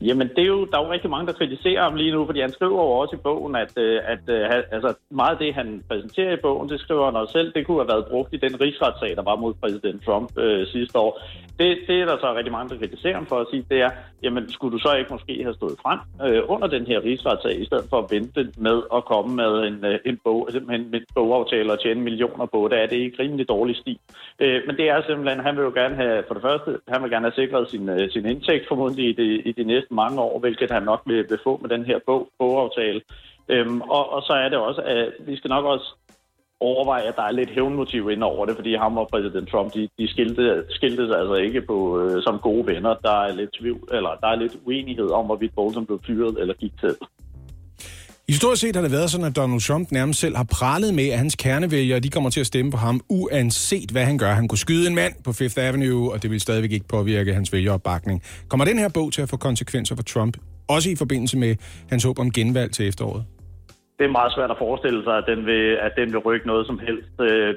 Jamen, 0.00 0.28
det 0.28 0.38
er 0.38 0.46
jo, 0.46 0.64
der 0.64 0.78
er 0.78 0.84
jo 0.84 0.92
rigtig 0.92 1.10
mange, 1.10 1.26
der 1.26 1.32
kritiserer 1.32 1.82
ham 1.82 1.94
lige 1.94 2.12
nu, 2.12 2.26
fordi 2.26 2.40
han 2.40 2.52
skriver 2.52 2.82
jo 2.82 2.90
også 2.90 3.16
i 3.16 3.18
bogen, 3.18 3.56
at, 3.56 3.78
øh, 3.78 4.00
at, 4.04 4.24
øh, 4.28 4.40
at 4.50 4.64
altså, 4.72 4.94
meget 5.10 5.32
af 5.32 5.38
det, 5.38 5.54
han 5.54 5.82
præsenterer 5.88 6.32
i 6.32 6.40
bogen, 6.42 6.68
det 6.68 6.80
skriver 6.80 7.04
han 7.04 7.16
også 7.16 7.32
selv, 7.32 7.52
det 7.52 7.66
kunne 7.66 7.78
have 7.78 7.88
været 7.88 8.06
brugt 8.06 8.34
i 8.34 8.36
den 8.36 8.60
rigsretssag, 8.60 9.16
der 9.16 9.22
var 9.22 9.36
mod 9.36 9.54
præsident 9.54 10.04
Trump 10.04 10.38
øh, 10.38 10.66
sidste 10.66 10.98
år. 10.98 11.20
Det, 11.58 11.78
det 11.88 12.00
er 12.00 12.04
der 12.04 12.16
så 12.18 12.34
rigtig 12.34 12.52
mange, 12.52 12.68
der 12.68 12.78
kritiserer 12.78 13.14
ham 13.14 13.26
for 13.26 13.38
at 13.38 13.46
sige, 13.50 13.64
det 13.70 13.80
er, 13.80 13.90
jamen, 14.22 14.52
skulle 14.52 14.72
du 14.72 14.78
så 14.78 14.94
ikke 14.94 15.12
måske 15.12 15.42
have 15.42 15.54
stået 15.54 15.76
frem 15.82 16.00
øh, 16.26 16.42
under 16.48 16.68
den 16.68 16.86
her 16.86 17.04
rigsretssag, 17.04 17.60
i 17.60 17.64
stedet 17.64 17.86
for 17.90 17.98
at 17.98 18.10
vente 18.10 18.52
med 18.56 18.82
at 18.94 19.04
komme 19.04 19.36
med 19.36 19.52
en, 19.68 19.84
øh, 19.84 19.98
en 20.04 20.18
bog, 20.24 20.48
simpelthen 20.52 20.90
med 20.90 21.00
bogaftale 21.14 21.72
og 21.72 21.80
tjene 21.82 22.00
millioner 22.00 22.46
på 22.46 22.68
det, 22.70 22.82
er 22.82 22.86
det 22.86 22.96
ikke 22.96 23.22
rimelig 23.22 23.48
dårlig 23.48 23.76
stil. 23.76 23.98
Øh, 24.40 24.62
men 24.66 24.76
det 24.76 24.88
er 24.88 25.02
simpelthen, 25.06 25.40
han 25.40 25.56
vil 25.56 25.62
jo 25.62 25.72
gerne 25.74 25.96
have, 25.96 26.22
for 26.26 26.34
det 26.34 26.42
første, 26.42 26.70
han 26.88 27.02
vil 27.02 27.10
gerne 27.10 27.26
have 27.28 27.40
sikret 27.42 27.70
sin, 27.70 27.88
øh, 27.88 28.10
sin 28.10 28.26
indtægt 28.26 28.68
formodentlig 28.68 29.08
i 29.08 29.12
de, 29.12 29.28
i 29.48 29.52
de 29.52 29.64
næste 29.64 29.75
mange 29.90 30.20
år, 30.20 30.38
hvilket 30.38 30.70
han 30.70 30.82
nok 30.82 31.02
vil, 31.06 31.26
vil 31.28 31.38
få 31.44 31.58
med 31.62 31.70
den 31.70 31.84
her 31.84 31.98
bog, 32.06 32.28
bogaftale. 32.38 33.00
Øhm, 33.48 33.80
og, 33.80 34.12
og 34.12 34.22
så 34.22 34.32
er 34.32 34.48
det 34.48 34.58
også, 34.58 34.82
at 34.82 35.12
vi 35.18 35.36
skal 35.36 35.48
nok 35.48 35.64
også 35.64 35.94
overveje, 36.60 37.02
at 37.02 37.16
der 37.16 37.22
er 37.22 37.30
lidt 37.30 37.50
hævnmotiv 37.50 38.10
ind 38.10 38.22
over 38.22 38.46
det, 38.46 38.56
fordi 38.56 38.74
ham 38.74 38.98
og 38.98 39.08
præsident 39.08 39.48
Trump, 39.48 39.74
de, 39.74 39.88
de 39.98 40.08
skilte, 40.08 40.64
skiltes 40.70 41.10
altså 41.10 41.34
ikke 41.34 41.60
på, 41.60 42.00
øh, 42.00 42.22
som 42.22 42.38
gode 42.38 42.66
venner. 42.66 42.94
Der 42.94 43.22
er 43.22 43.32
lidt 43.34 43.50
tvivl, 43.60 43.88
eller 43.92 44.10
der 44.20 44.26
er 44.26 44.36
lidt 44.36 44.56
uenighed 44.66 45.10
om, 45.10 45.26
hvorvidt 45.26 45.54
Bolton 45.54 45.86
blev 45.86 46.00
fyret 46.06 46.40
eller 46.40 46.54
gik 46.54 46.72
til. 46.80 46.96
Historisk 48.28 48.60
set 48.60 48.76
har 48.76 48.82
det 48.82 48.92
været 48.92 49.10
sådan, 49.10 49.26
at 49.26 49.36
Donald 49.36 49.60
Trump 49.60 49.92
nærmest 49.92 50.20
selv 50.20 50.36
har 50.36 50.44
prallet 50.44 50.94
med, 50.94 51.08
at 51.08 51.18
hans 51.18 51.34
kernevælgere 51.34 52.00
de 52.00 52.08
kommer 52.08 52.30
til 52.30 52.40
at 52.40 52.46
stemme 52.46 52.70
på 52.70 52.76
ham, 52.76 53.00
uanset 53.08 53.90
hvad 53.90 54.04
han 54.04 54.18
gør. 54.18 54.34
Han 54.34 54.48
kunne 54.48 54.58
skyde 54.58 54.88
en 54.88 54.94
mand 54.94 55.14
på 55.24 55.32
Fifth 55.32 55.60
Avenue, 55.60 56.12
og 56.12 56.22
det 56.22 56.30
vil 56.30 56.40
stadigvæk 56.40 56.72
ikke 56.72 56.88
påvirke 56.88 57.34
hans 57.34 57.52
vælgeropbakning. 57.52 58.22
Kommer 58.48 58.64
den 58.64 58.78
her 58.78 58.88
bog 58.88 59.12
til 59.12 59.22
at 59.22 59.28
få 59.28 59.36
konsekvenser 59.36 59.96
for 59.96 60.02
Trump, 60.02 60.36
også 60.68 60.90
i 60.90 60.94
forbindelse 60.94 61.38
med 61.38 61.56
hans 61.88 62.04
håb 62.04 62.18
om 62.18 62.30
genvalg 62.30 62.72
til 62.72 62.88
efteråret? 62.88 63.24
Det 63.98 64.04
er 64.04 64.18
meget 64.18 64.32
svært 64.32 64.50
at 64.50 64.58
forestille 64.58 65.04
sig, 65.04 65.16
at 65.18 65.24
den 65.26 65.46
vil, 65.46 65.64
at 65.86 65.92
den 65.96 66.12
vil 66.12 66.18
rykke 66.18 66.46
noget 66.46 66.66
som 66.66 66.78
helst. 66.78 67.08
Øh, 67.20 67.54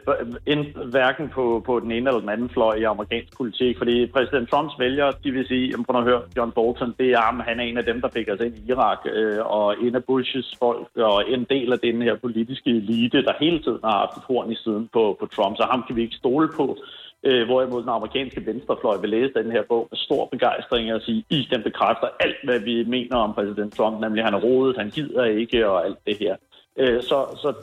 hverken 0.89 1.29
på, 1.29 1.63
på 1.65 1.79
den 1.79 1.91
ene 1.91 2.09
eller 2.09 2.19
den 2.19 2.29
anden 2.29 2.49
fløj 2.49 2.75
i 2.75 2.83
amerikansk 2.83 3.37
politik. 3.37 3.77
Fordi 3.77 4.07
præsident 4.07 4.49
Trumps 4.49 4.79
vælgere, 4.79 5.13
de 5.23 5.31
vil 5.31 5.47
sige, 5.47 5.73
at 5.89 5.95
at 5.95 6.03
høre, 6.03 6.21
John 6.37 6.51
Bolton, 6.51 6.95
det 6.99 7.11
er 7.11 7.21
ham, 7.21 7.39
han 7.39 7.59
er 7.59 7.63
en 7.63 7.77
af 7.77 7.85
dem, 7.85 8.01
der 8.01 8.09
fik 8.09 8.29
os 8.29 8.39
ind 8.39 8.55
i 8.57 8.69
Irak. 8.71 8.99
Øh, 9.13 9.45
og 9.45 9.75
en 9.81 9.95
af 9.95 10.03
Bushes 10.03 10.55
folk, 10.59 10.87
og 10.95 11.23
en 11.27 11.43
del 11.49 11.73
af 11.73 11.79
den 11.79 12.01
her 12.01 12.15
politiske 12.15 12.69
elite, 12.69 13.23
der 13.23 13.33
hele 13.39 13.59
tiden 13.63 13.79
har 13.83 13.97
haft 13.99 14.17
et 14.17 14.23
horn 14.27 14.51
i 14.51 14.55
siden 14.55 14.89
på, 14.93 15.17
på 15.19 15.25
Trump. 15.25 15.57
Så 15.57 15.67
ham 15.71 15.83
kan 15.87 15.95
vi 15.95 16.01
ikke 16.01 16.15
stole 16.15 16.49
på. 16.57 16.77
Øh, 17.23 17.45
hvorimod 17.45 17.81
den 17.81 17.89
amerikanske 17.89 18.45
venstrefløj 18.45 18.97
vil 18.97 19.09
læse 19.09 19.33
den 19.33 19.51
her 19.51 19.63
bog 19.69 19.87
med 19.91 19.97
stor 19.97 20.25
begejstring 20.25 20.93
og 20.93 21.01
sige, 21.01 21.25
i 21.29 21.47
den 21.51 21.63
bekræfter 21.63 22.07
alt, 22.19 22.37
hvad 22.43 22.59
vi 22.59 22.83
mener 22.83 23.15
om 23.15 23.33
præsident 23.33 23.73
Trump, 23.73 23.99
nemlig 24.01 24.23
han 24.23 24.33
er 24.33 24.39
rodet, 24.39 24.77
han 24.77 24.89
gider 24.89 25.23
ikke 25.23 25.69
og 25.69 25.85
alt 25.85 25.97
det 26.07 26.17
her. 26.19 26.35
Øh, 26.79 27.03
så, 27.03 27.17
så 27.41 27.53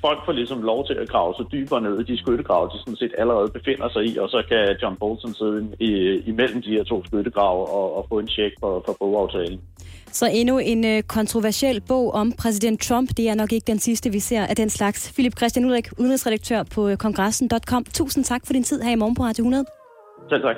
folk 0.00 0.18
får 0.24 0.32
ligesom 0.32 0.62
lov 0.62 0.86
til 0.86 0.94
at 0.94 1.08
grave 1.08 1.34
sig 1.36 1.46
dybere 1.52 1.80
ned 1.80 2.00
i 2.00 2.12
de 2.12 2.18
skyttegrave, 2.18 2.70
de 2.72 2.78
sådan 2.78 2.96
set 2.96 3.14
allerede 3.18 3.48
befinder 3.48 3.88
sig 3.88 4.02
i, 4.04 4.16
og 4.18 4.28
så 4.28 4.42
kan 4.48 4.76
John 4.82 4.96
Bolton 4.96 5.34
sidde 5.34 5.76
i, 5.80 5.90
imellem 6.26 6.62
de 6.62 6.70
her 6.70 6.84
to 6.84 7.04
skyttegrave 7.04 7.68
og, 7.68 7.96
og 7.96 8.06
få 8.08 8.18
en 8.18 8.28
check 8.28 8.54
for, 8.60 8.82
for 8.86 8.96
bogaftalen. 9.00 9.60
Så 10.06 10.26
endnu 10.32 10.58
en 10.58 10.84
øh, 10.84 11.02
kontroversiel 11.02 11.80
bog 11.80 12.14
om 12.14 12.32
præsident 12.32 12.80
Trump. 12.82 13.08
Det 13.16 13.28
er 13.28 13.34
nok 13.34 13.52
ikke 13.52 13.66
den 13.66 13.78
sidste, 13.78 14.10
vi 14.10 14.18
ser 14.18 14.46
af 14.46 14.56
den 14.56 14.70
slags. 14.70 15.12
Philip 15.12 15.36
Christian 15.36 15.64
Ulrik, 15.64 15.88
udenrigsredaktør 15.98 16.62
på 16.74 16.96
kongressen.com. 16.98 17.84
Tusind 17.84 18.24
tak 18.24 18.40
for 18.46 18.52
din 18.52 18.64
tid 18.64 18.82
her 18.82 18.92
i 18.92 18.94
morgen 18.94 19.14
på 19.14 19.22
Radio 19.22 19.42
100. 19.42 19.64
Selv 20.28 20.42
tak. 20.42 20.56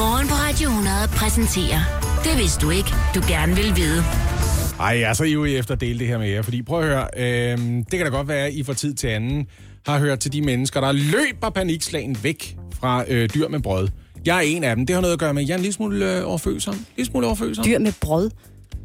Morgen 0.00 0.26
på 0.28 0.34
Radio 0.46 0.68
100 0.68 0.94
præsenterer 1.20 1.80
Det 2.26 2.34
vidste 2.42 2.66
du 2.66 2.70
ikke, 2.70 2.90
du 3.14 3.20
gerne 3.32 3.52
vil 3.56 3.70
vide. 3.76 4.33
Ej, 4.80 4.86
jeg 4.86 5.10
er 5.10 5.12
så 5.12 5.24
ivrig 5.24 5.56
efter 5.56 5.74
at 5.74 5.80
dele 5.80 5.98
det 5.98 6.06
her 6.06 6.18
med 6.18 6.28
jer, 6.28 6.42
fordi 6.42 6.62
prøv 6.62 6.80
at 6.80 6.86
høre, 6.86 7.08
øh, 7.16 7.58
det 7.58 7.90
kan 7.90 8.00
da 8.00 8.08
godt 8.08 8.28
være, 8.28 8.46
at 8.46 8.52
I 8.52 8.62
fra 8.64 8.74
tid 8.74 8.94
til 8.94 9.06
anden 9.06 9.46
har 9.86 9.98
hørt 9.98 10.18
til 10.18 10.32
de 10.32 10.42
mennesker, 10.42 10.80
der 10.80 10.92
løber 10.92 11.50
panikslagen 11.50 12.16
væk 12.22 12.56
fra 12.80 13.04
øh, 13.08 13.28
dyr 13.34 13.48
med 13.48 13.60
brød. 13.60 13.88
Jeg 14.24 14.36
er 14.36 14.40
en 14.40 14.64
af 14.64 14.76
dem. 14.76 14.86
Det 14.86 14.94
har 14.94 15.00
noget 15.00 15.12
at 15.12 15.18
gøre 15.18 15.34
med, 15.34 15.42
at 15.42 15.48
jeg 15.48 15.54
er 15.54 15.58
en 15.58 15.62
lille 15.62 15.72
smule 15.74 16.18
øh, 16.18 16.28
overfølsom. 16.28 16.86
Lille 16.96 17.10
smule 17.10 17.26
overfølsom. 17.26 17.64
Dyr 17.64 17.78
med 17.78 17.92
brød. 18.00 18.30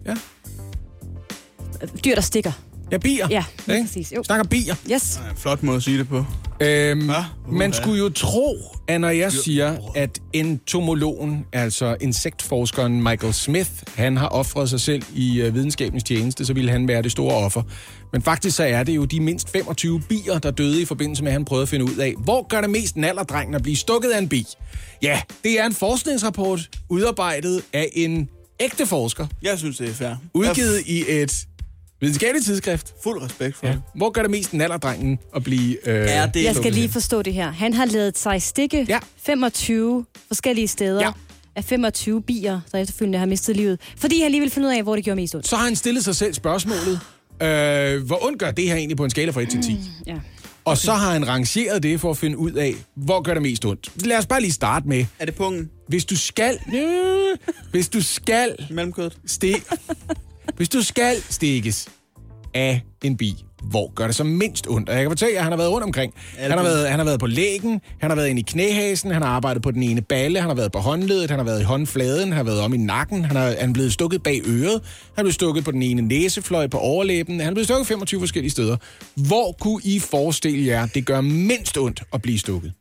Ja. 0.05 0.15
Dyr, 2.05 2.15
der 2.15 2.21
stikker. 2.21 2.51
Ja, 2.91 2.97
bier. 2.97 3.27
Ja, 3.29 3.43
lige 3.67 3.77
Ikke? 3.77 3.87
præcis. 3.87 4.11
Jo. 4.15 4.23
Snakker 4.23 4.43
bier. 4.45 4.75
Yes. 4.91 5.19
Ja, 5.27 5.31
flot 5.37 5.63
måde 5.63 5.77
at 5.77 5.83
sige 5.83 5.97
det 5.97 6.07
på. 6.07 6.25
Øhm, 6.61 7.05
Hva? 7.05 7.25
man 7.51 7.73
skulle 7.73 7.99
jo 7.99 8.09
tro, 8.09 8.55
at 8.87 9.01
når 9.01 9.09
jeg 9.09 9.31
siger, 9.31 9.77
at 9.95 10.19
entomologen, 10.33 11.45
altså 11.53 11.97
insektforskeren 12.01 13.03
Michael 13.03 13.33
Smith, 13.33 13.69
han 13.95 14.17
har 14.17 14.27
offret 14.27 14.69
sig 14.69 14.79
selv 14.79 15.03
i 15.15 15.41
øh, 15.41 15.53
videnskabens 15.55 16.03
tjeneste, 16.03 16.45
så 16.45 16.53
ville 16.53 16.71
han 16.71 16.87
være 16.87 17.01
det 17.01 17.11
store 17.11 17.35
offer. 17.35 17.61
Men 18.13 18.21
faktisk 18.21 18.55
så 18.55 18.63
er 18.63 18.83
det 18.83 18.95
jo 18.95 19.05
de 19.05 19.19
mindst 19.19 19.49
25 19.51 20.01
bier, 20.09 20.39
der 20.39 20.51
døde 20.51 20.81
i 20.81 20.85
forbindelse 20.85 21.23
med, 21.23 21.31
at 21.31 21.33
han 21.33 21.45
prøvede 21.45 21.63
at 21.63 21.69
finde 21.69 21.85
ud 21.85 21.95
af, 21.97 22.13
hvor 22.23 22.47
gør 22.47 22.61
det 22.61 22.69
mest 22.69 22.97
nalderdrengen 22.97 23.55
at 23.55 23.63
blive 23.63 23.75
stukket 23.75 24.09
af 24.09 24.17
en 24.19 24.29
bi? 24.29 24.45
Ja, 25.01 25.21
det 25.43 25.59
er 25.59 25.65
en 25.65 25.73
forskningsrapport, 25.73 26.69
udarbejdet 26.89 27.61
af 27.73 27.89
en 27.93 28.29
ægte 28.59 28.85
forsker, 28.85 29.27
Jeg 29.41 29.59
synes, 29.59 29.77
det 29.77 29.89
er 29.89 29.93
fair. 29.93 30.15
udgivet 30.33 30.81
i 30.85 31.03
et 31.07 31.45
videnskabeligt 32.01 32.45
tidsskrift. 32.45 32.93
Fuld 33.03 33.21
respekt 33.21 33.55
for 33.55 33.65
Ja. 33.67 33.71
det. 33.71 33.81
Hvor 33.95 34.09
gør 34.09 34.21
det 34.21 34.31
mest 34.31 34.53
nalderdrengen 34.53 35.19
at 35.35 35.43
blive... 35.43 35.89
Øh, 35.89 35.95
Er 36.09 36.25
det 36.25 36.43
Jeg 36.43 36.55
skal 36.55 36.73
lige 36.73 36.89
forstå 36.89 37.21
det 37.21 37.33
her. 37.33 37.51
Han 37.51 37.73
har 37.73 37.85
lavet 37.85 38.17
sig 38.17 38.41
stikke 38.41 38.85
Ja. 38.89 38.99
25 39.17 40.05
forskellige 40.27 40.67
steder 40.67 41.01
Ja. 41.05 41.11
af 41.55 41.63
25 41.63 42.21
bier, 42.21 42.59
der 42.71 42.77
efterfølgende 42.77 43.19
har 43.19 43.25
mistet 43.25 43.55
livet. 43.55 43.79
Fordi 43.97 44.21
han 44.21 44.31
lige 44.31 44.41
vil 44.41 44.49
finde 44.49 44.67
ud 44.67 44.73
af, 44.73 44.83
hvor 44.83 44.95
det 44.95 45.03
gjorde 45.05 45.15
mest 45.21 45.35
ondt. 45.35 45.47
så 45.47 45.55
har 45.55 45.63
han 45.63 45.75
stillet 45.75 46.03
sig 46.03 46.15
selv 46.15 46.33
spørgsmålet, 46.33 46.99
øh, 47.41 48.03
hvor 48.05 48.25
ondt 48.25 48.39
gør 48.39 48.51
det 48.51 48.65
her 48.67 48.75
egentlig 48.75 48.97
på 48.97 49.03
en 49.03 49.09
skala 49.09 49.31
fra 49.31 49.41
1 49.41 49.49
til 49.49 49.61
10? 49.63 49.77
Ja. 50.07 50.15
Og 50.65 50.77
så 50.77 50.93
har 50.93 51.11
han 51.13 51.27
rangeret 51.27 51.83
det 51.83 52.01
for 52.01 52.11
at 52.11 52.17
finde 52.17 52.37
ud 52.37 52.51
af, 52.51 52.73
hvor 52.95 53.21
gør 53.21 53.33
det 53.33 53.41
mest 53.41 53.65
ondt. 53.65 54.05
Lad 54.05 54.17
os 54.17 54.25
bare 54.25 54.41
lige 54.41 54.51
starte 54.51 54.87
med, 54.87 55.05
Er 55.19 55.25
det 55.25 55.35
pungen? 55.35 55.69
hvis 55.87 56.05
du 56.05 56.17
skal... 56.17 56.59
Øh, 56.75 57.37
hvis 57.71 57.89
du 57.89 58.03
skal 58.03 58.55
Mellemkødet? 58.69 59.17
stik... 59.25 59.63
hvis 60.55 60.69
du 60.69 60.83
skal 60.83 61.15
stikkes 61.29 61.89
af 62.53 62.81
en 63.03 63.17
bi, 63.17 63.45
hvor 63.63 63.93
gør 63.93 64.05
det 64.05 64.15
så 64.15 64.23
mindst 64.23 64.67
ondt? 64.67 64.89
Og 64.89 64.95
jeg 64.95 65.03
kan 65.03 65.11
fortælle 65.11 65.33
jer, 65.33 65.39
at 65.39 65.43
han 65.43 65.51
har 65.51 65.57
været 65.57 65.71
rundt 65.71 65.83
omkring. 65.83 66.13
Han 66.37 66.51
har 66.51 66.63
været, 66.63 66.89
han 66.89 66.99
har 66.99 67.05
været 67.05 67.19
på 67.19 67.27
lægen, 67.27 67.81
han 67.99 68.09
har 68.11 68.15
været 68.15 68.27
inde 68.27 68.39
i 68.39 68.43
knæhasen, 68.47 69.11
han 69.11 69.21
har 69.21 69.29
arbejdet 69.29 69.63
på 69.63 69.71
den 69.71 69.83
ene 69.83 70.01
balle, 70.01 70.39
han 70.39 70.49
har 70.49 70.55
været 70.55 70.71
på 70.71 70.79
håndledet, 70.79 71.29
han 71.29 71.39
har 71.39 71.45
været 71.45 71.61
i 71.61 71.63
håndfladen, 71.63 72.27
han 72.27 72.37
har 72.37 72.43
været 72.43 72.61
om 72.61 72.73
i 72.73 72.77
nakken, 72.77 73.25
han, 73.25 73.35
har, 73.35 73.55
han 73.59 73.69
er 73.69 73.73
blevet 73.73 73.93
stukket 73.93 74.23
bag 74.23 74.41
øret, 74.47 74.81
han 75.15 75.17
er 75.17 75.23
blevet 75.23 75.33
stukket 75.33 75.63
på 75.63 75.71
den 75.71 75.83
ene 75.83 76.01
næsefløj, 76.01 76.67
på 76.67 76.77
overlæben, 76.77 77.39
han 77.39 77.49
er 77.49 77.53
blevet 77.53 77.67
stukket 77.67 77.87
25 77.87 78.19
forskellige 78.19 78.51
steder. 78.51 78.77
Hvor 79.27 79.51
kunne 79.51 79.81
I 79.83 79.99
forestille 79.99 80.65
jer, 80.65 80.85
det 80.85 81.05
gør 81.05 81.21
mindst 81.21 81.77
ondt 81.77 82.03
at 82.13 82.21
blive 82.21 82.39
stukket? 82.39 82.73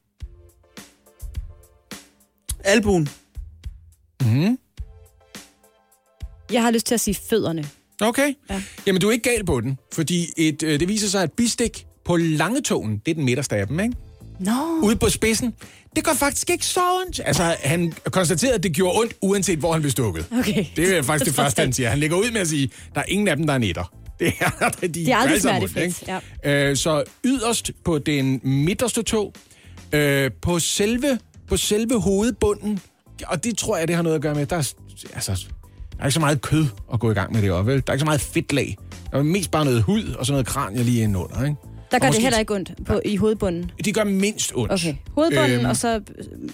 Albuen? 2.65 3.09
Jeg 6.53 6.63
har 6.63 6.71
lyst 6.71 6.87
til 6.87 6.95
at 6.95 7.01
sige 7.01 7.15
fødderne. 7.31 7.65
Okay. 8.01 8.35
Ja. 8.51 8.63
Jamen, 8.87 9.01
du 9.01 9.09
er 9.09 9.13
ikke 9.13 9.31
gal 9.31 9.45
på 9.45 9.61
den, 9.61 9.79
fordi 9.95 10.27
et, 10.37 10.63
øh, 10.63 10.81
det 10.81 10.89
viser 10.89 11.09
sig, 11.09 11.23
at 11.23 11.33
bistik 11.33 11.87
på 12.05 12.17
langetåen, 12.17 13.03
det 13.07 13.11
er 13.11 13.15
den 13.15 13.25
midterste 13.25 13.57
af 13.57 13.67
dem, 13.67 13.81
ikke? 13.81 13.95
Nå. 14.41 14.53
Ude 14.83 14.97
på 14.97 15.09
spidsen, 15.09 15.55
det 15.97 16.05
gør 16.05 16.13
faktisk 16.13 16.51
ikke 16.51 16.67
så 16.67 16.81
ondt. 16.81 17.21
Altså, 17.25 17.57
han 17.61 17.93
konstaterede, 18.05 18.55
at 18.55 18.63
det 18.63 18.73
gjorde 18.73 18.99
ondt, 18.99 19.15
uanset 19.21 19.59
hvor 19.59 19.73
han 19.73 19.81
blev 19.81 19.91
stukket. 19.91 20.27
Okay. 20.39 20.65
Det 20.77 20.97
er 20.97 21.03
faktisk 21.03 21.29
det 21.29 21.35
første, 21.43 21.61
han 21.63 21.73
siger. 21.73 21.89
Han 21.91 21.99
lægger 21.99 22.17
ud 22.17 22.31
med 22.31 22.41
at 22.41 22.49
sige, 22.49 22.71
der 22.95 23.01
er 23.01 23.05
ingen 23.09 23.29
af 23.29 23.37
dem, 23.37 23.47
der 23.47 23.55
er 23.55 23.59
netter. 23.59 23.93
Det 24.21 24.33
er, 24.41 24.69
de 24.81 24.89
Det 24.89 25.09
er 25.09 25.17
aldrig 25.17 25.41
smertefrit, 25.41 26.03
ikke? 26.45 26.71
Øh, 26.71 26.77
så 26.77 27.05
yderst 27.25 27.71
på 27.85 27.99
den 27.99 28.41
midterste 28.43 29.03
tog, 29.03 29.35
øh, 29.93 30.31
på 30.43 30.59
selve, 30.59 31.19
på 31.49 31.57
selve 31.57 32.01
hovedbunden, 32.01 32.81
og 33.27 33.45
det 33.45 33.59
tror 33.59 33.77
jeg, 33.77 33.89
det 33.89 33.97
har 33.97 34.03
noget 34.03 34.17
at 34.17 34.23
gøre 34.23 34.35
med, 34.35 34.47
der 34.47 34.57
er, 34.57 34.73
altså, 35.15 35.47
der 35.99 36.03
er 36.03 36.07
ikke 36.07 36.15
så 36.15 36.21
meget 36.21 36.41
kød 36.43 36.67
at 36.93 37.01
gå 37.01 37.11
i 37.11 37.15
gang 37.15 37.33
med 37.33 37.43
det 37.43 37.51
op, 37.51 37.67
vel? 37.67 37.77
Der 37.77 37.83
er 37.87 37.93
ikke 37.93 38.01
så 38.01 38.05
meget 38.05 38.21
fedtlag. 38.21 38.77
Der 39.13 39.19
er 39.19 39.23
mest 39.23 39.51
bare 39.51 39.65
noget 39.65 39.83
hud 39.83 40.15
og 40.19 40.27
så 40.27 40.33
noget 40.33 40.47
kranje 40.47 40.83
lige 40.83 41.03
indenunder, 41.03 41.45
ikke? 41.45 41.57
Der 41.91 41.99
gør 41.99 42.07
det 42.07 42.09
måske- 42.09 42.23
heller 42.23 42.39
ikke 42.39 42.55
ondt 42.55 42.73
på, 42.87 43.01
i 43.05 43.17
hovedbunden. 43.17 43.71
Det 43.85 43.95
gør 43.95 44.05
mindst 44.05 44.53
ondt. 44.55 44.73
Okay. 44.73 44.95
Hovedbunden, 45.15 45.59
Øhm. 45.61 45.69
og 45.69 45.77
så 45.77 46.01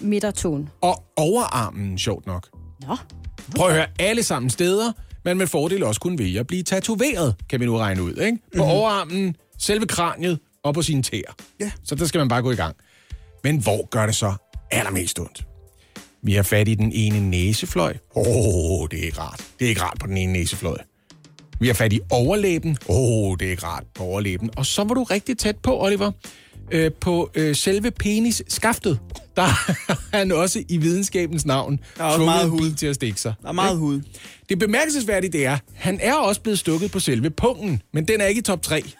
midtertåen. 0.01 0.69
Og 0.81 1.03
overarmen, 1.17 1.97
sjovt 1.97 2.25
nok. 2.25 2.47
Nå. 2.87 2.97
Prøv 3.55 3.67
at 3.67 3.73
høre, 3.73 3.85
alle 3.99 4.23
sammen 4.23 4.49
steder, 4.49 4.91
man 5.25 5.37
med 5.37 5.47
fordel 5.47 5.83
også 5.83 6.01
kunne 6.01 6.19
vælge 6.19 6.39
at 6.39 6.47
blive 6.47 6.63
tatoveret, 6.63 7.35
kan 7.49 7.59
vi 7.59 7.65
nu 7.65 7.77
regne 7.77 8.03
ud. 8.03 8.13
Ikke? 8.13 8.37
På 8.37 8.41
mm-hmm. 8.53 8.61
overarmen, 8.71 9.35
selve 9.59 9.85
kraniet 9.87 10.39
og 10.63 10.73
på 10.73 10.81
sine 10.81 11.03
tæer. 11.03 11.31
Ja. 11.59 11.71
Så 11.83 11.95
der 11.95 12.05
skal 12.05 12.19
man 12.19 12.27
bare 12.27 12.41
gå 12.41 12.51
i 12.51 12.55
gang. 12.55 12.75
Men 13.43 13.57
hvor 13.57 13.89
gør 13.89 14.05
det 14.05 14.15
så 14.15 14.33
allermest 14.71 15.19
ondt? 15.19 15.45
Vi 16.25 16.33
har 16.33 16.43
fat 16.43 16.67
i 16.67 16.75
den 16.75 16.91
ene 16.91 17.29
næsefløj. 17.29 17.93
Åh, 18.15 18.23
oh, 18.27 18.87
det 18.91 18.99
er 18.99 19.03
ikke 19.03 19.19
rart. 19.19 19.41
Det 19.59 19.65
er 19.65 19.69
ikke 19.69 19.81
rart 19.81 19.97
på 19.99 20.07
den 20.07 20.17
ene 20.17 20.33
næsefløj. 20.33 20.77
Vi 21.59 21.67
har 21.67 21.73
fat 21.73 21.93
i 21.93 21.99
overlæben. 22.09 22.77
Åh, 22.89 22.95
oh, 22.97 23.37
det 23.39 23.45
er 23.47 23.51
ikke 23.51 23.65
rart 23.65 23.83
på 23.95 24.03
overlæben. 24.03 24.49
Og 24.57 24.65
så 24.65 24.83
var 24.83 24.93
du 24.93 25.03
rigtig 25.03 25.37
tæt 25.37 25.57
på, 25.57 25.81
Oliver. 25.81 26.11
Øh, 26.71 26.91
på 27.01 27.31
øh, 27.35 27.55
selve 27.55 27.91
penisskaftet. 27.91 28.99
Der 29.35 29.41
har 29.41 30.01
han 30.17 30.31
også 30.31 30.63
i 30.69 30.77
videnskabens 30.77 31.45
navn 31.45 31.79
Der 31.97 32.03
er 32.03 32.07
også 32.07 32.25
meget 32.25 32.49
hud. 32.49 32.71
til 32.71 32.87
at 32.87 32.95
stikke 32.95 33.21
sig. 33.21 33.33
Der 33.41 33.47
er 33.47 33.53
meget 33.53 33.77
hud. 33.77 34.01
Det 34.49 34.59
bemærkelsesværdige 34.59 35.31
det 35.31 35.45
er, 35.45 35.57
han 35.75 35.99
er 36.01 36.13
også 36.13 36.41
blevet 36.41 36.59
stukket 36.59 36.91
på 36.91 36.99
selve 36.99 37.29
pungen, 37.29 37.81
men 37.93 38.07
den 38.07 38.21
er 38.21 38.25
ikke 38.25 38.39
i 38.39 38.41
top 38.41 38.61
3. 38.61 38.75
det 38.75 38.91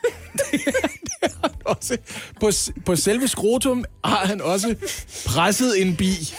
er, 0.53 0.59
det 0.61 1.11
er 1.21 1.27
han 1.41 1.51
også. 1.65 1.97
På, 2.41 2.51
på 2.85 2.95
selve 2.95 3.27
skrotum 3.27 3.83
har 4.05 4.25
han 4.25 4.41
også 4.41 4.75
presset 5.25 5.81
en 5.81 5.95
bi. 5.95 6.33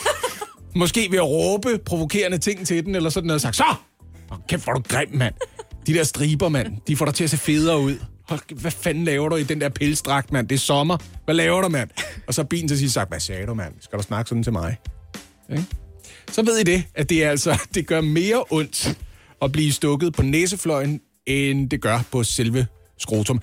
Måske 0.77 1.09
ved 1.11 1.19
at 1.19 1.29
råbe 1.29 1.79
provokerende 1.79 2.39
ting 2.39 2.67
til 2.67 2.85
den, 2.85 2.95
eller 2.95 3.11
sådan 3.11 3.27
noget, 3.27 3.37
og 3.37 3.41
sagt, 3.41 3.57
så! 3.57 3.75
Åh, 4.33 4.39
kæft, 4.49 4.65
hvor 4.65 4.73
du 4.73 4.81
grim, 4.89 5.09
mand. 5.13 5.35
De 5.87 5.95
der 5.95 6.05
striber, 6.05 6.49
mand, 6.49 6.77
de 6.87 6.97
får 6.97 7.05
dig 7.05 7.15
til 7.15 7.25
at 7.25 7.31
se 7.31 7.37
federe 7.37 7.81
ud. 7.81 7.95
Hold, 8.29 8.61
hvad 8.61 8.71
fanden 8.71 9.05
laver 9.05 9.29
du 9.29 9.37
i 9.37 9.43
den 9.43 9.61
der 9.61 9.69
pelsdragt, 9.69 10.33
mand? 10.33 10.49
Det 10.49 10.55
er 10.55 10.59
sommer. 10.59 10.99
Hvad 11.25 11.35
laver 11.35 11.61
du, 11.61 11.69
mand? 11.69 11.91
Og 12.27 12.35
så 12.35 12.45
bilen 12.45 12.69
til 12.69 12.79
sidst 12.79 12.95
sagt, 12.95 13.11
hvad 13.11 13.21
sagde 13.21 13.47
du, 13.47 13.55
mand? 13.55 13.75
Skal 13.81 13.99
du 13.99 14.03
snakke 14.03 14.29
sådan 14.29 14.43
til 14.43 14.53
mig? 14.53 14.77
Okay? 15.51 15.63
Så 16.33 16.43
ved 16.43 16.59
I 16.59 16.63
det, 16.63 16.85
at 16.95 17.09
det 17.09 17.25
er 17.25 17.31
altså, 17.31 17.61
det 17.75 17.87
gør 17.87 18.01
mere 18.01 18.45
ondt 18.51 18.99
at 19.43 19.53
blive 19.53 19.73
stukket 19.73 20.15
på 20.15 20.23
næsefløjen, 20.23 21.01
end 21.27 21.71
det 21.71 21.81
gør 21.83 22.01
på 22.13 22.25
selve 22.25 22.67
skrotum. 22.99 23.41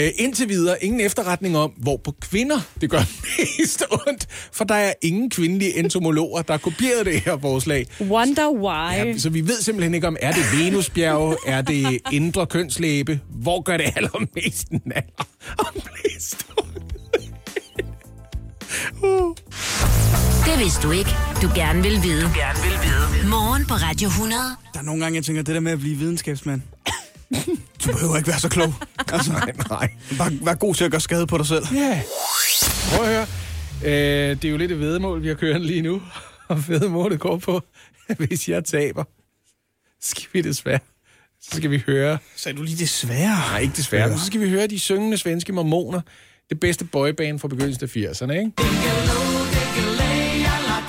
Øh, 0.00 0.10
indtil 0.16 0.48
videre 0.48 0.84
ingen 0.84 1.00
efterretning 1.00 1.56
om, 1.56 1.70
hvor 1.76 1.96
på 2.04 2.14
kvinder 2.20 2.60
det 2.80 2.90
gør 2.90 2.98
mest 3.38 3.84
ondt, 3.90 4.26
for 4.52 4.64
der 4.64 4.74
er 4.74 4.92
ingen 5.02 5.30
kvindelige 5.30 5.78
entomologer, 5.78 6.42
der 6.42 6.52
har 6.52 6.58
kopieret 6.58 7.06
det 7.06 7.20
her 7.20 7.38
forslag. 7.38 7.86
Wonder 8.00 8.50
why. 8.50 9.06
Ja, 9.06 9.18
så 9.18 9.30
vi 9.30 9.40
ved 9.40 9.62
simpelthen 9.62 9.94
ikke 9.94 10.06
om, 10.06 10.16
er 10.20 10.32
det 10.32 10.42
Venusbjerge, 10.58 11.36
er 11.46 11.62
det 11.62 11.98
indre 12.12 12.46
kønslæbe, 12.46 13.20
hvor 13.30 13.62
gør 13.62 13.76
det 13.76 13.86
allermest 13.96 14.66
naller 14.70 15.28
og 15.58 15.66
mest 15.74 16.46
ondt? 16.56 16.94
uh. 19.02 19.34
Det 20.46 20.58
vidste 20.58 20.82
du 20.82 20.90
ikke, 20.90 21.10
du 21.42 21.50
gerne 21.54 21.82
vil 21.82 22.02
vide. 22.02 22.22
Du 22.22 22.28
gerne 22.34 22.58
vil 22.62 22.78
vide. 22.82 23.28
Morgen 23.30 23.66
på 23.66 23.74
Radio 23.74 24.08
100. 24.08 24.40
Der 24.74 24.80
er 24.80 24.84
nogle 24.84 25.02
gange, 25.02 25.16
jeg 25.16 25.24
tænker, 25.24 25.42
det 25.42 25.54
der 25.54 25.60
med 25.60 25.72
at 25.72 25.78
blive 25.78 25.96
videnskabsmand. 25.96 26.60
Du 27.84 27.92
behøver 27.92 28.16
ikke 28.16 28.28
være 28.28 28.40
så 28.40 28.48
klog. 28.48 28.74
Altså, 29.12 29.32
Nej, 29.32 29.52
nej. 29.70 29.90
bare 30.18 30.32
vær 30.44 30.54
god 30.54 30.74
til 30.74 30.84
at 30.84 30.90
gøre 30.90 31.00
skade 31.00 31.26
på 31.26 31.38
dig 31.38 31.46
selv. 31.46 31.64
Ja. 31.74 32.02
Prøv 32.94 33.06
at 33.06 33.12
høre. 33.12 33.26
Øh, 33.84 34.36
det 34.36 34.44
er 34.44 34.50
jo 34.50 34.56
lidt 34.56 34.72
et 34.72 34.80
vedmål, 34.80 35.22
vi 35.22 35.28
har 35.28 35.34
kørt 35.34 35.60
lige 35.62 35.82
nu. 35.82 36.02
Og 36.48 36.68
vedmålet 36.68 37.20
går 37.20 37.36
på, 37.36 37.60
at 38.08 38.16
hvis 38.26 38.48
jeg 38.48 38.64
taber, 38.64 39.04
skal 40.00 40.24
vi 40.32 40.40
desværre. 40.40 40.78
Så 41.42 41.56
skal 41.56 41.70
vi 41.70 41.82
høre... 41.86 42.18
Sagde 42.36 42.58
du 42.58 42.62
lige 42.62 42.76
desværre? 42.76 43.36
Nej, 43.50 43.58
ikke 43.60 43.76
desværre. 43.76 44.08
Men 44.08 44.18
så 44.18 44.26
skal 44.26 44.40
vi 44.40 44.48
høre 44.50 44.66
de 44.66 44.78
syngende 44.78 45.18
svenske 45.18 45.52
mormoner. 45.52 46.00
Det 46.50 46.60
bedste 46.60 46.84
boyband 46.84 47.38
fra 47.38 47.48
begyndelsen 47.48 47.84
af 47.84 47.96
80'erne, 48.12 48.32
ikke? 48.32 48.52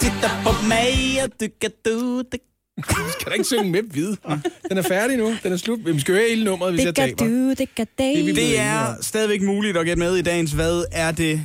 Titta 0.02 0.30
på 0.44 0.52
mig, 0.68 1.24
og 1.24 1.30
du 1.39 1.48
kan 1.62 1.72
du 1.86 2.22
det. 2.32 2.39
Skal 3.19 3.30
da 3.30 3.34
ikke 3.34 3.43
synge 3.43 3.72
med 3.72 3.84
videre? 3.91 4.41
Den 4.69 4.78
er 4.78 4.82
færdig 4.82 5.17
nu. 5.17 5.36
Den 5.43 5.53
er 5.53 5.57
slut. 5.57 5.80
Vi 5.86 5.99
skal 5.99 6.15
høre 6.15 6.30
hele 6.30 6.43
nummeret, 6.43 6.74
hvis 6.74 6.80
Det 6.86 6.86
jeg 6.86 6.95
taber. 6.95 7.26
du, 7.26 7.49
det 7.49 7.76
gør 7.76 7.84
Det 7.97 8.36
Det 8.36 8.59
er 8.59 8.95
stadigvæk 9.01 9.41
muligt 9.41 9.78
at 9.78 9.86
gætte 9.86 9.99
med 9.99 10.15
i 10.15 10.22
dagens 10.22 10.51
Hvad 10.51 10.84
er 10.91 11.11
det 11.11 11.41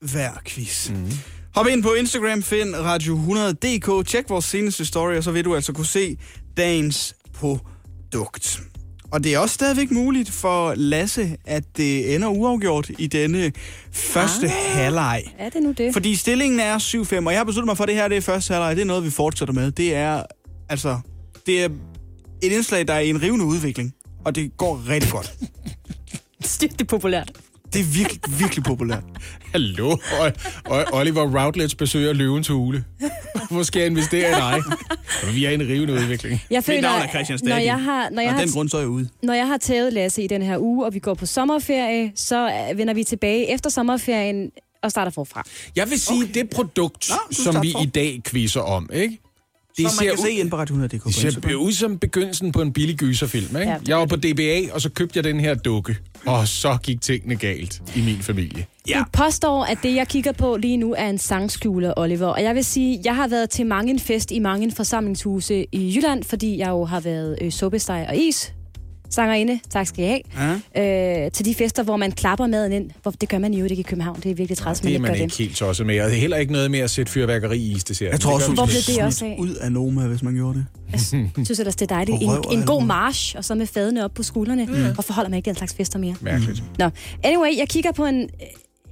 hver 0.00 0.30
quiz. 0.46 0.90
Mm. 0.90 1.10
Hop 1.54 1.66
ind 1.66 1.82
på 1.82 1.94
Instagram, 1.94 2.42
find 2.42 2.74
Radio 2.74 3.16
100.dk, 3.16 4.06
tjek 4.06 4.30
vores 4.30 4.44
seneste 4.44 4.84
story, 4.84 5.14
og 5.14 5.24
så 5.24 5.30
vil 5.30 5.44
du 5.44 5.54
altså 5.54 5.72
kunne 5.72 5.86
se 5.86 6.18
dagens 6.56 7.14
produkt. 7.34 8.60
Og 9.14 9.24
det 9.24 9.34
er 9.34 9.38
også 9.38 9.54
stadigvæk 9.54 9.90
muligt 9.90 10.30
for 10.30 10.74
Lasse, 10.76 11.36
at 11.44 11.64
det 11.76 12.14
ender 12.14 12.28
uafgjort 12.28 12.90
i 12.98 13.06
denne 13.06 13.52
første 13.92 14.46
ah. 14.46 14.52
halvleg. 14.52 15.24
Er 15.38 15.50
det 15.50 15.62
nu 15.62 15.72
det? 15.72 15.92
Fordi 15.92 16.14
stillingen 16.14 16.60
er 16.60 16.78
7-5, 16.78 17.26
og 17.26 17.32
jeg 17.32 17.38
har 17.40 17.44
besluttet 17.44 17.66
mig 17.66 17.76
for, 17.76 17.84
at 17.84 17.88
det 17.88 17.96
her 17.96 18.08
det 18.08 18.16
er 18.16 18.20
første 18.20 18.54
halvleg. 18.54 18.76
Det 18.76 18.82
er 18.82 18.86
noget, 18.86 19.04
vi 19.04 19.10
fortsætter 19.10 19.54
med. 19.54 19.70
Det 19.70 19.94
er, 19.94 20.22
altså, 20.68 20.98
det 21.46 21.64
er 21.64 21.68
et 22.42 22.52
indslag, 22.52 22.88
der 22.88 22.94
er 22.94 23.00
i 23.00 23.08
en 23.08 23.22
rivende 23.22 23.44
udvikling. 23.44 23.94
Og 24.24 24.34
det 24.34 24.56
går 24.56 24.82
rigtig 24.88 25.10
godt. 25.10 25.34
Det 26.60 26.80
er 26.80 26.84
populært. 26.84 27.32
Det 27.74 27.80
er 27.80 27.84
virkelig, 27.84 28.20
virkelig 28.40 28.64
populært. 28.64 29.02
Hallo, 29.52 29.90
og, 29.90 30.32
og 30.66 30.84
Oliver 30.92 31.42
Routledge 31.44 31.76
besøger 31.76 32.12
løvens 32.12 32.48
hule. 32.48 32.84
Hvor 33.50 33.62
skal 33.62 33.80
jeg 33.80 33.90
investere 33.90 34.30
i 34.30 34.34
dig? 34.34 34.62
Vi 35.34 35.44
er 35.44 35.50
i 35.50 35.54
en 35.54 35.60
rivende 35.62 35.92
udvikling. 35.94 36.40
Jeg 36.50 36.58
Mit 36.58 36.64
føler, 36.64 36.80
navn 36.80 37.02
er 37.02 37.08
Christian 37.08 37.38
når 37.42 37.48
Stadil. 37.48 37.64
jeg 37.64 37.82
har, 37.82 38.10
når 38.10 38.22
jeg 38.22 38.28
Og 38.30 38.34
har, 38.36 38.44
den 38.44 38.52
grund 38.52 38.68
så 38.68 38.76
er 38.76 38.80
jeg 38.80 38.88
ude. 38.88 39.08
når 39.22 39.34
jeg 39.34 39.46
har 39.46 39.56
taget 39.56 39.92
Lasse 39.92 40.22
i 40.22 40.26
den 40.26 40.42
her 40.42 40.58
uge, 40.58 40.86
og 40.86 40.94
vi 40.94 40.98
går 40.98 41.14
på 41.14 41.26
sommerferie, 41.26 42.12
så 42.16 42.68
øh, 42.70 42.78
vender 42.78 42.94
vi 42.94 43.04
tilbage 43.04 43.50
efter 43.54 43.70
sommerferien 43.70 44.50
og 44.82 44.90
starter 44.90 45.10
forfra. 45.12 45.42
Jeg 45.76 45.90
vil 45.90 46.00
sige, 46.00 46.22
okay. 46.22 46.34
det 46.34 46.50
produkt, 46.50 47.08
Nå, 47.10 47.34
som 47.34 47.62
vi 47.62 47.72
for. 47.72 47.82
i 47.82 47.86
dag 47.86 48.20
quizzer 48.26 48.60
om, 48.60 48.90
ikke? 48.92 49.18
Det 49.76 49.90
som 49.90 50.04
man 50.04 50.06
kan 50.06 50.12
ud- 50.12 50.24
se 50.26 50.32
ind 50.32 50.50
på 50.50 50.56
Radio 50.56 50.74
100.dk. 50.76 51.02
på 51.02 51.08
Det 51.08 51.14
ser 51.14 51.54
ud 51.54 51.72
som 51.72 51.98
begyndelsen 51.98 52.52
på 52.52 52.62
en 52.62 52.72
billig 52.72 52.96
gyserfilm, 52.96 53.56
ikke? 53.56 53.58
Ja. 53.70 53.76
Jeg 53.88 53.96
var 53.98 54.06
på 54.06 54.16
DBA, 54.16 54.72
og 54.72 54.80
så 54.80 54.90
købte 54.90 55.16
jeg 55.16 55.24
den 55.24 55.40
her 55.40 55.54
dukke. 55.54 55.96
Og 56.26 56.48
så 56.48 56.76
gik 56.82 57.00
tingene 57.00 57.36
galt 57.36 57.82
i 57.96 58.00
min 58.00 58.18
familie. 58.22 58.66
Ja. 58.88 58.98
Du 58.98 59.04
påstår, 59.24 59.64
at 59.64 59.78
det, 59.82 59.94
jeg 59.94 60.08
kigger 60.08 60.32
på 60.32 60.56
lige 60.56 60.76
nu, 60.76 60.94
er 60.98 61.08
en 61.08 61.18
sangskjuler, 61.18 61.92
Oliver. 61.96 62.26
Og 62.26 62.42
jeg 62.42 62.54
vil 62.54 62.64
sige, 62.64 63.00
jeg 63.04 63.16
har 63.16 63.28
været 63.28 63.50
til 63.50 63.66
mange 63.66 63.90
en 63.90 63.98
fest 64.00 64.30
i 64.30 64.38
mange 64.38 64.72
forsamlingshuse 64.72 65.66
i 65.72 65.94
Jylland, 65.96 66.24
fordi 66.24 66.58
jeg 66.58 66.68
jo 66.68 66.84
har 66.84 67.00
været 67.00 67.38
øh, 67.42 67.50
suppesteg 67.50 68.06
og 68.08 68.16
is 68.16 68.53
sangerinde, 69.14 69.60
tak 69.70 69.86
skal 69.86 70.04
I 70.04 70.06
have, 70.06 70.60
ja. 70.76 71.24
øh, 71.24 71.30
til 71.30 71.44
de 71.44 71.54
fester, 71.54 71.82
hvor 71.82 71.96
man 71.96 72.12
klapper 72.12 72.46
maden 72.46 72.72
ind. 72.72 72.90
Hvor, 73.02 73.10
det 73.10 73.28
gør 73.28 73.38
man 73.38 73.54
jo 73.54 73.64
ikke 73.64 73.76
i 73.76 73.82
København, 73.82 74.20
det 74.20 74.30
er 74.30 74.34
virkelig 74.34 74.58
træls, 74.58 74.82
man 74.82 74.86
Det 74.86 74.90
er 74.90 74.94
ikke 74.94 75.02
man 75.02 75.10
gør 75.10 75.14
ikke 75.14 75.24
det. 75.30 75.38
helt 75.38 75.56
tosset 75.56 75.86
med. 75.86 76.00
Og 76.00 76.06
det 76.10 76.16
er 76.16 76.20
heller 76.20 76.36
ikke 76.36 76.52
noget 76.52 76.70
med 76.70 76.78
at 76.78 76.90
sætte 76.90 77.12
fyrværkeri 77.12 77.58
i 77.58 77.72
isdesserten. 77.72 78.12
Jeg 78.12 78.20
tror 78.20 78.34
også, 78.34 78.46
det 78.50 78.58
vi 78.58 78.64
blev 78.86 78.96
det 78.96 79.04
også 79.04 79.24
af? 79.24 79.36
ud 79.38 79.54
af 79.54 79.72
Noma, 79.72 80.06
hvis 80.06 80.22
man 80.22 80.34
gjorde 80.34 80.54
det. 80.58 80.66
Jeg 80.92 81.00
synes 81.46 81.58
ellers, 81.58 81.76
det 81.76 81.90
er 81.90 81.94
dejligt. 81.94 82.22
En, 82.22 82.28
og 82.28 82.54
en 82.54 82.62
god 82.66 82.82
march, 82.84 83.34
og 83.38 83.44
så 83.44 83.54
med 83.54 83.66
fadene 83.66 84.04
op 84.04 84.14
på 84.14 84.22
skuldrene. 84.22 84.66
Mm. 84.66 84.72
Hvorfor 84.94 85.12
holder 85.12 85.30
man 85.30 85.36
ikke 85.36 85.46
den 85.46 85.56
slags 85.56 85.74
fester 85.74 85.98
mere? 85.98 86.14
Mærkeligt. 86.20 86.62
Nå, 86.78 86.90
anyway, 87.22 87.58
jeg 87.58 87.68
kigger 87.68 87.92
på 87.92 88.04
en, 88.06 88.28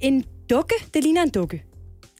en 0.01 0.25
dukke. 0.51 0.75
Det 0.95 1.03
ligner 1.03 1.23
en 1.23 1.31
dukke. 1.31 1.63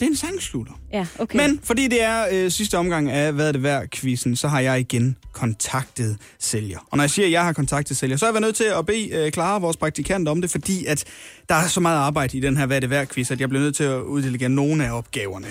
Det 0.03 0.07
er 0.07 0.11
en 0.11 0.17
sangslutter. 0.17 0.73
Ja, 0.93 1.07
okay. 1.19 1.37
Men 1.37 1.61
fordi 1.63 1.89
det 1.89 2.03
er 2.03 2.27
øh, 2.33 2.51
sidste 2.51 2.79
omgang 2.79 3.11
af 3.11 3.33
Hvad 3.33 3.49
er 3.49 3.53
det 3.53 3.63
værd 3.63 3.89
quizzen, 3.89 4.37
så 4.37 4.49
har 4.49 4.61
jeg 4.61 4.81
igen 4.81 5.17
kontaktet 5.33 6.17
sælger. 6.39 6.79
Og 6.91 6.97
når 6.97 7.05
jeg 7.05 7.11
siger, 7.11 7.27
at 7.27 7.33
jeg 7.33 7.45
har 7.45 7.53
kontaktet 7.53 7.97
sælger, 7.97 8.17
så 8.17 8.27
er 8.27 8.29
jeg 8.29 8.35
været 8.35 8.43
nødt 8.43 8.57
til 8.57 8.65
at 8.79 8.87
bede 8.87 9.11
øh, 9.11 9.33
Clara, 9.33 9.59
vores 9.59 9.77
praktikant, 9.77 10.29
om 10.29 10.41
det, 10.41 10.51
fordi 10.51 10.85
at 10.87 11.05
der 11.49 11.55
er 11.55 11.69
så 11.69 11.81
meget 11.81 11.99
arbejde 11.99 12.39
i 12.39 12.41
den 12.41 12.57
her 12.57 12.67
Hvad 12.67 12.77
er 12.77 12.81
det 12.81 12.91
værd 12.91 13.07
quiz, 13.07 13.31
at 13.31 13.41
jeg 13.41 13.49
bliver 13.49 13.63
nødt 13.63 13.77
til 13.77 13.85
at 13.85 14.01
uddelegere 14.01 14.49
nogle 14.49 14.87
af 14.87 14.93
opgaverne. 14.93 15.47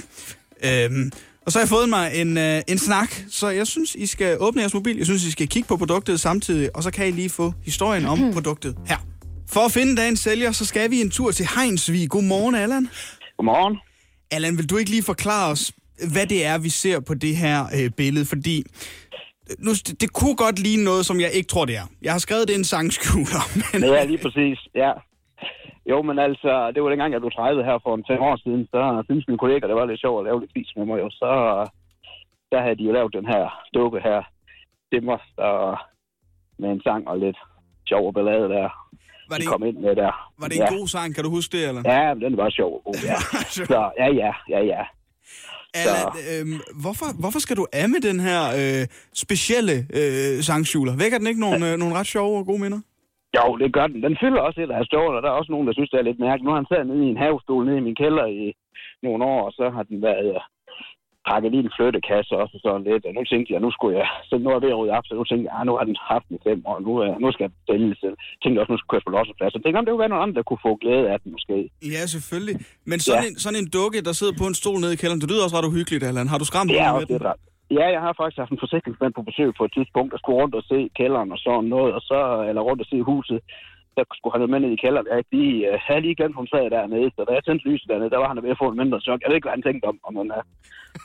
Øhm, 0.64 1.12
og 1.46 1.52
så 1.52 1.60
har 1.60 1.64
jeg 1.64 1.70
fået 1.70 1.90
mig 1.90 2.12
en, 2.16 2.38
øh, 2.38 2.62
en 2.68 2.78
snak, 2.78 3.16
så 3.30 3.50
jeg 3.50 3.68
synes, 3.68 3.96
I 3.96 4.06
skal 4.06 4.38
åbne 4.40 4.62
jeres 4.62 4.74
mobil. 4.74 4.98
Jeg 4.98 5.06
synes, 5.06 5.24
I 5.24 5.32
skal 5.32 5.48
kigge 5.48 5.68
på 5.68 5.78
produktet 5.78 6.20
samtidig, 6.20 6.76
og 6.76 6.84
så 6.84 6.92
kan 6.92 7.08
I 7.08 7.12
lige 7.12 7.30
få 7.30 7.54
historien 7.64 8.06
om 8.06 8.20
produktet 8.34 8.76
her. 8.88 8.98
For 9.48 9.60
at 9.66 9.72
finde 9.72 9.96
dagens 9.96 10.20
sælger, 10.20 10.52
så 10.52 10.66
skal 10.66 10.92
vi 10.92 11.02
en 11.02 11.10
tur 11.10 11.32
til 11.32 11.48
Heinsvig. 11.56 12.10
Godmorgen, 12.10 12.56
Allan. 12.56 12.90
Godmorgen. 13.38 13.78
Allan, 14.36 14.58
vil 14.58 14.70
du 14.70 14.76
ikke 14.78 14.92
lige 14.96 15.10
forklare 15.14 15.52
os, 15.52 15.64
hvad 16.14 16.26
det 16.34 16.40
er, 16.46 16.58
vi 16.68 16.70
ser 16.70 16.98
på 17.10 17.14
det 17.14 17.34
her 17.44 17.58
øh, 17.78 17.90
billede? 18.00 18.26
Fordi 18.34 18.56
øh, 19.50 19.56
nu, 19.66 19.72
det, 19.86 20.02
det 20.02 20.10
kunne 20.18 20.36
godt 20.46 20.58
ligne 20.68 20.84
noget, 20.84 21.04
som 21.10 21.18
jeg 21.26 21.32
ikke 21.38 21.50
tror, 21.54 21.66
det 21.66 21.76
er. 21.82 21.88
Jeg 22.02 22.12
har 22.16 22.22
skrevet, 22.26 22.48
det 22.48 22.56
en 22.56 22.72
sangskjuler, 22.74 23.44
men... 23.72 23.78
Ja, 23.84 24.04
lige 24.12 24.24
præcis, 24.26 24.60
ja. 24.84 24.92
Jo, 25.92 26.02
men 26.02 26.20
altså, 26.20 26.72
det 26.74 26.84
var 26.84 26.90
dengang, 26.90 27.14
jeg 27.14 27.22
blev 27.22 27.32
30 27.32 27.64
her 27.64 27.78
for 27.84 27.96
en 27.96 28.06
5 28.08 28.22
år 28.30 28.38
siden, 28.44 28.64
så 28.74 29.04
synes 29.06 29.28
mine 29.28 29.38
kolleger, 29.38 29.68
det 29.68 29.76
var 29.76 29.86
lidt 29.86 30.02
sjovt 30.02 30.20
at 30.20 30.26
lave 30.28 30.40
lidt 30.42 30.56
vis 30.56 30.72
med 30.78 30.86
mig 30.86 31.00
jo. 31.04 31.10
Så 31.10 31.30
der 32.52 32.62
havde 32.62 32.78
de 32.78 32.84
jo 32.84 32.92
lavet 32.92 33.14
den 33.14 33.26
her 33.34 33.44
dukke 33.74 34.00
her, 34.08 34.22
det 34.92 35.02
og 35.38 35.78
med 36.60 36.70
en 36.70 36.82
sang 36.82 37.08
og 37.08 37.20
lidt 37.20 37.38
sjov 37.88 38.08
og 38.08 38.14
ballade 38.14 38.50
der. 38.50 38.70
Var 39.32 39.38
det, 39.38 39.46
De 39.46 39.52
kom 39.54 39.64
ind 39.70 39.78
med 39.86 39.94
der. 40.02 40.14
var 40.42 40.48
det 40.48 40.56
en 40.62 40.68
ja. 40.70 40.76
god 40.78 40.88
sang? 40.96 41.10
Kan 41.16 41.24
du 41.26 41.30
huske 41.38 41.52
det, 41.58 41.64
eller? 41.70 41.82
Ja, 41.94 42.04
den 42.26 42.34
var 42.42 42.50
sjov 42.60 42.72
god, 42.86 42.98
ja. 43.10 43.18
Så 43.58 43.64
ja, 44.02 44.08
ja, 44.22 44.32
ja, 44.54 44.62
ja. 44.74 44.84
Allan, 45.80 46.08
øh, 46.32 46.46
hvorfor, 46.84 47.08
hvorfor 47.22 47.40
skal 47.46 47.56
du 47.62 47.66
af 47.82 47.88
med 47.94 48.02
den 48.10 48.20
her 48.28 48.42
øh, 48.62 48.84
specielle 49.26 49.76
øh, 50.00 50.36
sangskjuler? 50.50 50.94
Vækker 51.04 51.18
den 51.18 51.28
ikke 51.32 51.44
nogle, 51.48 51.62
øh, 51.70 51.74
nogle 51.82 51.96
ret 52.00 52.10
sjove 52.16 52.36
og 52.42 52.46
gode 52.50 52.62
minder? 52.66 52.82
Jo, 53.38 53.46
det 53.62 53.70
gør 53.78 53.88
den. 53.92 54.00
Den 54.08 54.16
fylder 54.22 54.42
også 54.48 54.60
et 54.62 54.72
af 54.72 54.86
stålet, 54.92 55.18
og 55.18 55.22
der 55.24 55.30
er 55.30 55.40
også 55.40 55.52
nogen, 55.52 55.68
der 55.68 55.74
synes, 55.74 55.90
det 55.90 56.00
er 56.00 56.08
lidt 56.10 56.24
mærkeligt. 56.26 56.46
Nu 56.46 56.52
har 56.52 56.60
han 56.62 56.70
siddet 56.72 56.88
nede 56.88 57.04
i 57.08 57.12
en 57.14 57.24
havestol 57.26 57.66
nede 57.66 57.78
i 57.82 57.88
min 57.88 58.00
kælder 58.02 58.26
i 58.42 58.42
nogle 59.06 59.22
år, 59.34 59.42
og 59.48 59.52
så 59.60 59.66
har 59.76 59.84
den 59.90 59.98
været 60.08 60.28
øh, 60.36 60.42
pakket 61.30 61.52
i 61.58 61.60
en 61.66 61.72
flyttekasse 61.78 62.32
også 62.42 62.54
og 62.58 62.62
sådan 62.66 62.86
lidt. 62.90 63.04
Og 63.08 63.14
nu 63.18 63.22
tænkte 63.32 63.50
jeg, 63.54 63.62
nu 63.66 63.72
skulle 63.76 63.94
jeg, 64.00 64.08
så 64.30 64.34
nu 64.42 64.48
er 64.50 64.56
jeg 64.58 64.64
ved 64.66 64.74
at 64.74 64.80
rydde 64.80 64.94
op, 64.98 65.06
så 65.08 65.14
nu 65.20 65.24
tænkte 65.30 65.46
jeg, 65.48 65.54
ah, 65.58 65.64
nu 65.68 65.74
har 65.78 65.86
den 65.90 65.98
haft 66.12 66.26
den 66.32 66.40
fem 66.48 66.60
år, 66.72 66.78
nu, 66.88 66.92
øh, 67.04 67.12
nu 67.24 67.28
skal 67.34 67.44
jeg 67.48 67.54
sælge 67.70 67.96
selv. 68.04 68.16
Tænkte 68.42 68.58
også, 68.62 68.72
nu 68.74 68.80
skulle 68.82 68.98
jeg 69.00 69.06
på 69.08 69.14
losseplads. 69.18 69.54
Jeg 69.56 69.62
tænkte, 69.64 69.80
om 69.80 69.86
det 69.86 69.92
kunne 69.94 70.06
være 70.06 70.14
nogen 70.16 70.26
andre, 70.26 70.38
der 70.40 70.48
kunne 70.50 70.64
få 70.68 70.72
glæde 70.84 71.06
af 71.14 71.18
den 71.22 71.30
måske. 71.36 71.56
Ja, 71.96 72.02
selvfølgelig. 72.16 72.56
Men 72.92 72.98
sådan, 73.06 73.24
Ja. 73.24 73.30
en, 73.30 73.36
sådan 73.46 73.60
en 73.64 73.70
dukke, 73.80 74.00
der 74.08 74.14
sidder 74.20 74.34
på 74.42 74.46
en 74.52 74.56
stol 74.62 74.78
nede 74.84 74.94
i 74.96 75.00
kælderen, 75.02 75.22
det 75.24 75.30
lyder 75.32 75.44
også 75.46 75.58
ret 75.60 75.70
uhyggeligt, 75.72 76.04
Allan. 76.10 76.28
Har 76.34 76.40
du 76.42 76.48
skræmt 76.52 76.70
Det 76.72 76.80
er 76.86 76.92
også 76.98 77.08
med 77.14 77.20
den? 77.20 77.26
rart. 77.30 77.40
Ja, 77.80 77.86
jeg 77.96 78.02
har 78.06 78.14
faktisk 78.20 78.40
haft 78.44 78.54
en 78.56 78.64
forsikringsmand 78.66 79.14
på 79.18 79.22
besøg 79.30 79.50
på 79.60 79.64
et 79.68 79.74
tidspunkt, 79.78 80.10
der 80.14 80.20
skulle 80.22 80.38
rundt 80.42 80.56
og 80.60 80.64
se 80.72 80.80
kælderen 81.00 81.30
og 81.36 81.40
sådan 81.46 81.68
noget, 81.76 81.92
og 81.98 82.02
så, 82.10 82.20
eller 82.50 82.62
rundt 82.70 82.82
og 82.84 82.88
se 82.92 82.98
huset. 83.12 83.40
Så 83.96 84.02
skulle 84.18 84.34
han 84.36 84.42
jo 84.46 84.50
med 84.54 84.60
ned 84.64 84.72
i 84.78 84.82
kælderen. 84.84 85.06
Jeg 85.10 85.16
havde 85.18 85.30
lige, 85.38 85.58
øh, 85.70 85.76
havde 85.88 86.02
lige 86.06 86.16
glemt, 86.20 86.36
hun 86.42 86.48
sad 86.54 86.66
dernede, 86.76 87.08
så 87.16 87.22
da 87.28 87.32
jeg 87.38 87.44
tændte 87.46 87.64
lyset 87.70 87.88
dernede, 87.92 88.10
der 88.14 88.20
var 88.24 88.28
han 88.32 88.38
ved 88.46 88.56
at 88.56 88.62
få 88.64 88.68
en 88.74 88.78
mindre 88.82 89.00
chok. 89.06 89.20
Jeg 89.22 89.28
ved 89.30 89.38
ikke, 89.38 89.48
hvad 89.48 89.58
han 89.58 89.66
tænkte 89.68 89.86
om, 89.92 89.98
og 90.06 90.12
men, 90.18 90.28
uh, 90.38 90.42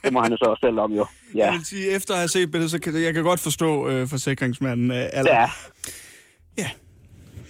det 0.02 0.10
må 0.14 0.18
han 0.24 0.30
jo 0.34 0.38
så 0.42 0.46
også 0.52 0.62
selv 0.66 0.78
om 0.86 0.90
jo. 1.00 1.04
Ja, 1.38 1.44
Jeg 1.44 1.52
vil 1.56 1.64
sige, 1.72 1.84
efter 1.98 2.12
at 2.16 2.20
have 2.24 2.32
set 2.36 2.48
billedet, 2.52 2.70
så 2.74 2.78
kan 2.82 2.90
jeg 3.08 3.14
kan 3.16 3.24
godt 3.30 3.40
forstå 3.48 3.70
øh, 3.90 4.02
forsikringsmanden. 4.14 4.88
Øh, 4.98 5.18
Allan. 5.18 5.34
ja. 6.62 6.68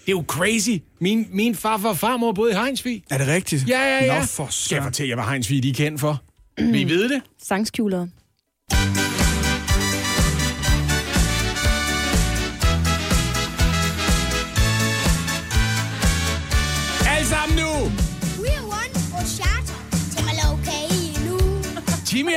Det 0.04 0.12
er 0.12 0.16
jo 0.20 0.24
crazy. 0.28 0.74
Min, 1.06 1.18
min 1.30 1.54
farfar 1.54 1.88
og 1.88 1.96
farmor 1.96 2.32
boede 2.32 2.52
i 2.52 2.54
Heinsvig. 2.54 3.02
Er 3.10 3.18
det 3.18 3.28
rigtigt? 3.36 3.68
Ja, 3.68 3.80
ja, 3.92 4.04
ja. 4.04 4.18
Nå, 4.18 4.24
for 4.36 4.46
Skal 4.50 4.76
jeg 4.76 4.84
fortælle 4.84 5.08
jer, 5.10 5.16
hvad 5.16 5.24
Heinsvig 5.24 5.62
de 5.62 5.70
er 5.70 5.74
kendt 5.74 6.00
for? 6.00 6.14
Vil 6.58 6.80
I 6.80 6.84
vide 6.84 7.08
det? 7.08 7.22
Sangskjuler. 7.38 8.06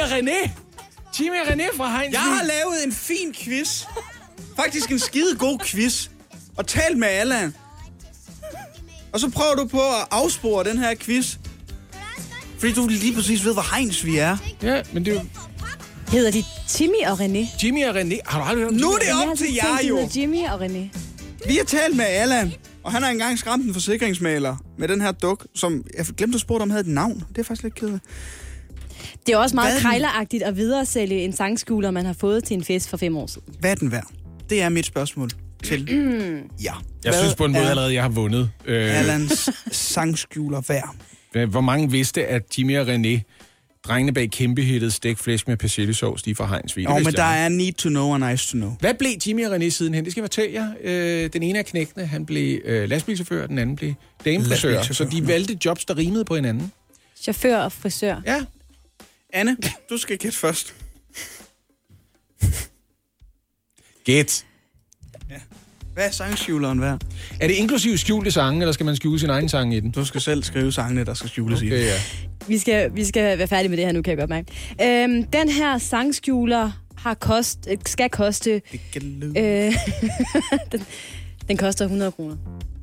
René. 0.10 0.51
Jimmy 1.20 1.36
og 1.36 1.47
René 1.47 1.78
fra 1.78 1.97
Heinsvig. 1.97 2.14
Jeg 2.14 2.22
har 2.22 2.43
lavet 2.43 2.86
en 2.86 2.91
fin 2.91 3.34
quiz. 3.34 3.84
Faktisk 4.55 4.91
en 4.91 4.99
skide 4.99 5.36
god 5.36 5.60
quiz. 5.66 6.10
Og 6.57 6.68
talt 6.68 6.97
med 6.97 7.07
Allan. 7.07 7.55
Og 9.14 9.20
så 9.20 9.30
prøver 9.30 9.55
du 9.55 9.68
på 9.68 9.80
at 9.80 10.07
afspore 10.12 10.64
den 10.64 10.78
her 10.78 10.95
quiz. 10.95 11.38
Fordi 12.60 12.74
du 12.74 12.88
lige 12.88 13.16
præcis 13.16 13.45
ved, 13.45 13.53
hvor 13.53 13.76
hegns 13.76 14.05
vi 14.05 14.18
er. 14.18 14.38
Ja, 14.62 14.82
men 14.93 15.05
det 15.05 15.12
er 15.12 15.16
jo 15.16 15.26
Hedder 16.12 16.32
de 16.32 16.43
Timmy 16.68 17.05
og 17.07 17.20
René? 17.20 17.64
Jimmy 17.64 17.86
og 17.86 17.95
René. 18.01 18.20
Har 18.26 18.39
du 18.39 18.45
aldrig 18.45 18.64
hørt 18.64 18.68
om 18.68 18.74
Nu 18.74 18.91
er 18.91 18.97
det 18.97 19.30
op 19.30 19.38
til 19.38 19.53
jer 19.53 19.88
jo. 19.88 20.10
Jimmy 20.16 20.47
og 20.47 20.66
René. 20.66 20.99
Vi 21.47 21.55
har 21.57 21.64
talt 21.64 21.95
med 21.95 22.05
Allan, 22.05 22.53
og 22.84 22.91
han 22.91 23.03
har 23.03 23.10
engang 23.10 23.39
skræmt 23.39 23.66
en 23.66 23.74
forsikringsmaler 23.74 24.55
med 24.78 24.88
den 24.88 25.01
her 25.01 25.12
duk, 25.12 25.47
som 25.55 25.84
jeg 25.97 26.05
glemte 26.05 26.36
at 26.36 26.41
spørge, 26.41 26.62
om 26.62 26.70
havde 26.70 26.82
et 26.82 26.88
navn. 26.88 27.24
Det 27.30 27.38
er 27.38 27.43
faktisk 27.43 27.64
lidt 27.64 27.76
kedeligt. 27.76 28.03
Det 29.28 29.34
er 29.34 29.38
også 29.38 29.56
meget 29.56 29.74
Hvad? 29.74 29.82
krejleragtigt 29.82 30.44
at 30.44 30.56
videresælge 30.58 31.24
en 31.24 31.34
sangskuler, 31.34 31.92
man 31.92 32.06
har 32.06 32.14
fået 32.14 32.44
til 32.44 32.54
en 32.58 32.64
fest 32.64 32.90
for 32.90 32.98
fem 32.98 33.18
år 33.18 33.28
siden. 33.28 33.54
Hvad 33.60 33.72
er 33.72 33.76
den 33.76 33.92
værd? 33.92 34.08
Det 34.50 34.62
er 34.62 34.70
mit 34.70 34.86
spørgsmål 34.86 35.30
til 35.64 35.82
ja. 36.64 36.74
Jeg 37.06 37.14
synes 37.14 37.36
på 37.36 37.46
en 37.46 37.52
måde 37.52 37.66
er 37.66 37.70
allerede, 37.70 37.94
jeg 37.94 38.02
har 38.04 38.10
vundet. 38.10 38.50
Øh, 38.66 39.00
Allans 39.00 39.50
sangskjuler 39.72 40.62
værd. 40.68 41.48
hvor 41.48 41.62
mange 41.62 41.92
vidste, 41.92 42.26
at 42.26 42.44
Jimmy 42.58 42.78
og 42.78 42.88
René, 42.88 43.22
drengene 43.84 44.14
bag 44.14 44.32
kæmpehittet 44.32 44.94
Stik 44.94 45.18
Flæsk 45.18 45.48
med 45.48 45.58
persillesovs, 45.58 46.24
de 46.24 46.32
er 46.32 46.36
fra 46.36 46.46
Heinsvig. 46.48 46.88
Det 46.88 46.96
vidste 46.96 47.12
men 47.12 47.16
der 47.16 47.24
jeg. 47.26 47.46
er 47.46 47.50
need 47.50 47.74
to 47.74 47.90
know 47.90 48.08
og 48.14 48.20
nice 48.20 48.48
to 48.52 48.56
know. 48.58 48.72
Hvad 48.80 48.94
blev 48.94 49.12
Jimmy 49.28 49.46
og 49.46 49.56
René 49.56 49.70
sidenhen? 49.70 50.04
Det 50.06 50.12
skal 50.12 50.22
jeg 50.22 50.26
fortælle 50.26 50.54
jer. 50.54 50.72
Øh, 51.24 51.30
den 51.34 51.44
ene 51.44 51.60
af 51.60 51.66
knægtene, 51.66 52.06
han 52.06 52.26
blev 52.26 52.60
øh, 52.66 52.90
lastbilchauffør, 52.90 53.48
den 53.48 53.58
anden 53.58 53.76
blev 53.76 53.94
damefrisør. 54.26 54.50
Lastbilchauffør. 54.70 54.94
Så 54.94 55.06
de 55.12 55.28
valgte 55.28 55.58
jobs, 55.66 55.86
der 55.86 55.98
rimede 55.98 56.26
på 56.26 56.36
hinanden. 56.36 56.72
Chauffør 57.22 57.58
og 57.58 57.72
frisør. 57.72 58.16
Ja. 58.26 58.42
Anne, 59.34 59.58
du 59.90 59.98
skal 59.98 60.18
gætte 60.18 60.38
først. 60.38 60.74
Gæt. 64.04 64.46
Hvad 65.94 66.08
er 66.08 66.12
sangskjuleren 66.12 66.82
værd? 66.82 67.02
Er 67.40 67.48
det 67.48 67.54
inklusiv 67.54 67.98
skjulte 67.98 68.32
sange, 68.32 68.62
eller 68.62 68.72
skal 68.72 68.86
man 68.86 68.96
skjule 68.96 69.20
sin 69.20 69.30
egen 69.30 69.50
sang 69.50 69.74
i 69.76 69.80
den? 69.80 69.92
Du 69.92 70.06
skal 70.06 70.22
selv 70.22 70.44
skrive 70.44 70.72
sangene, 70.72 71.06
der 71.06 71.14
skal 71.14 71.30
skjules 71.30 71.62
Okay, 71.62 71.72
i. 71.72 71.84
ja. 71.84 71.94
Vi 72.48 72.58
skal, 72.58 72.96
vi 72.96 73.06
skal 73.06 73.38
være 73.38 73.48
færdige 73.48 73.70
med 73.70 73.78
det 73.78 73.86
her 73.86 73.92
nu, 73.92 74.02
kan 74.02 74.12
jeg 74.12 74.18
godt 74.18 74.30
mærke. 74.30 74.48
Øhm, 75.04 75.24
den 75.24 75.50
her 75.50 75.78
sangskjuler 75.78 76.72
har 76.98 77.14
kost, 77.14 77.68
skal 77.86 78.10
koste... 78.10 78.62
Øh, 78.96 79.02
den, 80.72 80.86
den 81.48 81.58
koster 81.58 81.86
100 81.86 82.12
kroner. 82.12 82.36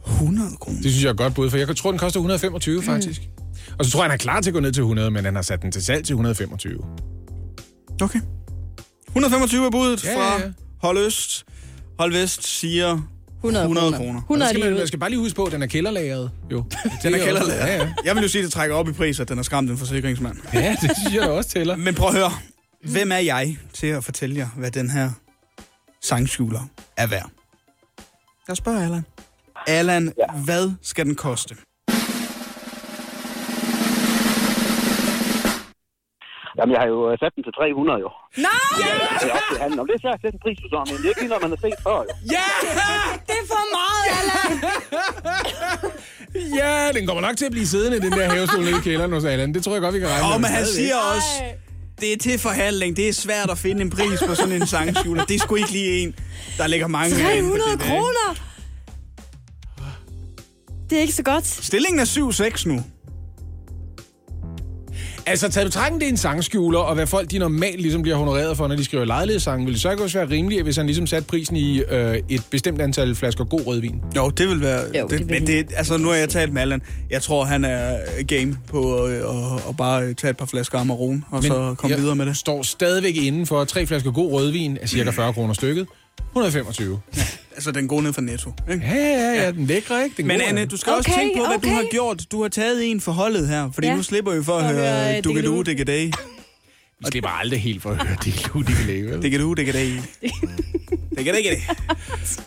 100 0.07 0.51
kroner. 0.61 0.82
Det 0.82 0.90
synes 0.90 1.05
jeg 1.05 1.11
er 1.11 1.14
godt 1.14 1.34
bud, 1.34 1.51
for 1.51 1.57
jeg 1.57 1.76
tror, 1.76 1.90
den 1.90 1.99
koster 1.99 2.20
125 2.20 2.82
faktisk. 2.82 3.22
Og 3.78 3.84
så 3.84 3.90
tror 3.90 4.00
jeg, 4.00 4.04
han 4.10 4.14
er 4.14 4.16
klar 4.22 4.40
til 4.40 4.50
at 4.50 4.54
gå 4.54 4.60
ned 4.60 4.72
til 4.72 4.80
100, 4.80 5.10
men 5.10 5.24
han 5.24 5.34
har 5.34 5.42
sat 5.42 5.62
den 5.62 5.72
til 5.72 5.84
salg 5.84 6.04
til 6.04 6.12
125. 6.12 6.84
Okay. 8.02 8.20
125 9.08 9.66
er 9.66 9.70
budet 9.70 10.04
Ja, 10.04 10.16
fra 10.16 10.38
ja, 10.38 10.46
ja. 10.46 10.52
Hold 10.82 10.98
Øst. 10.98 11.44
Hold 11.98 12.12
Vest 12.12 12.46
siger 12.46 12.98
100, 13.36 13.64
100 13.64 13.86
kroner. 13.92 13.98
kroner. 13.98 14.20
100 14.20 14.48
Der 14.48 14.54
skal, 14.58 14.70
man, 14.70 14.78
man 14.78 14.86
skal 14.86 14.98
bare 14.98 15.10
lige 15.10 15.20
huske 15.20 15.36
på, 15.36 15.44
at 15.44 15.52
den 15.52 15.62
er 15.62 15.66
kælderlagret. 15.66 16.30
Jo. 16.52 16.64
Den 17.02 17.14
er 17.14 17.18
kælderlaget. 17.24 17.60
Ja, 17.60 17.76
ja. 17.76 17.92
Jeg 18.04 18.14
vil 18.14 18.22
jo 18.22 18.28
sige, 18.28 18.40
at 18.42 18.44
det 18.44 18.52
trækker 18.52 18.76
op 18.76 18.88
i 18.88 18.92
pris, 18.92 19.20
at 19.20 19.28
den 19.28 19.36
har 19.38 19.42
skræmt 19.42 19.70
en 19.70 19.78
forsikringsmand. 19.78 20.36
ja, 20.54 20.76
det 20.82 20.90
synes 20.98 21.14
jeg 21.14 21.22
også 21.30 21.50
tæller. 21.50 21.76
Men 21.76 21.94
prøv 21.94 22.08
at 22.08 22.14
høre. 22.14 22.30
Hvem 22.90 23.12
er 23.12 23.16
jeg 23.16 23.56
til 23.72 23.86
at 23.86 24.04
fortælle 24.04 24.36
jer, 24.36 24.48
hvad 24.56 24.70
den 24.70 24.90
her 24.90 25.10
sangskjuler 26.02 26.60
er 26.96 27.06
værd? 27.06 27.30
Jeg 28.48 28.56
spørger 28.56 28.82
Allan. 28.84 29.02
Allan, 29.66 30.12
ja. 30.18 30.38
hvad 30.44 30.70
skal 30.82 31.06
den 31.06 31.14
koste? 31.14 31.56
Jamen, 36.59 36.72
jeg 36.74 36.80
har 36.82 36.88
jo 36.94 36.98
øh, 37.11 37.14
sat 37.22 37.32
den 37.36 37.42
til 37.46 37.52
300, 37.52 38.00
jo. 38.04 38.11
Nej! 38.48 38.72
Det 39.22 39.28
er 39.30 39.34
op 39.38 39.46
til 39.52 39.59
handlen. 39.62 39.78
Og 39.82 39.86
det 39.88 39.94
er 39.98 40.02
svært 40.04 40.16
at 40.18 40.22
sætte 40.24 40.36
en 40.38 40.42
pris 40.46 40.59
på 40.62 40.66
sådan, 40.72 40.86
men 40.92 40.96
det 41.00 41.07
er 41.09 41.12
ikke 41.14 41.22
lige 41.24 41.32
noget, 41.32 41.44
man 41.46 41.52
har 41.57 41.61
set 41.66 41.78
før, 41.86 41.98
jo. 42.09 42.12
Ja! 42.36 42.48
Det 43.28 43.36
er 43.42 43.46
for 43.54 43.64
meget, 43.78 44.04
Allan! 44.18 44.52
Ja, 46.61 46.92
den 46.92 47.07
kommer 47.07 47.20
nok 47.28 47.36
til 47.36 47.44
at 47.44 47.50
blive 47.57 47.66
siddende 47.66 48.00
den 48.00 48.12
der 48.12 48.28
havestol 48.30 48.61
nede 48.64 48.78
i 48.78 48.82
kælderen 48.88 49.12
hos 49.12 49.24
Allan. 49.24 49.54
Det 49.54 49.64
tror 49.64 49.72
jeg 49.72 49.82
godt, 49.82 49.94
vi 49.94 50.00
kan 50.00 50.09
regne 50.09 50.28
med. 50.28 50.38
men 50.38 50.50
han 50.59 50.66
siger 50.66 50.96
også, 51.14 51.32
det 52.00 52.12
er 52.12 52.16
til 52.16 52.38
forhandling. 52.38 52.96
Det 52.96 53.09
er 53.09 53.12
svært 53.12 53.50
at 53.50 53.59
finde 53.59 53.82
en 53.82 53.90
pris 53.90 54.22
på 54.28 54.34
sådan 54.34 54.52
en 54.52 54.66
sangskjuler. 54.66 55.24
Det 55.24 55.34
er 55.34 55.38
sgu 55.38 55.54
ikke 55.54 55.70
lige 55.72 56.02
en, 56.02 56.14
der 56.59 56.66
ligger 56.66 56.86
mange 56.86 57.28
af 57.28 57.36
inden 57.36 57.52
for 57.52 57.59
300 57.59 57.70
det, 57.70 57.72
ikke? 57.72 57.84
kroner! 57.84 58.34
Det 60.90 60.98
er 60.98 61.02
ikke 61.02 61.14
så 61.14 61.22
godt. 61.22 61.46
Stillingen 61.46 62.00
er 62.00 62.04
7-6 62.04 62.68
nu. 62.68 62.80
Altså, 65.28 65.48
taget 65.48 65.66
betragtning, 65.66 66.00
det 66.00 66.06
er 66.06 66.10
en 66.10 66.16
sangskjuler, 66.16 66.78
og 66.78 66.94
hvad 66.94 67.06
folk 67.06 67.30
de 67.30 67.38
normalt 67.38 67.80
ligesom 67.80 68.02
bliver 68.02 68.16
honoreret 68.16 68.56
for, 68.56 68.68
når 68.68 68.76
de 68.76 68.84
skriver 68.84 69.04
lejlighedssange, 69.04 69.64
ville 69.64 69.74
det 69.74 69.82
så 69.82 69.90
ikke 69.90 70.02
også 70.02 70.18
være 70.18 70.30
rimeligt, 70.30 70.62
hvis 70.62 70.76
han 70.76 70.86
ligesom 70.86 71.06
satte 71.06 71.28
prisen 71.28 71.56
i 71.56 71.80
øh, 71.80 72.18
et 72.28 72.42
bestemt 72.50 72.80
antal 72.80 73.14
flasker 73.14 73.44
god 73.44 73.66
rødvin? 73.66 74.00
Jo, 74.16 74.30
det 74.30 74.48
vil 74.48 74.60
være... 74.60 74.80
Jo, 74.98 75.02
det, 75.02 75.10
det 75.10 75.18
vil 75.18 75.26
men 75.26 75.46
det. 75.46 75.72
altså, 75.76 75.96
nu 75.96 76.08
har 76.08 76.14
jeg 76.14 76.28
talt 76.28 76.52
med 76.52 76.62
Allan. 76.62 76.82
Jeg 77.10 77.22
tror, 77.22 77.44
han 77.44 77.64
er 77.64 77.98
game 78.22 78.56
på 78.68 79.04
at 79.68 79.76
bare 79.76 80.14
tage 80.14 80.30
et 80.30 80.36
par 80.36 80.46
flasker 80.46 80.78
Amarone, 80.78 81.22
og 81.30 81.42
men 81.42 81.50
så 81.50 81.74
komme 81.78 81.96
videre 81.96 82.16
med 82.16 82.26
det. 82.26 82.36
står 82.36 82.62
stadigvæk 82.62 83.16
inden 83.16 83.46
for 83.46 83.64
tre 83.64 83.86
flasker 83.86 84.10
god 84.10 84.32
rødvin 84.32 84.78
af 84.82 84.88
cirka 84.88 85.10
40 85.10 85.32
kroner 85.32 85.54
stykket. 85.54 85.86
125. 86.18 87.00
Altså, 87.57 87.70
den 87.70 87.88
går 87.88 88.00
ned 88.00 88.12
fra 88.12 88.22
Netto. 88.22 88.52
Ikke? 88.72 88.86
Ja, 88.86 88.94
ja, 88.94 89.42
ja, 89.42 89.50
den 89.52 89.66
lækre, 89.66 90.04
ikke? 90.04 90.16
Den 90.16 90.26
Men 90.26 90.36
gode, 90.36 90.48
Anne, 90.48 90.66
du 90.66 90.76
skal 90.76 90.92
også 90.92 91.11
Okay, 91.11 91.20
tænke 91.20 91.36
på, 91.38 91.46
hvad 91.46 91.59
du 91.59 91.66
okay. 91.66 91.68
har 91.74 91.84
gjort. 91.90 92.22
Du 92.32 92.42
har 92.42 92.48
taget 92.48 92.90
en 92.90 93.00
for 93.00 93.12
holdet 93.12 93.48
her, 93.48 93.70
fordi 93.74 93.86
Ja. 93.86 93.96
nu 93.96 94.02
slipper 94.02 94.34
vi 94.34 94.44
for 94.44 94.59
at 94.59 94.64
høre 94.64 94.74
høre, 94.74 95.20
Dukkedu, 95.20 95.30
Diggedoo. 95.34 95.62
Dikkedage. 95.62 96.12
Vi 97.00 97.07
slipper 97.11 97.30
aldrig 97.30 97.61
helt 97.61 97.82
for 97.82 97.90
at 97.90 98.07
høre 98.07 98.16
det 98.24 98.50
lude, 98.54 98.66
de 98.66 98.86
lave, 98.86 99.11
vel? 99.11 99.22
Dikkedoo, 99.22 99.54
Dikkedage. 99.54 100.02
Dikkedage. 101.18 101.62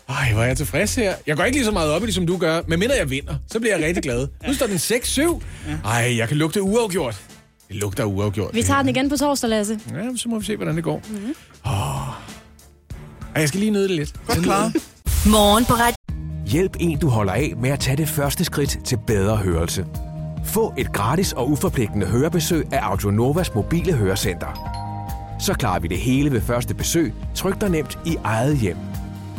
Ej, 0.10 0.34
hvor 0.34 0.42
er 0.42 0.48
jeg 0.48 0.58
tilfreds 0.58 0.96
her. 0.96 1.16
Jeg 1.28 1.38
går 1.38 1.44
ikke 1.44 1.58
lige 1.58 1.66
så 1.66 1.72
meget 1.72 1.92
op 1.92 2.04
i 2.04 2.06
det, 2.06 2.16
som 2.16 2.28
du 2.28 2.38
gør. 2.38 2.62
Men 2.68 2.80
mindre 2.80 2.96
jeg 2.96 3.10
vinder, 3.10 3.36
så 3.52 3.60
bliver 3.60 3.78
jeg 3.78 3.86
rigtig 3.86 4.04
glad. 4.04 4.28
Nu 4.48 4.54
står 4.54 4.68
den 4.68 4.76
6-7. 4.76 5.42
Ej, 5.86 6.18
jeg 6.18 6.28
kan 6.28 6.38
lugte 6.38 6.62
uafgjort. 6.62 7.22
Det 7.68 7.76
lugter 7.76 8.04
uafgjort. 8.04 8.56
Vi 8.56 8.64
tager 8.64 8.80
den 8.82 8.90
igen 8.90 9.10
på 9.10 9.18
torsdag, 9.18 9.50
Lasse. 9.50 9.80
Ja, 9.94 10.04
så 10.16 10.30
må 10.30 10.40
vi 10.40 10.46
se, 10.46 10.56
hvordan 10.56 10.76
det 10.76 10.84
går. 10.84 11.02
Mm-hmm. 11.10 11.36
Oh. 11.66 11.72
Ej, 13.36 13.42
jeg 13.42 13.48
skal 13.48 13.60
lige 13.60 13.72
nyde 13.72 13.84
det 13.84 13.92
lidt. 13.92 14.14
Godt 14.28 14.40
klar. 14.44 14.72
Morgen 15.28 15.66
på 15.66 15.74
Radio 15.74 15.96
Hjælp 16.46 16.76
en, 16.80 17.00
du 17.00 17.10
holder 17.10 17.34
af 17.34 17.54
med 17.58 17.70
at 17.70 17.80
tage 17.80 17.98
det 17.98 18.08
første 18.08 18.44
skridt 18.44 18.78
til 18.86 19.00
bedre 19.08 19.38
hørelse. 19.38 19.86
Få 20.46 20.74
et 20.78 20.94
gratis 20.94 21.34
og 21.34 21.50
uforpligtende 21.50 22.06
hørebesøg 22.06 22.74
af 22.74 22.80
Audionovas 22.82 23.56
mobile 23.56 23.94
hørecenter. 23.94 24.48
Så 25.40 25.54
klarer 25.54 25.80
vi 25.80 25.88
det 25.88 25.98
hele 25.98 26.32
ved 26.32 26.42
første 26.42 26.74
besøg, 26.74 27.14
tryk 27.36 27.62
dig 27.62 27.70
nemt 27.70 28.00
i 28.06 28.18
eget 28.24 28.58
hjem. 28.58 28.78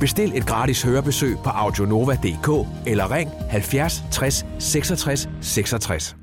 Bestil 0.00 0.32
et 0.36 0.46
gratis 0.46 0.82
hørebesøg 0.82 1.36
på 1.44 1.50
audionova.dk 1.50 2.68
eller 2.86 3.10
ring 3.10 3.30
70 3.50 4.04
60 4.10 4.46
66 4.58 5.28
66. 5.40 6.16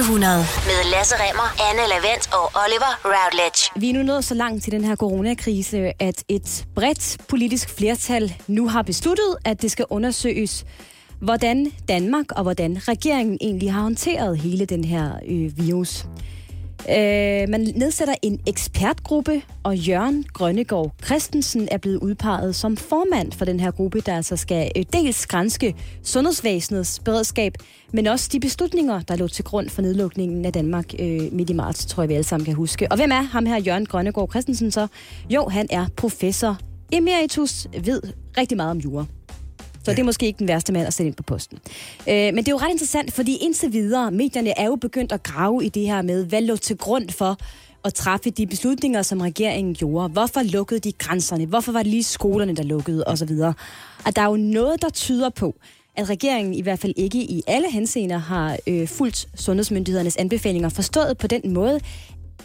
100 0.00 0.36
med 0.66 0.90
Lasse 0.92 1.14
Remmer, 1.14 1.48
Anne 1.70 1.88
Lavendt 1.88 2.24
og 2.32 2.44
Oliver 2.64 2.92
Routledge. 3.04 3.70
Vi 3.76 3.90
er 3.90 3.94
nu 3.94 4.02
nået 4.02 4.24
så 4.24 4.34
langt 4.34 4.64
til 4.64 4.72
den 4.72 4.84
her 4.84 4.96
coronakrise, 4.96 5.92
at 5.98 6.24
et 6.28 6.64
bredt 6.74 7.16
politisk 7.28 7.76
flertal 7.78 8.34
nu 8.46 8.68
har 8.68 8.82
besluttet, 8.82 9.36
at 9.44 9.62
det 9.62 9.70
skal 9.70 9.84
undersøges, 9.90 10.64
hvordan 11.20 11.72
Danmark 11.88 12.32
og 12.36 12.42
hvordan 12.42 12.88
regeringen 12.88 13.38
egentlig 13.40 13.72
har 13.72 13.82
håndteret 13.82 14.38
hele 14.38 14.64
den 14.66 14.84
her 14.84 15.12
øh, 15.28 15.66
virus. 15.66 16.06
Øh, 16.88 17.48
man 17.48 17.60
nedsætter 17.76 18.14
en 18.22 18.40
ekspertgruppe, 18.46 19.42
og 19.62 19.76
Jørgen 19.76 20.24
Grønnegård 20.32 20.92
Christensen 21.04 21.68
er 21.70 21.78
blevet 21.78 21.96
udpeget 21.96 22.54
som 22.54 22.76
formand 22.76 23.32
for 23.32 23.44
den 23.44 23.60
her 23.60 23.70
gruppe, 23.70 24.00
der 24.00 24.16
altså 24.16 24.36
skal 24.36 24.70
øh, 24.76 24.84
dels 24.92 25.26
grænske 25.26 25.74
sundhedsvæsenets 26.02 26.98
beredskab, 26.98 27.54
men 27.92 28.06
også 28.06 28.28
de 28.32 28.40
beslutninger, 28.40 29.00
der 29.00 29.16
lå 29.16 29.28
til 29.28 29.44
grund 29.44 29.68
for 29.68 29.82
nedlukningen 29.82 30.44
af 30.44 30.52
Danmark 30.52 30.94
øh, 30.98 31.32
midt 31.32 31.50
i 31.50 31.52
marts, 31.52 31.86
tror 31.86 32.02
jeg 32.02 32.08
vi 32.08 32.14
alle 32.14 32.24
sammen 32.24 32.44
kan 32.44 32.54
huske. 32.54 32.86
Og 32.90 32.96
hvem 32.96 33.10
er 33.10 33.22
ham 33.22 33.46
her, 33.46 33.60
Jørgen 33.60 33.86
Grønnegård 33.86 34.30
Christensen 34.30 34.70
så? 34.70 34.86
Jo, 35.30 35.48
han 35.48 35.66
er 35.70 35.86
professor 35.96 36.58
emeritus, 36.92 37.66
ved 37.84 38.02
rigtig 38.38 38.56
meget 38.56 38.70
om 38.70 38.78
jura. 38.78 39.06
Så 39.84 39.90
det 39.90 39.98
er 39.98 40.04
måske 40.04 40.26
ikke 40.26 40.38
den 40.38 40.48
værste 40.48 40.72
mand 40.72 40.86
at 40.86 40.92
sætte 40.92 41.08
ind 41.08 41.16
på 41.16 41.22
posten. 41.22 41.58
Øh, 42.08 42.14
men 42.14 42.36
det 42.36 42.48
er 42.48 42.52
jo 42.52 42.58
ret 42.58 42.70
interessant, 42.70 43.12
fordi 43.12 43.36
indtil 43.36 43.72
videre, 43.72 44.10
medierne 44.10 44.58
er 44.58 44.66
jo 44.66 44.76
begyndt 44.76 45.12
at 45.12 45.22
grave 45.22 45.64
i 45.64 45.68
det 45.68 45.86
her 45.86 46.02
med, 46.02 46.24
hvad 46.24 46.42
lå 46.42 46.56
til 46.56 46.76
grund 46.76 47.08
for 47.08 47.36
at 47.84 47.94
træffe 47.94 48.30
de 48.30 48.46
beslutninger, 48.46 49.02
som 49.02 49.20
regeringen 49.20 49.74
gjorde. 49.74 50.08
Hvorfor 50.08 50.42
lukkede 50.42 50.80
de 50.80 50.92
grænserne? 50.92 51.46
Hvorfor 51.46 51.72
var 51.72 51.82
det 51.82 51.90
lige 51.90 52.04
skolerne, 52.04 52.56
der 52.56 52.62
lukkede 52.62 53.04
osv.? 53.06 53.30
Og 54.06 54.16
der 54.16 54.22
er 54.22 54.26
jo 54.26 54.36
noget, 54.36 54.82
der 54.82 54.88
tyder 54.88 55.28
på, 55.28 55.54
at 55.96 56.10
regeringen 56.10 56.54
i 56.54 56.60
hvert 56.60 56.78
fald 56.78 56.92
ikke 56.96 57.18
i 57.18 57.42
alle 57.46 57.70
henseender 57.70 58.18
har 58.18 58.58
øh, 58.66 58.88
fulgt 58.88 59.28
sundhedsmyndighedernes 59.34 60.16
anbefalinger, 60.16 60.68
forstået 60.68 61.18
på 61.18 61.26
den 61.26 61.52
måde, 61.52 61.80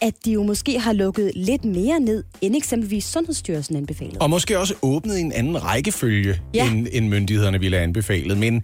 at 0.02 0.14
de 0.26 0.32
jo 0.32 0.44
måske 0.44 0.80
har 0.80 0.94
lukket 0.94 1.32
lidt 1.36 1.66
mere 1.66 2.00
ned, 2.00 2.24
end 2.42 2.56
eksempelvis 2.56 3.04
Sundhedsstyrelsen 3.04 3.76
anbefalede. 3.76 4.18
Og 4.20 4.30
måske 4.30 4.60
også 4.60 4.74
åbnet 4.82 5.20
en 5.20 5.32
anden 5.32 5.64
rækkefølge, 5.64 6.42
ja. 6.54 6.72
end, 6.72 6.88
end 6.92 7.08
myndighederne 7.08 7.60
ville 7.60 7.78
have 7.78 7.84
anbefalet. 7.84 8.38
Men 8.38 8.64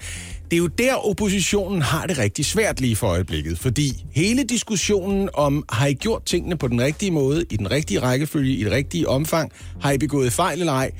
det 0.51 0.53
er 0.53 0.57
jo 0.57 0.67
der, 0.67 0.93
oppositionen 0.93 1.81
har 1.81 2.05
det 2.05 2.17
rigtig 2.17 2.45
svært 2.45 2.81
lige 2.81 2.95
for 2.95 3.07
øjeblikket. 3.07 3.59
Fordi 3.59 4.05
hele 4.11 4.43
diskussionen 4.43 5.29
om, 5.33 5.65
har 5.69 5.87
I 5.87 5.93
gjort 5.93 6.25
tingene 6.25 6.57
på 6.57 6.67
den 6.67 6.81
rigtige 6.81 7.11
måde, 7.11 7.45
i 7.49 7.57
den 7.57 7.71
rigtige 7.71 7.99
rækkefølge, 7.99 8.53
i 8.53 8.63
det 8.63 8.71
rigtige 8.71 9.07
omfang, 9.07 9.51
har 9.81 9.91
I 9.91 9.97
begået 9.97 10.33
fejl 10.33 10.59
eller 10.59 10.73
ej, 10.73 10.91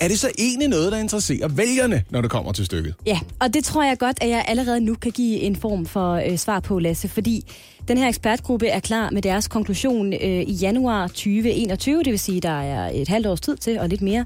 er 0.00 0.08
det 0.08 0.18
så 0.18 0.30
egentlig 0.38 0.68
noget, 0.68 0.92
der 0.92 0.98
interesserer 0.98 1.48
vælgerne, 1.48 2.04
når 2.10 2.20
det 2.20 2.30
kommer 2.30 2.52
til 2.52 2.66
stykket? 2.66 2.94
Ja, 3.06 3.20
og 3.40 3.54
det 3.54 3.64
tror 3.64 3.82
jeg 3.82 3.98
godt, 3.98 4.18
at 4.20 4.28
jeg 4.28 4.44
allerede 4.48 4.80
nu 4.80 4.94
kan 4.94 5.12
give 5.12 5.40
en 5.40 5.56
form 5.56 5.86
for 5.86 6.14
øh, 6.14 6.38
svar 6.38 6.60
på, 6.60 6.78
Lasse, 6.78 7.08
fordi 7.08 7.44
den 7.88 7.98
her 7.98 8.08
ekspertgruppe 8.08 8.66
er 8.66 8.80
klar 8.80 9.10
med 9.10 9.22
deres 9.22 9.48
konklusion 9.48 10.12
øh, 10.12 10.20
i 10.22 10.52
januar 10.52 11.06
2021, 11.06 12.02
det 12.02 12.10
vil 12.10 12.18
sige, 12.18 12.40
der 12.40 12.60
er 12.60 12.90
et 12.94 13.08
halvt 13.08 13.26
års 13.26 13.40
tid 13.40 13.56
til 13.56 13.78
og 13.78 13.88
lidt 13.88 14.02
mere. 14.02 14.24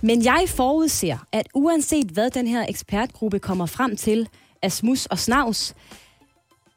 Men 0.00 0.24
jeg 0.24 0.44
forudser, 0.46 1.26
at 1.32 1.48
uanset 1.54 2.06
hvad 2.06 2.30
den 2.30 2.46
her 2.46 2.66
ekspertgruppe 2.68 3.38
kommer 3.38 3.66
frem 3.66 3.96
til 3.96 4.28
af 4.62 4.72
smus 4.72 5.06
og 5.06 5.18
snavs, 5.18 5.74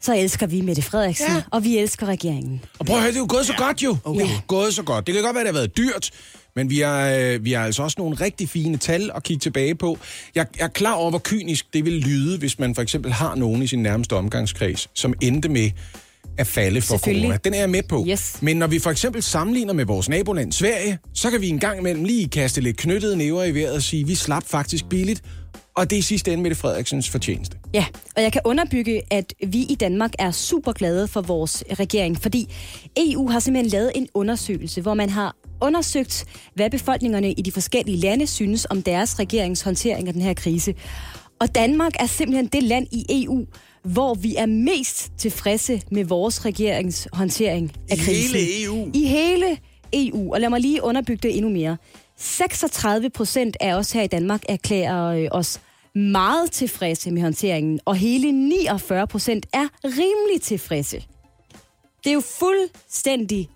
så 0.01 0.15
elsker 0.15 0.47
vi 0.47 0.61
Mette 0.61 0.81
Frederiksen, 0.81 1.27
ja. 1.27 1.41
og 1.51 1.63
vi 1.63 1.77
elsker 1.77 2.05
regeringen. 2.05 2.61
Og 2.79 2.85
prøv 2.85 2.95
at 2.95 3.01
høre, 3.01 3.11
det 3.11 3.17
er 3.17 3.21
jo 3.21 3.27
gået 3.29 3.45
så 3.45 3.53
godt 3.57 3.83
jo. 3.83 3.97
Okay. 4.03 4.19
Det 4.19 4.27
er 4.27 4.33
jo 4.33 4.41
gået 4.47 4.73
så 4.73 4.83
godt. 4.83 5.07
Det 5.07 5.13
kan 5.13 5.23
godt 5.23 5.35
være, 5.35 5.43
det 5.43 5.53
har 5.53 5.59
været 5.59 5.77
dyrt, 5.77 6.11
men 6.55 6.69
vi 6.69 6.79
har, 6.79 7.09
øh, 7.09 7.45
vi 7.45 7.51
har 7.51 7.65
altså 7.65 7.83
også 7.83 7.95
nogle 7.97 8.15
rigtig 8.15 8.49
fine 8.49 8.77
tal 8.77 9.11
at 9.15 9.23
kigge 9.23 9.39
tilbage 9.39 9.75
på. 9.75 9.97
Jeg, 10.35 10.45
jeg 10.57 10.63
er 10.63 10.69
klar 10.69 10.93
over, 10.93 11.09
hvor 11.09 11.21
kynisk 11.23 11.73
det 11.73 11.85
vil 11.85 11.93
lyde, 11.93 12.37
hvis 12.37 12.59
man 12.59 12.75
for 12.75 12.81
eksempel 12.81 13.11
har 13.11 13.35
nogen 13.35 13.61
i 13.61 13.67
sin 13.67 13.83
nærmeste 13.83 14.13
omgangskreds, 14.13 14.89
som 14.93 15.13
endte 15.21 15.49
med 15.49 15.71
at 16.37 16.47
falde 16.47 16.81
for 16.81 16.97
corona. 16.97 17.37
Den 17.43 17.53
er 17.53 17.59
jeg 17.59 17.69
med 17.69 17.83
på. 17.89 18.05
Yes. 18.07 18.37
Men 18.41 18.57
når 18.57 18.67
vi 18.67 18.79
for 18.79 18.91
eksempel 18.91 19.23
sammenligner 19.23 19.73
med 19.73 19.85
vores 19.85 20.09
naboland 20.09 20.51
Sverige, 20.51 20.97
så 21.13 21.31
kan 21.31 21.41
vi 21.41 21.49
en 21.49 21.59
gang 21.59 21.79
imellem 21.79 22.03
lige 22.03 22.27
kaste 22.27 22.61
lidt 22.61 22.77
knyttede 22.77 23.17
næver 23.17 23.43
i 23.43 23.55
vejret 23.55 23.75
og 23.75 23.81
sige, 23.81 24.01
at 24.01 24.07
vi 24.07 24.15
slap 24.15 24.43
faktisk 24.47 24.89
billigt. 24.89 25.23
Og 25.75 25.89
det 25.89 25.95
er 25.95 25.99
i 25.99 26.01
sidste 26.01 26.31
ende 26.31 26.43
Mette 26.43 26.55
Frederiksens 26.55 27.09
fortjeneste. 27.09 27.57
Ja, 27.73 27.85
og 28.15 28.23
jeg 28.23 28.31
kan 28.31 28.41
underbygge, 28.45 29.01
at 29.11 29.33
vi 29.47 29.59
i 29.69 29.75
Danmark 29.79 30.11
er 30.19 30.31
super 30.31 30.71
glade 30.71 31.07
for 31.07 31.21
vores 31.21 31.63
regering, 31.79 32.21
fordi 32.21 32.53
EU 32.97 33.29
har 33.29 33.39
simpelthen 33.39 33.71
lavet 33.71 33.91
en 33.95 34.07
undersøgelse, 34.13 34.81
hvor 34.81 34.93
man 34.93 35.09
har 35.09 35.35
undersøgt, 35.65 36.25
hvad 36.53 36.69
befolkningerne 36.69 37.31
i 37.31 37.41
de 37.41 37.51
forskellige 37.51 37.97
lande 37.97 38.27
synes 38.27 38.67
om 38.69 38.81
deres 38.81 39.19
regerings 39.19 39.61
håndtering 39.61 40.07
af 40.07 40.13
den 40.13 40.21
her 40.21 40.33
krise. 40.33 40.75
Og 41.39 41.55
Danmark 41.55 41.93
er 41.99 42.05
simpelthen 42.05 42.47
det 42.47 42.63
land 42.63 42.87
i 42.91 43.05
EU, 43.09 43.45
hvor 43.83 44.13
vi 44.13 44.35
er 44.35 44.45
mest 44.45 45.11
tilfredse 45.17 45.81
med 45.91 46.05
vores 46.05 46.45
regerings 46.45 47.07
håndtering 47.13 47.71
af 47.89 47.95
I 47.95 47.99
krisen. 47.99 48.39
hele 48.39 48.63
EU? 48.63 48.91
I 48.93 49.05
hele 49.07 49.57
EU. 49.93 50.33
Og 50.33 50.41
lad 50.41 50.49
mig 50.49 50.61
lige 50.61 50.83
underbygge 50.83 51.27
det 51.27 51.37
endnu 51.37 51.51
mere. 51.51 51.77
36 52.17 53.09
procent 53.09 53.57
af 53.59 53.73
os 53.73 53.91
her 53.91 54.01
i 54.01 54.07
Danmark 54.07 54.43
erklærer 54.49 55.05
øh, 55.05 55.27
os 55.31 55.61
meget 55.95 56.51
tilfredse 56.51 57.11
med 57.11 57.21
håndteringen, 57.21 57.79
og 57.85 57.95
hele 57.95 58.31
49 58.31 59.07
procent 59.07 59.45
er 59.53 59.67
rimelig 59.83 60.41
tilfredse. 60.41 61.03
Det 62.03 62.09
er 62.09 62.13
jo 62.13 62.23
fuldstændig 62.39 63.49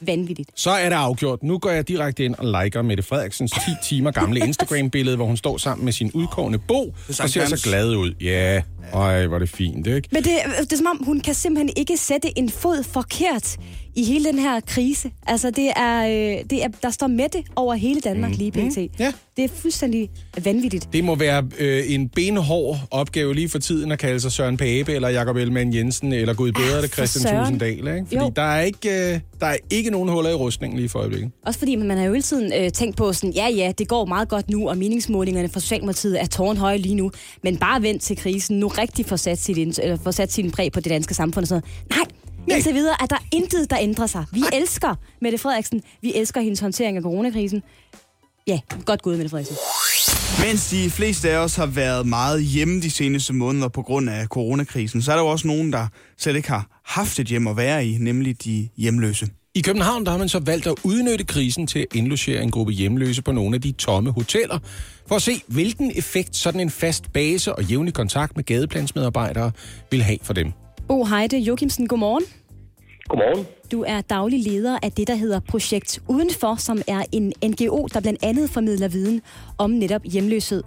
vanvittigt. 0.00 0.50
Så 0.54 0.70
er 0.70 0.88
det 0.88 0.96
afgjort. 0.96 1.42
Nu 1.42 1.58
går 1.58 1.70
jeg 1.70 1.88
direkte 1.88 2.24
ind 2.24 2.34
og 2.34 2.62
liker 2.62 2.82
Mette 2.82 3.02
Frederiksens 3.02 3.50
10 3.50 3.58
timer 3.82 4.10
gamle 4.10 4.40
Instagram-billede, 4.46 5.16
hvor 5.16 5.26
hun 5.26 5.36
står 5.36 5.58
sammen 5.58 5.84
med 5.84 5.92
sin 5.92 6.10
udkårende 6.14 6.58
bo 6.58 6.94
og 7.08 7.30
ser 7.30 7.46
så 7.46 7.62
glad 7.64 7.96
ud. 7.96 8.14
Ja, 8.20 8.56
øj, 8.56 8.62
hvor 8.92 9.34
er 9.34 9.38
det 9.38 9.50
fint, 9.50 9.86
ikke? 9.86 10.08
Men 10.12 10.22
det, 10.22 10.30
det 10.60 10.72
er 10.72 10.76
som 10.76 10.86
om, 10.86 11.04
hun 11.04 11.20
kan 11.20 11.34
simpelthen 11.34 11.70
ikke 11.76 11.96
sætte 11.96 12.38
en 12.38 12.50
fod 12.50 12.82
forkert 12.82 13.56
i 13.96 14.04
hele 14.04 14.24
den 14.24 14.38
her 14.38 14.60
krise. 14.60 15.10
Altså, 15.26 15.50
det 15.50 15.70
er, 15.76 16.06
øh, 16.06 16.44
det 16.50 16.64
er, 16.64 16.68
der 16.82 16.90
står 16.90 17.06
Mette 17.06 17.42
over 17.56 17.74
hele 17.74 18.00
Danmark 18.00 18.30
mm. 18.30 18.36
lige 18.36 18.52
pt. 18.52 18.98
Ja. 18.98 19.12
Det 19.36 19.44
er 19.44 19.48
fuldstændig 19.48 20.10
vanvittigt. 20.44 20.88
Det 20.92 21.04
må 21.04 21.14
være 21.14 21.44
øh, 21.58 21.92
en 21.94 22.08
benhård 22.08 22.78
opgave 22.90 23.34
lige 23.34 23.48
for 23.48 23.58
tiden 23.58 23.92
at 23.92 23.98
kalde 23.98 24.20
sig 24.20 24.32
Søren 24.32 24.56
Pape, 24.56 24.92
eller 24.92 25.08
Jakob 25.08 25.36
Ellemann 25.36 25.74
Jensen, 25.74 26.12
eller 26.12 26.34
Gud 26.34 26.52
bedre 26.52 26.82
det 26.82 26.90
for 26.90 26.96
Christian 26.96 27.22
søren. 27.22 27.44
Tusinddal, 27.44 27.96
ikke? 27.96 28.06
Fordi 28.06 28.16
Jo. 28.16 28.32
der 28.36 28.42
er, 28.42 28.60
ikke, 28.60 28.88
øh, 29.14 29.20
der 29.40 29.46
er 29.46 29.56
ikke 29.70 29.90
nogen 29.90 30.08
huller 30.08 30.30
i 30.30 30.34
rustningen 30.34 30.78
lige 30.78 30.88
for 30.88 30.98
øjeblikket. 30.98 31.30
Også 31.46 31.58
fordi 31.58 31.76
man 31.76 31.96
har 31.96 32.04
jo 32.04 32.12
hele 32.12 32.22
tiden 32.22 32.52
øh, 32.52 32.70
tænkt 32.72 32.96
på 32.96 33.12
sådan, 33.12 33.30
ja 33.30 33.48
ja, 33.48 33.72
det 33.78 33.88
går 33.88 34.04
meget 34.04 34.28
godt 34.28 34.50
nu, 34.50 34.68
og 34.68 34.78
meningsmålingerne 34.78 35.48
for 35.48 35.60
Socialdemokratiet 35.60 36.20
er 36.20 36.26
tårnhøje 36.26 36.78
lige 36.78 36.94
nu, 36.94 37.10
men 37.42 37.56
bare 37.56 37.82
vent 37.82 38.02
til 38.02 38.16
krisen 38.16 38.60
nu 38.60 38.68
rigtig 38.78 39.06
får 39.06 39.16
sat, 39.16 39.38
sit, 39.38 39.56
ind- 39.56 39.78
eller 39.82 39.96
får 40.04 40.10
sat 40.10 40.32
sin 40.32 40.50
præg 40.50 40.72
på 40.72 40.80
det 40.80 40.90
danske 40.90 41.14
samfund 41.14 41.42
og 41.44 41.48
sådan 41.48 41.62
noget. 41.90 41.90
Nej, 42.08 42.16
Nej. 42.48 42.56
indtil 42.56 42.74
videre 42.74 42.96
er 43.00 43.06
der 43.06 43.16
intet, 43.32 43.70
der 43.70 43.76
ændrer 43.80 44.06
sig. 44.06 44.24
Vi 44.32 44.42
elsker 44.52 44.94
Mette 45.22 45.38
Frederiksen, 45.38 45.82
vi 46.02 46.14
elsker 46.14 46.40
hendes 46.40 46.60
håndtering 46.60 46.96
af 46.96 47.02
coronakrisen. 47.02 47.62
Ja, 48.46 48.60
godt 48.84 49.02
gået, 49.02 49.16
Mette 49.18 49.30
Frederiksen. 49.30 49.56
Mens 50.46 50.70
de 50.70 50.90
fleste 50.90 51.30
af 51.30 51.36
os 51.36 51.56
har 51.56 51.66
været 51.66 52.06
meget 52.06 52.42
hjemme 52.44 52.80
de 52.80 52.90
seneste 52.90 53.32
måneder 53.32 53.68
på 53.68 53.82
grund 53.82 54.10
af 54.10 54.26
coronakrisen, 54.26 55.02
så 55.02 55.12
er 55.12 55.16
der 55.16 55.22
jo 55.22 55.28
også 55.28 55.46
nogen, 55.46 55.72
der 55.72 55.86
slet 56.18 56.36
ikke 56.36 56.48
har 56.48 56.80
haft 56.84 57.18
et 57.18 57.26
hjem 57.26 57.46
at 57.46 57.56
være 57.56 57.86
i, 57.86 57.98
nemlig 57.98 58.44
de 58.44 58.68
hjemløse. 58.76 59.26
I 59.56 59.60
København 59.60 60.04
der 60.04 60.10
har 60.10 60.18
man 60.18 60.28
så 60.28 60.38
valgt 60.38 60.66
at 60.66 60.74
udnytte 60.84 61.24
krisen 61.24 61.66
til 61.66 61.78
at 61.78 61.86
indlogere 61.94 62.42
en 62.42 62.50
gruppe 62.50 62.72
hjemløse 62.72 63.22
på 63.22 63.32
nogle 63.32 63.54
af 63.54 63.60
de 63.60 63.72
tomme 63.72 64.10
hoteller, 64.10 64.58
for 65.06 65.14
at 65.14 65.22
se, 65.22 65.32
hvilken 65.46 65.92
effekt 65.96 66.36
sådan 66.36 66.60
en 66.60 66.70
fast 66.70 67.12
base 67.12 67.54
og 67.54 67.64
jævnlig 67.64 67.94
kontakt 67.94 68.36
med 68.36 68.44
gadeplansmedarbejdere 68.44 69.52
vil 69.90 70.02
have 70.02 70.18
for 70.22 70.32
dem. 70.32 70.52
Bo 70.88 71.04
Heide 71.04 71.38
Jokimsen, 71.38 71.88
godmorgen. 71.88 72.24
Godmorgen. 73.08 73.46
Du 73.72 73.84
er 73.86 74.00
daglig 74.00 74.40
leder 74.40 74.78
af 74.82 74.92
det, 74.92 75.06
der 75.06 75.14
hedder 75.14 75.40
Projekt 75.40 76.02
Udenfor, 76.08 76.54
som 76.54 76.82
er 76.88 77.04
en 77.12 77.32
NGO, 77.44 77.86
der 77.92 78.00
blandt 78.00 78.18
andet 78.22 78.50
formidler 78.50 78.88
viden 78.88 79.22
om 79.58 79.70
netop 79.70 80.02
hjemløshed. 80.04 80.62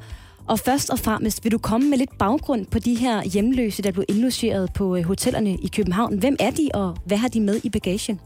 Og 0.47 0.59
først 0.59 0.89
og 0.89 0.99
fremmest 0.99 1.43
vil 1.43 1.51
du 1.51 1.57
komme 1.57 1.89
med 1.89 1.97
lidt 1.97 2.17
baggrund 2.19 2.65
på 2.65 2.79
de 2.79 2.95
her 2.95 3.23
hjemløse, 3.23 3.83
der 3.83 3.91
blev 3.91 4.05
indlogeret 4.09 4.73
på 4.73 4.95
øh, 4.95 5.03
hotellerne 5.03 5.57
i 5.63 5.67
København. 5.75 6.19
Hvem 6.19 6.35
er 6.39 6.51
de, 6.51 6.69
og 6.73 6.97
hvad 7.05 7.17
har 7.17 7.27
de 7.27 7.41
med 7.41 7.59
i 7.63 7.69
bagagen? 7.69 8.19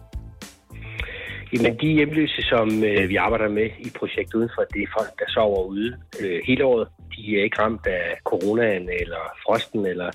Jamen, 1.53 1.79
de 1.81 1.87
hjemløse, 1.87 2.41
som 2.41 2.83
øh, 2.83 3.09
vi 3.09 3.15
arbejder 3.15 3.49
med 3.49 3.69
i 3.79 3.89
projektet 3.99 4.35
udenfor, 4.35 4.63
det 4.73 4.81
er 4.83 4.93
folk, 4.97 5.19
der 5.19 5.25
sover 5.27 5.63
ude 5.63 5.97
øh, 6.21 6.39
hele 6.47 6.65
året. 6.65 6.87
De 7.15 7.37
er 7.37 7.43
ikke 7.43 7.61
ramt 7.61 7.87
af 7.87 8.17
coronaen 8.23 8.89
eller 9.01 9.21
frosten 9.43 9.85
eller 9.85 10.11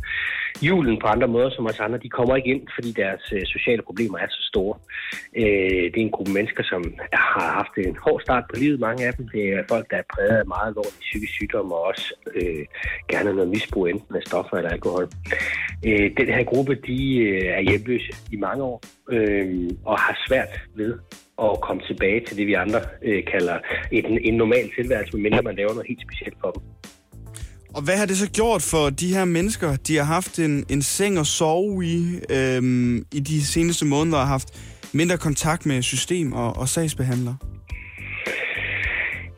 julen 0.63 0.99
på 0.99 1.07
andre 1.07 1.29
måder 1.29 1.51
som 1.51 1.67
os 1.67 1.81
andre. 1.81 1.99
De 1.99 2.09
kommer 2.09 2.37
ikke 2.37 2.51
ind, 2.51 2.63
fordi 2.75 2.93
deres 2.93 3.33
øh, 3.33 3.43
sociale 3.47 3.83
problemer 3.83 4.19
er 4.19 4.27
så 4.31 4.43
store. 4.43 4.79
Øh, 5.37 5.85
det 5.93 5.97
er 5.97 6.07
en 6.09 6.11
gruppe 6.11 6.33
mennesker, 6.33 6.63
som 6.63 6.95
har 7.13 7.53
haft 7.53 7.87
en 7.87 7.97
hård 8.05 8.21
start 8.21 8.45
på 8.49 8.57
livet, 8.61 8.81
mange 8.81 9.07
af 9.07 9.15
dem. 9.15 9.29
Det 9.29 9.43
er 9.53 9.63
folk, 9.69 9.91
der 9.91 9.97
er 9.97 10.07
præget 10.15 10.39
af 10.39 10.47
meget 10.47 10.67
alvorlig 10.67 11.01
psykisk 11.01 11.33
sygdom 11.33 11.73
og 11.73 11.83
også 11.83 12.15
øh, 12.35 12.65
gerne 13.09 13.33
noget 13.33 13.51
misbrug, 13.51 13.89
enten 13.89 14.17
af 14.17 14.23
stoffer 14.27 14.57
eller 14.57 14.71
alkohol. 14.71 15.09
Øh, 15.87 16.11
den 16.17 16.29
her 16.29 16.45
gruppe, 16.45 16.75
de 16.75 17.19
øh, 17.19 17.47
er 17.47 17.61
hjemløse 17.61 18.13
i 18.33 18.37
mange 18.37 18.63
år 18.63 18.81
øh, 19.11 19.71
og 19.85 19.99
har 19.99 20.19
svært 20.29 20.61
ved 20.75 20.99
at 21.43 21.61
komme 21.61 21.83
tilbage 21.87 22.21
til 22.27 22.37
det, 22.37 22.47
vi 22.47 22.53
andre 22.53 22.81
øh, 23.03 23.25
kalder 23.33 23.57
et, 23.93 24.05
en 24.29 24.35
normal 24.35 24.71
tilværelse, 24.79 25.17
medmindre 25.17 25.43
man 25.43 25.57
laver 25.57 25.73
noget 25.73 25.89
helt 25.89 26.03
specielt 26.09 26.37
for 26.41 26.51
dem. 26.51 26.63
Og 27.77 27.83
hvad 27.83 27.97
har 27.97 28.07
det 28.07 28.17
så 28.17 28.31
gjort 28.31 28.63
for 28.63 28.91
de 28.91 29.15
her 29.15 29.25
mennesker? 29.25 29.77
De 29.77 29.97
har 29.97 30.05
haft 30.05 30.39
en, 30.39 30.65
en 30.69 30.83
seng 30.83 31.19
at 31.19 31.27
sove 31.27 31.85
i 31.85 32.21
øhm, 32.31 32.97
i 33.13 33.21
de 33.21 33.45
seneste 33.45 33.85
måneder 33.85 34.19
og 34.19 34.27
haft 34.27 34.49
mindre 34.93 35.19
kontakt 35.19 35.67
med 35.67 35.83
system 35.83 36.33
og, 36.33 36.57
og 36.57 36.69
sagsbehandlere. 36.69 37.37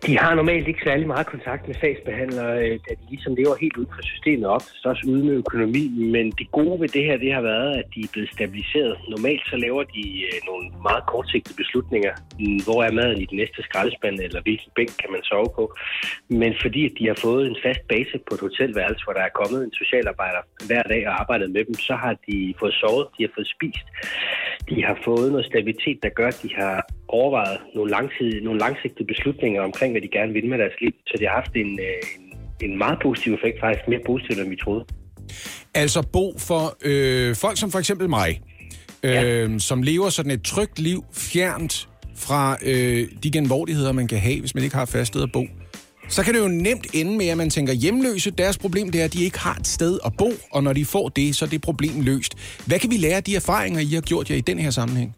De 0.07 0.18
har 0.18 0.34
normalt 0.34 0.68
ikke 0.68 0.80
særlig 0.84 1.07
meget 1.07 1.26
kontakt 1.26 1.66
med 1.68 1.74
sagsbehandlere, 1.74 2.55
øh, 2.64 2.78
da 2.86 2.90
de 3.01 3.05
ligesom 3.11 3.34
lever 3.34 3.55
helt 3.61 3.76
ud 3.76 3.86
for 3.94 4.03
systemet 4.03 4.46
op, 4.46 4.62
så 4.80 4.88
også 4.88 5.05
uden 5.11 5.26
med 5.26 5.34
økonomi. 5.34 5.84
Men 6.14 6.30
det 6.38 6.51
gode 6.51 6.80
ved 6.80 6.88
det 6.88 7.05
her, 7.05 7.16
det 7.16 7.32
har 7.34 7.40
været, 7.40 7.70
at 7.80 7.86
de 7.94 8.01
er 8.01 8.11
blevet 8.12 8.30
stabiliseret. 8.36 8.94
Normalt 9.09 9.42
så 9.51 9.57
laver 9.57 9.82
de 9.82 10.05
øh, 10.28 10.38
nogle 10.49 10.64
meget 10.88 11.05
kortsigtede 11.07 11.57
beslutninger. 11.62 12.12
Mm, 12.40 12.61
hvor 12.66 12.78
er 12.86 12.92
maden 12.92 13.20
i 13.20 13.26
den 13.30 13.36
næste 13.42 13.62
skraldespand, 13.62 14.16
eller 14.26 14.40
hvilken 14.42 14.70
bænk 14.76 14.92
kan 15.03 15.11
man 15.14 15.22
sove 15.22 15.51
på? 15.59 15.64
Men 16.28 16.53
fordi 16.62 16.80
at 16.88 16.94
de 16.99 17.07
har 17.07 17.18
fået 17.26 17.46
en 17.46 17.57
fast 17.64 17.82
base 17.92 18.16
på 18.26 18.32
et 18.34 18.40
hotelværelse, 18.46 19.05
hvor 19.05 19.12
der 19.18 19.24
er 19.28 19.38
kommet 19.40 19.61
en 19.64 19.72
socialarbejder 19.80 20.42
hver 20.68 20.82
dag 20.82 21.09
og 21.09 21.14
arbejdet 21.20 21.51
med 21.51 21.64
dem, 21.64 21.74
så 21.88 21.94
har 21.94 22.14
de 22.26 22.55
fået 22.61 22.74
sovet, 22.80 23.07
de 23.16 23.22
har 23.24 23.32
fået 23.36 23.49
spist. 23.57 23.86
De 24.70 24.84
har 24.84 24.98
fået 25.04 25.32
noget 25.32 25.46
stabilitet, 25.46 25.98
der 26.02 26.09
gør, 26.09 26.28
at 26.28 26.40
de 26.42 26.50
har 26.54 26.86
overvejet 27.09 27.59
nogle, 27.74 27.90
langtidige, 27.90 28.44
nogle 28.44 28.61
langsigtede 28.61 29.06
beslutninger 29.06 29.62
omkring, 29.62 29.92
hvad 29.92 30.02
de 30.02 30.09
gerne 30.09 30.32
vil 30.32 30.46
med 30.48 30.59
deres 30.59 30.72
liv. 30.80 30.92
Så 31.06 31.14
det 31.18 31.28
har 31.28 31.34
haft 31.34 31.54
en, 31.56 31.80
øh, 31.80 32.02
en, 32.61 32.70
en 32.70 32.78
meget 32.78 32.98
positiv 33.02 33.34
effekt, 33.34 33.61
faktisk 33.61 33.88
mere 33.88 34.00
positiv, 34.06 34.42
end 34.42 34.50
vi 34.50 34.56
troede. 34.56 34.84
Altså 35.74 36.09
Bo, 36.12 36.38
for 36.38 36.76
øh, 36.84 37.36
folk 37.36 37.59
som 37.59 37.70
for 37.70 37.78
eksempel 37.78 38.09
mig, 38.09 38.40
øh, 39.02 39.12
ja. 39.12 39.59
som 39.59 39.82
lever 39.82 40.09
sådan 40.09 40.30
et 40.30 40.42
trygt 40.42 40.78
liv 40.78 41.04
fjernt 41.12 41.88
fra 42.16 42.56
øh, 42.66 43.09
de 43.22 43.30
genvordigheder, 43.30 43.92
man 43.92 44.09
kan 44.09 44.18
have, 44.18 44.40
hvis 44.40 44.54
man 44.54 44.64
ikke 44.64 44.76
har 44.76 44.82
et 44.82 44.88
fast 44.88 45.09
sted 45.09 45.22
at 45.22 45.32
bo, 45.32 45.44
så 46.09 46.22
kan 46.22 46.34
det 46.34 46.40
jo 46.40 46.48
nemt 46.48 46.86
ende 46.94 47.16
med, 47.16 47.26
at 47.26 47.36
man 47.36 47.50
tænker, 47.50 47.72
hjemløse, 47.72 48.30
deres 48.30 48.59
problem 48.59 48.90
det 48.90 49.00
er, 49.00 49.04
at 49.04 49.12
de 49.12 49.24
ikke 49.24 49.38
har 49.38 49.54
et 49.54 49.66
sted 49.66 49.98
at 50.04 50.12
bo, 50.18 50.32
og 50.50 50.62
når 50.62 50.72
de 50.72 50.84
får 50.84 51.09
det, 51.09 51.36
så 51.36 51.44
er 51.44 51.48
det 51.48 51.61
problem 51.61 52.00
løst. 52.00 52.34
Hvad 52.66 52.78
kan 52.78 52.90
vi 52.90 52.96
lære 52.96 53.16
af 53.16 53.24
de 53.24 53.36
erfaringer, 53.36 53.80
I 53.80 53.86
har 53.86 54.00
gjort 54.00 54.30
jer 54.30 54.36
i 54.36 54.40
den 54.40 54.59
her 54.59 54.70
sammenhæng? 54.70 55.14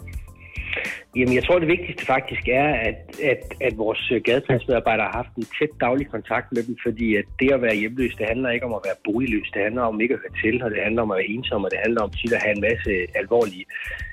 Jamen, 1.17 1.35
jeg 1.35 1.45
tror, 1.45 1.59
det 1.59 1.69
vigtigste 1.69 2.07
faktisk 2.07 2.49
er, 2.49 2.69
at, 2.89 2.99
at, 3.33 3.43
at 3.61 3.79
vores 3.79 4.13
gadepladsmedarbejdere 4.25 5.07
har 5.07 5.17
haft 5.23 5.35
en 5.37 5.47
tæt 5.59 5.73
daglig 5.81 6.07
kontakt 6.09 6.53
med 6.53 6.63
dem, 6.63 6.77
fordi 6.87 7.17
at 7.17 7.25
det 7.41 7.53
at 7.53 7.63
være 7.63 7.77
hjemløs, 7.77 8.15
det 8.15 8.27
handler 8.27 8.51
ikke 8.51 8.67
om 8.67 8.75
at 8.75 8.85
være 8.85 9.03
boligløs, 9.05 9.51
det 9.55 9.63
handler 9.63 9.83
om 9.83 10.01
ikke 10.01 10.15
at 10.15 10.21
høre 10.25 10.37
til, 10.43 10.63
og 10.63 10.71
det 10.71 10.79
handler 10.83 11.03
om 11.03 11.11
at 11.11 11.17
være 11.17 11.31
ensom, 11.35 11.65
og 11.65 11.71
det 11.71 11.79
handler 11.85 12.03
om 12.03 12.11
tit 12.11 12.33
at 12.33 12.43
have 12.43 12.57
en 12.57 12.67
masse 12.69 12.91
alvorlige 13.21 13.65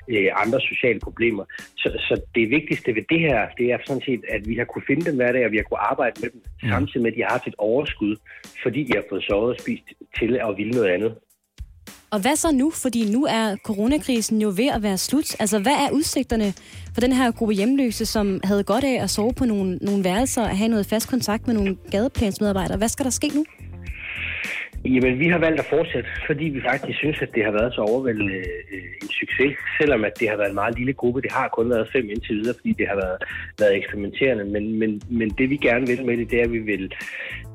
øh, 0.08 0.28
andre 0.44 0.60
sociale 0.60 1.00
problemer. 1.00 1.44
Så, 1.76 1.88
så 2.06 2.14
det 2.34 2.50
vigtigste 2.50 2.94
ved 2.94 3.04
det 3.08 3.20
her, 3.20 3.48
det 3.58 3.66
er 3.72 3.78
sådan 3.86 4.02
set, 4.02 4.22
at 4.28 4.48
vi 4.48 4.54
har 4.56 4.64
kunne 4.64 4.86
finde 4.86 5.04
dem 5.08 5.16
hver 5.16 5.32
dag, 5.32 5.44
og 5.46 5.52
vi 5.52 5.56
har 5.56 5.66
kunne 5.68 5.88
arbejde 5.92 6.20
med 6.22 6.30
dem, 6.30 6.42
mm. 6.62 6.68
samtidig 6.68 7.02
med, 7.02 7.10
at 7.12 7.16
de 7.16 7.22
har 7.22 7.32
haft 7.36 7.46
et 7.46 7.58
overskud, 7.58 8.16
fordi 8.62 8.80
de 8.84 8.92
har 8.94 9.04
fået 9.10 9.24
sovet 9.24 9.50
og 9.54 9.60
spist 9.60 9.86
til 10.18 10.30
at 10.46 10.56
ville 10.56 10.72
noget 10.72 10.90
andet. 10.96 11.12
Og 12.10 12.20
hvad 12.20 12.36
så 12.36 12.52
nu? 12.52 12.70
Fordi 12.70 13.12
nu 13.12 13.24
er 13.24 13.56
coronakrisen 13.56 14.42
jo 14.42 14.52
ved 14.56 14.68
at 14.74 14.82
være 14.82 14.98
slut. 14.98 15.36
Altså, 15.40 15.58
hvad 15.58 15.72
er 15.72 15.90
udsigterne 15.90 16.54
for 16.94 17.00
den 17.00 17.12
her 17.12 17.30
gruppe 17.30 17.54
hjemløse, 17.54 18.06
som 18.06 18.40
havde 18.44 18.64
godt 18.64 18.84
af 18.84 19.02
at 19.02 19.10
sove 19.10 19.32
på 19.32 19.44
nogle, 19.44 19.76
nogle 19.76 20.04
værelser 20.04 20.42
og 20.42 20.58
have 20.58 20.68
noget 20.68 20.86
fast 20.86 21.08
kontakt 21.08 21.46
med 21.46 21.54
nogle 21.54 21.76
gadeplansmedarbejdere? 21.90 22.78
Hvad 22.78 22.88
skal 22.88 23.04
der 23.04 23.10
ske 23.10 23.28
nu? 23.34 23.44
Jamen, 24.84 25.18
vi 25.18 25.28
har 25.28 25.38
valgt 25.38 25.60
at 25.60 25.66
fortsætte, 25.70 26.08
fordi 26.26 26.44
vi 26.44 26.60
faktisk 26.70 26.98
synes, 26.98 27.18
at 27.22 27.30
det 27.34 27.44
har 27.44 27.52
været 27.52 27.74
så 27.74 27.80
overvældende 27.80 28.34
øh, 28.74 29.02
en 29.02 29.08
succes, 29.20 29.52
selvom 29.80 30.04
at 30.04 30.12
det 30.20 30.28
har 30.28 30.36
været 30.36 30.48
en 30.48 30.60
meget 30.62 30.78
lille 30.78 30.92
gruppe. 30.92 31.22
Det 31.22 31.32
har 31.32 31.48
kun 31.48 31.70
været 31.70 31.88
fem 31.92 32.10
indtil 32.10 32.36
videre, 32.36 32.54
fordi 32.60 32.72
det 32.72 32.86
har 32.88 32.96
været, 33.04 33.18
været 33.58 33.76
eksperimenterende. 33.76 34.44
Men, 34.44 34.78
men, 34.78 35.02
men 35.18 35.28
det 35.38 35.50
vi 35.50 35.56
gerne 35.56 35.86
vil 35.86 36.06
med 36.06 36.16
det, 36.16 36.30
det 36.30 36.38
er, 36.40 36.44
at 36.44 36.52
vi 36.52 36.58
vil 36.58 36.94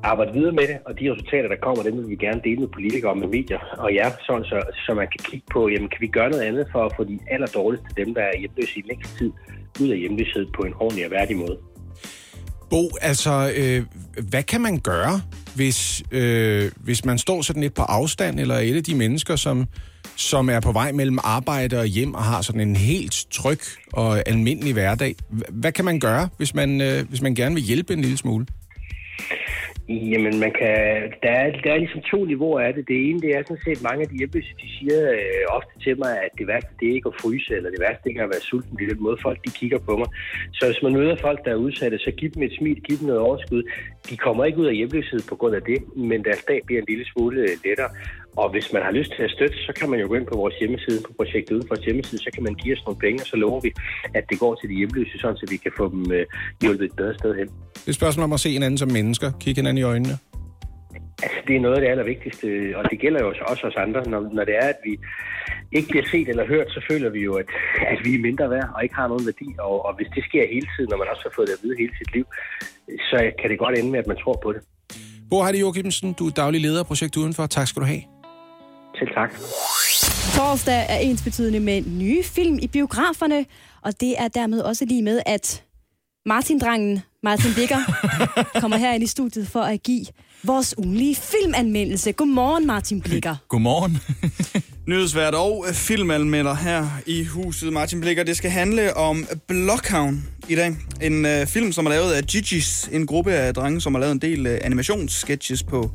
arbejde 0.02 0.32
videre 0.32 0.52
med 0.52 0.66
det, 0.70 0.78
og 0.86 1.00
de 1.00 1.12
resultater, 1.12 1.48
der 1.48 1.64
kommer, 1.66 1.82
dem 1.82 1.96
vil 1.98 2.08
vi 2.08 2.16
gerne 2.26 2.40
dele 2.44 2.60
med 2.60 2.68
politikere 2.68 3.10
og 3.10 3.18
med 3.18 3.28
medier 3.28 3.60
og 3.84 3.94
jer, 3.94 4.10
sådan 4.26 4.44
så, 4.44 4.58
så 4.86 4.94
man 4.94 5.08
kan 5.12 5.20
kigge 5.30 5.46
på, 5.52 5.68
jamen 5.68 5.88
kan 5.88 6.00
vi 6.00 6.06
gøre 6.06 6.30
noget 6.30 6.44
andet 6.50 6.66
for 6.72 6.84
at 6.86 6.92
få 6.96 7.04
de 7.04 7.18
allerdårligste, 7.30 7.88
dem 7.96 8.14
der 8.14 8.22
er 8.22 8.38
hjemløse 8.38 8.78
i 8.78 8.82
længst 8.88 9.18
tid, 9.18 9.30
ud 9.80 9.88
af 9.88 9.98
hjemløshed 9.98 10.46
på 10.56 10.62
en 10.62 10.74
ordentlig 10.80 11.04
og 11.06 11.10
værdig 11.10 11.36
måde. 11.36 11.56
Bo, 12.70 12.82
altså, 13.02 13.34
øh, 13.60 13.80
hvad 14.30 14.42
kan 14.42 14.60
man 14.60 14.80
gøre, 14.80 15.20
hvis, 15.54 16.02
øh, 16.10 16.70
hvis 16.76 17.04
man 17.04 17.18
står 17.18 17.42
sådan 17.42 17.62
lidt 17.62 17.74
på 17.74 17.82
afstand, 17.82 18.40
eller 18.40 18.54
er 18.54 18.60
et 18.60 18.76
af 18.76 18.84
de 18.84 18.94
mennesker, 18.94 19.36
som, 19.36 19.66
som 20.16 20.48
er 20.48 20.60
på 20.60 20.72
vej 20.72 20.92
mellem 20.92 21.18
arbejde 21.24 21.78
og 21.78 21.86
hjem, 21.86 22.14
og 22.14 22.24
har 22.24 22.42
sådan 22.42 22.60
en 22.60 22.76
helt 22.76 23.26
tryg 23.30 23.60
og 23.92 24.28
almindelig 24.28 24.72
hverdag? 24.72 25.14
Hvad 25.50 25.72
kan 25.72 25.84
man 25.84 26.00
gøre, 26.00 26.28
hvis 26.36 26.54
man, 26.54 26.80
øh, 26.80 27.08
hvis 27.08 27.20
man 27.20 27.34
gerne 27.34 27.54
vil 27.54 27.64
hjælpe 27.64 27.92
en 27.92 28.00
lille 28.00 28.16
smule? 28.16 28.46
Jamen, 29.88 30.40
man 30.40 30.52
kan, 30.60 30.76
der, 31.22 31.30
er, 31.30 31.60
der 31.64 31.72
er 31.72 31.76
ligesom 31.76 32.00
to 32.00 32.24
niveauer 32.24 32.60
af 32.60 32.74
det. 32.74 32.88
Det 32.88 33.08
ene, 33.08 33.20
det 33.20 33.30
er 33.30 33.42
sådan 33.42 33.64
set, 33.64 33.82
mange 33.82 34.02
af 34.02 34.08
de 34.08 34.16
hjemløse, 34.16 34.54
de 34.62 34.68
siger 34.78 35.12
øh, 35.12 35.56
ofte 35.56 35.74
til 35.84 35.98
mig, 35.98 36.12
at 36.24 36.30
det 36.38 36.46
værste, 36.46 36.70
det 36.80 36.88
er 36.88 36.94
ikke 36.94 37.08
at 37.08 37.20
fryse, 37.20 37.54
eller 37.56 37.70
det 37.70 37.80
værste, 37.80 38.02
det 38.04 38.16
er 38.16 38.24
at 38.24 38.34
være 38.34 38.48
sulten. 38.50 38.76
Det 38.76 38.84
er 38.84 38.94
den 38.94 39.02
måde, 39.02 39.18
folk 39.22 39.38
de 39.46 39.50
kigger 39.50 39.78
på 39.78 39.96
mig. 39.96 40.08
Så 40.52 40.66
hvis 40.66 40.82
man 40.82 40.92
møder 40.92 41.16
folk, 41.16 41.44
der 41.44 41.50
er 41.50 41.64
udsatte, 41.66 41.98
så 41.98 42.10
giv 42.10 42.30
dem 42.30 42.42
et 42.42 42.52
smil, 42.58 42.80
giv 42.80 42.96
dem 42.98 43.06
noget 43.06 43.22
overskud. 43.22 43.62
De 44.10 44.16
kommer 44.16 44.44
ikke 44.44 44.58
ud 44.58 44.66
af 44.66 44.74
hjemløshed 44.74 45.20
på 45.28 45.36
grund 45.36 45.54
af 45.54 45.62
det, 45.62 45.96
men 45.96 46.24
deres 46.24 46.44
dag 46.44 46.60
bliver 46.66 46.80
en 46.80 46.88
lille 46.88 47.04
smule 47.04 47.40
lettere. 47.64 47.90
Og 48.36 48.50
hvis 48.50 48.72
man 48.72 48.82
har 48.82 48.92
lyst 48.98 49.12
til 49.16 49.22
at 49.22 49.30
støtte, 49.30 49.56
så 49.66 49.72
kan 49.78 49.90
man 49.90 50.00
jo 50.00 50.06
gå 50.08 50.14
ind 50.14 50.26
på 50.26 50.36
vores 50.42 50.54
hjemmeside, 50.60 51.02
på 51.06 51.12
projektet 51.16 51.54
uden 51.56 51.68
for 51.68 51.76
hjemmeside, 51.84 52.20
så 52.22 52.30
kan 52.34 52.42
man 52.42 52.54
give 52.54 52.76
os 52.76 52.82
nogle 52.86 52.98
penge, 53.04 53.22
og 53.22 53.26
så 53.26 53.36
lover 53.36 53.60
vi, 53.60 53.70
at 54.14 54.24
det 54.30 54.38
går 54.38 54.54
til 54.54 54.68
de 54.70 54.74
hjemløse, 54.74 55.18
sådan 55.18 55.36
så 55.36 55.46
vi 55.50 55.56
kan 55.56 55.72
få 55.76 55.90
dem 55.90 56.12
øh, 56.12 56.26
hjulpet 56.62 56.84
et 56.84 56.96
bedre 56.96 57.14
sted 57.14 57.34
hen. 57.40 57.48
Det 57.74 57.86
er 57.86 57.88
et 57.88 57.94
spørgsmål 57.94 58.24
om 58.24 58.32
at 58.32 58.40
se 58.40 58.50
hinanden 58.50 58.78
som 58.78 58.90
mennesker, 58.90 59.28
kigge 59.40 59.58
hinanden 59.58 59.78
i 59.78 59.82
øjnene. 59.92 60.14
Altså, 61.22 61.38
det 61.46 61.56
er 61.56 61.60
noget 61.60 61.76
af 61.76 61.80
det 61.80 61.88
allervigtigste, 61.88 62.46
og 62.78 62.82
det 62.90 63.00
gælder 63.00 63.20
jo 63.24 63.28
også 63.50 63.66
os 63.66 63.76
andre. 63.76 64.00
Når, 64.12 64.20
når 64.32 64.44
det 64.44 64.56
er, 64.56 64.68
at 64.74 64.80
vi 64.84 64.92
ikke 65.76 65.88
bliver 65.88 66.06
set 66.12 66.28
eller 66.28 66.46
hørt, 66.46 66.68
så 66.70 66.80
føler 66.90 67.10
vi 67.10 67.20
jo, 67.28 67.34
at, 67.34 67.48
at 67.92 67.98
vi 68.04 68.14
er 68.14 68.18
mindre 68.28 68.50
værd 68.50 68.68
og 68.74 68.82
ikke 68.82 68.94
har 68.94 69.08
nogen 69.08 69.26
værdi. 69.26 69.48
Og, 69.58 69.84
og 69.86 69.96
hvis 69.96 70.08
det 70.14 70.24
sker 70.28 70.44
hele 70.54 70.68
tiden, 70.74 70.88
når 70.90 70.96
man 70.96 71.08
også 71.12 71.22
har 71.28 71.32
fået 71.36 71.48
det 71.48 71.54
at 71.54 71.62
vide 71.62 71.76
hele 71.78 71.92
sit 72.00 72.10
liv, 72.16 72.26
så 73.10 73.18
kan 73.40 73.50
det 73.50 73.58
godt 73.58 73.78
ende 73.78 73.90
med, 73.90 73.98
at 73.98 74.06
man 74.06 74.16
tror 74.16 74.36
på 74.42 74.52
det. 74.52 74.62
Bo 75.30 75.42
Heidi 75.42 75.60
Joachimsen, 75.60 76.12
du 76.18 76.26
er 76.26 76.30
daglig 76.30 76.60
leder 76.60 76.80
af 76.80 76.86
Projekt 76.86 77.16
Udenfor. 77.16 77.46
Tak 77.46 77.66
skal 77.68 77.82
du 77.82 77.86
have. 77.86 78.13
Selv 79.04 79.14
tak. 79.14 79.30
Torsdag 80.36 80.86
er 80.88 80.96
ens 80.96 81.22
betydende 81.22 81.60
med 81.60 81.82
nye 81.86 82.22
film 82.22 82.58
i 82.62 82.66
biograferne, 82.66 83.44
og 83.82 84.00
det 84.00 84.14
er 84.18 84.28
dermed 84.28 84.60
også 84.60 84.84
lige 84.84 85.02
med, 85.02 85.20
at 85.26 85.62
Martin-drengen, 86.26 87.00
Martin 87.22 87.50
Bikker, 87.56 87.78
kommer 88.60 88.76
her 88.76 88.92
ind 88.92 89.02
i 89.02 89.06
studiet 89.06 89.48
for 89.48 89.60
at 89.60 89.82
give 89.82 90.06
vores 90.44 90.78
ugenlige 90.78 91.16
filmanmeldelse. 91.16 92.12
Godmorgen, 92.12 92.66
Martin 92.66 93.00
Blikker. 93.00 93.36
Godmorgen. 93.48 93.98
Nyhedsvært 94.88 95.34
og 95.34 95.64
filmanmelder 95.72 96.54
her 96.54 96.86
i 97.06 97.24
huset. 97.24 97.72
Martin 97.72 98.00
Blikker, 98.00 98.24
det 98.24 98.36
skal 98.36 98.50
handle 98.50 98.96
om 98.96 99.26
Blockhound 99.48 100.18
i 100.48 100.54
dag. 100.54 100.76
En 101.02 101.24
uh, 101.24 101.46
film, 101.46 101.72
som 101.72 101.86
er 101.86 101.90
lavet 101.90 102.12
af 102.12 102.22
Gigi's, 102.32 102.94
en 102.94 103.06
gruppe 103.06 103.32
af 103.32 103.54
drenge, 103.54 103.80
som 103.80 103.94
har 103.94 104.00
lavet 104.00 104.12
en 104.12 104.18
del 104.18 104.46
uh, 104.46 104.52
animationssketches 104.62 105.62
på 105.62 105.90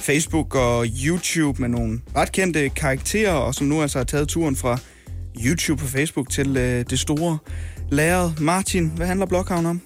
Facebook 0.00 0.54
og 0.54 0.86
YouTube 1.04 1.60
med 1.60 1.68
nogle 1.68 2.00
ret 2.16 2.32
kendte 2.32 2.68
karakterer, 2.68 3.32
og 3.32 3.54
som 3.54 3.66
nu 3.66 3.82
altså 3.82 3.98
har 3.98 4.04
taget 4.04 4.28
turen 4.28 4.56
fra 4.56 4.78
YouTube 5.44 5.82
og 5.82 5.88
Facebook 5.88 6.30
til 6.30 6.56
øh, 6.56 6.84
det 6.90 6.98
store 6.98 7.38
lærred. 7.90 8.30
Martin, 8.40 8.92
hvad 8.96 9.06
handler 9.06 9.26
Blockhavn 9.26 9.66
om? 9.66 9.80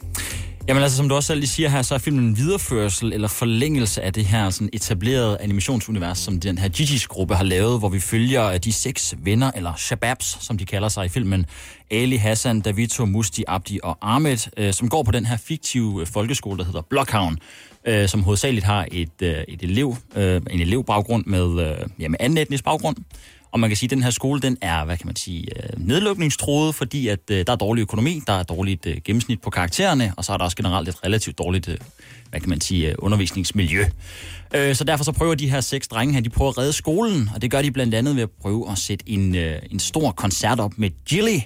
Jamen 0.68 0.82
altså, 0.82 0.96
som 0.96 1.08
du 1.08 1.14
også 1.14 1.26
selv 1.26 1.40
lige 1.40 1.48
siger 1.48 1.68
her, 1.68 1.82
så 1.82 1.94
er 1.94 1.98
filmen 1.98 2.24
en 2.24 2.36
videreførsel 2.36 3.12
eller 3.12 3.28
forlængelse 3.28 4.02
af 4.02 4.12
det 4.12 4.24
her 4.24 4.50
sådan 4.50 4.70
etablerede 4.72 5.38
animationsunivers, 5.40 6.18
som 6.18 6.40
den 6.40 6.58
her 6.58 6.68
Gigi's 6.68 7.06
gruppe 7.06 7.34
har 7.34 7.44
lavet, 7.44 7.78
hvor 7.78 7.88
vi 7.88 8.00
følger 8.00 8.46
øh, 8.46 8.58
de 8.64 8.72
seks 8.72 9.14
venner, 9.18 9.50
eller 9.54 9.74
shababs, 9.74 10.44
som 10.44 10.58
de 10.58 10.64
kalder 10.64 10.88
sig 10.88 11.06
i 11.06 11.08
filmen. 11.08 11.46
Ali, 11.90 12.16
Hassan, 12.16 12.60
Davito, 12.60 13.04
Musti, 13.04 13.44
Abdi 13.48 13.80
og 13.82 13.98
Ahmed, 14.02 14.50
øh, 14.56 14.72
som 14.72 14.88
går 14.88 15.02
på 15.02 15.10
den 15.10 15.26
her 15.26 15.36
fiktive 15.36 16.00
øh, 16.00 16.06
folkeskole, 16.06 16.58
der 16.58 16.64
hedder 16.64 16.82
Blockhavn, 16.90 17.38
øh, 17.86 18.08
som 18.08 18.22
hovedsageligt 18.22 18.64
har 18.64 18.86
et, 18.92 19.22
øh, 19.22 19.36
et 19.48 19.62
elev, 19.62 19.96
øh, 20.16 20.40
en 20.50 20.60
elevbaggrund 20.60 21.24
med, 21.26 21.60
øh, 21.60 21.86
ja, 21.98 22.08
med 22.08 22.18
anden 22.20 22.38
etnisk 22.38 22.64
baggrund. 22.64 22.96
Og 23.52 23.60
man 23.60 23.70
kan 23.70 23.76
sige, 23.76 23.86
at 23.86 23.90
den 23.90 24.02
her 24.02 24.10
skole, 24.10 24.40
den 24.40 24.56
er, 24.60 24.84
hvad 24.84 24.96
kan 24.96 25.06
man 25.06 25.16
sige, 25.16 25.46
øh, 25.56 25.86
nedlukningstroet, 25.86 26.74
fordi 26.74 27.08
at 27.08 27.30
øh, 27.30 27.46
der 27.46 27.52
er 27.52 27.56
dårlig 27.56 27.82
økonomi, 27.82 28.22
der 28.26 28.32
er 28.32 28.42
dårligt 28.42 28.86
øh, 28.86 28.96
gennemsnit 29.04 29.40
på 29.40 29.50
karaktererne, 29.50 30.12
og 30.16 30.24
så 30.24 30.32
er 30.32 30.36
der 30.36 30.44
også 30.44 30.56
generelt 30.56 30.88
et 30.88 31.04
relativt 31.04 31.38
dårligt, 31.38 31.66
hvad 32.30 32.40
kan 32.40 32.48
man 32.48 32.60
sige, 32.60 33.02
undervisningsmiljø. 33.02 33.84
Så 34.72 34.84
derfor 34.86 35.04
så 35.04 35.12
prøver 35.12 35.34
de 35.34 35.50
her 35.50 35.60
seks 35.60 35.88
drenge 35.88 36.14
her, 36.14 36.20
de 36.20 36.30
prøver 36.30 36.50
at 36.50 36.58
redde 36.58 36.72
skolen, 36.72 37.30
og 37.34 37.42
det 37.42 37.50
gør 37.50 37.62
de 37.62 37.70
blandt 37.70 37.94
andet 37.94 38.16
ved 38.16 38.22
at 38.22 38.30
prøve 38.42 38.70
at 38.70 38.78
sætte 38.78 39.04
en, 39.08 39.34
en 39.70 39.78
stor 39.78 40.10
koncert 40.10 40.60
op 40.60 40.72
med 40.76 40.90
Jilly. 41.12 41.38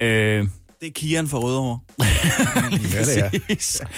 Øh, 0.00 0.46
det 0.80 0.86
er 0.86 0.90
Kian 0.94 1.28
fra 1.28 1.38
Rødovre. 1.38 1.78
ja, 2.94 3.04
det 3.04 3.18
er. 3.18 3.88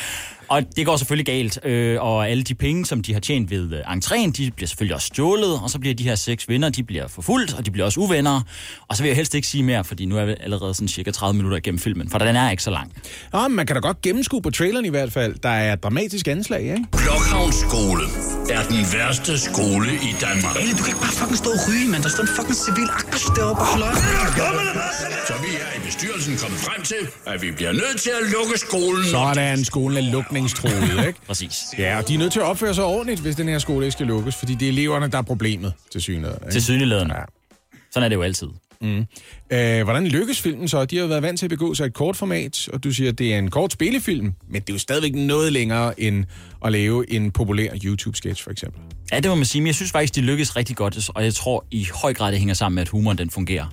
Og 0.53 0.63
det 0.77 0.87
går 0.87 0.97
selvfølgelig 0.97 1.27
galt, 1.27 1.59
øh, 1.65 2.03
og 2.03 2.29
alle 2.29 2.43
de 2.43 2.55
penge, 2.55 2.87
som 2.87 3.03
de 3.03 3.13
har 3.13 3.21
tjent 3.21 3.51
ved 3.51 3.73
øh, 3.73 3.81
entréen, 3.81 4.31
de 4.31 4.51
bliver 4.51 4.69
selvfølgelig 4.69 4.95
også 4.95 5.07
stjålet, 5.07 5.61
og 5.63 5.71
så 5.71 5.79
bliver 5.79 5.95
de 5.95 6.05
her 6.05 6.15
seks 6.15 6.49
venner, 6.49 6.69
de 6.69 6.83
bliver 6.83 7.09
forfulgt, 7.09 7.55
og 7.55 7.67
de 7.67 7.71
bliver 7.71 7.85
også 7.85 8.01
uvenner. 8.01 8.41
Og 8.89 8.97
så 8.97 9.03
vil 9.03 9.09
jeg 9.09 9.17
helst 9.17 9.35
ikke 9.35 9.49
sige 9.49 9.63
mere, 9.63 9.85
fordi 9.85 10.05
nu 10.05 10.17
er 10.17 10.25
vi 10.25 10.35
allerede 10.41 10.75
sådan 10.75 10.89
cirka 10.89 11.11
30 11.11 11.37
minutter 11.37 11.59
igennem 11.59 11.79
filmen, 11.79 12.11
for 12.11 12.19
den 12.19 12.37
er 12.37 12.51
ikke 12.51 12.63
så 12.63 12.71
lang. 12.71 12.93
Ja, 13.35 13.49
man 13.49 13.67
kan 13.67 13.77
da 13.77 13.81
godt 13.81 14.03
gennemskue 14.03 14.43
på 14.43 14.51
traileren 14.51 14.85
i 14.85 14.89
hvert 14.89 15.13
fald. 15.13 15.35
Der 15.43 15.49
er 15.49 15.77
dramatisk 15.77 16.29
anslag, 16.29 16.63
ikke? 16.63 16.87
Blockhavn 16.93 17.53
skole 17.53 18.05
er 18.51 18.63
den 18.69 18.83
værste 18.95 19.39
skole 19.39 19.91
i 20.09 20.13
Danmark. 20.25 20.57
Alle, 20.61 20.73
du 20.73 20.83
kan 20.85 20.91
ikke 20.93 21.03
bare 21.07 21.17
fucking 21.21 21.39
stå 21.39 21.51
og 21.51 21.61
ryge, 21.69 21.89
mand. 21.93 22.03
Der 22.03 22.09
står 22.09 22.23
en 22.23 22.33
fucking 22.39 22.59
civil 22.67 22.89
akbas 22.99 23.25
deroppe 23.37 23.63
og 23.63 23.67
holder 23.73 23.91
Så 25.29 25.35
vi 25.45 25.53
er 25.65 25.71
i 25.79 25.81
bestyrelsen 25.87 26.33
kommet 26.43 26.61
frem 26.67 26.83
til, 26.93 27.03
at 27.27 27.43
vi 27.43 27.51
bliver 27.59 27.73
nødt 27.73 27.99
til 28.05 28.13
at 28.21 28.25
lukke 28.35 28.55
skolen. 28.67 29.05
Så 29.15 29.19
er 29.19 29.35
der 29.35 29.47
en 30.43 30.49
skole 30.49 30.75
af 30.75 30.81
lukningstroet, 30.81 31.07
ikke? 31.07 31.21
Præcis. 31.29 31.65
Ja, 31.79 31.99
og 31.99 32.09
de 32.09 32.15
er 32.15 32.19
nødt 32.19 32.33
til 32.33 32.41
at 32.41 32.47
opføre 32.47 32.75
sig 32.75 32.85
ordentligt, 32.85 33.21
hvis 33.21 33.37
den 33.37 33.49
her 33.49 33.59
skole 33.59 33.85
ikke 33.87 33.93
skal 33.93 34.07
lukkes, 34.07 34.37
fordi 34.37 34.55
det 34.55 34.69
er 34.69 34.73
eleverne, 34.73 35.09
der 35.09 35.19
er 35.19 35.23
problemet 35.23 35.73
til 35.93 36.01
synet. 36.01 36.39
Til 36.53 36.63
synligheden. 36.63 37.09
Ja. 37.09 37.23
Sådan 37.91 38.05
er 38.05 38.09
det 38.09 38.17
jo 38.17 38.23
altid. 38.23 38.49
Mm. 38.81 39.07
Øh, 39.53 39.83
hvordan 39.83 40.07
lykkes 40.07 40.41
filmen 40.41 40.69
så? 40.69 40.85
De 40.85 40.97
har 40.97 41.03
jo 41.03 41.09
været 41.09 41.23
vant 41.23 41.39
til 41.39 41.47
at 41.47 41.51
begå 41.51 41.75
sig 41.75 41.87
et 41.87 41.95
kort 41.95 42.17
format, 42.17 42.69
og 42.73 42.85
du 42.85 42.93
siger, 42.93 43.11
at 43.11 43.19
det 43.19 43.35
er 43.35 43.39
en 43.39 43.51
kort 43.51 43.73
spillefilm, 43.73 44.33
men 44.49 44.61
det 44.61 44.71
er 44.71 44.75
jo 44.75 44.79
stadigvæk 44.79 45.15
noget 45.15 45.53
længere 45.53 46.01
end 46.01 46.25
at 46.65 46.73
lave 46.73 47.13
en 47.13 47.31
populær 47.31 47.69
YouTube-sketch, 47.85 48.45
for 48.45 48.51
eksempel. 48.51 48.81
Ja, 49.13 49.21
det 49.21 49.29
må 49.29 49.35
man 49.35 49.45
sige, 49.45 49.63
men 49.63 49.67
jeg 49.67 49.75
synes 49.75 49.93
faktisk, 49.93 50.15
de 50.15 50.21
lykkes 50.21 50.57
rigtig 50.57 50.77
godt, 50.77 51.11
og 51.15 51.25
jeg 51.25 51.35
tror 51.35 51.65
i 51.71 51.89
høj 52.03 52.15
grad, 52.15 52.33
det 52.33 52.39
hænger 52.39 52.55
sammen 52.55 52.75
med, 52.75 52.83
at 52.83 52.89
humoren 52.89 53.19
den 53.19 53.31
fungerer. 53.31 53.67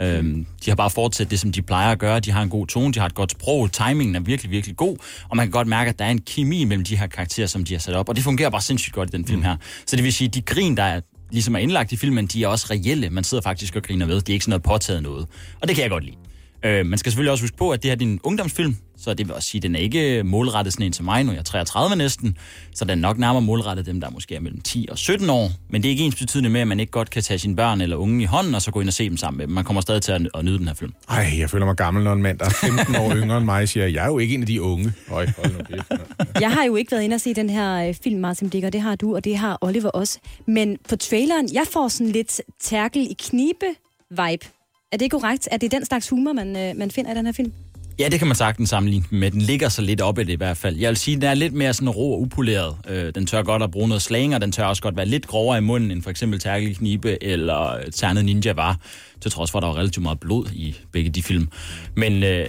Øhm, 0.00 0.46
de 0.64 0.70
har 0.70 0.74
bare 0.74 0.90
fortsat 0.90 1.30
det, 1.30 1.40
som 1.40 1.52
de 1.52 1.62
plejer 1.62 1.92
at 1.92 1.98
gøre. 1.98 2.20
De 2.20 2.30
har 2.30 2.42
en 2.42 2.48
god 2.48 2.66
tone, 2.66 2.92
de 2.92 2.98
har 2.98 3.06
et 3.06 3.14
godt 3.14 3.30
sprog, 3.30 3.72
timingen 3.72 4.16
er 4.16 4.20
virkelig, 4.20 4.50
virkelig 4.50 4.76
god, 4.76 4.96
og 5.28 5.36
man 5.36 5.46
kan 5.46 5.50
godt 5.50 5.68
mærke, 5.68 5.88
at 5.88 5.98
der 5.98 6.04
er 6.04 6.10
en 6.10 6.20
kemi 6.20 6.64
mellem 6.64 6.84
de 6.84 6.96
her 6.96 7.06
karakterer, 7.06 7.46
som 7.46 7.64
de 7.64 7.74
har 7.74 7.78
sat 7.78 7.94
op, 7.94 8.08
og 8.08 8.16
det 8.16 8.24
fungerer 8.24 8.50
bare 8.50 8.60
sindssygt 8.60 8.94
godt 8.94 9.08
i 9.08 9.16
den 9.16 9.26
film 9.26 9.42
her. 9.42 9.56
Så 9.86 9.96
det 9.96 10.04
vil 10.04 10.12
sige, 10.12 10.28
at 10.28 10.34
de 10.34 10.42
grin, 10.42 10.76
der 10.76 10.82
er, 10.82 11.00
ligesom 11.30 11.54
er 11.54 11.58
indlagt 11.58 11.92
i 11.92 11.96
filmen, 11.96 12.26
de 12.26 12.44
er 12.44 12.48
også 12.48 12.66
reelle. 12.70 13.10
Man 13.10 13.24
sidder 13.24 13.42
faktisk 13.42 13.76
og 13.76 13.82
griner 13.82 14.06
med. 14.06 14.14
Det 14.14 14.28
er 14.28 14.32
ikke 14.32 14.44
sådan 14.44 14.50
noget 14.50 14.62
påtaget 14.62 15.02
noget. 15.02 15.26
Og 15.60 15.68
det 15.68 15.76
kan 15.76 15.82
jeg 15.82 15.90
godt 15.90 16.04
lide. 16.04 16.16
Øh, 16.64 16.86
man 16.86 16.98
skal 16.98 17.12
selvfølgelig 17.12 17.32
også 17.32 17.44
huske 17.44 17.56
på, 17.56 17.70
at 17.70 17.82
det 17.82 17.90
her 17.90 17.96
er 17.96 18.00
en 18.00 18.20
ungdomsfilm. 18.22 18.76
Så 18.98 19.14
det 19.14 19.26
vil 19.26 19.34
også 19.34 19.48
sige, 19.48 19.58
at 19.58 19.62
den 19.62 19.74
er 19.74 19.80
ikke 19.80 20.22
målrettet 20.24 20.72
sådan 20.72 20.86
en 20.86 20.92
til 20.92 21.04
mig 21.04 21.24
nu. 21.24 21.32
Jeg 21.32 21.38
er 21.38 21.42
33 21.42 21.96
næsten, 21.96 22.38
så 22.74 22.84
den 22.84 22.90
er 22.90 22.94
nok 23.02 23.18
nærmere 23.18 23.42
målrettet 23.42 23.86
dem, 23.86 24.00
der 24.00 24.10
måske 24.10 24.34
er 24.34 24.40
mellem 24.40 24.60
10 24.60 24.86
og 24.90 24.98
17 24.98 25.30
år. 25.30 25.50
Men 25.68 25.82
det 25.82 25.88
er 25.88 25.90
ikke 25.90 26.04
ens 26.04 26.14
betydende 26.16 26.50
med, 26.50 26.60
at 26.60 26.68
man 26.68 26.80
ikke 26.80 26.92
godt 26.92 27.10
kan 27.10 27.22
tage 27.22 27.38
sine 27.38 27.56
børn 27.56 27.80
eller 27.80 27.96
unge 27.96 28.22
i 28.22 28.24
hånden, 28.26 28.54
og 28.54 28.62
så 28.62 28.70
gå 28.70 28.80
ind 28.80 28.88
og 28.88 28.92
se 28.92 29.08
dem 29.08 29.16
sammen 29.16 29.38
med 29.38 29.46
dem. 29.46 29.54
Man 29.54 29.64
kommer 29.64 29.80
stadig 29.80 30.02
til 30.02 30.12
at, 30.12 30.28
at 30.34 30.44
nyde 30.44 30.58
den 30.58 30.66
her 30.66 30.74
film. 30.74 30.92
Ej, 31.08 31.34
jeg 31.38 31.50
føler 31.50 31.66
mig 31.66 31.76
gammel, 31.76 32.04
når 32.04 32.12
en 32.12 32.22
mand, 32.22 32.38
der 32.38 32.44
er 32.44 32.50
15 32.50 32.96
år 32.96 33.14
yngre 33.22 33.36
end 33.36 33.44
mig, 33.44 33.68
siger, 33.68 33.86
jeg 33.86 34.04
er 34.04 34.08
jo 34.08 34.18
ikke 34.18 34.34
en 34.34 34.40
af 34.40 34.46
de 34.46 34.62
unge. 34.62 34.92
Høj, 35.08 35.26
hold 35.36 35.52
nu 35.52 35.58
kæft. 35.64 35.92
Jeg 36.40 36.52
har 36.52 36.64
jo 36.64 36.76
ikke 36.76 36.92
været 36.92 37.02
inde 37.02 37.14
og 37.14 37.20
se 37.20 37.34
den 37.34 37.50
her 37.50 37.88
øh, 37.88 37.94
film, 38.04 38.20
Martin 38.20 38.50
Blikker, 38.50 38.70
det 38.70 38.80
har 38.80 38.96
du, 38.96 39.14
og 39.14 39.24
det 39.24 39.36
har 39.38 39.58
Oliver 39.60 39.90
også. 39.90 40.18
Men 40.46 40.78
på 40.88 40.96
traileren, 40.96 41.48
jeg 41.52 41.64
får 41.72 41.88
sådan 41.88 42.12
lidt 42.12 42.40
tærkel 42.60 43.02
i 43.10 43.14
knibe-vibe. 43.22 44.52
Er 44.92 44.96
det 44.96 45.10
korrekt? 45.10 45.48
Er 45.50 45.56
det 45.56 45.72
den 45.72 45.84
slags 45.86 46.08
humor, 46.08 46.32
man, 46.32 46.56
øh, 46.56 46.76
man 46.76 46.90
finder 46.90 47.12
i 47.12 47.14
den 47.14 47.26
her 47.26 47.32
film? 47.32 47.52
Ja, 47.98 48.08
det 48.08 48.18
kan 48.18 48.26
man 48.26 48.36
sagtens 48.36 48.68
sammenligne 48.68 49.06
med. 49.10 49.30
Den 49.30 49.40
ligger 49.40 49.68
så 49.68 49.82
lidt 49.82 50.00
op 50.00 50.18
i 50.18 50.22
det 50.24 50.32
i 50.32 50.36
hvert 50.36 50.56
fald. 50.56 50.76
Jeg 50.76 50.88
vil 50.88 50.96
sige, 50.96 51.14
den 51.14 51.22
er 51.22 51.34
lidt 51.34 51.52
mere 51.52 51.74
sådan 51.74 51.90
rå 51.90 52.12
og 52.12 52.20
upoleret. 52.20 52.76
Øh, 52.88 53.14
den 53.14 53.26
tør 53.26 53.42
godt 53.42 53.62
at 53.62 53.70
bruge 53.70 53.88
noget 53.88 54.02
slang, 54.02 54.34
og 54.34 54.40
den 54.40 54.52
tør 54.52 54.64
også 54.64 54.82
godt 54.82 54.96
være 54.96 55.06
lidt 55.06 55.26
grovere 55.26 55.58
i 55.58 55.60
munden, 55.60 55.90
end 55.90 56.02
for 56.02 56.10
eksempel 56.10 56.40
Tærkel 56.40 56.76
Knibe 56.76 57.24
eller 57.24 57.78
Ternet 57.94 58.24
Ninja 58.24 58.52
var. 58.52 58.78
Til 59.20 59.30
trods 59.30 59.50
for, 59.50 59.58
at 59.58 59.62
der 59.62 59.68
var 59.68 59.76
relativt 59.76 60.02
meget 60.02 60.20
blod 60.20 60.46
i 60.52 60.76
begge 60.92 61.10
de 61.10 61.22
film. 61.22 61.48
Men 61.94 62.22
øh, 62.22 62.46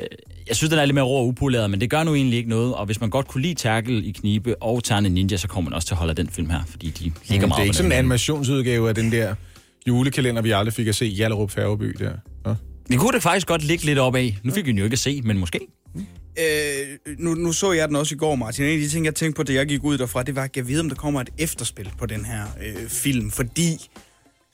jeg 0.48 0.56
synes, 0.56 0.70
den 0.70 0.80
er 0.80 0.86
lidt 0.86 0.96
mere 0.96 1.06
rå 1.06 1.18
og 1.18 1.28
upoleret, 1.28 1.70
men 1.72 1.82
det 1.82 1.90
gør 1.90 2.04
nu 2.04 2.16
egentlig 2.16 2.38
ikke 2.38 2.50
noget. 2.50 2.74
Og 2.74 2.86
hvis 2.86 3.02
man 3.02 3.10
godt 3.10 3.28
kunne 3.28 3.42
lide 3.42 3.54
Tærkel 3.54 4.08
i 4.08 4.12
Knibe 4.12 4.64
og 4.64 4.84
Ternet 4.84 5.12
Ninja, 5.12 5.38
så 5.38 5.48
kommer 5.48 5.70
man 5.70 5.76
også 5.76 5.88
til 5.88 5.94
at 5.94 5.98
holde 5.98 6.12
af 6.12 6.16
den 6.16 6.30
film 6.30 6.50
her, 6.50 6.60
fordi 6.70 6.90
de 6.90 7.04
ligger 7.04 7.12
Mm, 7.30 7.30
det 7.30 7.40
meget 7.40 7.52
er 7.52 7.56
på 7.56 7.62
ikke 7.64 7.76
sådan 7.78 7.92
en 7.92 7.98
animationsudgave 7.98 8.90
af 8.90 8.96
den 8.96 9.12
der 9.12 9.36
julekalender, 9.88 10.42
vi 10.42 10.52
aldrig 10.52 10.74
fik 10.74 10.88
at 10.88 10.96
se, 10.96 11.06
Jallerup 11.06 11.52
Færgeby 11.52 11.96
der. 12.00 12.12
Ja. 12.46 12.54
Det 12.90 13.00
kunne 13.00 13.12
det 13.12 13.24
faktisk 13.24 13.48
godt 13.48 13.64
ligge 13.64 13.86
lidt 13.86 14.00
op 14.00 14.16
af. 14.16 14.38
Nu 14.44 14.54
fik 14.54 14.66
vi 14.66 14.72
den 14.72 14.78
jo 14.78 14.84
ikke 14.84 14.94
at 14.94 15.00
se, 15.00 15.22
men 15.22 15.38
måske. 15.38 15.60
Øh, 16.40 17.16
nu, 17.18 17.34
nu 17.34 17.54
så 17.54 17.72
jeg 17.72 17.88
den 17.88 17.96
også 17.96 18.16
i 18.16 18.18
går, 18.18 18.36
Martin. 18.36 18.66
En 18.66 18.72
af 18.72 18.78
de 18.78 18.90
ting, 18.90 19.06
jeg 19.06 19.16
tænkte 19.16 19.38
på, 19.38 19.44
da 19.44 19.54
jeg 19.54 19.68
gik 19.68 19.84
ud 19.84 19.98
derfra, 19.98 20.24
det 20.24 20.36
var, 20.36 20.44
at 20.44 20.58
jeg 20.58 20.68
ved, 20.68 20.80
om 20.80 20.90
der 20.90 20.96
kommer 20.96 21.22
et 21.22 21.30
efterspil 21.38 21.92
på 21.98 22.06
den 22.06 22.26
her 22.26 22.44
øh, 22.64 22.90
film. 22.90 23.32
Fordi 23.32 23.90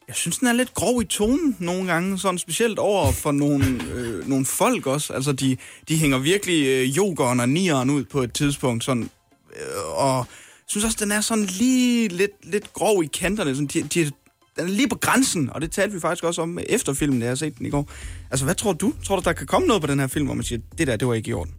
jeg 0.07 0.15
synes, 0.15 0.37
den 0.37 0.47
er 0.47 0.53
lidt 0.53 0.73
grov 0.73 1.01
i 1.01 1.05
tonen 1.05 1.55
nogle 1.59 1.91
gange. 1.91 2.19
Sådan 2.19 2.37
specielt 2.37 2.79
over 2.79 3.11
for 3.11 3.31
nogle, 3.31 3.65
øh, 3.95 4.29
nogle 4.29 4.45
folk 4.45 4.87
også. 4.87 5.13
Altså, 5.13 5.31
de, 5.31 5.57
de 5.87 5.97
hænger 5.97 6.17
virkelig 6.17 6.67
øh, 6.67 6.97
yogeren 6.97 7.39
og 7.39 7.49
nieren 7.49 7.89
ud 7.89 8.03
på 8.03 8.21
et 8.21 8.33
tidspunkt. 8.33 8.83
Sådan, 8.83 9.09
øh, 9.55 9.97
og 9.97 10.17
jeg 10.17 10.67
synes 10.67 10.85
også, 10.85 10.97
den 11.01 11.11
er 11.11 11.21
sådan 11.21 11.45
lige 11.45 12.07
lidt, 12.07 12.51
lidt 12.51 12.73
grov 12.73 13.03
i 13.03 13.07
kanterne. 13.07 13.55
Sådan, 13.55 13.67
de, 13.67 13.83
de, 13.83 14.11
den 14.57 14.65
er 14.65 14.71
lige 14.71 14.89
på 14.89 14.95
grænsen, 14.95 15.49
og 15.49 15.61
det 15.61 15.71
talte 15.71 15.93
vi 15.93 15.99
faktisk 15.99 16.23
også 16.23 16.41
om 16.41 16.59
efter 16.69 16.93
filmen, 16.93 17.19
da 17.19 17.25
jeg 17.25 17.31
har 17.31 17.35
set 17.35 17.57
den 17.57 17.65
i 17.65 17.69
går. 17.69 17.89
Altså, 18.31 18.45
hvad 18.45 18.55
tror 18.55 18.73
du? 18.73 18.93
Tror 19.03 19.15
du, 19.15 19.21
der 19.25 19.33
kan 19.33 19.47
komme 19.47 19.67
noget 19.67 19.81
på 19.81 19.87
den 19.87 19.99
her 19.99 20.07
film, 20.07 20.25
hvor 20.25 20.35
man 20.35 20.43
siger, 20.43 20.61
det 20.77 20.87
der, 20.87 20.95
det 20.95 21.07
var 21.07 21.13
ikke 21.13 21.29
i 21.29 21.33
orden? 21.33 21.53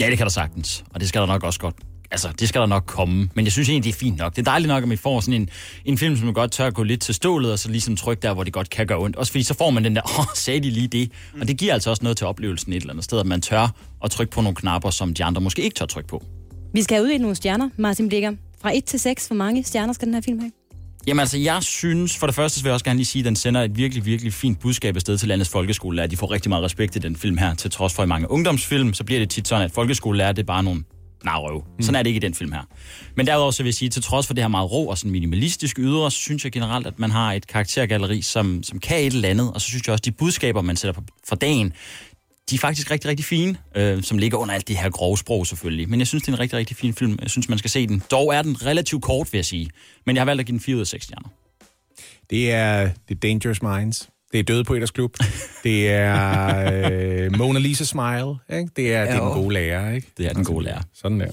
Ja, 0.00 0.10
det 0.10 0.16
kan 0.16 0.26
der 0.26 0.30
sagtens, 0.30 0.84
og 0.90 1.00
det 1.00 1.08
skal 1.08 1.20
der 1.20 1.26
nok 1.26 1.44
også 1.44 1.60
godt. 1.60 1.74
Altså, 2.10 2.28
det 2.40 2.48
skal 2.48 2.60
der 2.60 2.66
nok 2.66 2.84
komme, 2.86 3.30
men 3.34 3.44
jeg 3.44 3.52
synes 3.52 3.68
egentlig, 3.68 3.92
det 3.92 3.96
er 3.96 4.00
fint 4.00 4.18
nok. 4.18 4.36
Det 4.36 4.38
er 4.38 4.50
dejligt 4.50 4.68
nok, 4.68 4.82
at 4.82 4.90
vi 4.90 4.96
får 4.96 5.20
sådan 5.20 5.40
en, 5.40 5.48
en 5.84 5.98
film, 5.98 6.16
som 6.16 6.24
man 6.24 6.34
godt 6.34 6.52
tør 6.52 6.66
at 6.66 6.74
gå 6.74 6.82
lidt 6.82 7.00
til 7.00 7.14
stålet, 7.14 7.52
og 7.52 7.58
så 7.58 7.68
ligesom 7.68 7.96
trykke 7.96 8.22
der, 8.22 8.34
hvor 8.34 8.44
det 8.44 8.52
godt 8.52 8.70
kan 8.70 8.86
gøre 8.86 8.98
ondt. 8.98 9.16
Også 9.16 9.32
fordi 9.32 9.42
så 9.42 9.54
får 9.54 9.70
man 9.70 9.84
den 9.84 9.96
der, 9.96 10.02
åh, 10.04 10.18
oh, 10.18 10.26
sagde 10.34 10.60
de 10.60 10.70
lige 10.70 10.88
det? 10.88 11.12
Mm. 11.34 11.40
Og 11.40 11.48
det 11.48 11.58
giver 11.58 11.72
altså 11.74 11.90
også 11.90 12.02
noget 12.02 12.16
til 12.16 12.26
oplevelsen 12.26 12.72
et 12.72 12.76
eller 12.80 12.92
andet 12.92 13.04
sted, 13.04 13.20
at 13.20 13.26
man 13.26 13.40
tør 13.40 13.74
at 14.04 14.10
trykke 14.10 14.32
på 14.32 14.40
nogle 14.40 14.56
knapper, 14.56 14.90
som 14.90 15.14
de 15.14 15.24
andre 15.24 15.40
måske 15.40 15.62
ikke 15.62 15.74
tør 15.74 15.86
trykke 15.86 16.08
på. 16.08 16.22
Vi 16.74 16.82
skal 16.82 16.94
have 16.94 17.04
uddelt 17.04 17.20
nogle 17.20 17.36
stjerner, 17.36 17.68
Martin 17.76 18.08
Blikker. 18.08 18.32
Fra 18.62 18.76
1 18.76 18.84
til 18.84 19.00
6, 19.00 19.26
hvor 19.26 19.36
mange 19.36 19.64
stjerner 19.64 19.92
skal 19.92 20.06
den 20.06 20.14
her 20.14 20.20
film 20.20 20.38
have? 20.38 20.52
Jamen 21.06 21.20
altså, 21.20 21.38
jeg 21.38 21.62
synes, 21.62 22.16
for 22.16 22.26
det 22.26 22.34
første 22.34 22.58
så 22.58 22.64
vil 22.64 22.68
jeg 22.68 22.74
også 22.74 22.84
gerne 22.84 22.98
lige 22.98 23.06
sige, 23.06 23.20
at 23.20 23.26
den 23.26 23.36
sender 23.36 23.62
et 23.62 23.76
virkelig, 23.76 24.06
virkelig 24.06 24.32
fint 24.32 24.60
budskab 24.60 24.96
afsted 24.96 25.18
til 25.18 25.28
landets 25.28 25.50
folkeskolelærer. 25.50 26.06
De 26.06 26.16
får 26.16 26.30
rigtig 26.30 26.48
meget 26.48 26.64
respekt 26.64 26.96
i 26.96 26.98
den 26.98 27.16
film 27.16 27.38
her, 27.38 27.54
til 27.54 27.70
trods 27.70 27.94
for 27.94 28.02
i 28.02 28.06
mange 28.06 28.30
ungdomsfilm, 28.30 28.94
så 28.94 29.04
bliver 29.04 29.18
det 29.18 29.30
tit 29.30 29.48
sådan, 29.48 29.64
at 29.64 29.72
folkeskolelærer, 29.72 30.32
det 30.32 30.42
er 30.42 30.46
bare 30.46 30.62
nogle 30.62 30.84
narrøv. 31.24 31.64
Mm. 31.78 31.82
Sådan 31.82 31.94
er 31.94 32.02
det 32.02 32.10
ikke 32.10 32.18
i 32.18 32.26
den 32.26 32.34
film 32.34 32.52
her. 32.52 32.62
Men 33.16 33.26
derudover 33.26 33.50
så 33.50 33.62
vil 33.62 33.68
jeg 33.68 33.74
sige, 33.74 33.88
til 33.88 34.02
trods 34.02 34.26
for 34.26 34.34
det 34.34 34.44
her 34.44 34.48
meget 34.48 34.72
rå 34.72 34.84
og 34.84 34.98
sådan 34.98 35.10
minimalistisk 35.10 35.78
ydre, 35.78 36.10
så 36.10 36.18
synes 36.18 36.44
jeg 36.44 36.52
generelt, 36.52 36.86
at 36.86 36.98
man 36.98 37.10
har 37.10 37.32
et 37.32 37.46
karaktergalleri, 37.46 38.22
som, 38.22 38.62
som 38.62 38.78
kan 38.78 39.00
et 39.00 39.06
eller 39.12 39.28
andet, 39.28 39.52
og 39.54 39.60
så 39.60 39.66
synes 39.66 39.86
jeg 39.86 39.92
også, 39.92 40.00
at 40.00 40.04
de 40.04 40.12
budskaber, 40.12 40.62
man 40.62 40.76
sætter 40.76 41.00
på, 41.00 41.06
for 41.28 41.36
dagen, 41.36 41.72
de 42.52 42.56
er 42.56 42.60
faktisk 42.60 42.90
rigtig, 42.90 43.10
rigtig 43.10 43.26
fine, 43.26 43.56
øh, 43.76 44.02
som 44.02 44.18
ligger 44.18 44.38
under 44.38 44.54
alt 44.54 44.68
det 44.68 44.76
her 44.76 44.90
grove 44.90 45.18
sprog 45.18 45.46
selvfølgelig. 45.46 45.88
Men 45.90 45.98
jeg 45.98 46.06
synes, 46.06 46.22
det 46.22 46.28
er 46.28 46.32
en 46.32 46.40
rigtig, 46.40 46.58
rigtig 46.58 46.76
fin 46.76 46.94
film. 46.94 47.18
Jeg 47.22 47.30
synes, 47.30 47.48
man 47.48 47.58
skal 47.58 47.70
se 47.70 47.86
den. 47.86 48.02
Dog 48.10 48.34
er 48.34 48.42
den 48.42 48.66
relativt 48.66 49.02
kort, 49.02 49.32
vil 49.32 49.38
jeg 49.38 49.44
sige. 49.44 49.70
Men 50.06 50.16
jeg 50.16 50.20
har 50.20 50.24
valgt 50.24 50.40
at 50.40 50.46
give 50.46 50.52
den 50.52 50.60
4 50.60 50.76
ud 50.76 50.80
af 50.80 50.86
6 50.86 51.04
stjerner. 51.04 51.28
Det 52.30 52.52
er 52.52 52.90
The 53.06 53.14
Dangerous 53.14 53.62
Minds. 53.62 54.08
Det 54.32 54.40
er 54.40 54.44
Døde 54.44 54.64
på 54.64 54.74
Eders 54.74 54.90
Klub. 54.90 55.16
Det 55.64 55.90
er 55.90 56.72
øh, 56.72 57.36
Mona 57.38 57.58
Lisa 57.58 57.84
Smile. 57.84 58.34
Ikke? 58.52 58.70
Det 58.76 58.94
er, 58.94 59.04
det 59.04 59.14
er 59.14 59.20
den 59.20 59.32
gode 59.32 59.54
lærer. 59.54 59.92
Ikke? 59.92 60.06
Det 60.18 60.26
er 60.26 60.32
den 60.32 60.44
gode 60.44 60.64
lærer. 60.64 60.80
Sådan 60.94 61.20
der. 61.20 61.26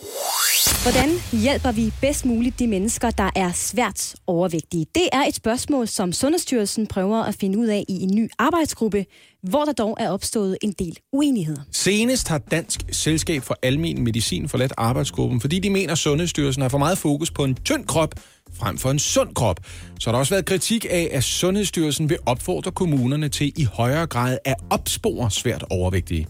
Hvordan 0.84 1.10
hjælper 1.32 1.72
vi 1.72 1.94
bedst 2.02 2.26
muligt 2.26 2.60
de 2.60 2.68
mennesker, 2.68 3.10
der 3.10 3.30
er 3.36 3.52
svært 3.52 4.16
overvægtige? 4.28 4.86
Det 4.96 5.10
er 5.12 5.22
et 5.22 5.36
spørgsmål, 5.36 5.88
som 5.88 6.14
Sundhedsstyrelsen 6.14 6.88
prøver 6.88 7.24
at 7.24 7.36
finde 7.36 7.58
ud 7.58 7.68
af 7.68 7.86
i 7.90 8.04
en 8.04 8.16
ny 8.16 8.30
arbejdsgruppe, 8.40 9.06
hvor 9.44 9.66
der 9.66 9.72
dog 9.72 9.98
er 10.00 10.10
opstået 10.10 10.58
en 10.62 10.74
del 10.80 10.98
uenigheder. 11.14 11.62
Senest 11.72 12.28
har 12.28 12.38
Dansk 12.38 12.80
Selskab 12.92 13.44
for 13.44 13.58
Almen 13.62 14.04
Medicin 14.04 14.50
forladt 14.50 14.74
arbejdsgruppen, 14.78 15.42
fordi 15.42 15.60
de 15.60 15.70
mener, 15.70 15.92
at 15.92 15.98
Sundhedsstyrelsen 15.98 16.62
har 16.62 16.70
for 16.70 16.78
meget 16.78 16.98
fokus 16.98 17.32
på 17.32 17.44
en 17.44 17.56
tynd 17.56 17.86
krop 17.86 18.14
frem 18.54 18.78
for 18.78 18.92
en 18.92 19.00
sund 19.00 19.36
krop. 19.36 19.60
Så 20.00 20.10
har 20.10 20.12
der 20.12 20.20
også 20.20 20.34
været 20.34 20.46
kritik 20.46 20.86
af, 20.90 21.10
at 21.12 21.24
Sundhedsstyrelsen 21.24 22.10
vil 22.10 22.18
opfordre 22.26 22.72
kommunerne 22.72 23.30
til 23.30 23.54
i 23.56 23.64
højere 23.64 24.08
grad 24.08 24.38
at 24.46 24.56
opspore 24.70 25.32
svært 25.32 25.64
overvægtige. 25.70 26.28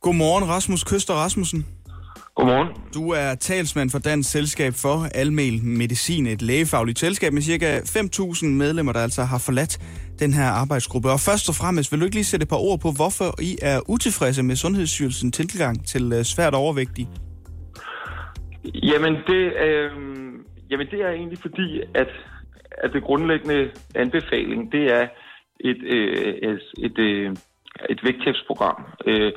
Godmorgen, 0.00 0.48
Rasmus 0.48 0.84
Køster 0.84 1.14
Rasmussen. 1.14 1.66
Godmorgen. 2.38 2.68
Du 2.94 3.10
er 3.10 3.34
talsmand 3.34 3.90
for 3.90 3.98
Dansk 3.98 4.30
Selskab 4.30 4.72
for 4.84 4.96
Almel 5.14 5.64
Medicin, 5.64 6.26
et 6.26 6.42
lægefagligt 6.42 6.98
selskab 6.98 7.32
med 7.32 7.42
ca. 7.42 7.78
5.000 7.78 8.46
medlemmer, 8.46 8.92
der 8.92 9.00
altså 9.00 9.22
har 9.22 9.40
forladt 9.46 9.74
den 10.18 10.32
her 10.32 10.48
arbejdsgruppe. 10.62 11.08
Og 11.10 11.20
først 11.28 11.48
og 11.48 11.54
fremmest, 11.60 11.92
vil 11.92 12.00
du 12.00 12.04
ikke 12.04 12.16
lige 12.16 12.30
sætte 12.32 12.44
et 12.44 12.48
par 12.48 12.62
ord 12.68 12.78
på, 12.84 12.88
hvorfor 13.00 13.28
I 13.50 13.52
er 13.62 13.78
utilfredse 13.94 14.42
med 14.42 14.56
Sundhedsstyrelsens 14.56 15.36
tilgang 15.36 15.86
til 15.86 16.04
øh, 16.16 16.22
svært 16.34 16.54
overvægtige? 16.54 17.08
Jamen 18.90 19.14
det, 19.30 19.42
øh, 19.66 19.90
jamen 20.70 20.86
det 20.92 21.00
er 21.06 21.10
egentlig 21.10 21.38
fordi, 21.46 21.68
at, 21.94 22.10
at 22.84 22.90
det 22.92 23.02
grundlæggende 23.02 23.70
anbefaling, 23.94 24.72
det 24.72 24.84
er 24.98 25.04
et, 25.60 25.80
øh, 25.96 26.34
et, 26.48 26.60
et, 26.86 26.98
øh, 26.98 27.30
et 27.90 28.00
vægttabsprogram. 28.04 28.78
Øh, 29.06 29.32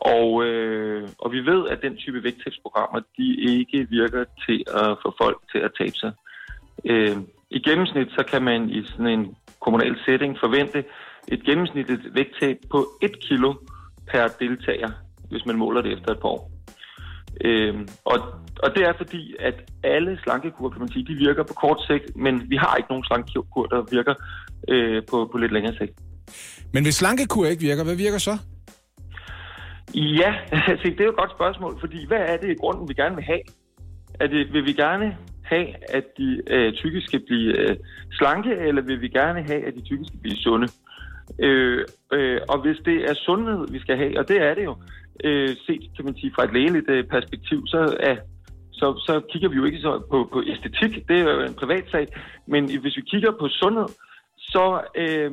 og, 0.00 0.44
øh, 0.44 1.08
og 1.18 1.32
vi 1.32 1.40
ved, 1.40 1.68
at 1.68 1.82
den 1.82 1.96
type 1.96 2.24
vægttabsprogrammer, 2.24 3.00
de 3.18 3.26
ikke 3.36 3.86
virker 3.90 4.24
til 4.46 4.64
at 4.74 4.96
få 5.02 5.14
folk 5.22 5.38
til 5.52 5.58
at 5.58 5.70
tabe 5.78 5.96
sig. 6.02 6.12
Øh, 6.84 7.16
I 7.50 7.58
gennemsnit, 7.58 8.08
så 8.08 8.24
kan 8.30 8.42
man 8.42 8.70
i 8.70 8.86
sådan 8.86 9.06
en 9.06 9.36
kommunal 9.60 9.96
setting 10.06 10.36
forvente 10.40 10.84
et 11.28 11.42
gennemsnitligt 11.44 12.14
vægttab 12.14 12.56
på 12.70 12.86
1 13.02 13.20
kilo 13.20 13.54
per 14.10 14.28
deltager, 14.40 14.90
hvis 15.30 15.46
man 15.46 15.56
måler 15.56 15.82
det 15.82 15.92
efter 15.92 16.10
et 16.12 16.20
par 16.20 16.28
år. 16.28 16.50
Øhm, 17.44 17.88
og, 18.04 18.18
og 18.62 18.74
det 18.74 18.82
er 18.82 18.92
fordi, 18.96 19.34
at 19.38 19.54
alle 19.84 20.18
slankekur, 20.22 20.70
kan 20.70 20.80
man 20.80 20.92
sige, 20.92 21.06
de 21.06 21.14
virker 21.14 21.42
på 21.42 21.54
kort 21.54 21.80
sigt, 21.86 22.16
men 22.16 22.50
vi 22.50 22.56
har 22.56 22.76
ikke 22.76 22.90
nogen 22.90 23.04
slankekur, 23.04 23.66
der 23.66 23.82
virker 23.90 24.14
øh, 24.68 25.02
på, 25.10 25.28
på 25.32 25.38
lidt 25.38 25.52
længere 25.52 25.74
sigt. 25.76 25.92
Men 26.72 26.82
hvis 26.82 26.94
slankekur 26.94 27.46
ikke 27.46 27.62
virker, 27.62 27.84
hvad 27.84 27.96
virker 27.96 28.18
så? 28.18 28.38
Ja, 29.94 30.34
altså, 30.70 30.84
det 30.84 31.00
er 31.00 31.04
jo 31.04 31.10
et 31.10 31.16
godt 31.16 31.30
spørgsmål, 31.30 31.80
fordi 31.80 32.06
hvad 32.06 32.18
er 32.18 32.36
det 32.36 32.50
i 32.50 32.60
grunden, 32.60 32.88
vi 32.88 32.94
gerne 32.94 33.14
vil 33.14 33.24
have? 33.24 33.40
Er 34.20 34.26
det, 34.26 34.52
vil 34.52 34.64
vi 34.64 34.72
gerne 34.72 35.16
have, 35.42 35.66
at 35.88 36.04
de 36.18 36.42
øh, 36.50 36.72
tykke 36.72 37.00
skal 37.00 37.20
blive 37.26 37.58
øh, 37.58 37.76
slanke, 38.12 38.50
eller 38.56 38.82
vil 38.82 39.00
vi 39.00 39.08
gerne 39.08 39.42
have, 39.42 39.66
at 39.66 39.74
de 39.74 39.82
tykke 39.82 40.04
skal 40.04 40.20
blive 40.20 40.36
sunde? 40.36 40.68
Øh, 41.38 41.84
øh, 42.12 42.40
og 42.48 42.60
hvis 42.60 42.78
det 42.84 43.10
er 43.10 43.14
sundhed, 43.14 43.72
vi 43.72 43.80
skal 43.80 43.96
have, 43.96 44.18
og 44.18 44.28
det 44.28 44.42
er 44.42 44.54
det 44.54 44.64
jo, 44.64 44.76
øh, 45.24 45.48
set 45.66 45.82
kan 45.96 46.04
man 46.04 46.16
sige 46.16 46.32
fra 46.34 46.44
et 46.44 46.52
lægeligt 46.52 46.88
øh, 46.88 47.04
perspektiv, 47.04 47.66
så, 47.66 47.96
er, 48.00 48.16
så, 48.72 48.86
så 49.06 49.20
kigger 49.30 49.48
vi 49.48 49.56
jo 49.56 49.64
ikke 49.64 49.80
så 49.80 50.02
på, 50.10 50.28
på 50.32 50.42
æstetik, 50.46 51.08
det 51.08 51.16
er 51.20 51.32
jo 51.32 51.40
en 51.40 51.54
privat 51.54 51.84
sag, 51.90 52.06
men 52.46 52.80
hvis 52.80 52.96
vi 52.96 53.02
kigger 53.02 53.32
på 53.40 53.48
sundhed, 53.48 53.88
så, 54.38 54.80
øh, 54.94 55.30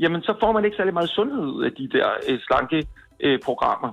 jamen, 0.00 0.22
så 0.22 0.34
får 0.40 0.52
man 0.52 0.64
ikke 0.64 0.76
særlig 0.76 0.94
meget 0.94 1.10
sundhed 1.10 1.44
ud 1.46 1.64
af 1.64 1.72
de 1.72 1.88
der 1.88 2.08
øh, 2.28 2.38
slanke 2.46 2.86
øh, 3.24 3.38
programmer. 3.44 3.92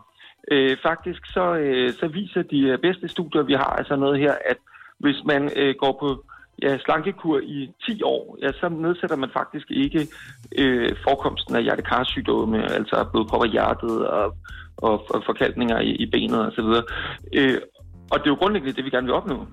Øh, 0.51 0.77
faktisk 0.83 1.21
så, 1.25 1.55
øh, 1.55 1.93
så 1.93 2.07
viser 2.07 2.41
de 2.41 2.59
øh, 2.59 2.79
bedste 2.79 3.07
studier, 3.07 3.43
vi 3.43 3.53
har, 3.53 3.71
altså 3.79 3.95
noget 3.95 4.19
her, 4.19 4.33
at 4.45 4.57
hvis 4.99 5.23
man 5.25 5.51
øh, 5.55 5.75
går 5.79 5.97
på 5.99 6.25
ja, 6.61 6.77
slankekur 6.77 7.39
i 7.39 7.69
10 7.85 8.03
år, 8.03 8.37
ja, 8.41 8.51
så 8.51 8.69
nedsætter 8.69 9.15
man 9.15 9.29
faktisk 9.33 9.67
ikke 9.69 10.07
øh, 10.57 10.95
forekomsten 11.03 11.55
af 11.55 11.63
hjertekarsygdomme, 11.63 12.71
altså 12.71 13.05
blodpropper 13.11 13.47
i 13.47 13.51
hjertet 13.51 14.07
og, 14.07 14.35
og, 14.77 15.05
og 15.09 15.23
forkalkninger 15.25 15.79
i, 15.79 15.89
i 15.89 16.05
benet 16.05 16.39
osv. 16.47 16.69
Øh, 17.33 17.57
og 18.11 18.19
det 18.19 18.25
er 18.25 18.33
jo 18.35 18.41
grundlæggende 18.41 18.75
det, 18.75 18.85
vi 18.85 18.89
gerne 18.89 19.07
vil 19.07 19.15
opnå. 19.15 19.45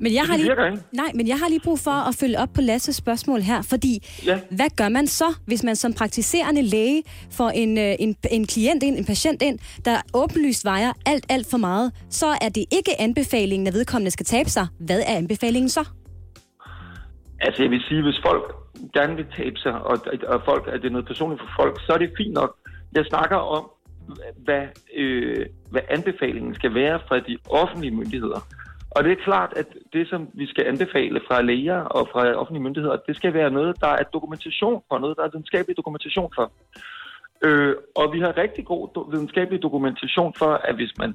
Men 0.00 0.14
jeg, 0.14 0.24
har 0.24 0.36
lige, 0.36 0.82
nej, 0.92 1.10
men 1.14 1.28
jeg 1.28 1.38
har 1.38 1.48
lige 1.48 1.60
brug 1.64 1.78
for 1.78 2.08
at 2.08 2.14
følge 2.20 2.38
op 2.38 2.48
på 2.54 2.60
Lasses 2.60 2.96
spørgsmål 2.96 3.40
her, 3.40 3.62
fordi 3.62 4.06
Ja. 4.26 4.40
hvad 4.50 4.70
gør 4.76 4.88
man 4.88 5.06
så, 5.06 5.24
hvis 5.46 5.64
man 5.64 5.76
som 5.76 5.92
praktiserende 5.92 6.62
læge 6.62 7.02
får 7.30 7.50
en, 7.50 7.78
øh, 7.78 7.94
en, 7.98 8.16
en 8.30 8.46
klient 8.46 8.82
ind, 8.82 8.96
en 8.98 9.04
patient 9.04 9.42
ind, 9.42 9.58
der 9.84 9.96
åbenlyst 10.14 10.64
vejer 10.64 10.92
alt, 11.06 11.26
alt 11.28 11.46
for 11.50 11.58
meget, 11.58 11.92
så 12.10 12.26
er 12.26 12.48
det 12.48 12.64
ikke 12.72 13.00
anbefalingen, 13.00 13.66
at 13.66 13.74
vedkommende 13.74 14.10
skal 14.10 14.26
tabe 14.26 14.50
sig. 14.50 14.66
Hvad 14.80 15.00
er 15.00 15.16
anbefalingen 15.16 15.68
så? 15.68 15.84
Altså, 17.40 17.62
jeg 17.62 17.70
vil 17.70 17.80
sige, 17.88 18.02
hvis 18.02 18.20
folk 18.26 18.44
gerne 18.94 19.16
vil 19.16 19.26
tabe 19.36 19.56
sig, 19.56 19.72
og, 19.72 19.96
og 20.28 20.42
folk, 20.44 20.68
at 20.72 20.80
det 20.82 20.86
er 20.86 20.92
noget 20.92 21.06
personligt 21.06 21.40
for 21.40 21.62
folk, 21.62 21.80
så 21.86 21.92
er 21.92 21.98
det 21.98 22.10
fint 22.16 22.34
nok. 22.34 22.56
Jeg 22.94 23.04
snakker 23.08 23.36
om, 23.36 23.70
hvad, 24.44 24.62
øh, 24.96 25.46
hvad 25.70 25.80
anbefalingen 25.90 26.54
skal 26.54 26.74
være 26.74 27.00
fra 27.08 27.18
de 27.18 27.38
offentlige 27.50 27.94
myndigheder. 27.94 28.40
Og 28.90 29.04
det 29.04 29.12
er 29.12 29.24
klart, 29.24 29.52
at 29.56 29.66
det, 29.92 30.08
som 30.08 30.28
vi 30.34 30.46
skal 30.46 30.64
anbefale 30.66 31.20
fra 31.28 31.42
læger 31.42 31.80
og 31.80 32.08
fra 32.12 32.32
offentlige 32.32 32.62
myndigheder, 32.62 32.96
det 33.06 33.16
skal 33.16 33.34
være 33.34 33.50
noget, 33.50 33.80
der 33.80 33.88
er 33.88 34.02
dokumentation 34.02 34.82
for, 34.88 34.98
noget, 34.98 35.16
der 35.16 35.22
er 35.24 35.30
videnskabelig 35.32 35.76
dokumentation 35.76 36.30
for. 36.34 36.52
Øh, 37.42 37.74
og 37.94 38.12
vi 38.12 38.20
har 38.20 38.36
rigtig 38.36 38.64
god 38.66 38.88
do- 38.96 39.10
videnskabelig 39.10 39.62
dokumentation 39.62 40.34
for, 40.38 40.52
at 40.68 40.74
hvis 40.74 40.92
man 40.98 41.14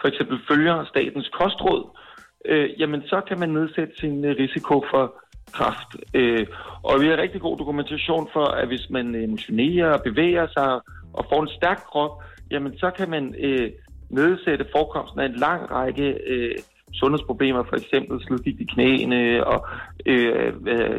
for 0.00 0.08
eksempel 0.08 0.38
følger 0.50 0.84
statens 0.84 1.28
kostråd, 1.28 1.98
øh, 2.44 2.80
jamen 2.80 3.02
så 3.02 3.20
kan 3.28 3.38
man 3.38 3.48
nedsætte 3.48 3.92
sin 3.96 4.24
øh, 4.24 4.36
risiko 4.38 4.84
for 4.90 5.14
kræft. 5.52 5.90
Øh, 6.14 6.46
og 6.82 7.00
vi 7.00 7.06
har 7.06 7.16
rigtig 7.16 7.40
god 7.40 7.58
dokumentation 7.58 8.28
for, 8.32 8.44
at 8.44 8.66
hvis 8.66 8.90
man 8.90 9.14
øh, 9.14 9.28
motionerer 9.28 9.92
og 9.92 10.02
bevæger 10.02 10.46
sig 10.56 10.80
og 11.12 11.24
får 11.30 11.42
en 11.42 11.48
stærk 11.48 11.80
krop, 11.92 12.22
jamen 12.50 12.78
så 12.78 12.90
kan 12.90 13.10
man 13.10 13.34
øh, 13.38 13.70
nedsætte 14.10 14.66
forekomsten 14.76 15.20
af 15.20 15.26
en 15.26 15.36
lang 15.36 15.70
række 15.70 16.18
øh, 16.26 16.54
sundhedsproblemer, 16.92 17.62
for 17.62 17.76
eksempel 17.76 18.20
slidgigt 18.26 18.60
i 18.60 18.64
knæene 18.64 19.46
og 19.46 19.66
øh, 20.06 20.52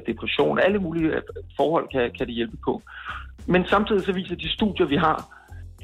depression. 0.07 0.59
Alle 0.59 0.79
mulige 0.79 1.07
øh, 1.07 1.21
forhold 1.57 1.87
kan, 1.91 2.11
kan 2.17 2.27
det 2.27 2.35
hjælpe 2.35 2.57
på. 2.65 2.81
Men 3.47 3.65
samtidig 3.65 4.01
så 4.01 4.13
viser 4.13 4.35
de 4.35 4.49
studier, 4.49 4.87
vi 4.87 4.95
har, 4.95 5.17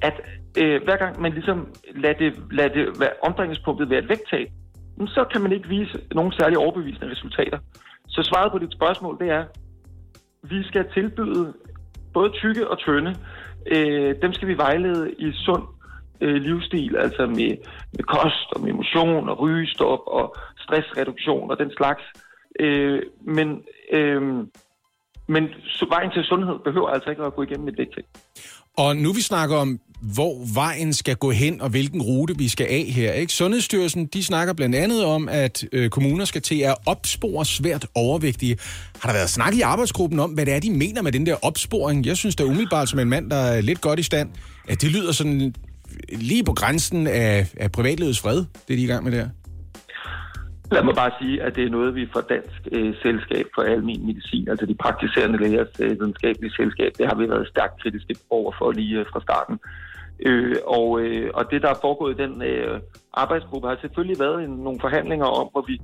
at 0.01 0.22
øh, 0.58 0.84
hver 0.84 0.97
gang 0.97 1.22
man 1.22 1.32
ligesom 1.32 1.68
lader 1.95 2.18
det, 2.18 2.34
lader 2.51 2.70
det 2.70 2.99
være 2.99 3.14
omdrejningspunktet 3.24 3.89
være 3.89 3.99
et 3.99 4.10
vægttab, 4.10 4.47
så 5.08 5.26
kan 5.32 5.41
man 5.41 5.51
ikke 5.51 5.70
vise 5.70 5.99
nogen 6.16 6.32
særlig 6.32 6.58
overbevisende 6.58 7.12
resultater. 7.12 7.60
Så 8.08 8.24
svaret 8.24 8.51
på 8.51 8.58
dit 8.58 8.74
spørgsmål, 8.74 9.18
det 9.20 9.30
er, 9.30 9.43
vi 10.43 10.64
skal 10.64 10.86
tilbyde 10.93 11.53
både 12.14 12.30
tykke 12.30 12.68
og 12.72 12.78
tynde. 12.78 13.16
Øh, 13.76 14.16
dem 14.22 14.34
skal 14.34 14.47
vi 14.47 14.58
vejlede 14.58 15.12
i 15.20 15.32
sund 15.32 15.64
øh, 16.22 16.36
livsstil, 16.36 16.95
altså 16.95 17.26
med, 17.26 17.51
med 17.95 18.03
kost 18.03 18.47
og 18.55 18.61
med 18.61 18.74
motion 18.74 19.30
og 19.30 19.39
rygestop 19.39 19.99
og 20.07 20.36
stressreduktion 20.59 21.51
og 21.51 21.57
den 21.59 21.72
slags. 21.78 22.03
Øh, 22.59 23.01
men 23.22 23.47
øh, 23.91 24.22
men 25.30 25.43
så 25.65 25.86
vejen 25.89 26.11
til 26.11 26.24
sundhed 26.24 26.55
behøver 26.63 26.89
altså 26.89 27.09
ikke 27.09 27.24
at 27.24 27.36
gå 27.36 27.43
igennem 27.43 27.68
et 27.68 27.78
vægttab. 27.78 28.05
Og 28.78 28.95
nu 28.95 29.13
vi 29.13 29.22
snakker 29.22 29.55
om, 29.55 29.80
hvor 30.15 30.53
vejen 30.53 30.93
skal 30.93 31.15
gå 31.15 31.32
hen, 31.32 31.61
og 31.61 31.70
hvilken 31.70 32.01
rute 32.01 32.38
vi 32.38 32.47
skal 32.47 32.68
af 32.70 32.86
her. 32.95 33.13
Ikke? 33.13 33.34
Sundhedsstyrelsen 33.34 34.05
de 34.05 34.24
snakker 34.24 34.53
blandt 34.53 34.76
andet 34.76 35.05
om, 35.05 35.30
at 35.30 35.63
øh, 35.72 35.89
kommuner 35.89 36.26
skal 36.26 36.41
til 36.41 36.61
at 36.61 36.76
opspore 36.86 37.45
svært 37.45 37.88
overvægtige. 37.95 38.57
Har 39.01 39.09
der 39.09 39.13
været 39.13 39.30
snak 39.30 39.55
i 39.55 39.61
arbejdsgruppen 39.61 40.20
om, 40.20 40.32
hvad 40.32 40.45
det 40.45 40.53
er, 40.53 40.59
de 40.59 40.72
mener 40.72 41.01
med 41.01 41.11
den 41.11 41.26
der 41.26 41.36
opsporing? 41.41 42.05
Jeg 42.05 42.18
synes 42.18 42.36
da 42.36 42.43
umiddelbart 42.43 42.89
som 42.89 42.99
en 42.99 43.09
mand, 43.09 43.30
der 43.30 43.36
er 43.36 43.61
lidt 43.61 43.82
godt 43.82 43.99
i 43.99 44.03
stand, 44.03 44.30
at 44.68 44.82
det 44.82 44.91
lyder 44.91 45.11
sådan 45.11 45.55
lige 46.09 46.43
på 46.43 46.53
grænsen 46.53 47.07
af, 47.07 47.53
af 47.57 47.71
privatlivets 47.71 48.21
fred, 48.21 48.38
det 48.38 48.77
de 48.77 48.83
er 48.83 48.88
i 48.88 48.91
gang 48.93 49.03
med 49.03 49.11
der. 49.11 49.29
Lad 50.71 50.83
mig 50.83 50.95
bare 50.95 51.11
sige, 51.21 51.43
at 51.43 51.55
det 51.55 51.63
er 51.63 51.69
noget, 51.69 51.95
vi 51.95 52.07
fra 52.13 52.21
Dansk 52.21 52.61
øh, 52.71 52.93
Selskab 53.01 53.45
for 53.55 53.61
Almen 53.61 54.05
Medicin, 54.07 54.49
altså 54.49 54.65
de 54.65 54.75
praktiserende 54.75 55.39
lægers 55.39 55.67
øh, 55.79 55.89
videnskabelige 55.89 56.51
selskab, 56.51 56.91
det 56.97 57.07
har 57.07 57.15
vi 57.15 57.29
været 57.29 57.47
stærkt 57.47 57.81
kritiske 57.81 58.15
over 58.29 58.51
for 58.57 58.71
lige 58.71 58.99
øh, 58.99 59.05
fra 59.11 59.21
starten. 59.21 59.59
Øh, 60.25 60.55
og, 60.65 60.99
øh, 61.01 61.31
og 61.33 61.51
det, 61.51 61.61
der 61.61 61.69
er 61.69 61.81
foregået 61.81 62.19
i 62.19 62.23
den 62.23 62.41
øh, 62.41 62.79
arbejdsgruppe, 63.13 63.67
har 63.67 63.77
selvfølgelig 63.81 64.19
været 64.19 64.43
en, 64.43 64.49
nogle 64.49 64.79
forhandlinger 64.79 65.25
om, 65.25 65.47
hvor 65.51 65.65
vi, 65.67 65.75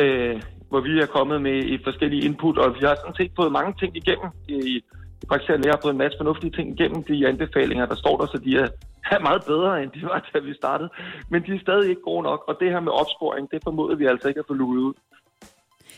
øh, 0.00 0.42
hvor 0.68 0.80
vi 0.80 1.00
er 1.00 1.06
kommet 1.06 1.42
med 1.42 1.58
i 1.64 1.78
forskellige 1.84 2.24
input, 2.24 2.58
og 2.58 2.74
vi 2.74 2.80
har 2.86 2.94
sådan 2.94 3.16
set 3.16 3.32
fået 3.36 3.52
mange 3.52 3.74
ting 3.80 3.96
igennem. 3.96 4.28
Øh, 4.50 4.64
I, 4.72 4.84
de 5.24 5.28
praktiserende 5.28 5.62
læger 5.64 5.76
har 5.76 5.82
fået 5.84 5.92
en 5.98 6.02
masse 6.04 6.16
fornuftige 6.18 6.52
ting 6.58 6.66
igennem 6.74 7.02
de 7.10 7.28
anbefalinger, 7.28 7.86
der 7.92 7.98
står 8.02 8.14
der, 8.20 8.26
så 8.26 8.38
de 8.46 8.50
er, 8.62 8.68
er 9.16 9.20
meget 9.28 9.42
bedre, 9.52 9.82
end 9.82 9.90
de 9.96 10.02
var, 10.02 10.30
da 10.34 10.38
vi 10.38 10.54
startede. 10.62 10.88
Men 11.30 11.42
de 11.46 11.50
er 11.56 11.60
stadig 11.66 11.88
ikke 11.90 12.02
gode 12.10 12.22
nok, 12.22 12.40
og 12.48 12.54
det 12.60 12.68
her 12.74 12.80
med 12.80 12.92
opsporing, 12.92 13.50
det 13.52 13.58
formodede 13.64 13.98
vi 13.98 14.06
altså 14.06 14.28
ikke 14.28 14.40
at 14.40 14.46
få 14.50 14.54
luet 14.54 14.78
ud. 14.88 14.94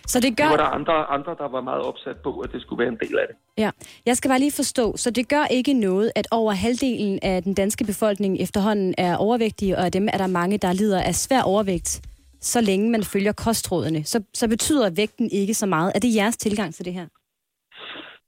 Så 0.07 0.21
det 0.21 0.39
Det 0.39 0.45
var 0.45 0.51
gør... 0.51 0.57
der 0.57 0.65
andre, 0.65 0.95
andre, 1.17 1.33
der 1.39 1.49
var 1.49 1.61
meget 1.61 1.83
opsat 1.83 2.17
på, 2.17 2.31
at 2.45 2.53
det 2.53 2.61
skulle 2.63 2.81
være 2.83 2.89
en 2.89 2.99
del 3.05 3.19
af 3.19 3.27
det. 3.29 3.37
Ja, 3.59 3.71
jeg 4.07 4.17
skal 4.17 4.29
bare 4.29 4.39
lige 4.39 4.53
forstå, 4.53 4.97
så 4.97 5.11
det 5.11 5.29
gør 5.29 5.45
ikke 5.51 5.73
noget, 5.73 6.13
at 6.15 6.27
over 6.31 6.53
halvdelen 6.53 7.19
af 7.23 7.43
den 7.43 7.55
danske 7.55 7.85
befolkning 7.85 8.41
efterhånden 8.41 8.95
er 8.99 9.17
overvægtige, 9.17 9.79
og 9.79 9.85
af 9.85 9.93
dem 9.93 10.09
er 10.13 10.19
der 10.19 10.27
mange, 10.27 10.59
der 10.59 10.73
lider 10.73 11.03
af 11.03 11.15
svær 11.15 11.43
overvægt, 11.43 12.03
så 12.41 12.61
længe 12.61 12.91
man 12.91 13.05
følger 13.05 13.33
kostrådene. 13.33 14.05
Så, 14.05 14.23
så 14.35 14.49
betyder 14.49 14.91
vægten 14.91 15.31
ikke 15.31 15.55
så 15.55 15.67
meget. 15.67 15.93
Er 15.95 15.99
det 15.99 16.15
jeres 16.15 16.37
tilgang 16.37 16.75
til 16.75 16.85
det 16.85 16.93
her? 16.93 17.07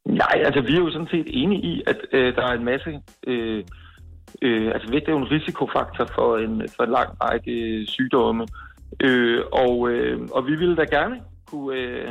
Nej, 0.09 0.43
altså 0.45 0.61
vi 0.61 0.75
er 0.75 0.81
jo 0.81 0.91
sådan 0.91 1.09
set 1.11 1.27
enige 1.29 1.63
i, 1.63 1.83
at 1.87 1.97
øh, 2.13 2.35
der 2.35 2.43
er 2.43 2.53
en 2.53 2.65
masse... 2.65 3.01
Øh, 3.27 3.65
øh, 4.43 4.71
altså 4.75 4.91
vægt 4.91 5.09
er 5.09 5.13
jo 5.13 5.19
en 5.19 5.31
risikofaktor 5.31 6.07
for 6.15 6.37
en, 6.37 6.69
for 6.77 6.83
en 6.85 6.91
lang 6.91 7.09
række 7.23 7.53
øh, 7.53 7.87
sygdomme. 7.87 8.47
Øh, 9.01 9.41
og, 9.53 9.91
øh, 9.91 10.21
og 10.33 10.47
vi 10.47 10.57
ville 10.57 10.77
da 10.77 10.85
gerne 10.85 11.21
kunne, 11.47 11.77
øh, 11.79 12.09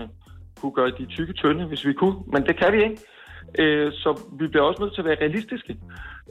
kunne 0.61 0.71
gøre 0.71 0.91
de 0.99 1.05
tykke 1.05 1.33
tynde, 1.33 1.65
hvis 1.65 1.85
vi 1.85 1.93
kunne, 1.93 2.15
men 2.33 2.45
det 2.45 2.57
kan 2.57 2.73
vi 2.73 2.83
ikke. 2.83 2.97
Øh, 3.59 3.91
så 3.93 4.21
vi 4.39 4.47
bliver 4.47 4.65
også 4.65 4.81
nødt 4.81 4.93
til 4.93 5.01
at 5.01 5.05
være 5.05 5.21
realistiske. 5.21 5.77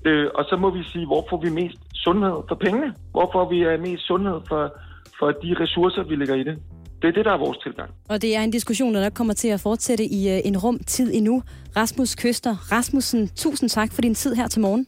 Øh, 0.04 0.30
og 0.34 0.44
så 0.44 0.56
må 0.56 0.70
vi 0.70 0.82
sige, 0.82 1.06
hvor 1.06 1.26
får 1.30 1.40
vi 1.40 1.50
mest 1.50 1.78
sundhed 1.94 2.36
for 2.48 2.54
pengene? 2.54 2.94
Hvor 3.10 3.30
får 3.32 3.48
vi 3.48 3.58
øh, 3.64 3.80
mest 3.80 4.06
sundhed 4.06 4.40
for, 4.48 4.76
for 5.18 5.30
de 5.30 5.56
ressourcer, 5.60 6.02
vi 6.02 6.16
lægger 6.16 6.34
i 6.34 6.42
det? 6.42 6.58
Det 7.06 7.12
er 7.12 7.16
det, 7.16 7.24
der 7.24 7.32
er 7.32 7.38
vores 7.38 7.58
tilgang. 7.58 7.90
Og 8.08 8.22
det 8.22 8.36
er 8.36 8.40
en 8.40 8.50
diskussion, 8.50 8.94
der 8.94 9.00
nok 9.00 9.12
kommer 9.12 9.34
til 9.34 9.48
at 9.48 9.60
fortsætte 9.60 10.04
i 10.04 10.28
øh, 10.28 10.40
en 10.44 10.58
rum 10.58 10.78
tid 10.86 11.14
endnu. 11.14 11.42
Rasmus 11.76 12.14
Køster 12.14 12.72
Rasmussen, 12.72 13.28
tusind 13.28 13.70
tak 13.70 13.92
for 13.92 14.02
din 14.02 14.14
tid 14.14 14.34
her 14.34 14.48
til 14.48 14.60
morgen. 14.60 14.86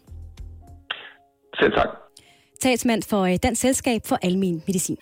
Selv 1.60 1.72
tak. 1.72 1.88
Talsmand 2.62 3.02
for 3.10 3.22
øh, 3.22 3.36
Dansk 3.42 3.60
Selskab 3.60 4.00
for 4.06 4.18
Almen 4.22 4.62
Medicin. 4.66 4.96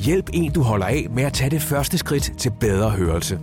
Hjælp 0.00 0.30
en, 0.34 0.52
du 0.52 0.62
holder 0.62 0.86
af 0.86 1.06
med 1.10 1.24
at 1.24 1.32
tage 1.32 1.50
det 1.50 1.62
første 1.62 1.98
skridt 1.98 2.32
til 2.38 2.52
bedre 2.60 2.90
hørelse. 2.90 3.38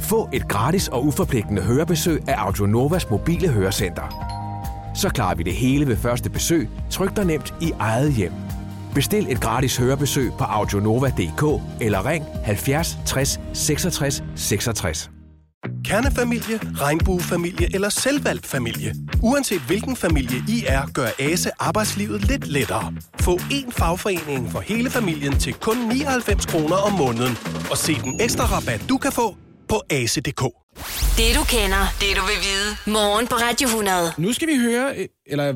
Få 0.00 0.28
et 0.34 0.48
gratis 0.48 0.88
og 0.88 1.04
uforpligtende 1.04 1.62
hørebesøg 1.62 2.28
af 2.28 2.34
Audionovas 2.38 3.10
mobile 3.10 3.48
hørecenter. 3.48 4.06
Så 4.94 5.08
klarer 5.08 5.34
vi 5.34 5.42
det 5.42 5.54
hele 5.54 5.86
ved 5.86 5.96
første 5.96 6.30
besøg, 6.30 6.68
tryk 6.90 7.16
dig 7.16 7.24
nemt 7.24 7.54
i 7.62 7.72
eget 7.78 8.12
hjem. 8.12 8.32
Bestil 8.96 9.32
et 9.32 9.40
gratis 9.40 9.76
hørebesøg 9.76 10.32
på 10.38 10.44
audionova.dk 10.44 11.62
eller 11.80 12.06
ring 12.06 12.24
70 12.44 12.98
60 13.06 13.40
66 13.52 14.22
66. 14.36 15.10
Kernefamilie, 15.84 16.58
regnbuefamilie 16.80 17.74
eller 17.74 17.88
selvvalgt 17.88 18.46
familie. 18.46 18.94
Uanset 19.22 19.60
hvilken 19.60 19.96
familie 19.96 20.38
I 20.48 20.64
er, 20.66 20.86
gør 20.94 21.08
ASE 21.18 21.50
arbejdslivet 21.58 22.28
lidt 22.28 22.46
lettere. 22.46 22.94
Få 23.20 23.36
én 23.36 23.70
fagforening 23.70 24.52
for 24.52 24.60
hele 24.60 24.90
familien 24.90 25.38
til 25.38 25.54
kun 25.54 25.76
99 25.76 26.46
kroner 26.46 26.76
om 26.76 26.92
måneden. 26.92 27.36
Og 27.70 27.76
se 27.78 27.94
den 27.94 28.20
ekstra 28.20 28.44
rabat, 28.44 28.84
du 28.88 28.96
kan 28.96 29.12
få 29.12 29.36
på 29.68 29.82
ase.dk. 29.90 30.42
Det 31.18 31.30
du 31.38 31.42
kender, 31.54 31.84
det 32.00 32.10
du 32.18 32.22
vil 32.30 32.38
vide. 32.46 32.68
Morgen 32.96 33.26
på 33.26 33.34
Radio 33.34 33.66
100. 33.68 34.12
Nu 34.18 34.32
skal 34.32 34.48
vi 34.48 34.56
høre, 34.56 35.08
eller 35.26 35.54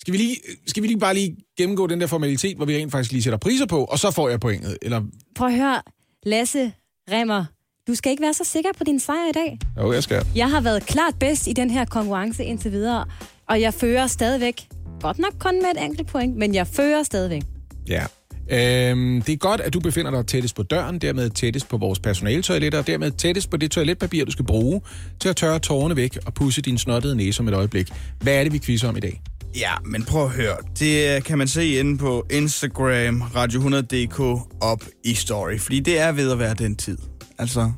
skal 0.00 0.12
vi 0.12 0.18
lige, 0.18 0.36
skal 0.66 0.82
vi 0.82 0.88
lige 0.88 0.98
bare 0.98 1.14
lige 1.14 1.36
gennemgå 1.58 1.86
den 1.86 2.00
der 2.00 2.06
formalitet, 2.06 2.56
hvor 2.56 2.66
vi 2.66 2.76
rent 2.76 2.92
faktisk 2.92 3.12
lige 3.12 3.22
sætter 3.22 3.38
priser 3.38 3.66
på, 3.66 3.84
og 3.84 3.98
så 3.98 4.10
får 4.10 4.28
jeg 4.28 4.40
pointet, 4.40 4.78
eller 4.82 5.02
Prøv 5.34 5.48
at 5.48 5.54
høre, 5.54 5.82
Lasse 6.26 6.72
Remmer, 7.12 7.44
du 7.88 7.94
skal 7.94 8.10
ikke 8.10 8.22
være 8.22 8.34
så 8.34 8.44
sikker 8.44 8.70
på 8.78 8.84
din 8.84 9.00
sejr 9.00 9.28
i 9.28 9.32
dag. 9.32 9.58
jo, 9.76 9.92
jeg 9.92 10.02
skal. 10.02 10.26
Jeg 10.34 10.50
har 10.50 10.60
været 10.60 10.86
klart 10.86 11.14
bedst 11.20 11.46
i 11.46 11.52
den 11.52 11.70
her 11.70 11.84
konkurrence 11.84 12.44
indtil 12.44 12.72
videre, 12.72 13.04
og 13.48 13.60
jeg 13.60 13.74
fører 13.74 14.06
stadigvæk, 14.06 14.68
godt 15.00 15.18
nok 15.18 15.32
kun 15.38 15.62
med 15.62 15.70
et 15.70 15.84
enkelt 15.84 16.08
point, 16.08 16.36
men 16.36 16.54
jeg 16.54 16.66
fører 16.66 17.02
stadigvæk. 17.02 17.42
Ja. 17.88 18.06
Øhm, 18.50 19.22
det 19.22 19.32
er 19.32 19.36
godt, 19.36 19.60
at 19.60 19.74
du 19.74 19.80
befinder 19.80 20.10
dig 20.10 20.26
tættest 20.26 20.54
på 20.56 20.62
døren, 20.62 20.98
dermed 20.98 21.30
tættest 21.30 21.68
på 21.68 21.76
vores 21.76 21.98
personaletoiletter, 21.98 22.78
og 22.78 22.86
dermed 22.86 23.10
tættest 23.10 23.50
på 23.50 23.56
det 23.56 23.70
toiletpapir, 23.70 24.24
du 24.24 24.30
skal 24.30 24.44
bruge 24.44 24.80
til 25.20 25.28
at 25.28 25.36
tørre 25.36 25.58
tårerne 25.58 25.96
væk 25.96 26.18
og 26.26 26.34
pusse 26.34 26.62
din 26.62 26.78
snottede 26.78 27.16
næse 27.16 27.40
om 27.40 27.48
et 27.48 27.54
øjeblik. 27.54 27.88
Hvad 28.22 28.34
er 28.38 28.42
det, 28.42 28.52
vi 28.52 28.58
quizzer 28.58 28.88
om 28.88 28.96
i 28.96 29.00
dag? 29.00 29.20
Ja, 29.56 29.72
men 29.84 30.04
prøv 30.04 30.24
at 30.24 30.30
høre. 30.30 30.56
Det 30.78 31.24
kan 31.24 31.38
man 31.38 31.48
se 31.48 31.78
inde 31.78 31.98
på 31.98 32.26
Instagram, 32.30 33.22
Radio100.dk 33.22 34.20
op 34.60 34.84
i 35.04 35.14
story. 35.14 35.58
Fordi 35.58 35.80
det 35.80 35.98
er 35.98 36.12
ved 36.12 36.32
at 36.32 36.38
være 36.38 36.54
den 36.54 36.76
tid. 36.76 36.98
Altså, 37.38 37.72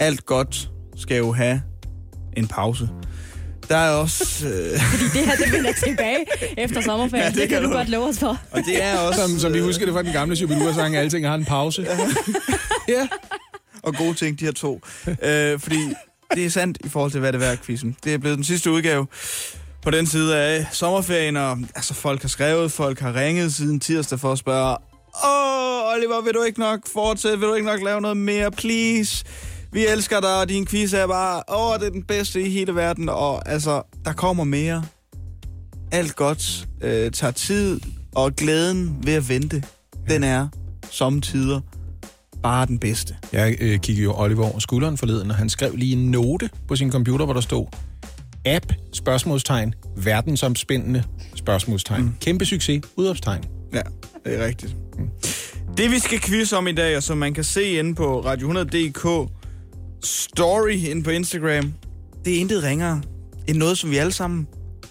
alt 0.00 0.26
godt 0.26 0.70
skal 0.96 1.16
jo 1.16 1.32
have 1.32 1.62
en 2.36 2.46
pause. 2.48 2.88
Der 3.68 3.76
er 3.76 3.90
også... 3.90 4.24
Øh, 4.48 4.80
Fordi 4.80 5.04
det 5.04 5.26
her, 5.26 5.36
det 5.36 5.52
vender 5.52 5.72
tilbage 5.72 6.24
efter 6.58 6.80
sommerferien. 6.80 7.24
Ja, 7.24 7.30
det 7.30 7.36
det, 7.40 7.48
kan 7.48 7.62
du 7.62 7.70
godt 7.70 7.88
love 7.88 8.08
os 8.08 8.18
for. 8.18 8.40
og 8.50 8.60
det 8.66 8.82
er 8.82 8.98
også... 8.98 9.20
Som, 9.20 9.38
som 9.38 9.54
vi 9.54 9.60
husker 9.60 9.84
det 9.86 9.94
fra 9.94 10.02
den 10.02 10.12
gamle 10.12 10.36
Shubidua-sang, 10.36 10.96
alting 10.96 11.26
har 11.26 11.34
en 11.34 11.44
pause. 11.44 11.86
ja. 12.88 13.08
og 13.82 13.94
gode 13.94 14.14
ting, 14.14 14.40
de 14.40 14.44
her 14.44 14.52
to. 14.52 14.80
Øh, 15.06 15.58
fordi 15.60 15.78
det 16.34 16.44
er 16.44 16.50
sandt 16.50 16.78
i 16.84 16.88
forhold 16.88 17.10
til, 17.10 17.20
hvad 17.20 17.32
det 17.32 17.46
er 17.46 17.56
quizzen. 17.56 17.96
Det 18.04 18.14
er 18.14 18.18
blevet 18.18 18.36
den 18.36 18.44
sidste 18.44 18.70
udgave 18.70 19.06
på 19.82 19.90
den 19.90 20.06
side 20.06 20.36
af 20.36 20.66
sommerferien, 20.72 21.36
og 21.36 21.58
altså, 21.74 21.94
folk 21.94 22.22
har 22.22 22.28
skrevet, 22.28 22.72
folk 22.72 23.00
har 23.00 23.14
ringet 23.14 23.54
siden 23.54 23.80
tirsdag 23.80 24.20
for 24.20 24.32
at 24.32 24.38
spørge, 24.38 24.76
Åh, 25.24 25.94
Oliver, 25.94 26.24
vil 26.24 26.34
du 26.34 26.42
ikke 26.42 26.60
nok 26.60 26.80
fortsætte? 26.92 27.38
Vil 27.38 27.48
du 27.48 27.54
ikke 27.54 27.66
nok 27.66 27.82
lave 27.82 28.00
noget 28.00 28.16
mere, 28.16 28.50
please? 28.50 29.24
Vi 29.72 29.86
elsker 29.86 30.20
dig, 30.20 30.40
og 30.40 30.48
din 30.48 30.66
quiz 30.66 30.92
er 30.92 31.06
bare, 31.06 31.42
åh, 31.48 31.78
det 31.80 31.86
er 31.86 31.90
den 31.90 32.02
bedste 32.02 32.42
i 32.42 32.50
hele 32.50 32.74
verden, 32.74 33.08
og 33.08 33.48
altså, 33.48 33.82
der 34.04 34.12
kommer 34.12 34.44
mere. 34.44 34.84
Alt 35.92 36.16
godt 36.16 36.68
øh, 36.82 37.10
tager 37.10 37.30
tid, 37.30 37.80
og 38.14 38.36
glæden 38.36 38.96
ved 39.02 39.14
at 39.14 39.28
vente, 39.28 39.62
den 40.08 40.24
er 40.24 40.48
samtidig 40.90 41.60
bare 42.42 42.66
den 42.66 42.78
bedste. 42.78 43.16
Jeg 43.32 43.56
øh, 43.60 43.78
kiggede 43.78 44.04
jo 44.04 44.14
Oliver 44.16 44.44
over 44.44 44.58
skulderen 44.58 44.96
forleden, 44.98 45.30
og 45.30 45.36
han 45.36 45.48
skrev 45.48 45.76
lige 45.76 45.92
en 45.92 46.10
note 46.10 46.50
på 46.68 46.76
sin 46.76 46.92
computer, 46.92 47.24
hvor 47.24 47.34
der 47.34 47.40
stod 47.40 47.66
app, 48.44 48.72
spørgsmålstegn, 48.92 49.74
verdensomspændende, 49.96 51.04
spørgsmålstegn. 51.34 52.02
Mm. 52.02 52.14
Kæmpe 52.20 52.44
succes, 52.44 52.82
udopstegn. 52.96 53.44
Ja, 53.72 53.82
det 54.24 54.40
er 54.40 54.46
rigtigt. 54.46 54.76
Mm. 54.98 55.08
Det 55.76 55.90
vi 55.90 55.98
skal 55.98 56.20
quizze 56.20 56.56
om 56.56 56.66
i 56.66 56.72
dag, 56.72 56.96
og 56.96 57.02
som 57.02 57.18
man 57.18 57.34
kan 57.34 57.44
se 57.44 57.72
inde 57.72 57.94
på 57.94 58.20
Radio100.dk 58.20 59.30
story 60.04 60.72
inde 60.72 61.02
på 61.02 61.10
Instagram, 61.10 61.74
det 62.24 62.36
er 62.36 62.40
intet 62.40 62.62
ringere 62.62 63.02
end 63.48 63.58
noget, 63.58 63.78
som 63.78 63.90
vi 63.90 63.96
alle 63.96 64.12
sammen 64.12 64.48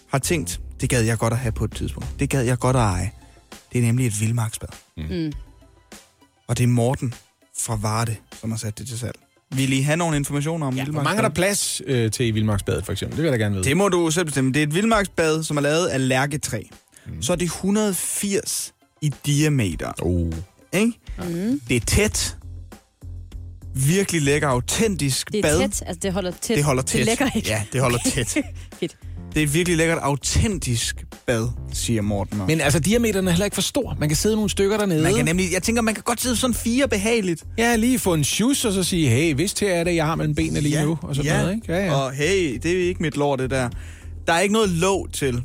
har 0.07 0.19
tænkt, 0.19 0.61
det 0.81 0.89
gad 0.89 1.03
jeg 1.03 1.17
godt 1.17 1.33
at 1.33 1.39
have 1.39 1.51
på 1.51 1.63
et 1.63 1.71
tidspunkt. 1.71 2.09
Det 2.19 2.29
gad 2.29 2.43
jeg 2.43 2.59
godt 2.59 2.75
at 2.75 2.81
eje. 2.81 3.11
Det 3.73 3.79
er 3.79 3.81
nemlig 3.81 4.07
et 4.07 4.21
vildmarksbad. 4.21 4.69
Mm. 4.97 5.33
Og 6.47 6.57
det 6.57 6.63
er 6.63 6.67
Morten 6.67 7.13
fra 7.59 7.75
Varde, 7.81 8.15
som 8.39 8.51
har 8.51 8.57
sat 8.57 8.79
det 8.79 8.87
til 8.87 8.99
salg. 8.99 9.19
Vil 9.55 9.73
I 9.73 9.81
have 9.81 9.97
nogle 9.97 10.17
informationer 10.17 10.67
om 10.67 10.75
ja, 10.75 10.85
Hvor 10.85 11.01
mange 11.03 11.17
er 11.17 11.21
der 11.21 11.29
plads 11.29 11.81
øh, 11.85 12.11
til 12.11 12.25
i 12.25 12.31
Vildmarksbadet, 12.31 12.85
for 12.85 12.91
eksempel? 12.91 13.17
Det 13.17 13.23
vil 13.23 13.29
jeg 13.29 13.39
da 13.39 13.43
gerne 13.43 13.55
vide. 13.55 13.65
Det 13.69 13.77
må 13.77 13.89
du 13.89 14.11
selv 14.11 14.25
bestemme. 14.25 14.53
Det 14.53 14.59
er 14.59 14.63
et 14.63 14.75
vildmarksbad, 14.75 15.43
som 15.43 15.57
er 15.57 15.61
lavet 15.61 15.87
af 15.87 16.07
lærketræ. 16.07 16.61
Mm. 17.05 17.21
Så 17.21 17.31
er 17.31 17.35
det 17.37 17.45
180 17.45 18.73
i 19.01 19.13
diameter. 19.25 19.91
Oh. 20.01 20.31
Ikke? 20.73 20.93
Mm. 21.17 21.61
Det 21.67 21.75
er 21.75 21.79
tæt. 21.79 22.35
Virkelig 23.75 24.21
lækker, 24.21 24.47
autentisk 24.47 25.31
Det 25.31 25.37
er 25.37 25.41
bad. 25.41 25.59
tæt, 25.59 25.83
altså 25.85 25.99
det 26.01 26.13
holder 26.13 26.31
tæt. 26.31 26.55
Det 26.55 26.63
holder 26.63 26.81
tæt. 26.83 26.97
Det 26.97 27.05
lægger 27.05 27.29
ikke. 27.35 27.49
Ja, 27.49 27.63
det 27.73 27.81
holder 27.81 27.99
tæt. 28.05 28.37
Fedt. 28.79 28.97
Det 29.36 29.43
er 29.43 29.47
virkelig 29.47 29.77
lækkert, 29.77 29.97
autentisk 30.01 31.05
bad, 31.27 31.47
siger 31.73 32.01
Morten. 32.01 32.41
Men 32.47 32.61
altså, 32.61 32.80
diameteren 32.80 33.27
er 33.27 33.32
heller 33.32 33.45
ikke 33.45 33.55
for 33.55 33.61
stor. 33.61 33.97
Man 33.99 34.09
kan 34.09 34.15
sidde 34.15 34.36
nogle 34.36 34.49
stykker 34.49 34.77
dernede. 34.77 35.03
Man 35.03 35.15
kan 35.15 35.25
nemlig, 35.25 35.53
jeg 35.53 35.63
tænker, 35.63 35.82
man 35.82 35.93
kan 35.93 36.03
godt 36.03 36.21
sidde 36.21 36.36
sådan 36.36 36.53
fire 36.53 36.88
behageligt. 36.88 37.45
Ja, 37.57 37.75
lige 37.75 37.99
få 37.99 38.13
en 38.13 38.23
shoes 38.23 38.65
og 38.65 38.73
så 38.73 38.84
sige, 38.84 39.09
hey, 39.09 39.36
vidst 39.36 39.59
her 39.59 39.73
er 39.73 39.84
det, 39.84 39.95
jeg 39.95 40.05
har 40.05 40.15
mellem 40.15 40.36
benene 40.36 40.61
lige 40.61 40.80
ja, 40.80 40.86
nu. 40.86 40.99
Og 41.01 41.15
sådan 41.15 41.32
ja. 41.32 41.41
noget, 41.41 41.55
ikke? 41.55 41.73
Ja, 41.73 41.86
ja. 41.86 41.93
Og 41.93 42.11
hey, 42.11 42.59
det 42.63 42.71
er 42.71 42.88
ikke 42.88 43.01
mit 43.01 43.17
lort, 43.17 43.39
det 43.39 43.49
der. 43.49 43.69
Der 44.27 44.34
er 44.34 44.39
ikke 44.39 44.53
noget 44.53 44.69
låg 44.69 45.07
til. 45.13 45.43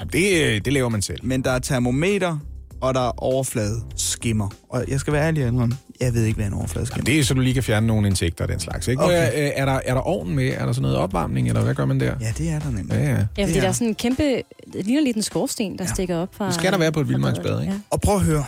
Jamen, 0.00 0.12
det, 0.12 0.44
øh, 0.44 0.60
det 0.64 0.72
laver 0.72 0.88
man 0.88 1.02
selv. 1.02 1.18
Men 1.22 1.44
der 1.44 1.50
er 1.50 1.58
termometer, 1.58 2.38
og 2.80 2.94
der 2.94 3.00
er 3.00 3.22
overflade 3.22 3.82
skimmer. 3.96 4.48
Og 4.70 4.84
jeg 4.88 5.00
skal 5.00 5.12
være 5.12 5.26
ærlig 5.26 5.46
indrømme, 5.46 5.76
jeg 6.00 6.14
ved 6.14 6.24
ikke, 6.24 6.36
hvad 6.36 6.46
en 6.46 6.52
overflade 6.52 6.86
skimmer. 6.86 7.04
Det 7.04 7.18
er 7.18 7.24
så, 7.24 7.34
du 7.34 7.40
lige 7.40 7.54
kan 7.54 7.62
fjerne 7.62 7.86
nogle 7.86 8.08
insekter 8.08 8.44
og 8.44 8.48
den 8.48 8.60
slags, 8.60 8.88
ikke? 8.88 9.02
Okay. 9.02 9.14
Er, 9.14 9.50
er, 9.56 9.64
der, 9.64 9.72
er 9.84 9.94
der 9.94 10.00
ovn 10.00 10.34
med? 10.34 10.48
Er 10.48 10.64
der 10.66 10.72
sådan 10.72 10.82
noget 10.82 10.96
opvarmning, 10.96 11.48
eller 11.48 11.62
hvad 11.62 11.74
gør 11.74 11.84
man 11.84 12.00
der? 12.00 12.14
Ja, 12.20 12.32
det 12.38 12.48
er 12.50 12.58
der 12.58 12.70
nemlig. 12.70 12.94
Ja, 12.94 13.00
ja. 13.04 13.10
Ja, 13.10 13.20
fordi 13.20 13.42
Det 13.46 13.56
er- 13.56 13.60
der 13.60 13.68
er 13.68 13.72
sådan 13.72 13.88
en 13.88 13.94
kæmpe... 13.94 14.42
Det 14.72 14.84
ligner 14.86 15.02
lidt 15.02 15.16
en 15.16 15.22
skorsten, 15.22 15.78
der 15.78 15.84
ja. 15.84 15.92
stikker 15.94 16.16
op 16.16 16.34
fra... 16.34 16.46
Det 16.46 16.54
skal 16.54 16.72
der 16.72 16.78
være 16.78 16.92
på 16.92 17.00
et 17.00 17.08
vildmarksbad, 17.08 17.60
ikke? 17.60 17.72
Ja. 17.72 17.80
Og 17.90 18.00
prøv 18.00 18.14
at 18.16 18.22
høre. 18.22 18.44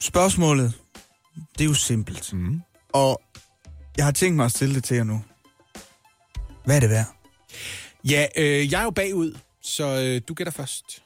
Spørgsmålet, 0.00 0.72
det 1.58 1.64
er 1.64 1.68
jo 1.68 1.74
simpelt. 1.74 2.32
Mm. 2.32 2.60
Og 2.92 3.20
jeg 3.96 4.04
har 4.04 4.12
tænkt 4.12 4.36
mig 4.36 4.44
at 4.44 4.50
stille 4.50 4.74
det 4.74 4.84
til 4.84 4.96
jer 4.96 5.04
nu. 5.04 5.22
Hvad 6.64 6.76
er 6.76 6.80
det 6.80 6.90
værd? 6.90 7.06
Ja, 8.04 8.26
øh, 8.36 8.72
jeg 8.72 8.80
er 8.80 8.84
jo 8.84 8.90
bagud, 8.90 9.36
så 9.62 10.00
øh, 10.02 10.20
du 10.28 10.34
gætter 10.34 10.52
først. 10.52 11.02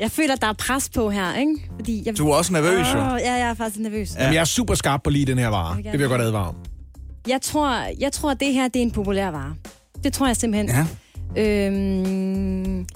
Jeg 0.00 0.10
føler, 0.10 0.36
der 0.36 0.46
er 0.46 0.52
pres 0.52 0.88
på 0.94 1.10
her, 1.10 1.34
ikke? 1.36 1.54
Fordi 1.76 2.02
jeg... 2.06 2.18
Du 2.18 2.28
er 2.30 2.34
også 2.34 2.52
nervøs, 2.52 2.86
jo. 2.94 2.98
Åh, 2.98 3.18
ja, 3.20 3.32
jeg 3.32 3.40
er 3.50 3.54
faktisk 3.54 3.80
nervøs. 3.82 4.14
Ja. 4.14 4.20
Jamen, 4.22 4.34
jeg 4.34 4.40
er 4.40 4.44
super 4.44 4.74
skarp 4.74 5.02
på 5.04 5.10
lige 5.10 5.24
den 5.26 5.38
her 5.38 5.48
vare. 5.48 5.76
Det 5.76 5.92
vil 5.92 6.00
jeg 6.00 6.08
godt 6.08 6.20
advare 6.20 6.48
om. 6.48 6.54
Jeg 7.28 7.40
tror, 7.42 7.76
jeg 8.00 8.12
tror, 8.12 8.30
at 8.30 8.40
det 8.40 8.52
her 8.54 8.68
det 8.68 8.76
er 8.78 8.82
en 8.82 8.90
populær 8.90 9.30
vare. 9.30 9.54
Det 10.04 10.12
tror 10.12 10.26
jeg 10.26 10.36
simpelthen. 10.36 10.86
Ja. 11.36 11.66
Øhm, 11.66 12.86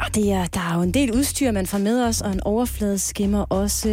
og 0.00 0.14
det 0.14 0.32
er, 0.32 0.46
der 0.46 0.60
er 0.70 0.74
jo 0.76 0.82
en 0.82 0.94
del 0.94 1.12
udstyr, 1.12 1.52
man 1.52 1.66
får 1.66 1.78
med 1.78 2.04
os, 2.04 2.20
og 2.20 2.32
en 2.32 2.40
overfladeskimmer 2.42 3.40
også. 3.40 3.88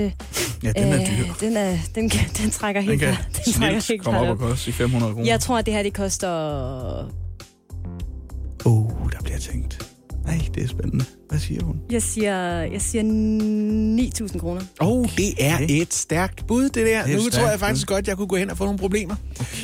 Ja, 0.64 0.72
den 0.72 0.94
er 0.94 0.98
dyr. 0.98 1.34
Den, 1.48 1.58
er, 1.58 1.78
den, 1.96 2.10
kan, 2.10 2.30
den 2.38 2.50
trækker 2.52 2.82
helt 2.82 2.92
Den 2.92 3.00
kan 3.00 3.08
klart- 3.16 3.46
den 3.46 3.54
trækker 3.54 3.80
snilt 3.80 4.04
komme 4.04 4.20
klart 4.20 4.32
op 4.32 4.42
og 4.42 4.50
koste 4.50 4.70
i 4.70 4.72
500 4.72 5.14
kroner. 5.14 5.28
Jeg 5.28 5.40
tror, 5.40 5.58
at 5.58 5.66
det 5.66 5.74
her 5.74 5.84
det 5.84 5.94
koster... 5.94 7.12
Uh, 8.66 9.12
der 9.12 9.22
bliver 9.24 9.40
tænkt. 9.40 9.88
Nej, 10.26 10.42
det 10.56 10.64
er 10.64 10.68
spændende. 10.68 11.06
Hvad 11.30 11.40
siger 11.40 11.64
hun? 11.64 11.76
Jeg 11.92 12.02
siger, 12.02 12.62
jeg 12.62 12.82
siger 12.82 13.04
9.000 13.04 14.40
kroner. 14.40 14.62
Åh, 14.82 14.88
oh, 14.88 15.06
det 15.18 15.34
er 15.40 15.58
et 15.70 15.94
stærkt 15.94 16.48
bud, 16.48 16.64
det 16.64 16.76
der. 16.76 17.04
Det 17.04 17.14
et 17.14 17.24
nu 17.24 17.30
tror 17.30 17.50
jeg 17.50 17.60
faktisk 17.60 17.88
godt, 17.88 18.08
jeg 18.08 18.18
kunne 18.18 18.28
gå 18.28 18.36
hen 18.36 18.50
og 18.50 18.58
få 18.58 18.64
nogle 18.64 18.80
problemer. 18.80 19.16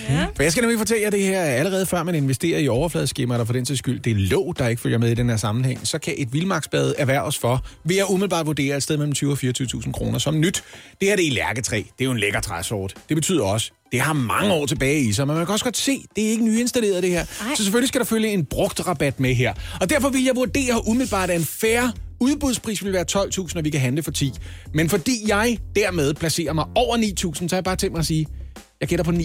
Ja. 0.10 0.26
For 0.36 0.44
jeg 0.44 0.52
skal 0.52 0.62
nemlig 0.62 0.80
fortælle 0.80 1.04
jer 1.04 1.10
det 1.10 1.22
her, 1.22 1.42
allerede 1.42 1.86
før 1.86 2.04
man 2.04 2.16
investerer 2.16 2.60
i 2.60 2.68
overfladeskimmer, 2.68 3.38
der 3.38 3.46
for 3.46 3.54
den 3.54 3.66
til 3.66 3.78
skyld, 3.78 4.00
det 4.00 4.12
er 4.12 4.16
låg, 4.16 4.56
der 4.58 4.68
ikke 4.68 4.82
følger 4.82 4.98
med 4.98 5.12
i 5.12 5.14
den 5.14 5.30
her 5.30 5.38
sammenhæng, 5.38 5.88
så 5.88 5.98
kan 5.98 6.14
et 6.18 6.34
vildmarksbad 6.34 6.94
erhverves 6.98 7.38
for, 7.38 7.66
ved 7.84 7.98
at 7.98 8.06
umiddelbart 8.10 8.46
vurdere 8.46 8.78
et 8.78 8.84
sted 8.84 8.98
mellem 8.98 9.14
20 9.14 9.32
og 9.32 9.38
24.000 9.44 9.92
kroner 9.92 10.20
som 10.20 10.40
nyt. 10.40 10.64
Det 11.02 11.08
her 11.08 11.16
det 11.16 11.26
er 11.26 11.32
i 11.32 11.34
lærketræ. 11.34 11.78
Det 11.78 11.86
er 12.00 12.06
jo 12.06 12.12
en 12.12 12.20
lækker 12.20 12.40
træsort. 12.40 12.94
Det 13.10 13.18
betyder 13.18 13.44
også, 13.44 13.72
det 13.94 14.02
har 14.02 14.14
mange 14.14 14.54
år 14.54 14.66
tilbage 14.66 15.02
i 15.02 15.14
sig, 15.14 15.28
men 15.28 15.36
man 15.36 15.46
kan 15.46 15.54
også 15.54 15.66
godt 15.66 15.78
se, 15.78 16.06
det 16.16 16.26
er 16.26 16.30
ikke 16.30 16.44
nyinstalleret 16.44 17.04
det 17.04 17.12
her. 17.12 17.20
Ej. 17.20 17.56
Så 17.58 17.64
selvfølgelig 17.64 17.88
skal 17.88 18.00
der 18.00 18.06
følge 18.06 18.30
en 18.30 18.46
brugt 18.46 18.88
rabat 18.88 19.20
med 19.20 19.36
her. 19.36 19.54
Og 19.82 19.90
derfor 19.90 20.10
vil 20.10 20.24
jeg 20.24 20.36
vurdere 20.36 20.88
umiddelbart, 20.88 21.30
at 21.30 21.40
en 21.40 21.46
færre 21.64 21.94
udbudspris 22.20 22.84
vil 22.84 22.94
være 22.94 23.06
12.000, 23.12 23.58
og 23.58 23.64
vi 23.66 23.70
kan 23.70 23.80
handle 23.80 24.04
for 24.04 24.12
10. 24.12 24.34
Men 24.74 24.90
fordi 24.90 25.12
jeg 25.28 25.58
dermed 25.76 26.14
placerer 26.14 26.54
mig 26.54 26.66
over 26.76 26.98
9.000, 26.98 27.34
så 27.34 27.48
har 27.50 27.58
jeg 27.58 27.64
bare 27.64 27.76
tænkt 27.76 27.94
mig 27.94 28.00
at 28.00 28.06
sige, 28.06 28.28
jeg 28.82 28.90
gætter 28.90 29.04
på 29.04 29.12
9,5. 29.12 29.18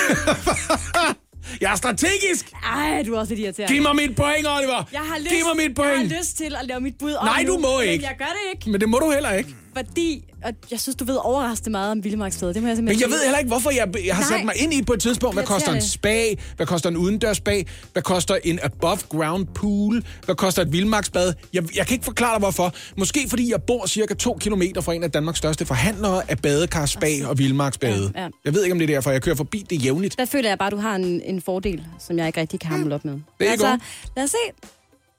jeg 1.60 1.72
er 1.72 1.76
strategisk! 1.76 2.52
Ej, 2.64 3.02
du 3.06 3.14
er 3.14 3.18
også 3.18 3.34
lidt 3.34 3.44
irriterende. 3.44 3.74
Giv 3.74 3.82
mig 3.82 3.96
mit 3.96 4.16
point, 4.16 4.46
Oliver! 4.56 4.88
Jeg 4.92 5.00
har 5.00 5.18
lyst, 5.18 5.30
Giv 5.30 5.44
mig 5.44 5.68
mit 5.68 5.76
point! 5.76 5.90
Jeg 5.90 6.08
har 6.08 6.18
lyst 6.18 6.36
til 6.36 6.54
at 6.60 6.66
lave 6.66 6.80
mit 6.80 6.94
bud 6.98 7.12
om 7.12 7.24
Nej, 7.24 7.42
nu, 7.42 7.52
du 7.52 7.58
må 7.58 7.78
men 7.78 7.88
ikke. 7.88 8.04
jeg 8.04 8.14
gør 8.18 8.24
det 8.24 8.54
ikke, 8.54 8.70
Men 8.70 8.80
det 8.80 8.88
må 8.88 8.98
du 8.98 9.10
heller 9.10 9.32
ikke. 9.32 9.54
Fordi 9.76 10.24
og 10.44 10.52
jeg 10.70 10.80
synes, 10.80 10.96
du 10.96 11.04
ved 11.04 11.16
overraskende 11.22 11.70
meget 11.70 11.90
om 11.90 12.04
Vildmarksfæde. 12.04 12.54
Det 12.54 12.62
må 12.62 12.68
jeg 12.68 12.76
simpelthen 12.76 12.84
Men 12.84 13.12
jeg 13.12 13.18
sige. 13.18 13.18
ved 13.18 13.24
heller 13.24 13.38
ikke, 13.38 13.48
hvorfor 13.48 13.70
jeg, 13.70 14.06
jeg 14.06 14.16
har 14.16 14.30
Nej. 14.30 14.38
sat 14.38 14.44
mig 14.44 14.54
ind 14.56 14.74
i 14.74 14.82
på 14.82 14.92
et 14.92 15.00
tidspunkt. 15.00 15.36
Hvad 15.36 15.44
koster 15.44 15.72
en 15.72 15.82
spa? 15.82 16.24
Hvad 16.56 16.66
koster 16.66 16.88
en 16.90 16.96
udendørs 16.96 17.36
spa? 17.36 17.62
Hvad 17.92 18.02
koster 18.02 18.36
en 18.44 18.58
above 18.62 18.98
ground 19.08 19.46
pool? 19.46 20.04
Hvad 20.24 20.34
koster 20.34 20.62
et 20.62 20.72
vildmarksbad? 20.72 21.32
Jeg, 21.52 21.76
jeg 21.76 21.86
kan 21.86 21.94
ikke 21.94 22.04
forklare 22.04 22.32
dig, 22.32 22.38
hvorfor. 22.38 22.74
Måske 22.96 23.26
fordi 23.28 23.50
jeg 23.50 23.62
bor 23.62 23.86
cirka 23.86 24.14
to 24.14 24.36
kilometer 24.40 24.80
fra 24.80 24.94
en 24.94 25.04
af 25.04 25.10
Danmarks 25.10 25.38
største 25.38 25.66
forhandlere 25.66 26.30
af 26.30 26.38
badekar, 26.38 26.86
spa 26.86 27.26
og 27.26 27.38
vildmarksbade. 27.38 28.12
Ja, 28.14 28.22
ja. 28.22 28.28
Jeg 28.44 28.54
ved 28.54 28.62
ikke, 28.64 28.72
om 28.72 28.78
det 28.78 28.90
er 28.90 28.94
derfor. 28.94 29.10
Jeg 29.10 29.22
kører 29.22 29.36
forbi 29.36 29.66
det 29.70 29.84
jævnligt. 29.84 30.18
Der 30.18 30.24
føler 30.24 30.48
jeg 30.48 30.58
bare, 30.58 30.66
at 30.66 30.72
du 30.72 30.76
har 30.78 30.96
en, 30.96 31.20
en 31.24 31.42
fordel, 31.42 31.86
som 31.98 32.18
jeg 32.18 32.26
ikke 32.26 32.40
rigtig 32.40 32.60
kan 32.60 32.70
hamle 32.70 32.94
op 32.94 33.04
med. 33.04 33.12
Det 33.12 33.46
er 33.46 33.50
altså, 33.50 33.66
godt. 33.66 33.80
lad 34.16 34.24
os 34.24 34.30
se. 34.30 34.36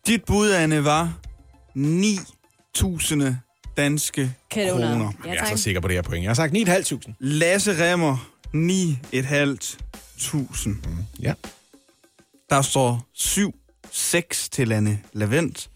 Dit 0.07 0.23
bud, 0.25 0.49
Anne, 0.51 0.85
var 0.85 1.13
9.000 1.77 3.23
danske 3.83 4.33
Kroner. 4.51 4.71
kroner. 4.71 5.11
Ja, 5.25 5.29
Jeg 5.29 5.37
er 5.37 5.45
tak. 5.45 5.57
så 5.57 5.63
sikker 5.63 5.81
på 5.81 5.87
det 5.87 5.95
her 5.95 6.01
point. 6.01 6.23
Jeg 6.23 6.29
har 6.29 6.35
sagt 6.35 6.53
9.500. 6.53 7.13
Lasse 7.19 7.83
Remmer, 7.85 8.17
9.500. 8.47 10.69
Mm. 10.69 10.77
Ja. 11.21 11.33
Der 12.49 12.61
står 12.61 13.07
7-6 13.17 14.49
til 14.51 14.71
Anne 14.71 14.99
Lavent. 15.13 15.69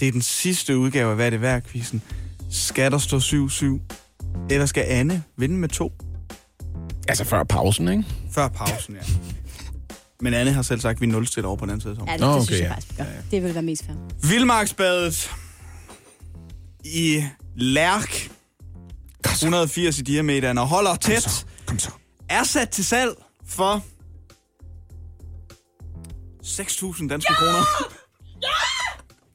Det 0.00 0.08
er 0.08 0.12
den 0.12 0.22
sidste 0.22 0.78
udgave 0.78 1.10
af 1.10 1.16
Hvad 1.16 1.26
er 1.26 1.30
det 1.30 1.40
værd 1.40 1.62
quizzen. 1.62 2.02
Skal 2.50 2.92
der 2.92 2.98
stå 2.98 3.18
7-7? 3.18 3.64
Eller 4.50 4.66
skal 4.66 4.84
Anne 4.88 5.22
vinde 5.36 5.56
med 5.56 5.68
to? 5.68 5.92
Altså 7.08 7.24
før 7.24 7.44
pausen, 7.44 7.88
ikke? 7.88 8.04
Før 8.32 8.48
pausen, 8.48 8.94
ja. 8.94 9.00
Men 10.20 10.34
Anne 10.34 10.52
har 10.52 10.62
selv 10.62 10.80
sagt, 10.80 10.96
at 10.96 11.00
vi 11.00 11.06
nulstiller 11.06 11.48
over 11.48 11.56
på 11.56 11.64
den 11.64 11.70
anden 11.70 11.80
side. 11.80 11.96
Ja, 12.06 12.12
det, 12.12 12.20
Nå, 12.20 12.26
det 12.26 12.34
okay, 12.34 12.44
synes 12.46 12.60
jeg 12.60 12.68
ja. 12.68 12.74
faktisk, 12.74 12.92
vi 12.92 12.96
gør. 12.96 13.04
Det 13.30 13.42
vil 13.42 13.54
være 13.54 13.62
mest 13.62 13.84
fair. 13.86 13.96
Vildmarksbadet 14.28 15.30
i 16.84 17.24
Lærk. 17.56 18.30
180 19.24 19.98
i 19.98 20.02
diameteren 20.02 20.58
og 20.58 20.66
holder 20.66 20.96
tæt. 20.96 21.46
Kom 21.66 21.78
så. 21.78 21.90
Er 22.28 22.44
sat 22.44 22.68
til 22.70 22.84
salg 22.84 23.10
for 23.46 23.84
6.000 26.44 27.08
danske 27.08 27.32
ja! 27.32 27.38
kroner. 27.38 27.64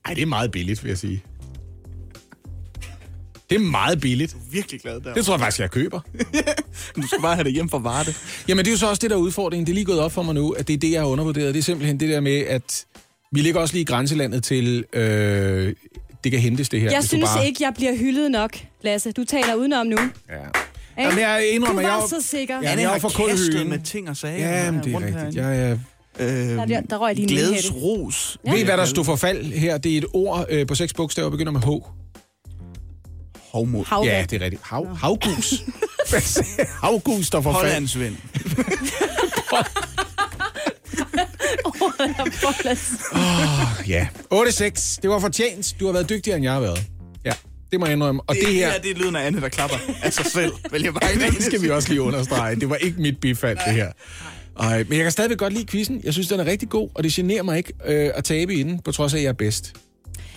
Ej, 0.06 0.14
det 0.14 0.22
er 0.22 0.26
meget 0.26 0.52
billigt, 0.52 0.84
vil 0.84 0.90
jeg 0.90 0.98
sige. 0.98 1.24
Det 3.50 3.56
er 3.56 3.60
meget 3.60 4.02
billigt. 4.02 4.36
Virkelig 4.52 4.82
glad 4.82 5.02
der. 5.02 5.14
Det 5.14 5.26
tror 5.26 5.34
jeg 5.34 5.40
faktisk, 5.40 5.60
jeg 5.60 5.72
køber. 5.72 6.00
Du 6.96 7.08
skal 7.08 7.22
bare 7.22 7.36
have 7.36 7.44
det 7.44 7.54
hjem 7.54 7.70
fra 7.70 7.78
Varde. 7.78 8.14
Jamen, 8.48 8.66
det 8.66 8.72
er 8.72 8.74
jo 8.74 8.78
så 8.78 8.90
også 8.90 9.00
det, 9.02 9.10
der 9.10 9.16
er 9.16 9.20
udfordringen. 9.22 9.66
Det 9.66 9.72
er 9.72 9.76
lige 9.76 9.86
gået 9.86 10.00
op 10.00 10.12
for 10.12 10.24
mig 10.24 10.36
nu, 10.36 10.52
at 10.52 10.68
det 10.68 10.74
er 10.74 10.78
det, 10.78 10.92
jeg 10.92 11.02
har 11.02 11.08
undervurderet. 11.08 11.54
Det 11.54 11.60
er 11.60 11.64
simpelthen 11.64 12.00
det 12.00 12.10
der 12.10 12.20
med, 12.20 12.38
at 12.38 12.86
vi 13.32 13.42
ligger 13.42 13.60
også 13.60 13.74
lige 13.74 13.82
i 13.82 13.86
grænselandet 13.86 14.44
til 14.44 14.86
øh, 14.94 15.74
det 16.24 16.32
kan 16.32 16.42
hentes 16.42 16.70
det 16.70 16.82
her. 16.82 16.92
Jeg 16.92 17.04
synes 17.04 17.30
bare... 17.30 17.46
ikke, 17.46 17.64
jeg 17.64 17.74
bliver 17.76 17.96
hyldet 17.96 18.32
nok, 18.32 18.58
Lasse. 18.82 19.12
Du 19.12 19.24
taler 19.24 19.56
udenom 19.56 19.88
nu. 19.88 19.98
Ja. 19.98 20.36
Ikke? 20.38 20.52
Jamen, 20.98 21.20
jeg 21.20 21.50
indrømmer, 21.52 21.82
du 21.82 21.88
var 21.88 21.96
jeg 21.96 22.04
er 22.04 22.08
så 22.08 22.22
sikker. 22.28 22.62
Ja, 22.62 22.72
Anne 22.72 22.82
jeg 22.82 22.88
er 22.88 22.92
har 22.92 23.00
for 23.00 23.10
kulhyen. 23.10 23.70
med 23.70 23.80
ting 23.80 24.10
og 24.10 24.18
sager. 24.18 24.64
Ja, 24.66 24.72
men 24.72 24.84
det 24.84 24.94
er 24.94 25.00
rigtigt. 25.06 25.36
Jeg 25.36 25.62
er... 25.70 25.78
Øh, 26.20 26.28
Der, 26.70 26.82
der 26.82 26.98
røg 26.98 27.16
lige 27.16 27.24
en 27.24 27.30
glædes 27.30 27.50
hætte. 27.50 27.72
ros. 27.72 28.38
Ja. 28.46 28.52
Ved 28.52 28.60
I, 28.60 28.64
hvad 28.64 28.78
der 28.78 28.86
stod 28.86 29.06
for 29.06 29.16
fald 29.16 29.46
her? 29.46 29.78
Det 29.78 29.94
er 29.94 29.98
et 29.98 30.06
ord 30.14 30.46
øh, 30.50 30.68
på 30.68 30.76
seks 30.76 30.94
bogstaver, 30.94 31.30
begynder 31.30 31.52
med 31.52 31.62
H. 31.62 31.66
Havvand. 33.54 34.06
Ja, 34.06 34.26
det 34.30 34.42
er 34.42 34.46
rigtigt. 34.46 34.62
Hav, 34.66 34.96
havgus. 34.96 35.64
Havgus 36.84 37.26
står 37.28 37.42
for 37.42 37.52
fald. 37.54 37.64
Hollandsvind. 37.64 38.16
Oh, 43.16 43.90
ja. 43.90 44.08
8-6. 44.34 45.00
Det 45.02 45.10
var 45.10 45.20
fortjent. 45.20 45.76
Du 45.80 45.86
har 45.86 45.94
været 45.94 46.10
dygtigere, 46.10 46.38
end 46.38 46.44
jeg 46.44 46.54
har 46.54 46.60
været. 46.60 46.84
Ja, 47.26 47.34
det 47.72 47.80
må 47.80 47.86
jeg 47.86 47.94
indrømme. 47.94 48.22
Og 48.28 48.36
det, 48.36 48.44
det 48.46 48.54
her... 48.54 48.72
her, 48.72 48.80
det 48.80 48.92
er 48.92 48.96
lyden 48.96 49.16
af 49.16 49.26
Anne, 49.26 49.42
der 49.42 49.50
klapper 49.50 49.78
af 50.04 50.14
sig 50.14 50.26
selv. 50.26 50.54
Vil 50.72 50.82
jeg 50.84 50.94
bare 50.94 51.32
det 51.32 51.44
skal 51.44 51.62
vi 51.62 51.70
også 51.70 51.90
lige 51.90 52.02
understrege. 52.02 52.56
Det 52.56 52.70
var 52.70 52.76
ikke 52.76 53.02
mit 53.02 53.20
bifald, 53.22 53.58
det 53.66 53.74
her. 53.74 53.92
Ej, 54.60 54.84
men 54.84 54.98
jeg 54.98 55.04
kan 55.04 55.12
stadigvæk 55.12 55.38
godt 55.38 55.54
lide 55.54 55.66
quizzen. 55.66 56.02
Jeg 56.04 56.14
synes, 56.14 56.28
den 56.28 56.40
er 56.40 56.46
rigtig 56.46 56.70
god, 56.70 56.90
og 56.96 57.04
det 57.04 57.12
generer 57.12 57.44
mig 57.44 57.58
ikke 57.58 57.74
øh, 57.86 58.12
at 58.16 58.24
tabe 58.24 58.54
i 58.54 58.64
den, 58.64 58.80
på 58.80 58.92
trods 58.92 59.14
af, 59.14 59.18
at 59.18 59.24
jeg 59.24 59.30
er 59.30 59.34
bedst. 59.34 59.74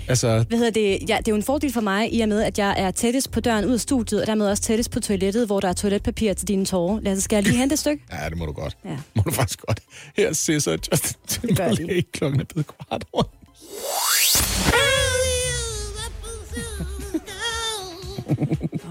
Altså, 0.09 0.45
Hvad 0.49 0.59
hedder 0.59 0.71
det? 0.73 0.91
Ja, 1.09 1.17
det 1.19 1.29
er 1.29 1.33
jo 1.33 1.37
en 1.37 1.43
fordel 1.43 1.73
for 1.73 1.81
mig, 1.81 2.15
i 2.15 2.21
og 2.21 2.29
med, 2.29 2.43
at 2.43 2.59
jeg 2.59 2.75
er 2.79 2.91
tættest 2.91 3.31
på 3.31 3.41
døren 3.41 3.65
ud 3.65 3.73
af 3.73 3.81
studiet, 3.81 4.21
og 4.21 4.27
dermed 4.27 4.47
også 4.47 4.63
tættest 4.63 4.91
på 4.91 5.01
toilettet, 5.01 5.47
hvor 5.47 5.61
der 5.61 5.69
er 5.69 5.73
toiletpapir 5.73 6.33
til 6.33 6.49
dine 6.49 6.67
tårer. 6.67 7.01
Lasse, 7.01 7.23
skal 7.23 7.37
jeg 7.37 7.43
lige 7.43 7.57
hente 7.57 7.73
et 7.73 7.79
stykke? 7.79 8.03
ja, 8.23 8.29
det 8.29 8.39
må 8.39 8.47
du 8.47 8.53
godt. 8.53 8.77
Ja. 8.85 8.97
Må 9.15 9.23
du 9.23 9.31
faktisk 9.31 9.61
godt. 9.67 9.81
Her 10.17 10.33
Sisser 10.33 10.73
og 10.73 10.79
Justin 10.93 11.17
Timberlake. 11.27 12.03
Klokken 12.13 12.41
er 12.41 12.45
blevet 12.45 12.67
kvart 12.67 13.05
over. 13.13 13.25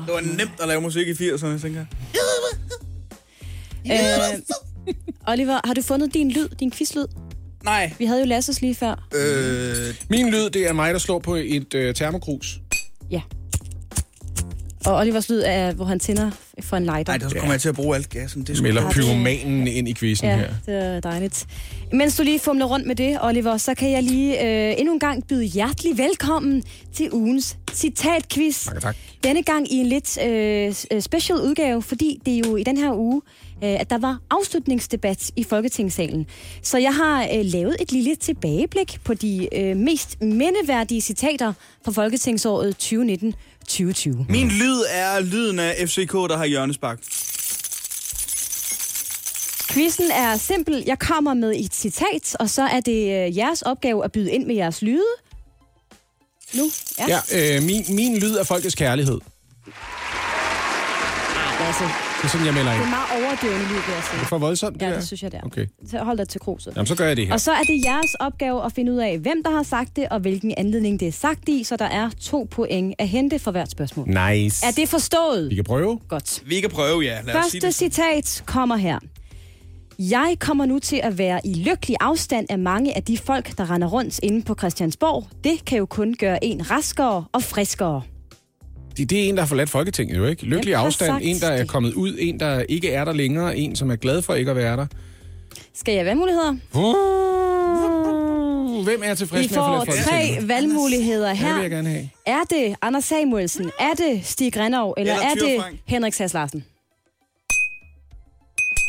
Det 0.06 0.14
var 0.14 0.22
nemt 0.38 0.60
at 0.62 0.68
lave 0.68 0.82
musik 0.82 1.08
i 1.08 1.12
80'erne, 1.12 1.62
tænker 1.62 1.86
Øh, 3.86 3.90
jeg. 3.92 4.42
Oliver, 5.28 5.60
har 5.66 5.74
du 5.74 5.82
fundet 5.82 6.14
din 6.14 6.32
lyd, 6.32 6.50
din 6.50 6.72
quizlyd? 6.72 7.06
Nej. 7.64 7.94
Vi 8.00 8.06
havde 8.06 8.20
jo 8.20 8.26
Lasses 8.26 8.62
lige 8.62 8.76
før. 8.76 9.08
Øh... 9.16 9.96
Min 10.10 10.30
lyd, 10.32 10.50
det 10.50 10.68
er 10.68 10.74
mig, 10.74 10.94
der 10.94 11.00
slår 11.00 11.20
på 11.20 11.36
et 11.36 11.74
øh, 11.74 11.96
termokrus. 11.96 12.60
Ja. 13.12 13.22
Og 14.86 14.96
Olivers 14.98 15.30
lyd 15.30 15.42
er, 15.46 15.74
hvor 15.74 15.86
han 15.86 16.00
tænder 16.00 16.32
for 16.62 16.78
en 16.78 16.84
lighter. 16.86 17.04
Nej, 17.14 17.18
der 17.18 17.30
kommer 17.40 17.54
jeg 17.54 17.62
til 17.62 17.70
at 17.70 17.76
bruge 17.76 17.96
alt 17.96 18.10
gassen. 18.10 18.42
Det 18.44 18.60
er 18.60 18.82
det- 18.82 18.92
pyromanen 18.94 19.68
ind 19.68 19.88
i 19.90 19.94
quizzen 19.94 20.28
Ja, 20.28 20.36
her. 20.38 20.50
det 20.66 20.76
er 20.86 21.00
dejligt. 21.00 21.46
Mens 21.94 22.18
du 22.18 22.24
lige 22.24 22.40
fumler 22.40 22.66
rundt 22.66 22.88
med 22.88 22.96
det, 22.96 23.18
Oliver, 23.22 23.58
så 23.58 23.74
kan 23.76 23.92
jeg 23.92 24.04
lige 24.04 24.44
øh, 24.70 24.76
endnu 24.80 24.94
en 24.94 25.00
gang 25.00 25.28
byde 25.28 25.44
hjertelig 25.44 25.98
velkommen 25.98 26.64
til 26.94 27.10
ugens 27.14 27.58
citatquiz. 27.74 28.66
Mange 28.68 28.82
tak. 28.82 28.96
Denne 29.24 29.44
gang 29.44 29.74
i 29.74 29.76
en 29.76 29.86
lidt 29.86 30.18
øh, 30.26 30.76
øh, 30.92 31.02
special 31.02 31.38
udgave, 31.42 31.82
fordi 31.82 32.22
det 32.26 32.34
er 32.34 32.42
jo 32.48 32.56
i 32.56 32.64
den 32.64 32.78
her 32.78 32.92
uge, 32.94 33.22
at 33.68 33.90
der 33.90 33.98
var 33.98 34.20
afslutningsdebat 34.30 35.32
i 35.36 35.44
Folketingssalen. 35.44 36.28
Så 36.62 36.78
jeg 36.78 36.96
har 36.96 37.24
øh, 37.24 37.40
lavet 37.44 37.76
et 37.80 37.92
lille 37.92 38.16
tilbageblik 38.16 39.00
på 39.04 39.14
de 39.14 39.50
øh, 39.56 39.78
mest 39.78 40.22
mindeværdige 40.22 41.02
citater 41.02 41.54
fra 41.86 41.92
Folketingsåret 41.92 42.76
2019-2020. 42.84 44.26
Min 44.30 44.48
lyd 44.48 44.82
er 44.90 45.20
lyden 45.20 45.60
af 45.60 45.76
FCK, 45.90 46.14
der 46.14 46.38
har 46.38 46.46
hjørnespark. 46.46 47.00
Quizzen 49.74 50.12
er 50.12 50.38
simpel. 50.38 50.84
Jeg 50.88 51.00
kommer 51.00 51.34
med 51.34 51.54
et 51.56 51.76
citat, 51.76 52.36
og 52.40 52.50
så 52.50 52.64
er 52.64 52.80
det 52.80 53.26
øh, 53.26 53.38
jeres 53.38 53.62
opgave 53.62 54.06
at 54.06 54.12
byde 54.12 54.32
ind 54.32 54.46
med 54.46 54.56
jeres 54.56 54.82
lyde. 54.82 55.04
Nu? 56.54 56.64
Ja. 57.00 57.20
Ja, 57.32 57.56
øh, 57.58 57.64
min, 57.64 57.86
min 57.90 58.18
lyd 58.18 58.36
er 58.36 58.44
folkets 58.44 58.76
kærlighed. 58.76 59.20
Altså, 61.60 61.84
Det 62.24 62.30
er 62.30 62.32
sådan, 62.32 62.46
jeg 62.46 62.54
melder 62.54 62.72
det 62.72 62.78
ind. 62.80 62.86
er 62.86 62.90
meget 62.90 63.26
overdøvende 63.26 63.66
lyd, 63.66 63.74
vil 63.74 63.84
jeg 63.88 63.96
Det 63.98 64.06
sige. 64.12 64.22
er 64.22 64.26
for 64.26 64.38
voldsomt, 64.38 64.74
det 64.74 64.82
Ja, 64.82 64.90
der. 64.92 64.96
det 64.98 65.08
synes 65.08 65.24
jeg, 65.24 65.32
det 65.32 65.38
er. 65.44 65.46
Okay. 65.46 65.66
Så 65.90 65.98
hold 66.04 66.18
dig 66.18 66.30
til 66.30 66.42
kruset. 66.42 66.74
Jamen, 66.76 66.88
så 66.88 66.96
gør 66.96 67.08
jeg 67.08 67.18
det 67.18 67.26
her. 67.28 67.34
Og 67.34 67.42
så 67.42 67.52
er 67.52 67.64
det 67.64 67.86
jeres 67.86 68.14
opgave 68.20 68.66
at 68.66 68.72
finde 68.74 68.92
ud 68.92 68.98
af, 68.98 69.20
hvem 69.20 69.44
der 69.44 69.52
har 69.52 69.64
sagt 69.64 69.96
det, 69.96 70.10
og 70.10 70.20
hvilken 70.20 70.54
anledning 70.58 71.00
det 71.00 71.08
er 71.08 71.12
sagt 71.12 71.50
i, 71.50 71.64
så 71.64 71.76
der 71.78 71.86
er 71.86 72.10
to 72.22 72.48
point 72.52 72.96
at 73.00 73.08
hente 73.08 73.40
for 73.40 73.52
hvert 73.52 73.72
spørgsmål. 73.72 74.08
Nice. 74.08 74.66
Er 74.66 74.72
det 74.72 74.90
forstået? 74.90 75.50
Vi 75.50 75.56
kan 75.56 75.64
prøve. 75.64 76.00
Godt. 76.08 76.44
Vi 76.46 76.60
kan 76.62 76.70
prøve, 76.70 77.02
ja. 77.02 77.22
Lad 77.26 77.36
os 77.36 77.46
sige 77.46 77.62
Første 77.62 77.68
det. 77.68 77.76
citat 77.96 78.44
kommer 78.46 78.76
her. 78.76 79.00
Jeg 80.00 80.36
kommer 80.40 80.66
nu 80.66 80.80
til 80.80 81.00
at 81.04 81.18
være 81.18 81.40
i 81.48 81.54
lykkelig 81.54 81.98
afstand 82.00 82.46
af 82.50 82.60
mange 82.60 82.96
af 82.96 83.04
de 83.04 83.18
folk, 83.18 83.58
der 83.58 83.72
render 83.72 83.88
rundt 83.88 84.20
inde 84.24 84.42
på 84.42 84.56
Christiansborg. 84.56 85.28
Det 85.44 85.66
kan 85.66 85.78
jo 85.78 85.86
kun 85.86 86.16
gøre 86.20 86.44
en 86.44 86.72
raskere 86.72 87.26
og 87.34 87.44
friskere. 87.44 88.02
Det, 88.98 89.10
det 89.10 89.26
er 89.26 89.30
en, 89.30 89.36
der 89.36 89.42
har 89.42 89.48
forladt 89.48 89.70
Folketinget, 89.70 90.18
jo 90.18 90.26
ikke? 90.26 90.46
Lykkelig 90.46 90.76
Hvem 90.76 90.86
afstand. 90.86 91.20
En, 91.24 91.40
der 91.40 91.48
er 91.48 91.66
kommet 91.66 91.94
ud. 91.94 92.16
En, 92.20 92.40
der 92.40 92.60
ikke 92.70 92.92
er 92.92 93.06
der 93.06 93.14
længere. 93.14 93.58
En, 93.58 93.76
som 93.76 93.92
er 93.92 93.96
glad 93.96 94.22
for 94.22 94.34
ikke 94.34 94.52
at 94.52 94.58
være 94.58 94.78
der. 94.78 94.86
Skal 95.74 95.94
jeg 95.94 96.06
have 96.06 96.16
muligheder? 96.16 96.56
Uh, 96.74 96.96
hvem 98.86 99.02
er 99.06 99.14
tilfreds 99.16 99.40
med 99.40 99.50
at 99.50 99.56
får 99.56 99.66
forlade 99.66 99.86
Folketinget? 99.86 100.40
tre 100.40 100.48
valgmuligheder 100.48 101.28
Ja, 101.28 101.34
det 101.34 101.40
vil 101.42 101.48
jeg 101.48 101.62
her. 101.62 101.70
gerne 101.70 101.90
have. 101.90 102.10
Er 102.26 102.44
det 102.50 102.76
Anders 102.82 103.06
Samuelsen? 103.06 103.72
Er 103.80 103.94
det 103.98 104.26
Stig 104.26 104.58
Rennov? 104.60 104.94
Eller, 104.98 105.14
Eller 105.14 105.26
er 105.26 105.34
det 105.34 105.60
Frank. 105.62 105.76
Henrik 105.86 106.14
Sass 106.14 106.34
Larsen? 106.34 106.64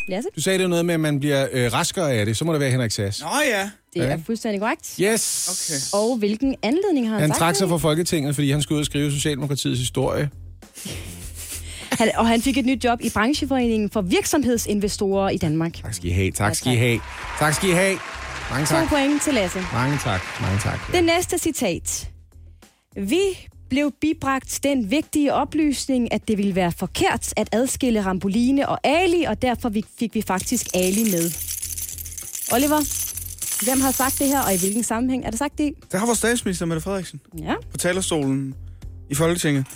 Lasse? 0.08 0.28
Du 0.36 0.40
sagde 0.40 0.58
det 0.58 0.64
jo 0.64 0.68
noget 0.68 0.84
med, 0.84 0.94
at 0.94 1.00
man 1.00 1.20
bliver 1.20 1.46
øh, 1.52 1.72
raskere 1.72 2.12
af 2.12 2.26
det. 2.26 2.36
Så 2.36 2.44
må 2.44 2.52
det 2.52 2.60
være 2.60 2.70
Henrik 2.70 2.90
Sass. 2.90 3.20
Nå 3.20 3.26
ja. 3.50 3.70
Det 3.94 4.02
er 4.02 4.08
Ja. 4.08 4.18
fuldstændig 4.26 4.60
korrekt. 4.60 4.96
Yes. 5.00 5.48
Okay. 5.50 6.02
Og 6.02 6.16
hvilken 6.16 6.54
anledning 6.62 7.06
har 7.08 7.14
han, 7.14 7.20
Han 7.20 7.30
sagt 7.30 7.38
trak 7.38 7.56
sig 7.56 7.68
fra 7.68 7.76
Folketinget, 7.76 8.34
fordi 8.34 8.50
han 8.50 8.62
skulle 8.62 8.76
ud 8.76 8.80
og 8.80 8.86
skrive 8.86 9.10
Socialdemokratiets 9.12 9.78
historie. 9.80 10.30
Han, 11.98 12.10
og 12.16 12.28
han 12.28 12.42
fik 12.42 12.58
et 12.58 12.66
nyt 12.66 12.84
job 12.84 12.98
i 13.02 13.10
brancheforeningen 13.10 13.90
for 13.90 14.00
virksomhedsinvestorer 14.02 15.28
i 15.30 15.36
Danmark. 15.36 15.72
Tak 15.82 15.94
skal 15.94 16.06
I 16.08 16.12
have. 16.12 16.30
Tak 16.30 16.54
skal 16.54 16.72
I 16.72 16.76
have. 16.76 17.00
Tak 17.38 17.54
skal 17.54 17.68
I 17.68 17.72
have. 17.72 17.98
Mange 18.50 18.66
To 18.66 18.74
tak. 18.74 18.88
point 18.88 19.22
til 19.22 19.34
Lasse. 19.34 19.58
Mange 19.72 19.98
tak. 20.04 20.20
Mange 20.40 20.58
tak. 20.58 20.92
Det 20.92 21.04
næste 21.04 21.38
citat. 21.38 22.08
Vi 22.96 23.20
blev 23.70 23.92
bibragt 24.00 24.60
den 24.62 24.90
vigtige 24.90 25.34
oplysning, 25.34 26.12
at 26.12 26.28
det 26.28 26.38
ville 26.38 26.54
være 26.54 26.72
forkert 26.72 27.32
at 27.36 27.48
adskille 27.52 28.04
Ramboline 28.04 28.68
og 28.68 28.78
Ali, 28.84 29.22
og 29.24 29.42
derfor 29.42 29.68
vi- 29.68 29.84
fik 29.98 30.14
vi 30.14 30.22
faktisk 30.22 30.66
Ali 30.74 31.04
med. 31.04 31.30
Oliver, 32.52 32.80
hvem 33.64 33.80
har 33.80 33.90
sagt 33.90 34.18
det 34.18 34.26
her, 34.28 34.40
og 34.42 34.54
i 34.54 34.58
hvilken 34.58 34.82
sammenhæng 34.82 35.24
er 35.26 35.30
det 35.30 35.38
sagt 35.38 35.58
det 35.58 35.64
i? 35.64 35.72
Der 35.92 35.98
har 35.98 36.06
vores 36.06 36.18
statsminister, 36.18 36.66
Mette 36.66 36.80
Frederiksen, 36.82 37.20
Ja. 37.38 37.54
på 37.70 37.76
talerstolen 37.76 38.54
i 39.10 39.14
Folketinget, 39.14 39.66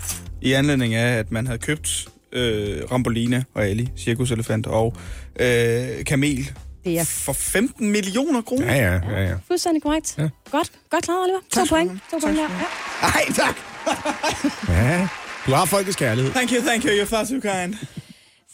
i 0.42 0.52
anledning 0.52 0.94
af, 0.94 1.18
at 1.18 1.30
man 1.32 1.46
havde 1.46 1.58
købt 1.58 2.08
øh, 2.32 2.82
Rambolina 2.92 3.44
og 3.54 3.64
Ali, 3.64 3.88
cirkuselefant 3.96 4.66
og 4.66 4.94
øh, 5.40 6.04
kamel 6.06 6.50
Det 6.84 6.98
er 6.98 7.04
for 7.04 7.32
15 7.32 7.90
millioner 7.92 8.40
kroner. 8.42 8.74
Ja, 8.74 8.92
ja, 8.94 9.00
ja, 9.10 9.28
ja. 9.28 9.34
fuldstændig 9.48 9.82
korrekt. 9.82 10.14
Ja. 10.18 10.28
Godt, 10.50 10.72
godt 10.90 11.04
klaret, 11.04 11.22
Oliver. 11.24 11.38
To 11.40 11.46
Tak 11.50 11.66
skal 11.66 11.76
point. 11.76 12.00
To 12.10 12.18
point 12.18 12.38
Tak 12.38 12.48
der. 12.50 12.54
Ja. 13.02 13.06
Ej, 13.06 13.32
tak! 13.34 13.56
ja. 14.68 15.08
Du 15.46 15.52
har 15.52 15.64
folkets 15.64 15.96
kærlighed. 15.96 16.32
Thank 16.32 16.52
you, 16.52 16.60
thank 16.60 16.84
you, 16.84 16.90
you're 16.90 17.04
far 17.04 17.24
too 17.24 17.40
kind. 17.40 17.74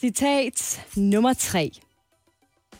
Citat 0.00 0.80
nummer 0.96 1.32
tre. 1.32 1.70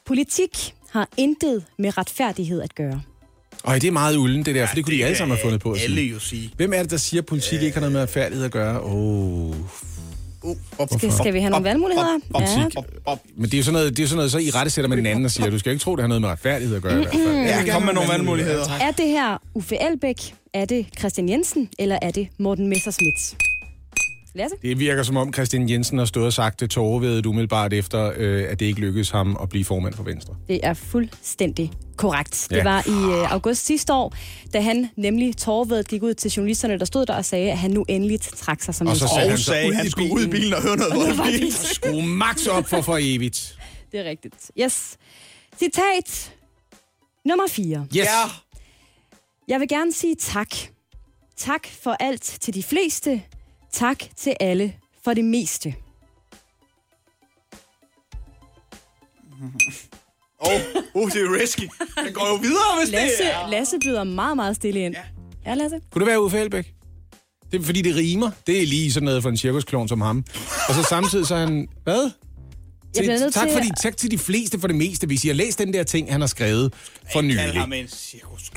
Politik 0.06 0.74
har 0.90 1.08
intet 1.16 1.64
med 1.78 1.98
retfærdighed 1.98 2.62
at 2.62 2.74
gøre. 2.74 3.02
Og 3.64 3.74
det 3.82 3.88
er 3.88 3.92
meget 3.92 4.16
ulden, 4.16 4.44
det 4.44 4.54
der, 4.54 4.66
for 4.66 4.74
det 4.74 4.84
kunne 4.84 4.96
de 4.96 5.04
alle 5.04 5.16
sammen 5.16 5.36
have 5.36 5.42
fundet 5.44 5.60
på 5.60 5.72
at 5.72 5.82
Alle 5.82 5.96
sige. 5.96 6.10
jo 6.10 6.18
sige. 6.18 6.50
Hvem 6.56 6.72
er 6.72 6.82
det, 6.82 6.90
der 6.90 6.96
siger, 6.96 7.20
at 7.20 7.26
politik 7.26 7.62
ikke 7.62 7.74
har 7.74 7.80
noget 7.80 7.92
med 7.92 8.00
retfærdighed 8.02 8.44
at 8.44 8.50
gøre? 8.50 8.80
Oh. 8.82 9.54
Uh, 10.44 10.56
op, 10.78 10.88
Skal, 10.96 11.12
skal 11.12 11.34
vi 11.34 11.38
have 11.40 11.50
nogle 11.50 11.64
valgmuligheder? 11.64 12.18
Ja. 12.40 12.66
op, 12.76 12.84
op. 13.04 13.18
Men 13.36 13.44
det 13.44 13.54
er 13.54 13.58
jo 13.58 13.64
sådan 13.64 13.72
noget, 13.72 13.96
det 13.96 14.02
er 14.02 14.06
sådan 14.06 14.16
noget 14.16 14.32
så 14.32 14.38
i 14.38 14.50
rette 14.50 14.70
sætter 14.70 14.88
man 14.88 14.98
den 14.98 15.06
anden 15.06 15.24
og 15.24 15.30
siger, 15.30 15.50
du 15.50 15.58
skal 15.58 15.72
ikke 15.72 15.82
tro, 15.82 15.96
det 15.96 16.02
har 16.02 16.08
noget 16.08 16.20
med 16.20 16.28
retfærdighed 16.28 16.76
at 16.76 16.82
gøre. 16.82 16.92
i 16.92 16.96
hvert 16.96 17.14
fald. 17.14 17.66
Ja, 17.66 17.72
kom 17.72 17.82
med 17.82 17.92
nogle 17.92 18.08
valgmuligheder. 18.10 18.64
Er 18.80 18.90
det 18.90 19.06
her 19.08 19.42
Uffe 19.54 19.76
Elbæk, 19.90 20.34
er 20.54 20.64
det 20.64 20.86
Christian 20.98 21.28
Jensen, 21.28 21.68
eller 21.78 21.98
er 22.02 22.10
det 22.10 22.28
Morten 22.38 22.68
Messerschmidt? 22.68 23.36
Lasse? 24.34 24.56
Det 24.62 24.78
virker 24.78 25.02
som 25.02 25.16
om 25.16 25.32
Christian 25.32 25.68
Jensen 25.68 25.98
har 25.98 26.04
stået 26.04 26.26
og 26.26 26.32
sagt 26.32 26.60
det 26.60 26.70
tårevedet 26.70 27.26
umiddelbart 27.26 27.72
efter, 27.72 28.12
øh, 28.16 28.44
at 28.50 28.60
det 28.60 28.66
ikke 28.66 28.80
lykkedes 28.80 29.10
ham 29.10 29.36
at 29.42 29.48
blive 29.48 29.64
formand 29.64 29.94
for 29.94 30.02
Venstre. 30.02 30.34
Det 30.48 30.60
er 30.62 30.74
fuldstændig 30.74 31.72
korrekt. 31.96 32.48
Ja. 32.50 32.56
Det 32.56 32.64
var 32.64 32.82
i 32.86 33.20
øh, 33.22 33.32
august 33.32 33.66
sidste 33.66 33.92
år, 33.92 34.14
da 34.52 34.60
han 34.60 34.88
nemlig 34.96 35.36
tårvedet 35.36 35.88
gik 35.88 36.02
ud 36.02 36.14
til 36.14 36.30
journalisterne, 36.30 36.78
der 36.78 36.84
stod 36.84 37.06
der 37.06 37.14
og 37.14 37.24
sagde, 37.24 37.50
at 37.52 37.58
han 37.58 37.70
nu 37.70 37.84
endeligt 37.88 38.22
trak 38.22 38.62
sig 38.62 38.74
som 38.74 38.86
Og 38.86 38.96
så 38.96 39.04
minister. 39.04 39.16
sagde 39.16 39.26
Og 39.26 39.30
han 39.30 39.38
så 39.38 39.44
sagde, 39.44 39.68
ud 39.68 39.72
han 39.72 39.86
i 39.86 39.90
skulle 39.90 40.12
ud 40.14 40.24
i 40.24 40.28
bilen 40.28 40.54
og 40.54 40.62
høre 40.62 40.76
noget 40.76 41.18
voldbil. 41.18 41.52
Skru 41.74 42.00
max 42.00 42.46
op 42.46 42.68
for 42.68 42.80
for 42.80 42.98
evigt. 43.00 43.58
Det 43.92 44.00
er 44.00 44.04
rigtigt. 44.04 44.50
Yes. 44.60 44.96
Citat 45.58 46.32
nummer 47.24 47.44
4. 47.50 47.78
Yes. 47.80 47.96
Ja. 47.96 48.04
Jeg 49.48 49.60
vil 49.60 49.68
gerne 49.68 49.92
sige 49.92 50.14
tak. 50.14 50.48
Tak 51.36 51.66
for 51.82 51.96
alt 52.00 52.22
til 52.22 52.54
de 52.54 52.62
fleste. 52.62 53.22
Tak 53.74 53.98
til 54.16 54.36
alle 54.40 54.74
for 55.04 55.14
det 55.14 55.24
meste. 55.24 55.74
Åh, 60.40 60.52
oh, 60.52 61.02
uh, 61.02 61.10
det 61.10 61.22
er 61.22 61.40
risky. 61.42 61.60
Den 62.04 62.14
går 62.14 62.28
jo 62.28 62.34
videre, 62.34 62.78
hvis 62.78 62.90
Lasse, 62.92 63.24
det 63.24 63.34
er. 63.34 63.48
Lasse 63.48 63.76
byder 63.84 64.04
meget, 64.04 64.36
meget 64.36 64.56
stille 64.56 64.80
ind. 64.80 64.94
Ja, 64.94 65.02
ja 65.50 65.54
Lasse? 65.54 65.80
Kunne 65.90 66.00
det 66.00 66.06
være 66.06 66.22
Uffe 66.22 66.38
Elbæk? 66.38 66.74
Det 67.52 67.60
er 67.60 67.64
fordi, 67.64 67.82
det 67.82 67.96
rimer. 67.96 68.30
Det 68.46 68.62
er 68.62 68.66
lige 68.66 68.92
sådan 68.92 69.04
noget 69.04 69.22
for 69.22 69.30
en 69.30 69.36
cirkusklon 69.36 69.88
som 69.88 70.00
ham. 70.00 70.24
Og 70.68 70.74
så 70.74 70.82
samtidig 70.82 71.26
så 71.26 71.34
er 71.34 71.38
han... 71.38 71.68
Hvad? 71.84 72.10
Jeg 72.96 73.04
bliver 73.04 73.18
nødt 73.18 73.34
tak, 73.34 73.46
til 73.48 73.56
fordi, 73.56 73.68
at- 73.70 73.78
tak 73.82 73.96
til 73.96 74.10
de 74.10 74.18
fleste 74.18 74.60
for 74.60 74.66
det 74.66 74.76
meste. 74.76 75.06
Hvis 75.06 75.24
I 75.24 75.28
har 75.28 75.34
læst 75.34 75.58
den 75.58 75.72
der 75.72 75.82
ting, 75.82 76.12
han 76.12 76.20
har 76.20 76.28
skrevet 76.28 76.74
for 77.12 77.20
nylig. 77.20 77.38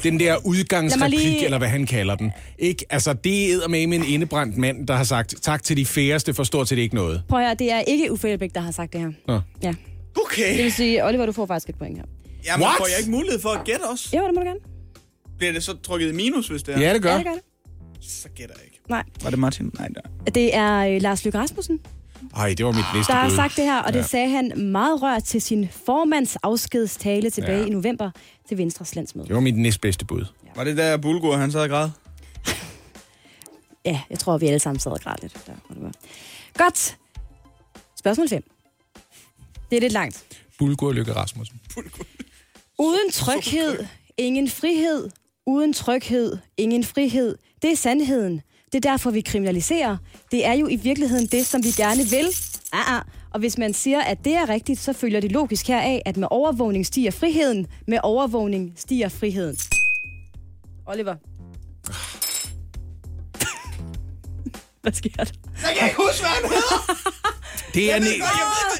Den 0.03 0.19
der 0.19 0.37
udgangsreplik, 0.45 1.19
lige- 1.19 1.45
eller 1.45 1.57
hvad 1.57 1.67
han 1.67 1.85
kalder 1.85 2.15
den. 2.15 2.31
Ikke? 2.59 2.85
Altså, 2.89 3.13
det 3.13 3.53
er 3.53 3.67
med 3.67 3.83
en 3.83 3.93
indebrændt 3.93 4.57
mand, 4.57 4.87
der 4.87 4.95
har 4.95 5.03
sagt 5.03 5.35
tak 5.41 5.63
til 5.63 5.77
de 5.77 5.85
færreste 5.85 6.33
for 6.33 6.43
stort 6.43 6.67
set 6.69 6.77
ikke 6.77 6.95
noget. 6.95 7.23
Prøv 7.29 7.39
at 7.39 7.45
høre, 7.45 7.55
det 7.55 7.71
er 7.71 7.79
ikke 7.79 8.11
Uffe 8.11 8.29
Elbæk, 8.29 8.49
der 8.55 8.61
har 8.61 8.71
sagt 8.71 8.93
det 8.93 9.01
her. 9.01 9.11
Nå. 9.27 9.39
Ja. 9.63 9.73
Okay. 10.25 10.55
Det 10.57 10.63
vil 10.63 10.71
sige, 10.73 11.05
Oliver, 11.05 11.25
du 11.25 11.31
får 11.31 11.45
faktisk 11.45 11.69
et 11.69 11.75
point 11.75 11.97
her. 11.97 12.05
Jamen, 12.45 12.63
What? 12.65 12.75
får 12.77 12.87
jeg 12.87 12.95
ikke 12.99 13.11
mulighed 13.11 13.39
for 13.41 13.49
at 13.49 13.65
gætte 13.65 13.83
også? 13.83 14.17
Jo, 14.17 14.23
det 14.27 14.35
må 14.35 14.41
du 14.41 14.47
gerne. 14.47 14.59
Bliver 15.37 15.53
det 15.53 15.63
så 15.63 15.73
trykket 15.83 16.09
i 16.09 16.15
minus, 16.15 16.47
hvis 16.47 16.63
det 16.63 16.75
er? 16.75 16.79
Ja, 16.79 16.93
det 16.93 17.01
gør. 17.01 17.11
Ja, 17.11 17.17
det 17.17 17.25
gør 17.25 17.31
det. 17.31 17.41
Så 18.01 18.29
gætter 18.35 18.55
jeg 18.57 18.65
ikke. 18.65 18.79
Nej. 18.89 19.03
Var 19.23 19.29
det 19.29 19.39
Martin? 19.39 19.71
Nej, 19.79 19.87
der. 19.87 20.29
Det 20.31 20.55
er 20.55 20.77
øh, 20.95 21.01
Lars 21.01 21.25
Løkke 21.25 21.37
Rasmussen, 21.39 21.79
Ej, 22.35 22.53
det 22.57 22.65
var 22.65 22.71
mit 22.71 22.83
næste 22.95 23.13
der 23.13 23.19
har 23.19 23.29
sagt 23.29 23.55
det 23.57 23.63
her, 23.63 23.79
og 23.79 23.93
det 23.93 23.99
Ja. 23.99 24.03
sagde 24.03 24.29
han 24.29 24.51
meget 24.71 25.01
rørt 25.01 25.23
til 25.23 25.41
sin 25.41 25.67
formands 25.85 26.35
afskedstale 26.35 27.29
tilbage 27.29 27.59
Ja. 27.59 27.65
i 27.65 27.69
november 27.69 28.11
til 28.47 28.57
Venstres 28.57 28.95
landsmøde. 28.95 29.27
Det 29.27 29.35
var 29.35 29.41
mit 29.41 29.57
næstbedste 29.57 30.05
bud. 30.05 30.25
Var 30.55 30.63
det 30.63 30.77
der 30.77 30.97
Bulgur, 30.97 31.35
han 31.37 31.51
sad 31.51 31.61
og 31.61 31.69
græd? 31.69 31.89
Ja, 33.85 34.01
jeg 34.09 34.19
tror, 34.19 34.37
vi 34.37 34.47
alle 34.47 34.59
sammen 34.59 34.79
sad 34.79 34.91
og 34.91 34.99
græd 35.01 35.15
lidt. 35.21 35.33
Der, 35.47 35.53
hvor 35.67 35.73
det 35.75 35.83
var. 35.83 35.91
Godt. 36.57 36.97
Spørgsmål 37.99 38.29
5. 38.29 38.43
Det 39.69 39.75
er 39.77 39.81
lidt 39.81 39.93
langt. 39.93 40.25
Bulgur 40.59 40.91
Lykke 40.91 41.13
Rasmussen. 41.15 41.59
Uden 42.79 43.11
tryghed, 43.21 43.85
ingen 44.17 44.49
frihed. 44.49 45.09
Uden 45.45 45.73
tryghed, 45.73 46.37
ingen 46.57 46.83
frihed. 46.83 47.37
Det 47.61 47.71
er 47.71 47.75
sandheden. 47.75 48.41
Det 48.73 48.85
er 48.85 48.89
derfor, 48.91 49.11
vi 49.11 49.21
kriminaliserer. 49.21 49.97
Det 50.31 50.45
er 50.45 50.53
jo 50.53 50.67
i 50.67 50.75
virkeligheden 50.75 51.27
det, 51.27 51.45
som 51.45 51.63
vi 51.63 51.69
gerne 51.71 52.03
vil. 52.09 52.27
Ah, 52.73 52.95
ah. 52.97 53.01
Og 53.33 53.39
hvis 53.39 53.57
man 53.57 53.73
siger, 53.73 54.01
at 54.01 54.17
det 54.23 54.33
er 54.33 54.49
rigtigt, 54.49 54.79
så 54.79 54.93
følger 54.93 55.19
det 55.19 55.31
logisk 55.31 55.67
heraf, 55.67 56.01
at 56.05 56.17
med 56.17 56.27
overvågning 56.31 56.85
stiger 56.85 57.11
friheden. 57.11 57.67
Med 57.87 57.99
overvågning 58.03 58.73
stiger 58.75 59.09
friheden. 59.09 59.57
Oliver. 60.85 61.15
Hvad 64.81 64.93
sker 64.93 65.09
der? 65.17 65.25
Jeg 65.61 65.75
kan 65.79 65.87
ikke 65.87 65.97
huske, 65.97 66.19
hvad 66.21 66.29
han 66.29 66.43
hedder! 66.49 66.79
Det 67.73 67.91
er 67.91 67.93
Jeg 67.93 68.01
ved 68.01 68.09
Nick. 68.09 68.19
jeg 68.19 68.27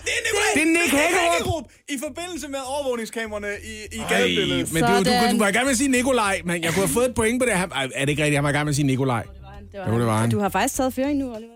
Det 0.05 0.11
er 0.11 0.21
Det 0.55 0.61
er 0.61 0.65
Nick 0.65 0.91
Hækkerup. 0.91 1.63
I 1.89 1.97
forbindelse 2.07 2.47
med 2.47 2.59
overvågningskameraerne 2.65 3.47
i, 3.63 3.95
i 3.95 4.01
gadebilledet. 4.09 4.73
men 4.73 4.83
du, 4.83 4.89
du, 4.89 4.97
du, 4.97 5.31
du 5.31 5.37
var 5.37 5.47
i 5.47 5.51
gang 5.51 5.65
med 5.65 5.71
at 5.71 5.77
sige 5.77 5.89
Nikolaj, 5.89 6.41
men 6.45 6.63
jeg 6.63 6.73
kunne 6.73 6.85
have 6.85 6.93
fået 6.93 7.09
et 7.09 7.15
point 7.15 7.41
på 7.41 7.45
det. 7.45 7.53
Ej, 7.53 7.89
Er 7.95 8.05
det 8.05 8.09
ikke 8.09 8.23
rigtigt, 8.23 8.37
han 8.37 8.43
var 8.43 8.49
i 8.49 8.53
gang 8.53 8.65
med 8.65 8.71
at 8.71 8.75
sige 8.75 8.85
Nikolaj? 8.85 9.23
Det 9.71 9.79
Jo, 9.87 9.97
det 9.99 10.05
var 10.05 10.17
han. 10.21 10.29
Du 10.31 10.39
har 10.39 10.49
faktisk 10.49 10.75
taget 10.75 10.93
føring 10.93 11.19
nu, 11.19 11.25
Oliver. 11.35 11.51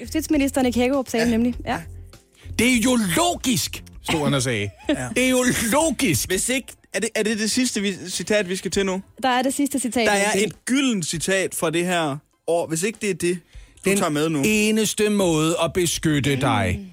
Justitsministeren 0.00 0.66
i 0.66 0.72
Hækkerup 0.74 1.08
sagde 1.08 1.24
ja. 1.26 1.30
nemlig. 1.30 1.54
Ja. 1.66 1.78
Det 2.58 2.66
er 2.72 2.76
jo 2.84 2.98
logisk, 3.16 3.84
stod 4.02 4.24
han 4.24 4.34
og 4.34 4.42
sagde. 4.42 4.70
ja. 4.88 5.08
Det 5.16 5.24
er 5.24 5.30
jo 5.30 5.44
logisk. 5.72 6.28
Hvis 6.28 6.48
ikke... 6.48 6.68
Er 6.94 7.00
det, 7.00 7.08
er 7.14 7.22
det 7.22 7.38
det 7.38 7.50
sidste 7.50 7.80
vi, 7.80 7.94
citat, 8.08 8.48
vi 8.48 8.56
skal 8.56 8.70
til 8.70 8.86
nu? 8.86 9.02
Der 9.22 9.28
er 9.28 9.42
det 9.42 9.54
sidste 9.54 9.78
citat. 9.78 10.06
Der 10.06 10.12
er 10.12 10.32
et 10.36 10.64
gyldent 10.64 11.06
citat 11.06 11.54
fra 11.54 11.70
det 11.70 11.84
her 11.86 12.16
år. 12.46 12.66
Hvis 12.66 12.82
ikke 12.82 12.98
det 13.02 13.10
er 13.10 13.14
det, 13.14 13.38
du 13.84 13.90
Den 13.90 13.98
tager 13.98 14.10
med 14.10 14.28
nu. 14.28 14.42
eneste 14.44 15.08
måde 15.10 15.56
at 15.64 15.72
beskytte 15.72 16.36
dig 16.40 16.90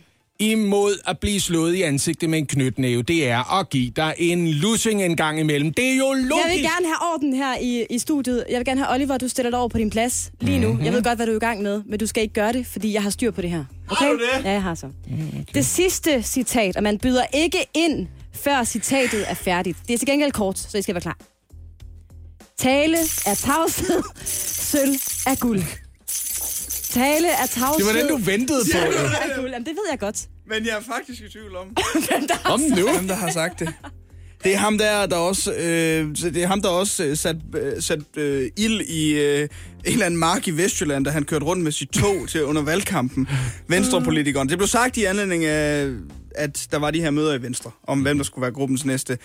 imod 0.52 1.00
at 1.08 1.20
blive 1.20 1.42
slået 1.42 1.76
i 1.76 1.82
ansigtet 1.82 2.30
med 2.30 2.40
en 2.40 2.46
knytnæve, 2.46 3.04
det 3.04 3.28
er 3.28 3.60
at 3.60 3.70
give 3.70 3.92
dig 3.96 4.14
en 4.18 4.48
lussing 4.48 5.04
en 5.04 5.16
gang 5.16 5.40
imellem. 5.40 5.74
Det 5.74 5.86
er 5.92 5.96
jo 5.98 6.14
logisk. 6.14 6.46
Jeg 6.48 6.54
vil 6.54 6.62
gerne 6.62 6.86
have 6.86 7.14
orden 7.14 7.34
her 7.34 7.58
i, 7.62 7.86
i 7.90 8.00
studiet. 8.00 8.46
Jeg 8.50 8.58
vil 8.58 8.66
gerne 8.66 8.82
have 8.84 8.94
Oliver, 8.94 9.18
du 9.18 9.28
stiller 9.28 9.50
dig 9.50 9.60
over 9.60 9.68
på 9.68 9.78
din 9.78 9.90
plads 9.90 10.32
lige 10.42 10.60
nu. 10.60 10.74
Mhm. 10.74 10.84
Jeg 10.86 10.94
ved 10.94 11.04
godt, 11.04 11.18
hvad 11.18 11.26
du 11.26 11.32
er 11.32 11.36
i 11.36 11.40
gang 11.40 11.62
med, 11.62 11.82
men 11.90 12.00
du 12.00 12.08
skal 12.08 12.24
ikke 12.24 12.34
gøre 12.34 12.54
det, 12.54 12.68
fordi 12.68 12.94
jeg 12.94 13.04
har 13.04 13.10
styr 13.10 13.32
på 13.32 13.42
det 13.42 13.50
her. 13.50 13.66
Okay? 13.90 14.06
Har 14.06 14.12
du 14.12 14.20
det? 14.20 14.46
Ja, 14.46 14.52
jeg 14.52 14.64
har 14.64 14.76
så. 14.76 14.86
Okay. 15.08 15.44
Det 15.54 15.66
sidste 15.66 16.24
citat, 16.24 16.78
og 16.78 16.84
man 16.84 16.98
byder 16.98 17.24
ikke 17.34 17.58
ind, 17.74 18.08
før 18.34 18.64
citatet 18.64 19.26
er 19.30 19.34
færdigt. 19.34 19.78
Det 19.88 19.94
er 19.94 19.98
til 19.98 20.08
gengæld 20.08 20.32
kort, 20.32 20.60
så 20.60 20.78
I 20.78 20.82
skal 20.82 20.96
være 20.96 21.02
klar. 21.02 21.18
Tale 22.58 22.98
er 23.26 23.36
tavshed, 23.36 24.02
sølv 24.72 24.94
er 25.28 25.36
guld. 25.40 25.62
Tale 26.90 27.28
er 27.28 27.46
tavshed. 27.46 27.88
Det 27.88 27.96
var 27.96 28.02
den, 28.02 28.10
du 28.10 28.18
ventede 28.18 28.60
på. 28.74 28.78
Jo. 28.78 28.92
er 28.92 29.36
guld. 29.40 29.52
Jamen, 29.52 29.66
det 29.66 29.74
ved 29.74 29.84
jeg 29.92 30.00
godt. 30.00 30.28
Men 30.48 30.66
jeg 30.66 30.78
er 30.78 30.82
faktisk 30.96 31.22
i 31.24 31.30
tvivl 31.30 31.56
om, 31.56 31.68
Om 32.54 32.60
nu. 32.60 32.92
hvem 32.94 33.08
der 33.08 33.16
har 33.16 33.32
sagt 33.32 33.60
det. 33.60 33.74
Det 34.44 34.54
er 34.54 34.58
ham 34.58 34.78
der, 34.78 35.06
der 35.06 35.16
også, 35.16 35.54
øh, 35.54 36.16
så 36.16 36.30
det 36.30 36.44
er 36.44 36.48
ham, 36.48 36.62
der 36.62 36.70
også 36.70 37.04
øh, 37.04 37.18
sat, 37.18 37.36
øh, 37.56 37.82
sat 37.82 38.00
øh, 38.18 38.52
ild 38.58 38.82
i 38.82 39.12
øh, 39.14 39.40
en 39.42 39.48
eller 39.86 40.06
anden 40.06 40.20
mark 40.20 40.48
i 40.48 40.52
Vestjylland, 40.52 41.06
da 41.06 41.12
han 41.12 41.24
kørte 41.24 41.46
rundt 41.46 41.64
med 41.64 41.72
sit 41.72 41.90
tog 41.90 42.30
til 42.30 42.44
under 42.44 42.62
valgkampen. 42.62 43.28
Venstrepolitikeren. 43.68 44.50
Det 44.50 44.58
blev 44.58 44.68
sagt 44.68 44.98
i 44.98 45.04
anledning 45.04 45.46
af, 45.46 45.90
at 46.36 46.68
der 46.72 46.78
var 46.80 46.92
de 46.92 47.02
her 47.02 47.12
møder 47.12 47.34
i 47.34 47.42
Venstre, 47.42 47.72
om 47.88 48.02
hvem 48.02 48.18
der 48.18 48.24
skulle 48.24 48.42
være 48.44 48.52
gruppens 48.52 48.86
næste, 48.86 49.18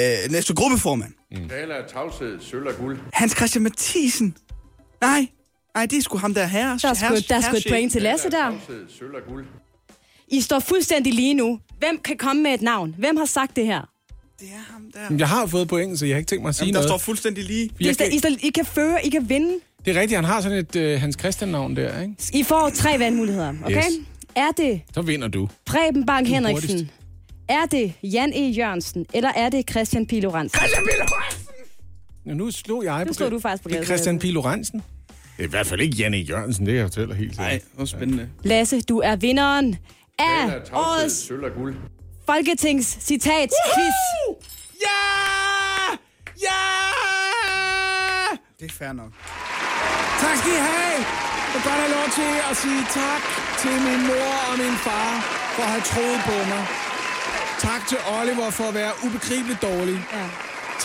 øh, 0.00 0.04
næste 0.30 0.54
gruppeformand. 0.54 1.12
Tale 1.48 1.74
af 1.74 1.84
tavshed, 1.92 2.40
sølv 2.40 2.66
og 2.66 2.74
guld. 2.76 2.98
Hans 3.12 3.32
Christian 3.36 3.62
Mathisen. 3.62 4.36
Nej, 5.00 5.26
nej, 5.74 5.86
det 5.86 5.98
er 5.98 6.02
sgu 6.02 6.18
ham 6.18 6.34
der 6.34 6.46
herre. 6.46 6.78
Der 6.82 6.88
er 6.88 6.94
sgu, 6.94 7.14
der 7.28 7.36
er 7.36 7.40
sgu 7.40 7.56
et 7.56 7.66
point 7.70 7.92
til 7.92 8.02
Lasse 8.02 8.30
der. 8.30 8.50
Tavshed, 8.50 8.86
sølv 8.98 9.14
og 9.14 9.20
guld. 9.28 9.44
I 10.32 10.40
står 10.40 10.58
fuldstændig 10.58 11.14
lige 11.14 11.34
nu. 11.34 11.58
Hvem 11.78 11.98
kan 12.04 12.16
komme 12.16 12.42
med 12.42 12.50
et 12.54 12.62
navn? 12.62 12.94
Hvem 12.98 13.16
har 13.16 13.24
sagt 13.24 13.56
det 13.56 13.66
her? 13.66 13.88
Det 14.40 14.48
er 14.48 14.72
ham 14.72 14.82
der. 15.10 15.16
Jeg 15.18 15.28
har 15.28 15.46
fået 15.46 15.68
point, 15.68 15.98
så 15.98 16.06
jeg 16.06 16.14
har 16.14 16.18
ikke 16.18 16.28
tænkt 16.28 16.42
mig 16.42 16.48
at 16.48 16.54
sige 16.54 16.66
Jamen, 16.66 16.74
der 16.74 16.80
noget. 16.80 16.90
står 16.90 16.98
fuldstændig 16.98 17.44
lige. 17.44 17.70
I, 17.78 17.92
kan, 17.92 18.12
I, 18.12 18.18
står, 18.18 18.28
I 18.42 18.48
kan 18.50 18.64
føre, 18.64 19.06
I 19.06 19.08
kan 19.10 19.28
vinde. 19.28 19.54
det 19.84 19.96
er 19.96 20.00
rigtigt, 20.00 20.16
han 20.18 20.24
har 20.24 20.40
sådan 20.40 20.58
et 20.58 20.76
uh, 20.94 21.00
Hans 21.00 21.16
Christian-navn 21.20 21.76
der, 21.76 22.00
ikke? 22.02 22.14
I 22.32 22.42
får 22.42 22.70
tre 22.74 22.98
valgmuligheder, 22.98 23.54
okay? 23.64 23.76
Yes. 23.76 23.84
Er 24.34 24.50
det 24.56 24.80
Så 24.94 25.02
vinder 25.02 25.28
du. 25.28 25.48
Preben 25.66 26.06
Bang 26.06 26.26
Du 26.26 26.30
er 26.32 26.34
Henriksen? 26.34 26.70
hurtigst. 26.70 26.94
Er 27.48 27.66
det 27.70 27.92
Jan 28.02 28.32
E. 28.34 28.48
Jørgensen? 28.50 29.06
Eller 29.14 29.30
er 29.36 29.48
det 29.48 29.70
Christian 29.70 30.06
Pilo 30.06 30.30
Ransen? 30.30 30.60
Ja, 32.26 32.34
nu 32.34 32.50
slog 32.50 32.84
jeg 32.84 32.98
Nu 32.98 33.04
på 33.08 33.12
slog 33.14 33.30
du 33.30 33.38
faktisk 33.38 33.62
på 33.62 33.68
Det 33.68 33.78
er 33.78 33.84
Christian. 33.84 34.18
Pilo 34.18 34.40
Ransen. 34.40 34.82
Det 35.36 35.42
er 35.44 35.48
i 35.48 35.50
hvert 35.50 35.66
fald 35.66 35.80
ikke 35.80 35.96
Janne 35.96 36.16
Jørgensen, 36.16 36.66
det 36.66 36.72
er 36.72 36.76
jeg 36.76 36.84
fortæller 36.84 37.14
helt 37.14 37.38
Nej, 37.38 37.50
sikkert. 37.52 37.68
hvor 37.74 37.84
spændende. 37.84 38.28
Lasse, 38.42 38.80
du 38.80 38.98
er 38.98 39.16
vinderen 39.16 39.76
af 40.22 40.60
årets 40.72 41.14
sølv 41.26 41.44
og 41.44 41.50
guld. 41.56 41.74
Folketingscitat 42.26 43.50
quiz. 43.74 43.98
Ja! 44.86 45.02
Ja! 46.46 46.62
Det 48.60 48.66
er 48.70 48.74
fair 48.78 48.92
nok. 48.92 49.12
Tak 50.22 50.36
skal 50.40 50.52
I 50.52 50.60
have. 50.70 50.98
Jeg 51.52 51.60
vil 51.60 51.62
godt 51.70 51.80
have 51.84 51.92
lov 51.98 52.08
til 52.20 52.32
at 52.50 52.56
sige 52.62 52.82
tak 53.00 53.22
til 53.62 53.74
min 53.86 54.00
mor 54.10 54.32
og 54.50 54.54
min 54.62 54.76
far 54.86 55.10
for 55.54 55.62
at 55.62 55.70
have 55.74 55.84
troet 55.92 56.20
på 56.30 56.36
mig. 56.52 56.62
Tak 57.68 57.80
til 57.90 57.98
Oliver 58.18 58.50
for 58.50 58.64
at 58.64 58.74
være 58.74 58.92
ubegribeligt 59.06 59.62
dårlig. 59.62 59.98
Ja. 60.12 60.26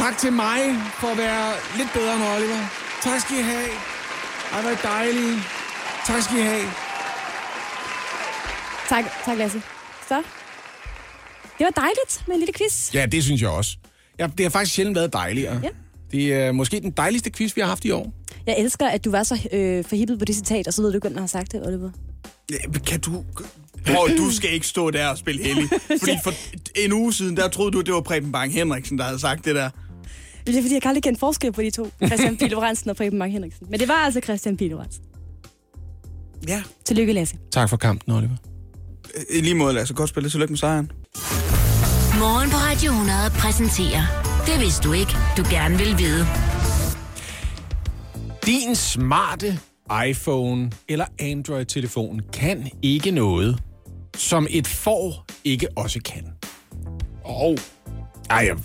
Tak 0.01 0.17
til 0.17 0.33
mig 0.33 0.61
for 0.99 1.07
at 1.07 1.17
være 1.17 1.47
lidt 1.77 1.89
bedre 1.93 2.13
end 2.15 2.23
Oliver. 2.35 2.61
Tak 3.01 3.19
skal 3.19 3.35
I 3.37 3.41
have. 3.41 3.69
Ej, 4.53 4.61
hvor 4.61 4.71
I 4.71 4.79
dejlige. 4.83 5.35
Tak 6.07 6.21
skal 6.21 6.37
I 6.37 6.41
have. 6.41 6.67
Tak, 8.89 9.05
tak 9.25 9.37
Lasse. 9.37 9.61
Så. 10.07 10.23
Det 11.57 11.63
var 11.63 11.69
dejligt 11.81 12.23
med 12.27 12.35
en 12.35 12.39
lille 12.39 12.53
quiz. 12.53 12.93
Ja, 12.93 13.05
det 13.05 13.23
synes 13.23 13.41
jeg 13.41 13.49
også. 13.49 13.77
Ja, 14.19 14.27
det 14.37 14.45
har 14.45 14.49
faktisk 14.49 14.75
sjældent 14.75 14.95
været 14.95 15.13
dejligere. 15.13 15.59
Ja. 15.63 15.69
Det 16.11 16.33
er 16.33 16.51
måske 16.51 16.79
den 16.79 16.91
dejligste 16.91 17.31
quiz, 17.31 17.55
vi 17.55 17.61
har 17.61 17.67
haft 17.67 17.85
i 17.85 17.91
år. 17.91 18.13
Jeg 18.45 18.55
elsker, 18.59 18.87
at 18.87 19.05
du 19.05 19.11
var 19.11 19.23
så 19.23 19.47
øh, 19.51 19.85
forhippet 19.85 20.19
på 20.19 20.25
det 20.25 20.35
citat, 20.35 20.67
og 20.67 20.73
så 20.73 20.81
ved 20.81 20.89
du 20.91 20.97
ikke, 20.97 21.05
hvem 21.05 21.13
der 21.13 21.19
har 21.21 21.27
sagt 21.27 21.51
det, 21.51 21.67
Oliver. 21.67 21.91
Ja, 22.51 22.79
Kan 22.85 22.99
du... 22.99 23.23
Prøv, 23.85 24.17
du 24.17 24.31
skal 24.31 24.53
ikke 24.53 24.67
stå 24.67 24.91
der 24.91 25.07
og 25.07 25.17
spille 25.17 25.43
heldig. 25.43 25.69
Fordi 26.01 26.11
for 26.23 26.33
en 26.75 26.93
uge 26.93 27.13
siden, 27.13 27.37
der 27.37 27.47
troede 27.47 27.71
du, 27.71 27.81
det 27.81 27.93
var 27.93 28.01
Preben 28.01 28.31
Bang 28.31 28.53
Henriksen, 28.53 28.97
der 28.97 29.03
havde 29.03 29.19
sagt 29.19 29.45
det 29.45 29.55
der. 29.55 29.69
Det 30.47 30.57
er 30.57 30.61
fordi, 30.61 30.73
jeg 30.73 30.81
kan 30.81 30.89
aldrig 30.89 31.03
kende 31.03 31.19
forskel 31.19 31.51
på 31.51 31.61
de 31.61 31.69
to. 31.69 31.91
Christian 32.05 32.37
Pilo 32.37 32.61
Ransen 32.61 32.89
og 32.89 32.95
Preben 32.95 33.19
Bang 33.19 33.31
Henriksen. 33.31 33.67
Men 33.69 33.79
det 33.79 33.87
var 33.87 33.93
altså 33.93 34.19
Christian 34.23 34.57
Pilo 34.57 34.79
Ransen. 34.79 35.03
Ja. 36.47 36.63
Tillykke, 36.85 37.13
Lasse. 37.13 37.37
Tak 37.51 37.69
for 37.69 37.77
kampen, 37.77 38.13
Oliver. 38.13 38.35
I 39.29 39.41
lige 39.41 39.55
måde, 39.55 39.73
Lasse. 39.73 39.93
Godt 39.93 40.09
spillet. 40.09 40.31
Tillykke 40.31 40.51
med 40.51 40.57
sejren. 40.57 40.91
Morgen 42.19 42.49
på 42.49 42.57
Radio 42.57 42.91
100 42.91 43.17
præsenterer 43.29 44.03
Det 44.45 44.59
vidste 44.59 44.83
du 44.87 44.93
ikke, 44.93 45.11
du 45.37 45.43
gerne 45.49 45.77
vil 45.77 45.97
vide. 45.97 46.27
Din 48.45 48.75
smarte 48.75 49.59
iPhone 50.07 50.71
eller 50.89 51.05
Android-telefon 51.19 52.21
kan 52.33 52.69
ikke 52.81 53.11
noget, 53.11 53.59
som 54.17 54.47
et 54.49 54.67
får 54.67 55.25
ikke 55.43 55.67
også 55.75 55.99
kan. 56.05 56.27
Og... 57.23 57.57
Ej, 58.29 58.37
jeg- 58.47 58.57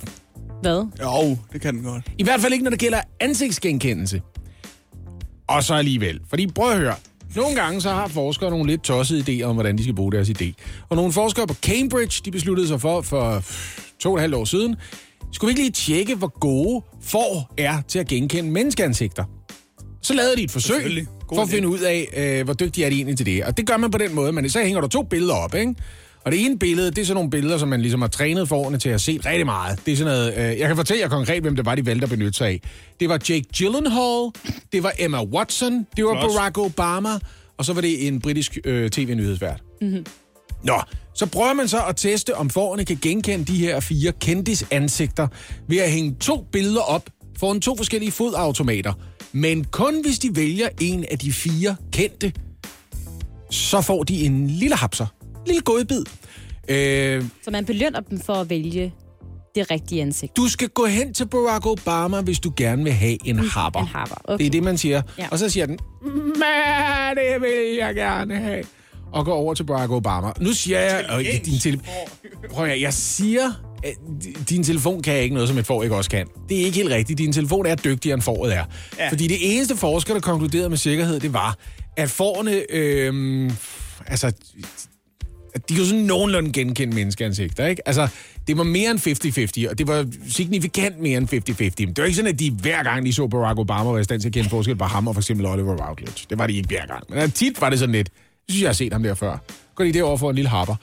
Hvad? 0.63 0.87
Jo, 1.03 1.39
det 1.53 1.61
kan 1.61 1.75
den 1.75 1.83
godt. 1.85 2.11
I 2.19 2.23
hvert 2.25 2.41
fald 2.41 2.53
ikke, 2.53 2.63
når 2.65 2.71
det 2.71 2.79
gælder 2.81 3.01
ansigtsgenkendelse. 3.21 4.23
Og 5.49 5.65
så 5.65 5.75
alligevel. 5.75 6.21
Fordi 6.29 6.47
prøv 6.47 6.71
at 6.71 6.79
høre. 6.79 6.95
Nogle 7.37 7.55
gange 7.57 7.81
så 7.81 7.91
har 7.91 8.09
forskere 8.09 8.51
nogle 8.51 8.71
lidt 8.71 8.83
tossede 8.83 9.21
idéer 9.21 9.45
om, 9.45 9.55
hvordan 9.57 9.79
de 9.79 9.83
skal 9.83 9.95
bruge 9.95 10.13
deres 10.13 10.29
idé. 10.29 10.53
Og 10.89 10.97
nogle 10.97 11.13
forskere 11.13 11.47
på 11.47 11.55
Cambridge, 11.55 12.23
de 12.25 12.31
besluttede 12.31 12.69
sig 12.69 12.81
for, 12.81 13.01
for 13.01 13.45
to 14.01 14.11
og 14.11 14.15
et 14.15 14.21
halvt 14.21 14.35
år 14.35 14.45
siden, 14.45 14.77
skulle 15.33 15.49
vi 15.49 15.51
ikke 15.51 15.63
lige 15.63 15.97
tjekke, 15.97 16.15
hvor 16.15 16.39
gode 16.39 16.85
får 17.03 17.55
er 17.59 17.83
til 17.89 17.99
at 17.99 18.09
genkende 18.09 18.51
menneskeansigter? 18.51 19.25
Så 20.03 20.15
lavede 20.15 20.37
de 20.37 20.43
et 20.43 20.51
forsøg 20.51 21.07
for 21.35 21.43
at 21.43 21.49
finde 21.49 21.69
ud 21.69 21.79
af, 21.79 22.09
øh, 22.17 22.45
hvor 22.45 22.55
dygtige 22.55 22.85
er 22.85 22.91
de 22.91 22.97
egentlig 22.97 23.17
til 23.17 23.27
det. 23.27 23.45
Og 23.45 23.57
det 23.57 23.67
gør 23.67 23.77
man 23.77 23.91
på 23.91 23.99
den 23.99 24.15
måde, 24.15 24.33
men 24.33 24.51
så 24.51 24.63
hænger 24.63 24.81
der 24.81 24.89
to 24.89 25.03
billeder 25.03 25.35
op, 25.35 25.55
ikke? 25.55 25.75
Og 26.25 26.33
det 26.33 26.45
ene 26.45 26.59
billede, 26.59 26.91
det 26.91 26.99
er 26.99 27.05
sådan 27.05 27.15
nogle 27.15 27.31
billeder, 27.31 27.59
som 27.59 27.69
man 27.69 27.81
ligesom 27.81 28.01
har 28.01 28.09
trænet 28.09 28.49
forerne 28.49 28.79
til 28.79 28.89
at 28.89 29.01
se 29.01 29.21
rigtig 29.27 29.47
meget. 29.47 29.87
Det 29.87 29.93
er 29.93 29.97
sådan 29.97 30.13
noget, 30.13 30.35
øh, 30.37 30.59
jeg 30.59 30.69
kan 30.69 30.77
fortælle 30.77 31.01
jer 31.03 31.09
konkret, 31.09 31.43
hvem 31.43 31.57
det 31.57 31.67
var, 31.67 31.75
de 31.75 31.87
valgte 31.87 32.05
at 32.05 32.11
benytte 32.11 32.33
sig 32.33 32.49
af. 32.49 32.61
Det 33.01 33.09
var 33.09 33.15
Jake 33.29 33.45
Gyllenhaal, 33.59 34.31
det 34.73 34.83
var 34.83 34.93
Emma 34.99 35.25
Watson, 35.25 35.87
det 35.97 36.05
var 36.05 36.13
Flot. 36.13 36.31
Barack 36.35 36.59
Obama, 36.59 37.09
og 37.59 37.65
så 37.65 37.73
var 37.73 37.81
det 37.81 38.07
en 38.07 38.21
britisk 38.21 38.59
øh, 38.65 38.91
tv-nyhedsvært. 38.91 39.63
Mm-hmm. 39.81 40.07
Nå, 40.65 40.83
så 41.15 41.27
prøver 41.27 41.53
man 41.53 41.69
så 41.69 41.85
at 41.89 41.97
teste, 41.97 42.37
om 42.37 42.51
forerne 42.51 42.85
kan 42.85 42.99
genkende 43.03 43.45
de 43.45 43.57
her 43.57 43.81
fire 43.81 44.13
kendtis 44.21 44.67
ansigter 44.71 45.29
ved 45.69 45.79
at 45.79 45.91
hænge 45.91 46.17
to 46.21 46.47
billeder 46.53 46.81
op 46.81 47.11
foran 47.39 47.61
to 47.61 47.77
forskellige 47.77 48.13
fodautomater. 48.13 48.93
Men 49.33 49.65
kun 49.65 50.03
hvis 50.03 50.19
de 50.19 50.37
vælger 50.37 50.69
en 50.81 51.05
af 51.11 51.19
de 51.19 51.33
fire 51.33 51.77
kendte, 51.93 52.33
så 53.51 53.81
får 53.81 54.03
de 54.03 54.25
en 54.25 54.47
lille 54.47 54.77
hapser. 54.77 55.07
Lille 55.47 55.61
godbid. 55.63 56.05
Øh, 56.69 57.25
Så 57.45 57.51
man 57.51 57.65
belønner 57.65 58.01
dem 58.01 58.21
for 58.21 58.33
at 58.35 58.51
vælge 58.51 58.95
det 59.55 59.71
rigtige 59.71 60.03
ansigt. 60.03 60.37
du 60.37 60.49
skal 60.49 60.69
gå 60.69 60.87
hen 60.87 61.15
til 61.15 61.27
Barack 61.29 61.67
Obama, 61.67 62.21
hvis 62.21 62.39
du 62.41 62.53
gerne 62.57 62.85
vil 62.85 62.93
have 62.93 63.29
en 63.29 63.39
harper. 63.39 63.81
En 63.81 63.87
harper, 63.87 64.15
okay. 64.25 64.39
Det 64.39 64.47
er 64.47 64.51
det, 64.51 64.63
man 64.63 64.79
siger. 64.79 65.03
Ja. 65.19 65.29
Og 65.31 65.39
så 65.39 65.49
siger 65.49 65.67
den, 65.67 65.79
det 67.17 67.41
vil 67.43 67.77
jeg 67.79 67.95
gerne 67.95 68.37
have. 68.37 68.65
Og 69.13 69.25
går 69.25 69.35
over 69.35 69.55
til 69.55 69.65
Barack 69.65 69.91
Obama. 69.91 70.29
Nu 70.41 70.53
siger 70.53 70.81
jeg, 70.81 71.05
og 71.09 71.23
din 71.45 71.59
tele... 71.59 71.81
Prøv 72.51 72.67
at, 72.67 72.81
jeg 72.81 72.95
siger, 72.95 73.51
at 73.85 73.95
din 74.49 74.65
telefon 74.65 75.03
kan 75.03 75.17
ikke 75.19 75.35
noget, 75.35 75.49
som 75.49 75.59
et 75.59 75.67
får 75.67 75.83
ikke 75.83 75.97
også 75.97 76.11
kan. 76.11 76.27
Det 76.49 76.61
er 76.61 76.65
ikke 76.65 76.77
helt 76.77 76.91
rigtigt. 76.91 77.19
Din 77.19 77.33
telefon 77.33 77.67
er 77.67 77.75
dygtigere, 77.75 78.15
end 78.15 78.23
foråret 78.23 78.55
er. 78.55 78.65
Ja. 78.99 79.09
Fordi 79.11 79.27
det 79.27 79.37
eneste 79.57 79.77
forsker, 79.77 80.15
der 80.15 80.21
konkluderede 80.21 80.69
med 80.69 80.77
sikkerhed, 80.77 81.21
det 81.21 81.33
var, 81.33 81.57
at 81.97 82.11
forerne, 82.11 82.63
øh, 82.71 83.51
altså, 84.07 84.33
at 85.55 85.69
de 85.69 85.77
kunne 85.77 85.87
sådan 85.87 86.05
nogenlunde 86.05 86.53
genkende 86.53 86.95
menneskeansigter, 86.95 87.67
ikke? 87.67 87.89
Altså, 87.89 88.09
det 88.47 88.59
var 88.59 88.65
mere 88.65 88.91
end 88.91 89.67
50-50, 89.67 89.71
og 89.71 89.79
det 89.79 89.87
var 89.87 90.07
signifikant 90.29 91.01
mere 91.01 91.19
end 91.19 91.51
50-50. 91.51 91.73
Men 91.79 91.89
det 91.89 91.99
var 91.99 92.05
ikke 92.05 92.17
sådan, 92.17 92.33
at 92.33 92.39
de 92.39 92.51
hver 92.51 92.83
gang, 92.83 93.07
de 93.07 93.13
så 93.13 93.27
Barack 93.27 93.59
Obama, 93.59 93.91
var 93.91 93.99
i 93.99 94.05
stand 94.05 94.21
til 94.21 94.29
at 94.29 94.35
kende 94.35 94.51
forskel 94.51 94.77
på 94.77 94.85
ham 94.85 95.09
og 95.09 95.15
for 95.15 95.21
eksempel 95.21 95.47
Oliver 95.47 95.89
Routledge. 95.89 96.27
Det 96.31 96.39
var 96.39 96.47
de 96.47 96.57
ikke 96.57 96.69
hver 96.69 96.87
gang. 96.87 97.05
Men 97.09 97.19
øh, 97.19 97.33
tit 97.33 97.61
var 97.61 97.71
det 97.71 97.79
sådan 97.79 97.95
lidt. 97.95 98.09
Jeg 98.49 98.53
synes, 98.53 98.63
jeg 98.63 98.69
har 98.69 98.75
set 98.75 98.93
ham 98.93 99.03
der 99.03 99.15
før. 99.15 99.37
Går 99.75 99.85
lige 99.85 99.95
derover 99.95 100.17
for 100.17 100.31
en 100.31 100.37
lille 100.37 100.49
harper. 100.49 100.75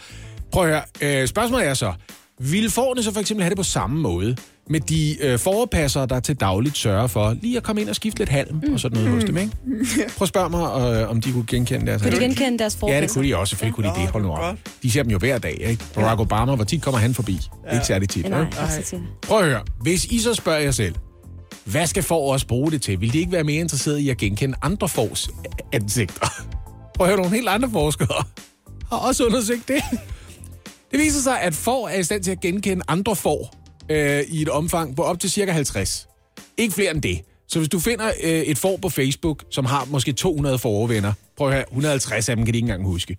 Prøv 0.52 0.64
at 0.64 0.70
høre. 1.02 1.22
Øh, 1.22 1.28
spørgsmålet 1.28 1.68
er 1.68 1.74
så, 1.74 1.94
vil 2.40 2.70
forne 2.70 3.04
så 3.04 3.14
for 3.14 3.20
eksempel 3.20 3.44
have 3.44 3.50
det 3.50 3.58
på 3.58 3.64
samme 3.64 4.02
måde 4.02 4.36
med 4.70 4.80
de 4.80 5.18
øh, 5.22 5.40
forpassere, 5.40 6.06
der 6.06 6.20
til 6.20 6.36
dagligt 6.36 6.78
sørger 6.78 7.08
for 7.08 7.36
lige 7.42 7.58
at 7.58 7.64
komme 7.64 7.82
ind 7.82 7.90
og 7.90 7.96
skifte 7.96 8.20
lidt 8.20 8.30
halm 8.30 8.62
mm. 8.64 8.74
og 8.74 8.80
sådan 8.80 8.98
noget 8.98 9.12
hos 9.12 9.24
dem, 9.24 9.38
ikke? 9.38 9.52
Prøv 10.18 10.26
at 10.26 10.28
spørge 10.28 10.50
mig, 10.50 10.96
øh, 11.02 11.10
om 11.10 11.22
de 11.22 11.32
kunne 11.32 11.46
genkende 11.48 11.86
deres 11.86 12.02
Kan 12.02 12.12
de 12.12 12.20
genkende 12.20 12.60
deres 12.60 12.76
forpasser? 12.76 12.96
Ja, 12.96 13.02
det 13.02 13.14
kunne 13.14 13.28
de 13.28 13.38
også. 13.38 13.50
Selvfølgelig 13.50 13.76
kunne 13.76 13.90
de 13.90 14.02
det. 14.02 14.10
Hold 14.10 14.24
nu 14.24 14.32
op. 14.32 14.58
De 14.84 14.92
ser 14.92 15.04
dem 15.04 15.12
jo 15.12 15.18
hver 15.18 15.38
dag, 15.38 15.58
ikke? 15.66 15.84
Barack 15.96 16.20
Obama, 16.20 16.56
hvor 16.56 16.64
tit 16.64 16.82
kommer 16.82 17.00
han 17.00 17.14
forbi? 17.14 17.40
Ja. 17.68 17.74
Ikke 17.74 17.86
særlig 17.86 18.10
tit, 18.10 18.30
Nej, 18.30 18.42
ikke. 18.42 19.02
Prøv 19.22 19.40
at 19.40 19.46
høre. 19.46 19.62
Hvis 19.82 20.06
I 20.06 20.20
så 20.20 20.34
spørger 20.34 20.60
jer 20.60 20.72
selv, 20.72 20.96
hvad 21.66 21.88
skal 21.88 22.04
for 22.04 22.34
os 22.34 22.46
bruge 22.46 22.72
det 22.72 22.82
til? 22.82 23.02
Vil 23.02 23.14
de 23.14 23.20
ikke 23.20 23.32
være 23.32 23.44
mere 23.44 23.60
interesseret 23.60 23.98
i 24.00 24.10
at 24.10 24.18
genkende 24.18 24.56
andre 24.62 24.90
fors 24.90 25.30
ansigter? 25.74 26.28
Prøv 26.96 27.08
at 27.08 27.12
høre, 27.12 27.18
nogle 27.18 27.36
helt 27.36 27.50
andre 27.50 27.70
forskere 27.72 28.24
har 28.90 28.98
også 28.98 29.26
undersøgt 29.26 29.68
det. 29.68 29.84
Det 30.92 31.00
viser 31.00 31.22
sig, 31.22 31.42
at 31.42 31.56
får 31.56 31.88
er 31.88 32.00
i 32.00 32.04
stand 32.04 32.24
til 32.24 32.32
at 32.32 32.40
genkende 32.40 32.84
andre 32.88 33.16
får 33.16 33.56
øh, 33.92 34.22
i 34.28 34.42
et 34.42 34.50
omfang 34.50 34.96
på 34.96 35.02
op 35.02 35.20
til 35.20 35.30
cirka 35.30 35.52
50. 35.52 36.08
Ikke 36.58 36.74
flere 36.74 36.92
end 36.92 37.02
det. 37.02 37.20
Så 37.48 37.60
hvis 37.60 37.70
du 37.70 37.80
finder 37.80 38.12
øh, 38.24 38.30
et 38.32 38.58
får 38.58 38.78
på 38.78 38.90
Facebook, 38.90 39.44
som 39.52 39.66
har 39.66 39.86
måske 39.86 40.12
200 40.12 40.58
forvenner, 40.58 41.14
prøv 41.38 41.48
at 41.48 41.54
høre, 41.54 41.66
150 41.70 42.30
af 42.30 42.36
dem 42.36 42.46
kan 42.46 42.54
de 42.54 42.58
ikke 42.58 42.66
engang 42.66 42.86
huske. 42.86 43.18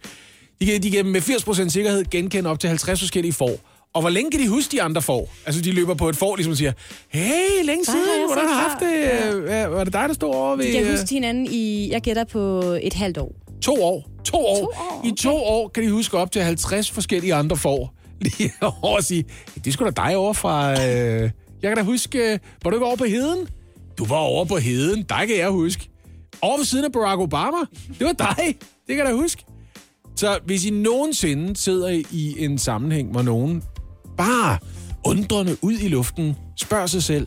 De 0.60 0.66
kan, 0.66 0.82
de 0.82 0.90
kan 0.90 1.06
med 1.06 1.20
80% 1.20 1.68
sikkerhed 1.68 2.04
genkende 2.10 2.50
op 2.50 2.60
til 2.60 2.68
50 2.68 3.00
forskellige 3.00 3.32
får. 3.32 3.60
Og 3.94 4.00
hvor 4.00 4.10
længe 4.10 4.30
kan 4.30 4.40
de 4.40 4.48
huske 4.48 4.72
de 4.72 4.82
andre 4.82 5.02
får? 5.02 5.32
Altså, 5.46 5.60
de 5.62 5.72
løber 5.72 5.94
på 5.94 6.08
et 6.08 6.16
får, 6.16 6.36
ligesom 6.36 6.54
siger, 6.54 6.72
hey, 7.08 7.64
længe 7.64 7.84
har 7.86 7.92
siden, 7.92 8.20
jeg 8.20 8.26
hvordan 8.26 8.48
har 8.48 8.62
du 8.62 8.68
haft 8.68 8.80
det? 8.80 9.50
Ja. 9.50 9.66
Var 9.66 9.84
det 9.84 9.92
dig, 9.92 10.04
der 10.08 10.14
stod 10.14 10.34
over 10.34 10.56
ved... 10.56 10.66
De 10.66 10.72
kan 10.72 10.84
øh, 10.84 10.90
huske 10.90 11.10
hinanden 11.10 11.46
i, 11.50 11.90
jeg 11.90 12.00
gætter 12.00 12.24
på 12.24 12.60
et 12.82 12.94
halvt 12.94 13.18
år. 13.18 13.49
To 13.62 13.82
år. 13.82 14.10
To 14.24 14.36
år. 14.36 14.54
To 14.56 14.66
år 14.66 14.98
okay. 14.98 15.08
I 15.08 15.14
to 15.16 15.36
år 15.36 15.68
kan 15.68 15.82
de 15.82 15.90
huske 15.90 16.18
op 16.18 16.32
til 16.32 16.42
50 16.42 16.90
forskellige 16.90 17.34
andre 17.34 17.56
får. 17.56 17.94
Lige 18.20 18.52
over 18.82 18.98
at 18.98 19.04
sige, 19.04 19.24
det 19.64 19.72
skulle 19.72 19.90
da 19.90 20.02
dig 20.02 20.16
over 20.16 20.32
fra... 20.32 20.72
Øh... 20.72 21.30
Jeg 21.62 21.70
kan 21.70 21.76
da 21.76 21.82
huske, 21.82 22.32
øh, 22.32 22.38
var 22.64 22.70
du 22.70 22.76
ikke 22.76 22.86
over 22.86 22.96
på 22.96 23.04
heden? 23.04 23.48
Du 23.98 24.04
var 24.04 24.16
over 24.16 24.44
på 24.44 24.56
heden, 24.56 25.02
dig 25.02 25.28
kan 25.28 25.36
jeg 25.36 25.50
huske. 25.50 25.90
Over 26.42 26.56
ved 26.56 26.64
siden 26.64 26.84
af 26.84 26.92
Barack 26.92 27.20
Obama, 27.20 27.56
det 27.98 28.06
var 28.06 28.12
dig. 28.12 28.56
Det 28.86 28.96
kan 28.96 28.98
jeg 28.98 29.06
da 29.06 29.12
huske. 29.12 29.44
Så 30.16 30.38
hvis 30.46 30.64
I 30.64 30.70
nogensinde 30.70 31.56
sidder 31.56 32.02
i 32.10 32.44
en 32.44 32.58
sammenhæng, 32.58 33.10
hvor 33.10 33.22
nogen 33.22 33.62
bare 34.16 34.58
undrende 35.06 35.56
ud 35.62 35.72
i 35.72 35.88
luften 35.88 36.36
spørger 36.56 36.86
sig 36.86 37.02
selv, 37.02 37.26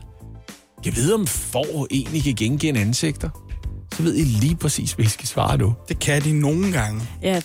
jeg 0.86 0.96
ved, 0.96 1.14
om 1.14 1.28
får 1.28 1.88
egentlig 1.92 2.24
kan 2.24 2.36
genkende 2.36 2.80
ansigter, 2.80 3.30
så 3.98 4.04
ved 4.04 4.16
I 4.16 4.24
lige 4.24 4.56
præcis, 4.56 4.92
hvad 4.92 5.06
I 5.06 5.10
skal 5.10 5.28
svare 5.28 5.58
nu. 5.58 5.74
Det 5.90 6.00
kan 6.00 6.22
de 6.24 6.40
nogle 6.40 6.72
gange. 6.72 7.02
Ja, 7.22 7.42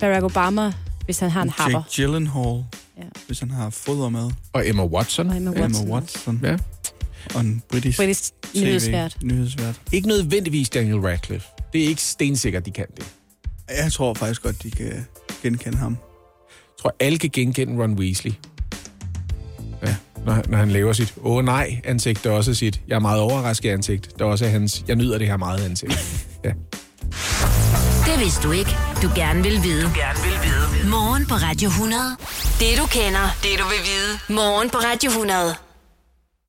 Barack 0.00 0.24
Obama, 0.24 0.72
hvis 1.04 1.18
han 1.18 1.30
har 1.30 1.42
en 1.42 1.48
harper. 1.50 1.78
Jake 1.78 1.88
Gyllenhaal, 1.96 2.64
Ja. 2.98 3.02
hvis 3.26 3.40
han 3.40 3.50
har 3.50 3.70
foder 3.70 4.08
med. 4.08 4.30
Og 4.52 4.68
Emma 4.68 4.84
Watson. 4.84 5.30
Og 5.30 5.36
Emma 5.36 5.50
Watson. 5.50 5.82
Emma 5.84 5.94
Watson. 5.94 6.40
Ja. 6.42 6.56
Og 7.34 7.40
en 7.40 7.62
britisk, 7.68 7.98
Britisk 7.98 8.32
nyhedsvært. 8.54 9.16
nyhedsvært. 9.22 9.80
Ikke 9.92 10.08
nødvendigvis 10.08 10.70
Daniel 10.70 10.96
Radcliffe. 11.00 11.46
Det 11.72 11.84
er 11.84 11.88
ikke 11.88 12.02
stensikkert, 12.02 12.66
de 12.66 12.70
kan 12.70 12.86
det. 12.96 13.04
Jeg 13.84 13.92
tror 13.92 14.14
faktisk 14.14 14.42
godt, 14.42 14.62
de 14.62 14.70
kan 14.70 15.06
genkende 15.42 15.78
ham. 15.78 15.92
Jeg 15.92 16.82
tror, 16.82 16.94
alle 17.00 17.18
kan 17.18 17.30
genkende 17.32 17.82
Ron 17.82 17.92
Weasley. 17.94 18.32
Når, 20.28 20.42
når 20.48 20.58
han 20.58 20.70
laver 20.70 20.92
sit 20.92 21.14
åh 21.22 21.44
nej 21.44 21.80
ansigt, 21.84 22.24
der 22.24 22.30
også 22.30 22.50
er 22.50 22.54
sit 22.54 22.80
jeg 22.88 22.94
er 22.94 23.00
meget 23.00 23.20
overrasket 23.20 23.70
ansigt, 23.70 24.18
der 24.18 24.24
også 24.24 24.44
er 24.44 24.48
hans 24.48 24.84
jeg 24.88 24.96
nyder 24.96 25.18
det 25.18 25.26
her 25.26 25.36
meget 25.36 25.64
ansigt. 25.64 25.92
Ja. 26.44 26.52
Det 28.06 28.20
vidste 28.20 28.42
du 28.42 28.52
ikke. 28.52 28.76
Du 29.02 29.10
gerne 29.14 29.42
vil 29.42 29.62
vide. 29.62 29.82
Du 29.82 29.88
gerne 29.94 30.18
vil 30.22 30.38
vide. 30.44 30.90
Morgen 30.90 31.26
på 31.26 31.34
Radio 31.34 31.68
100. 31.68 32.02
Det 32.60 32.78
du 32.78 32.86
kender, 32.86 33.36
det 33.42 33.50
du 33.58 33.64
vil 33.64 33.82
vide. 33.90 34.38
Morgen 34.40 34.70
på 34.70 34.78
Radio 34.78 35.10
100. 35.10 35.67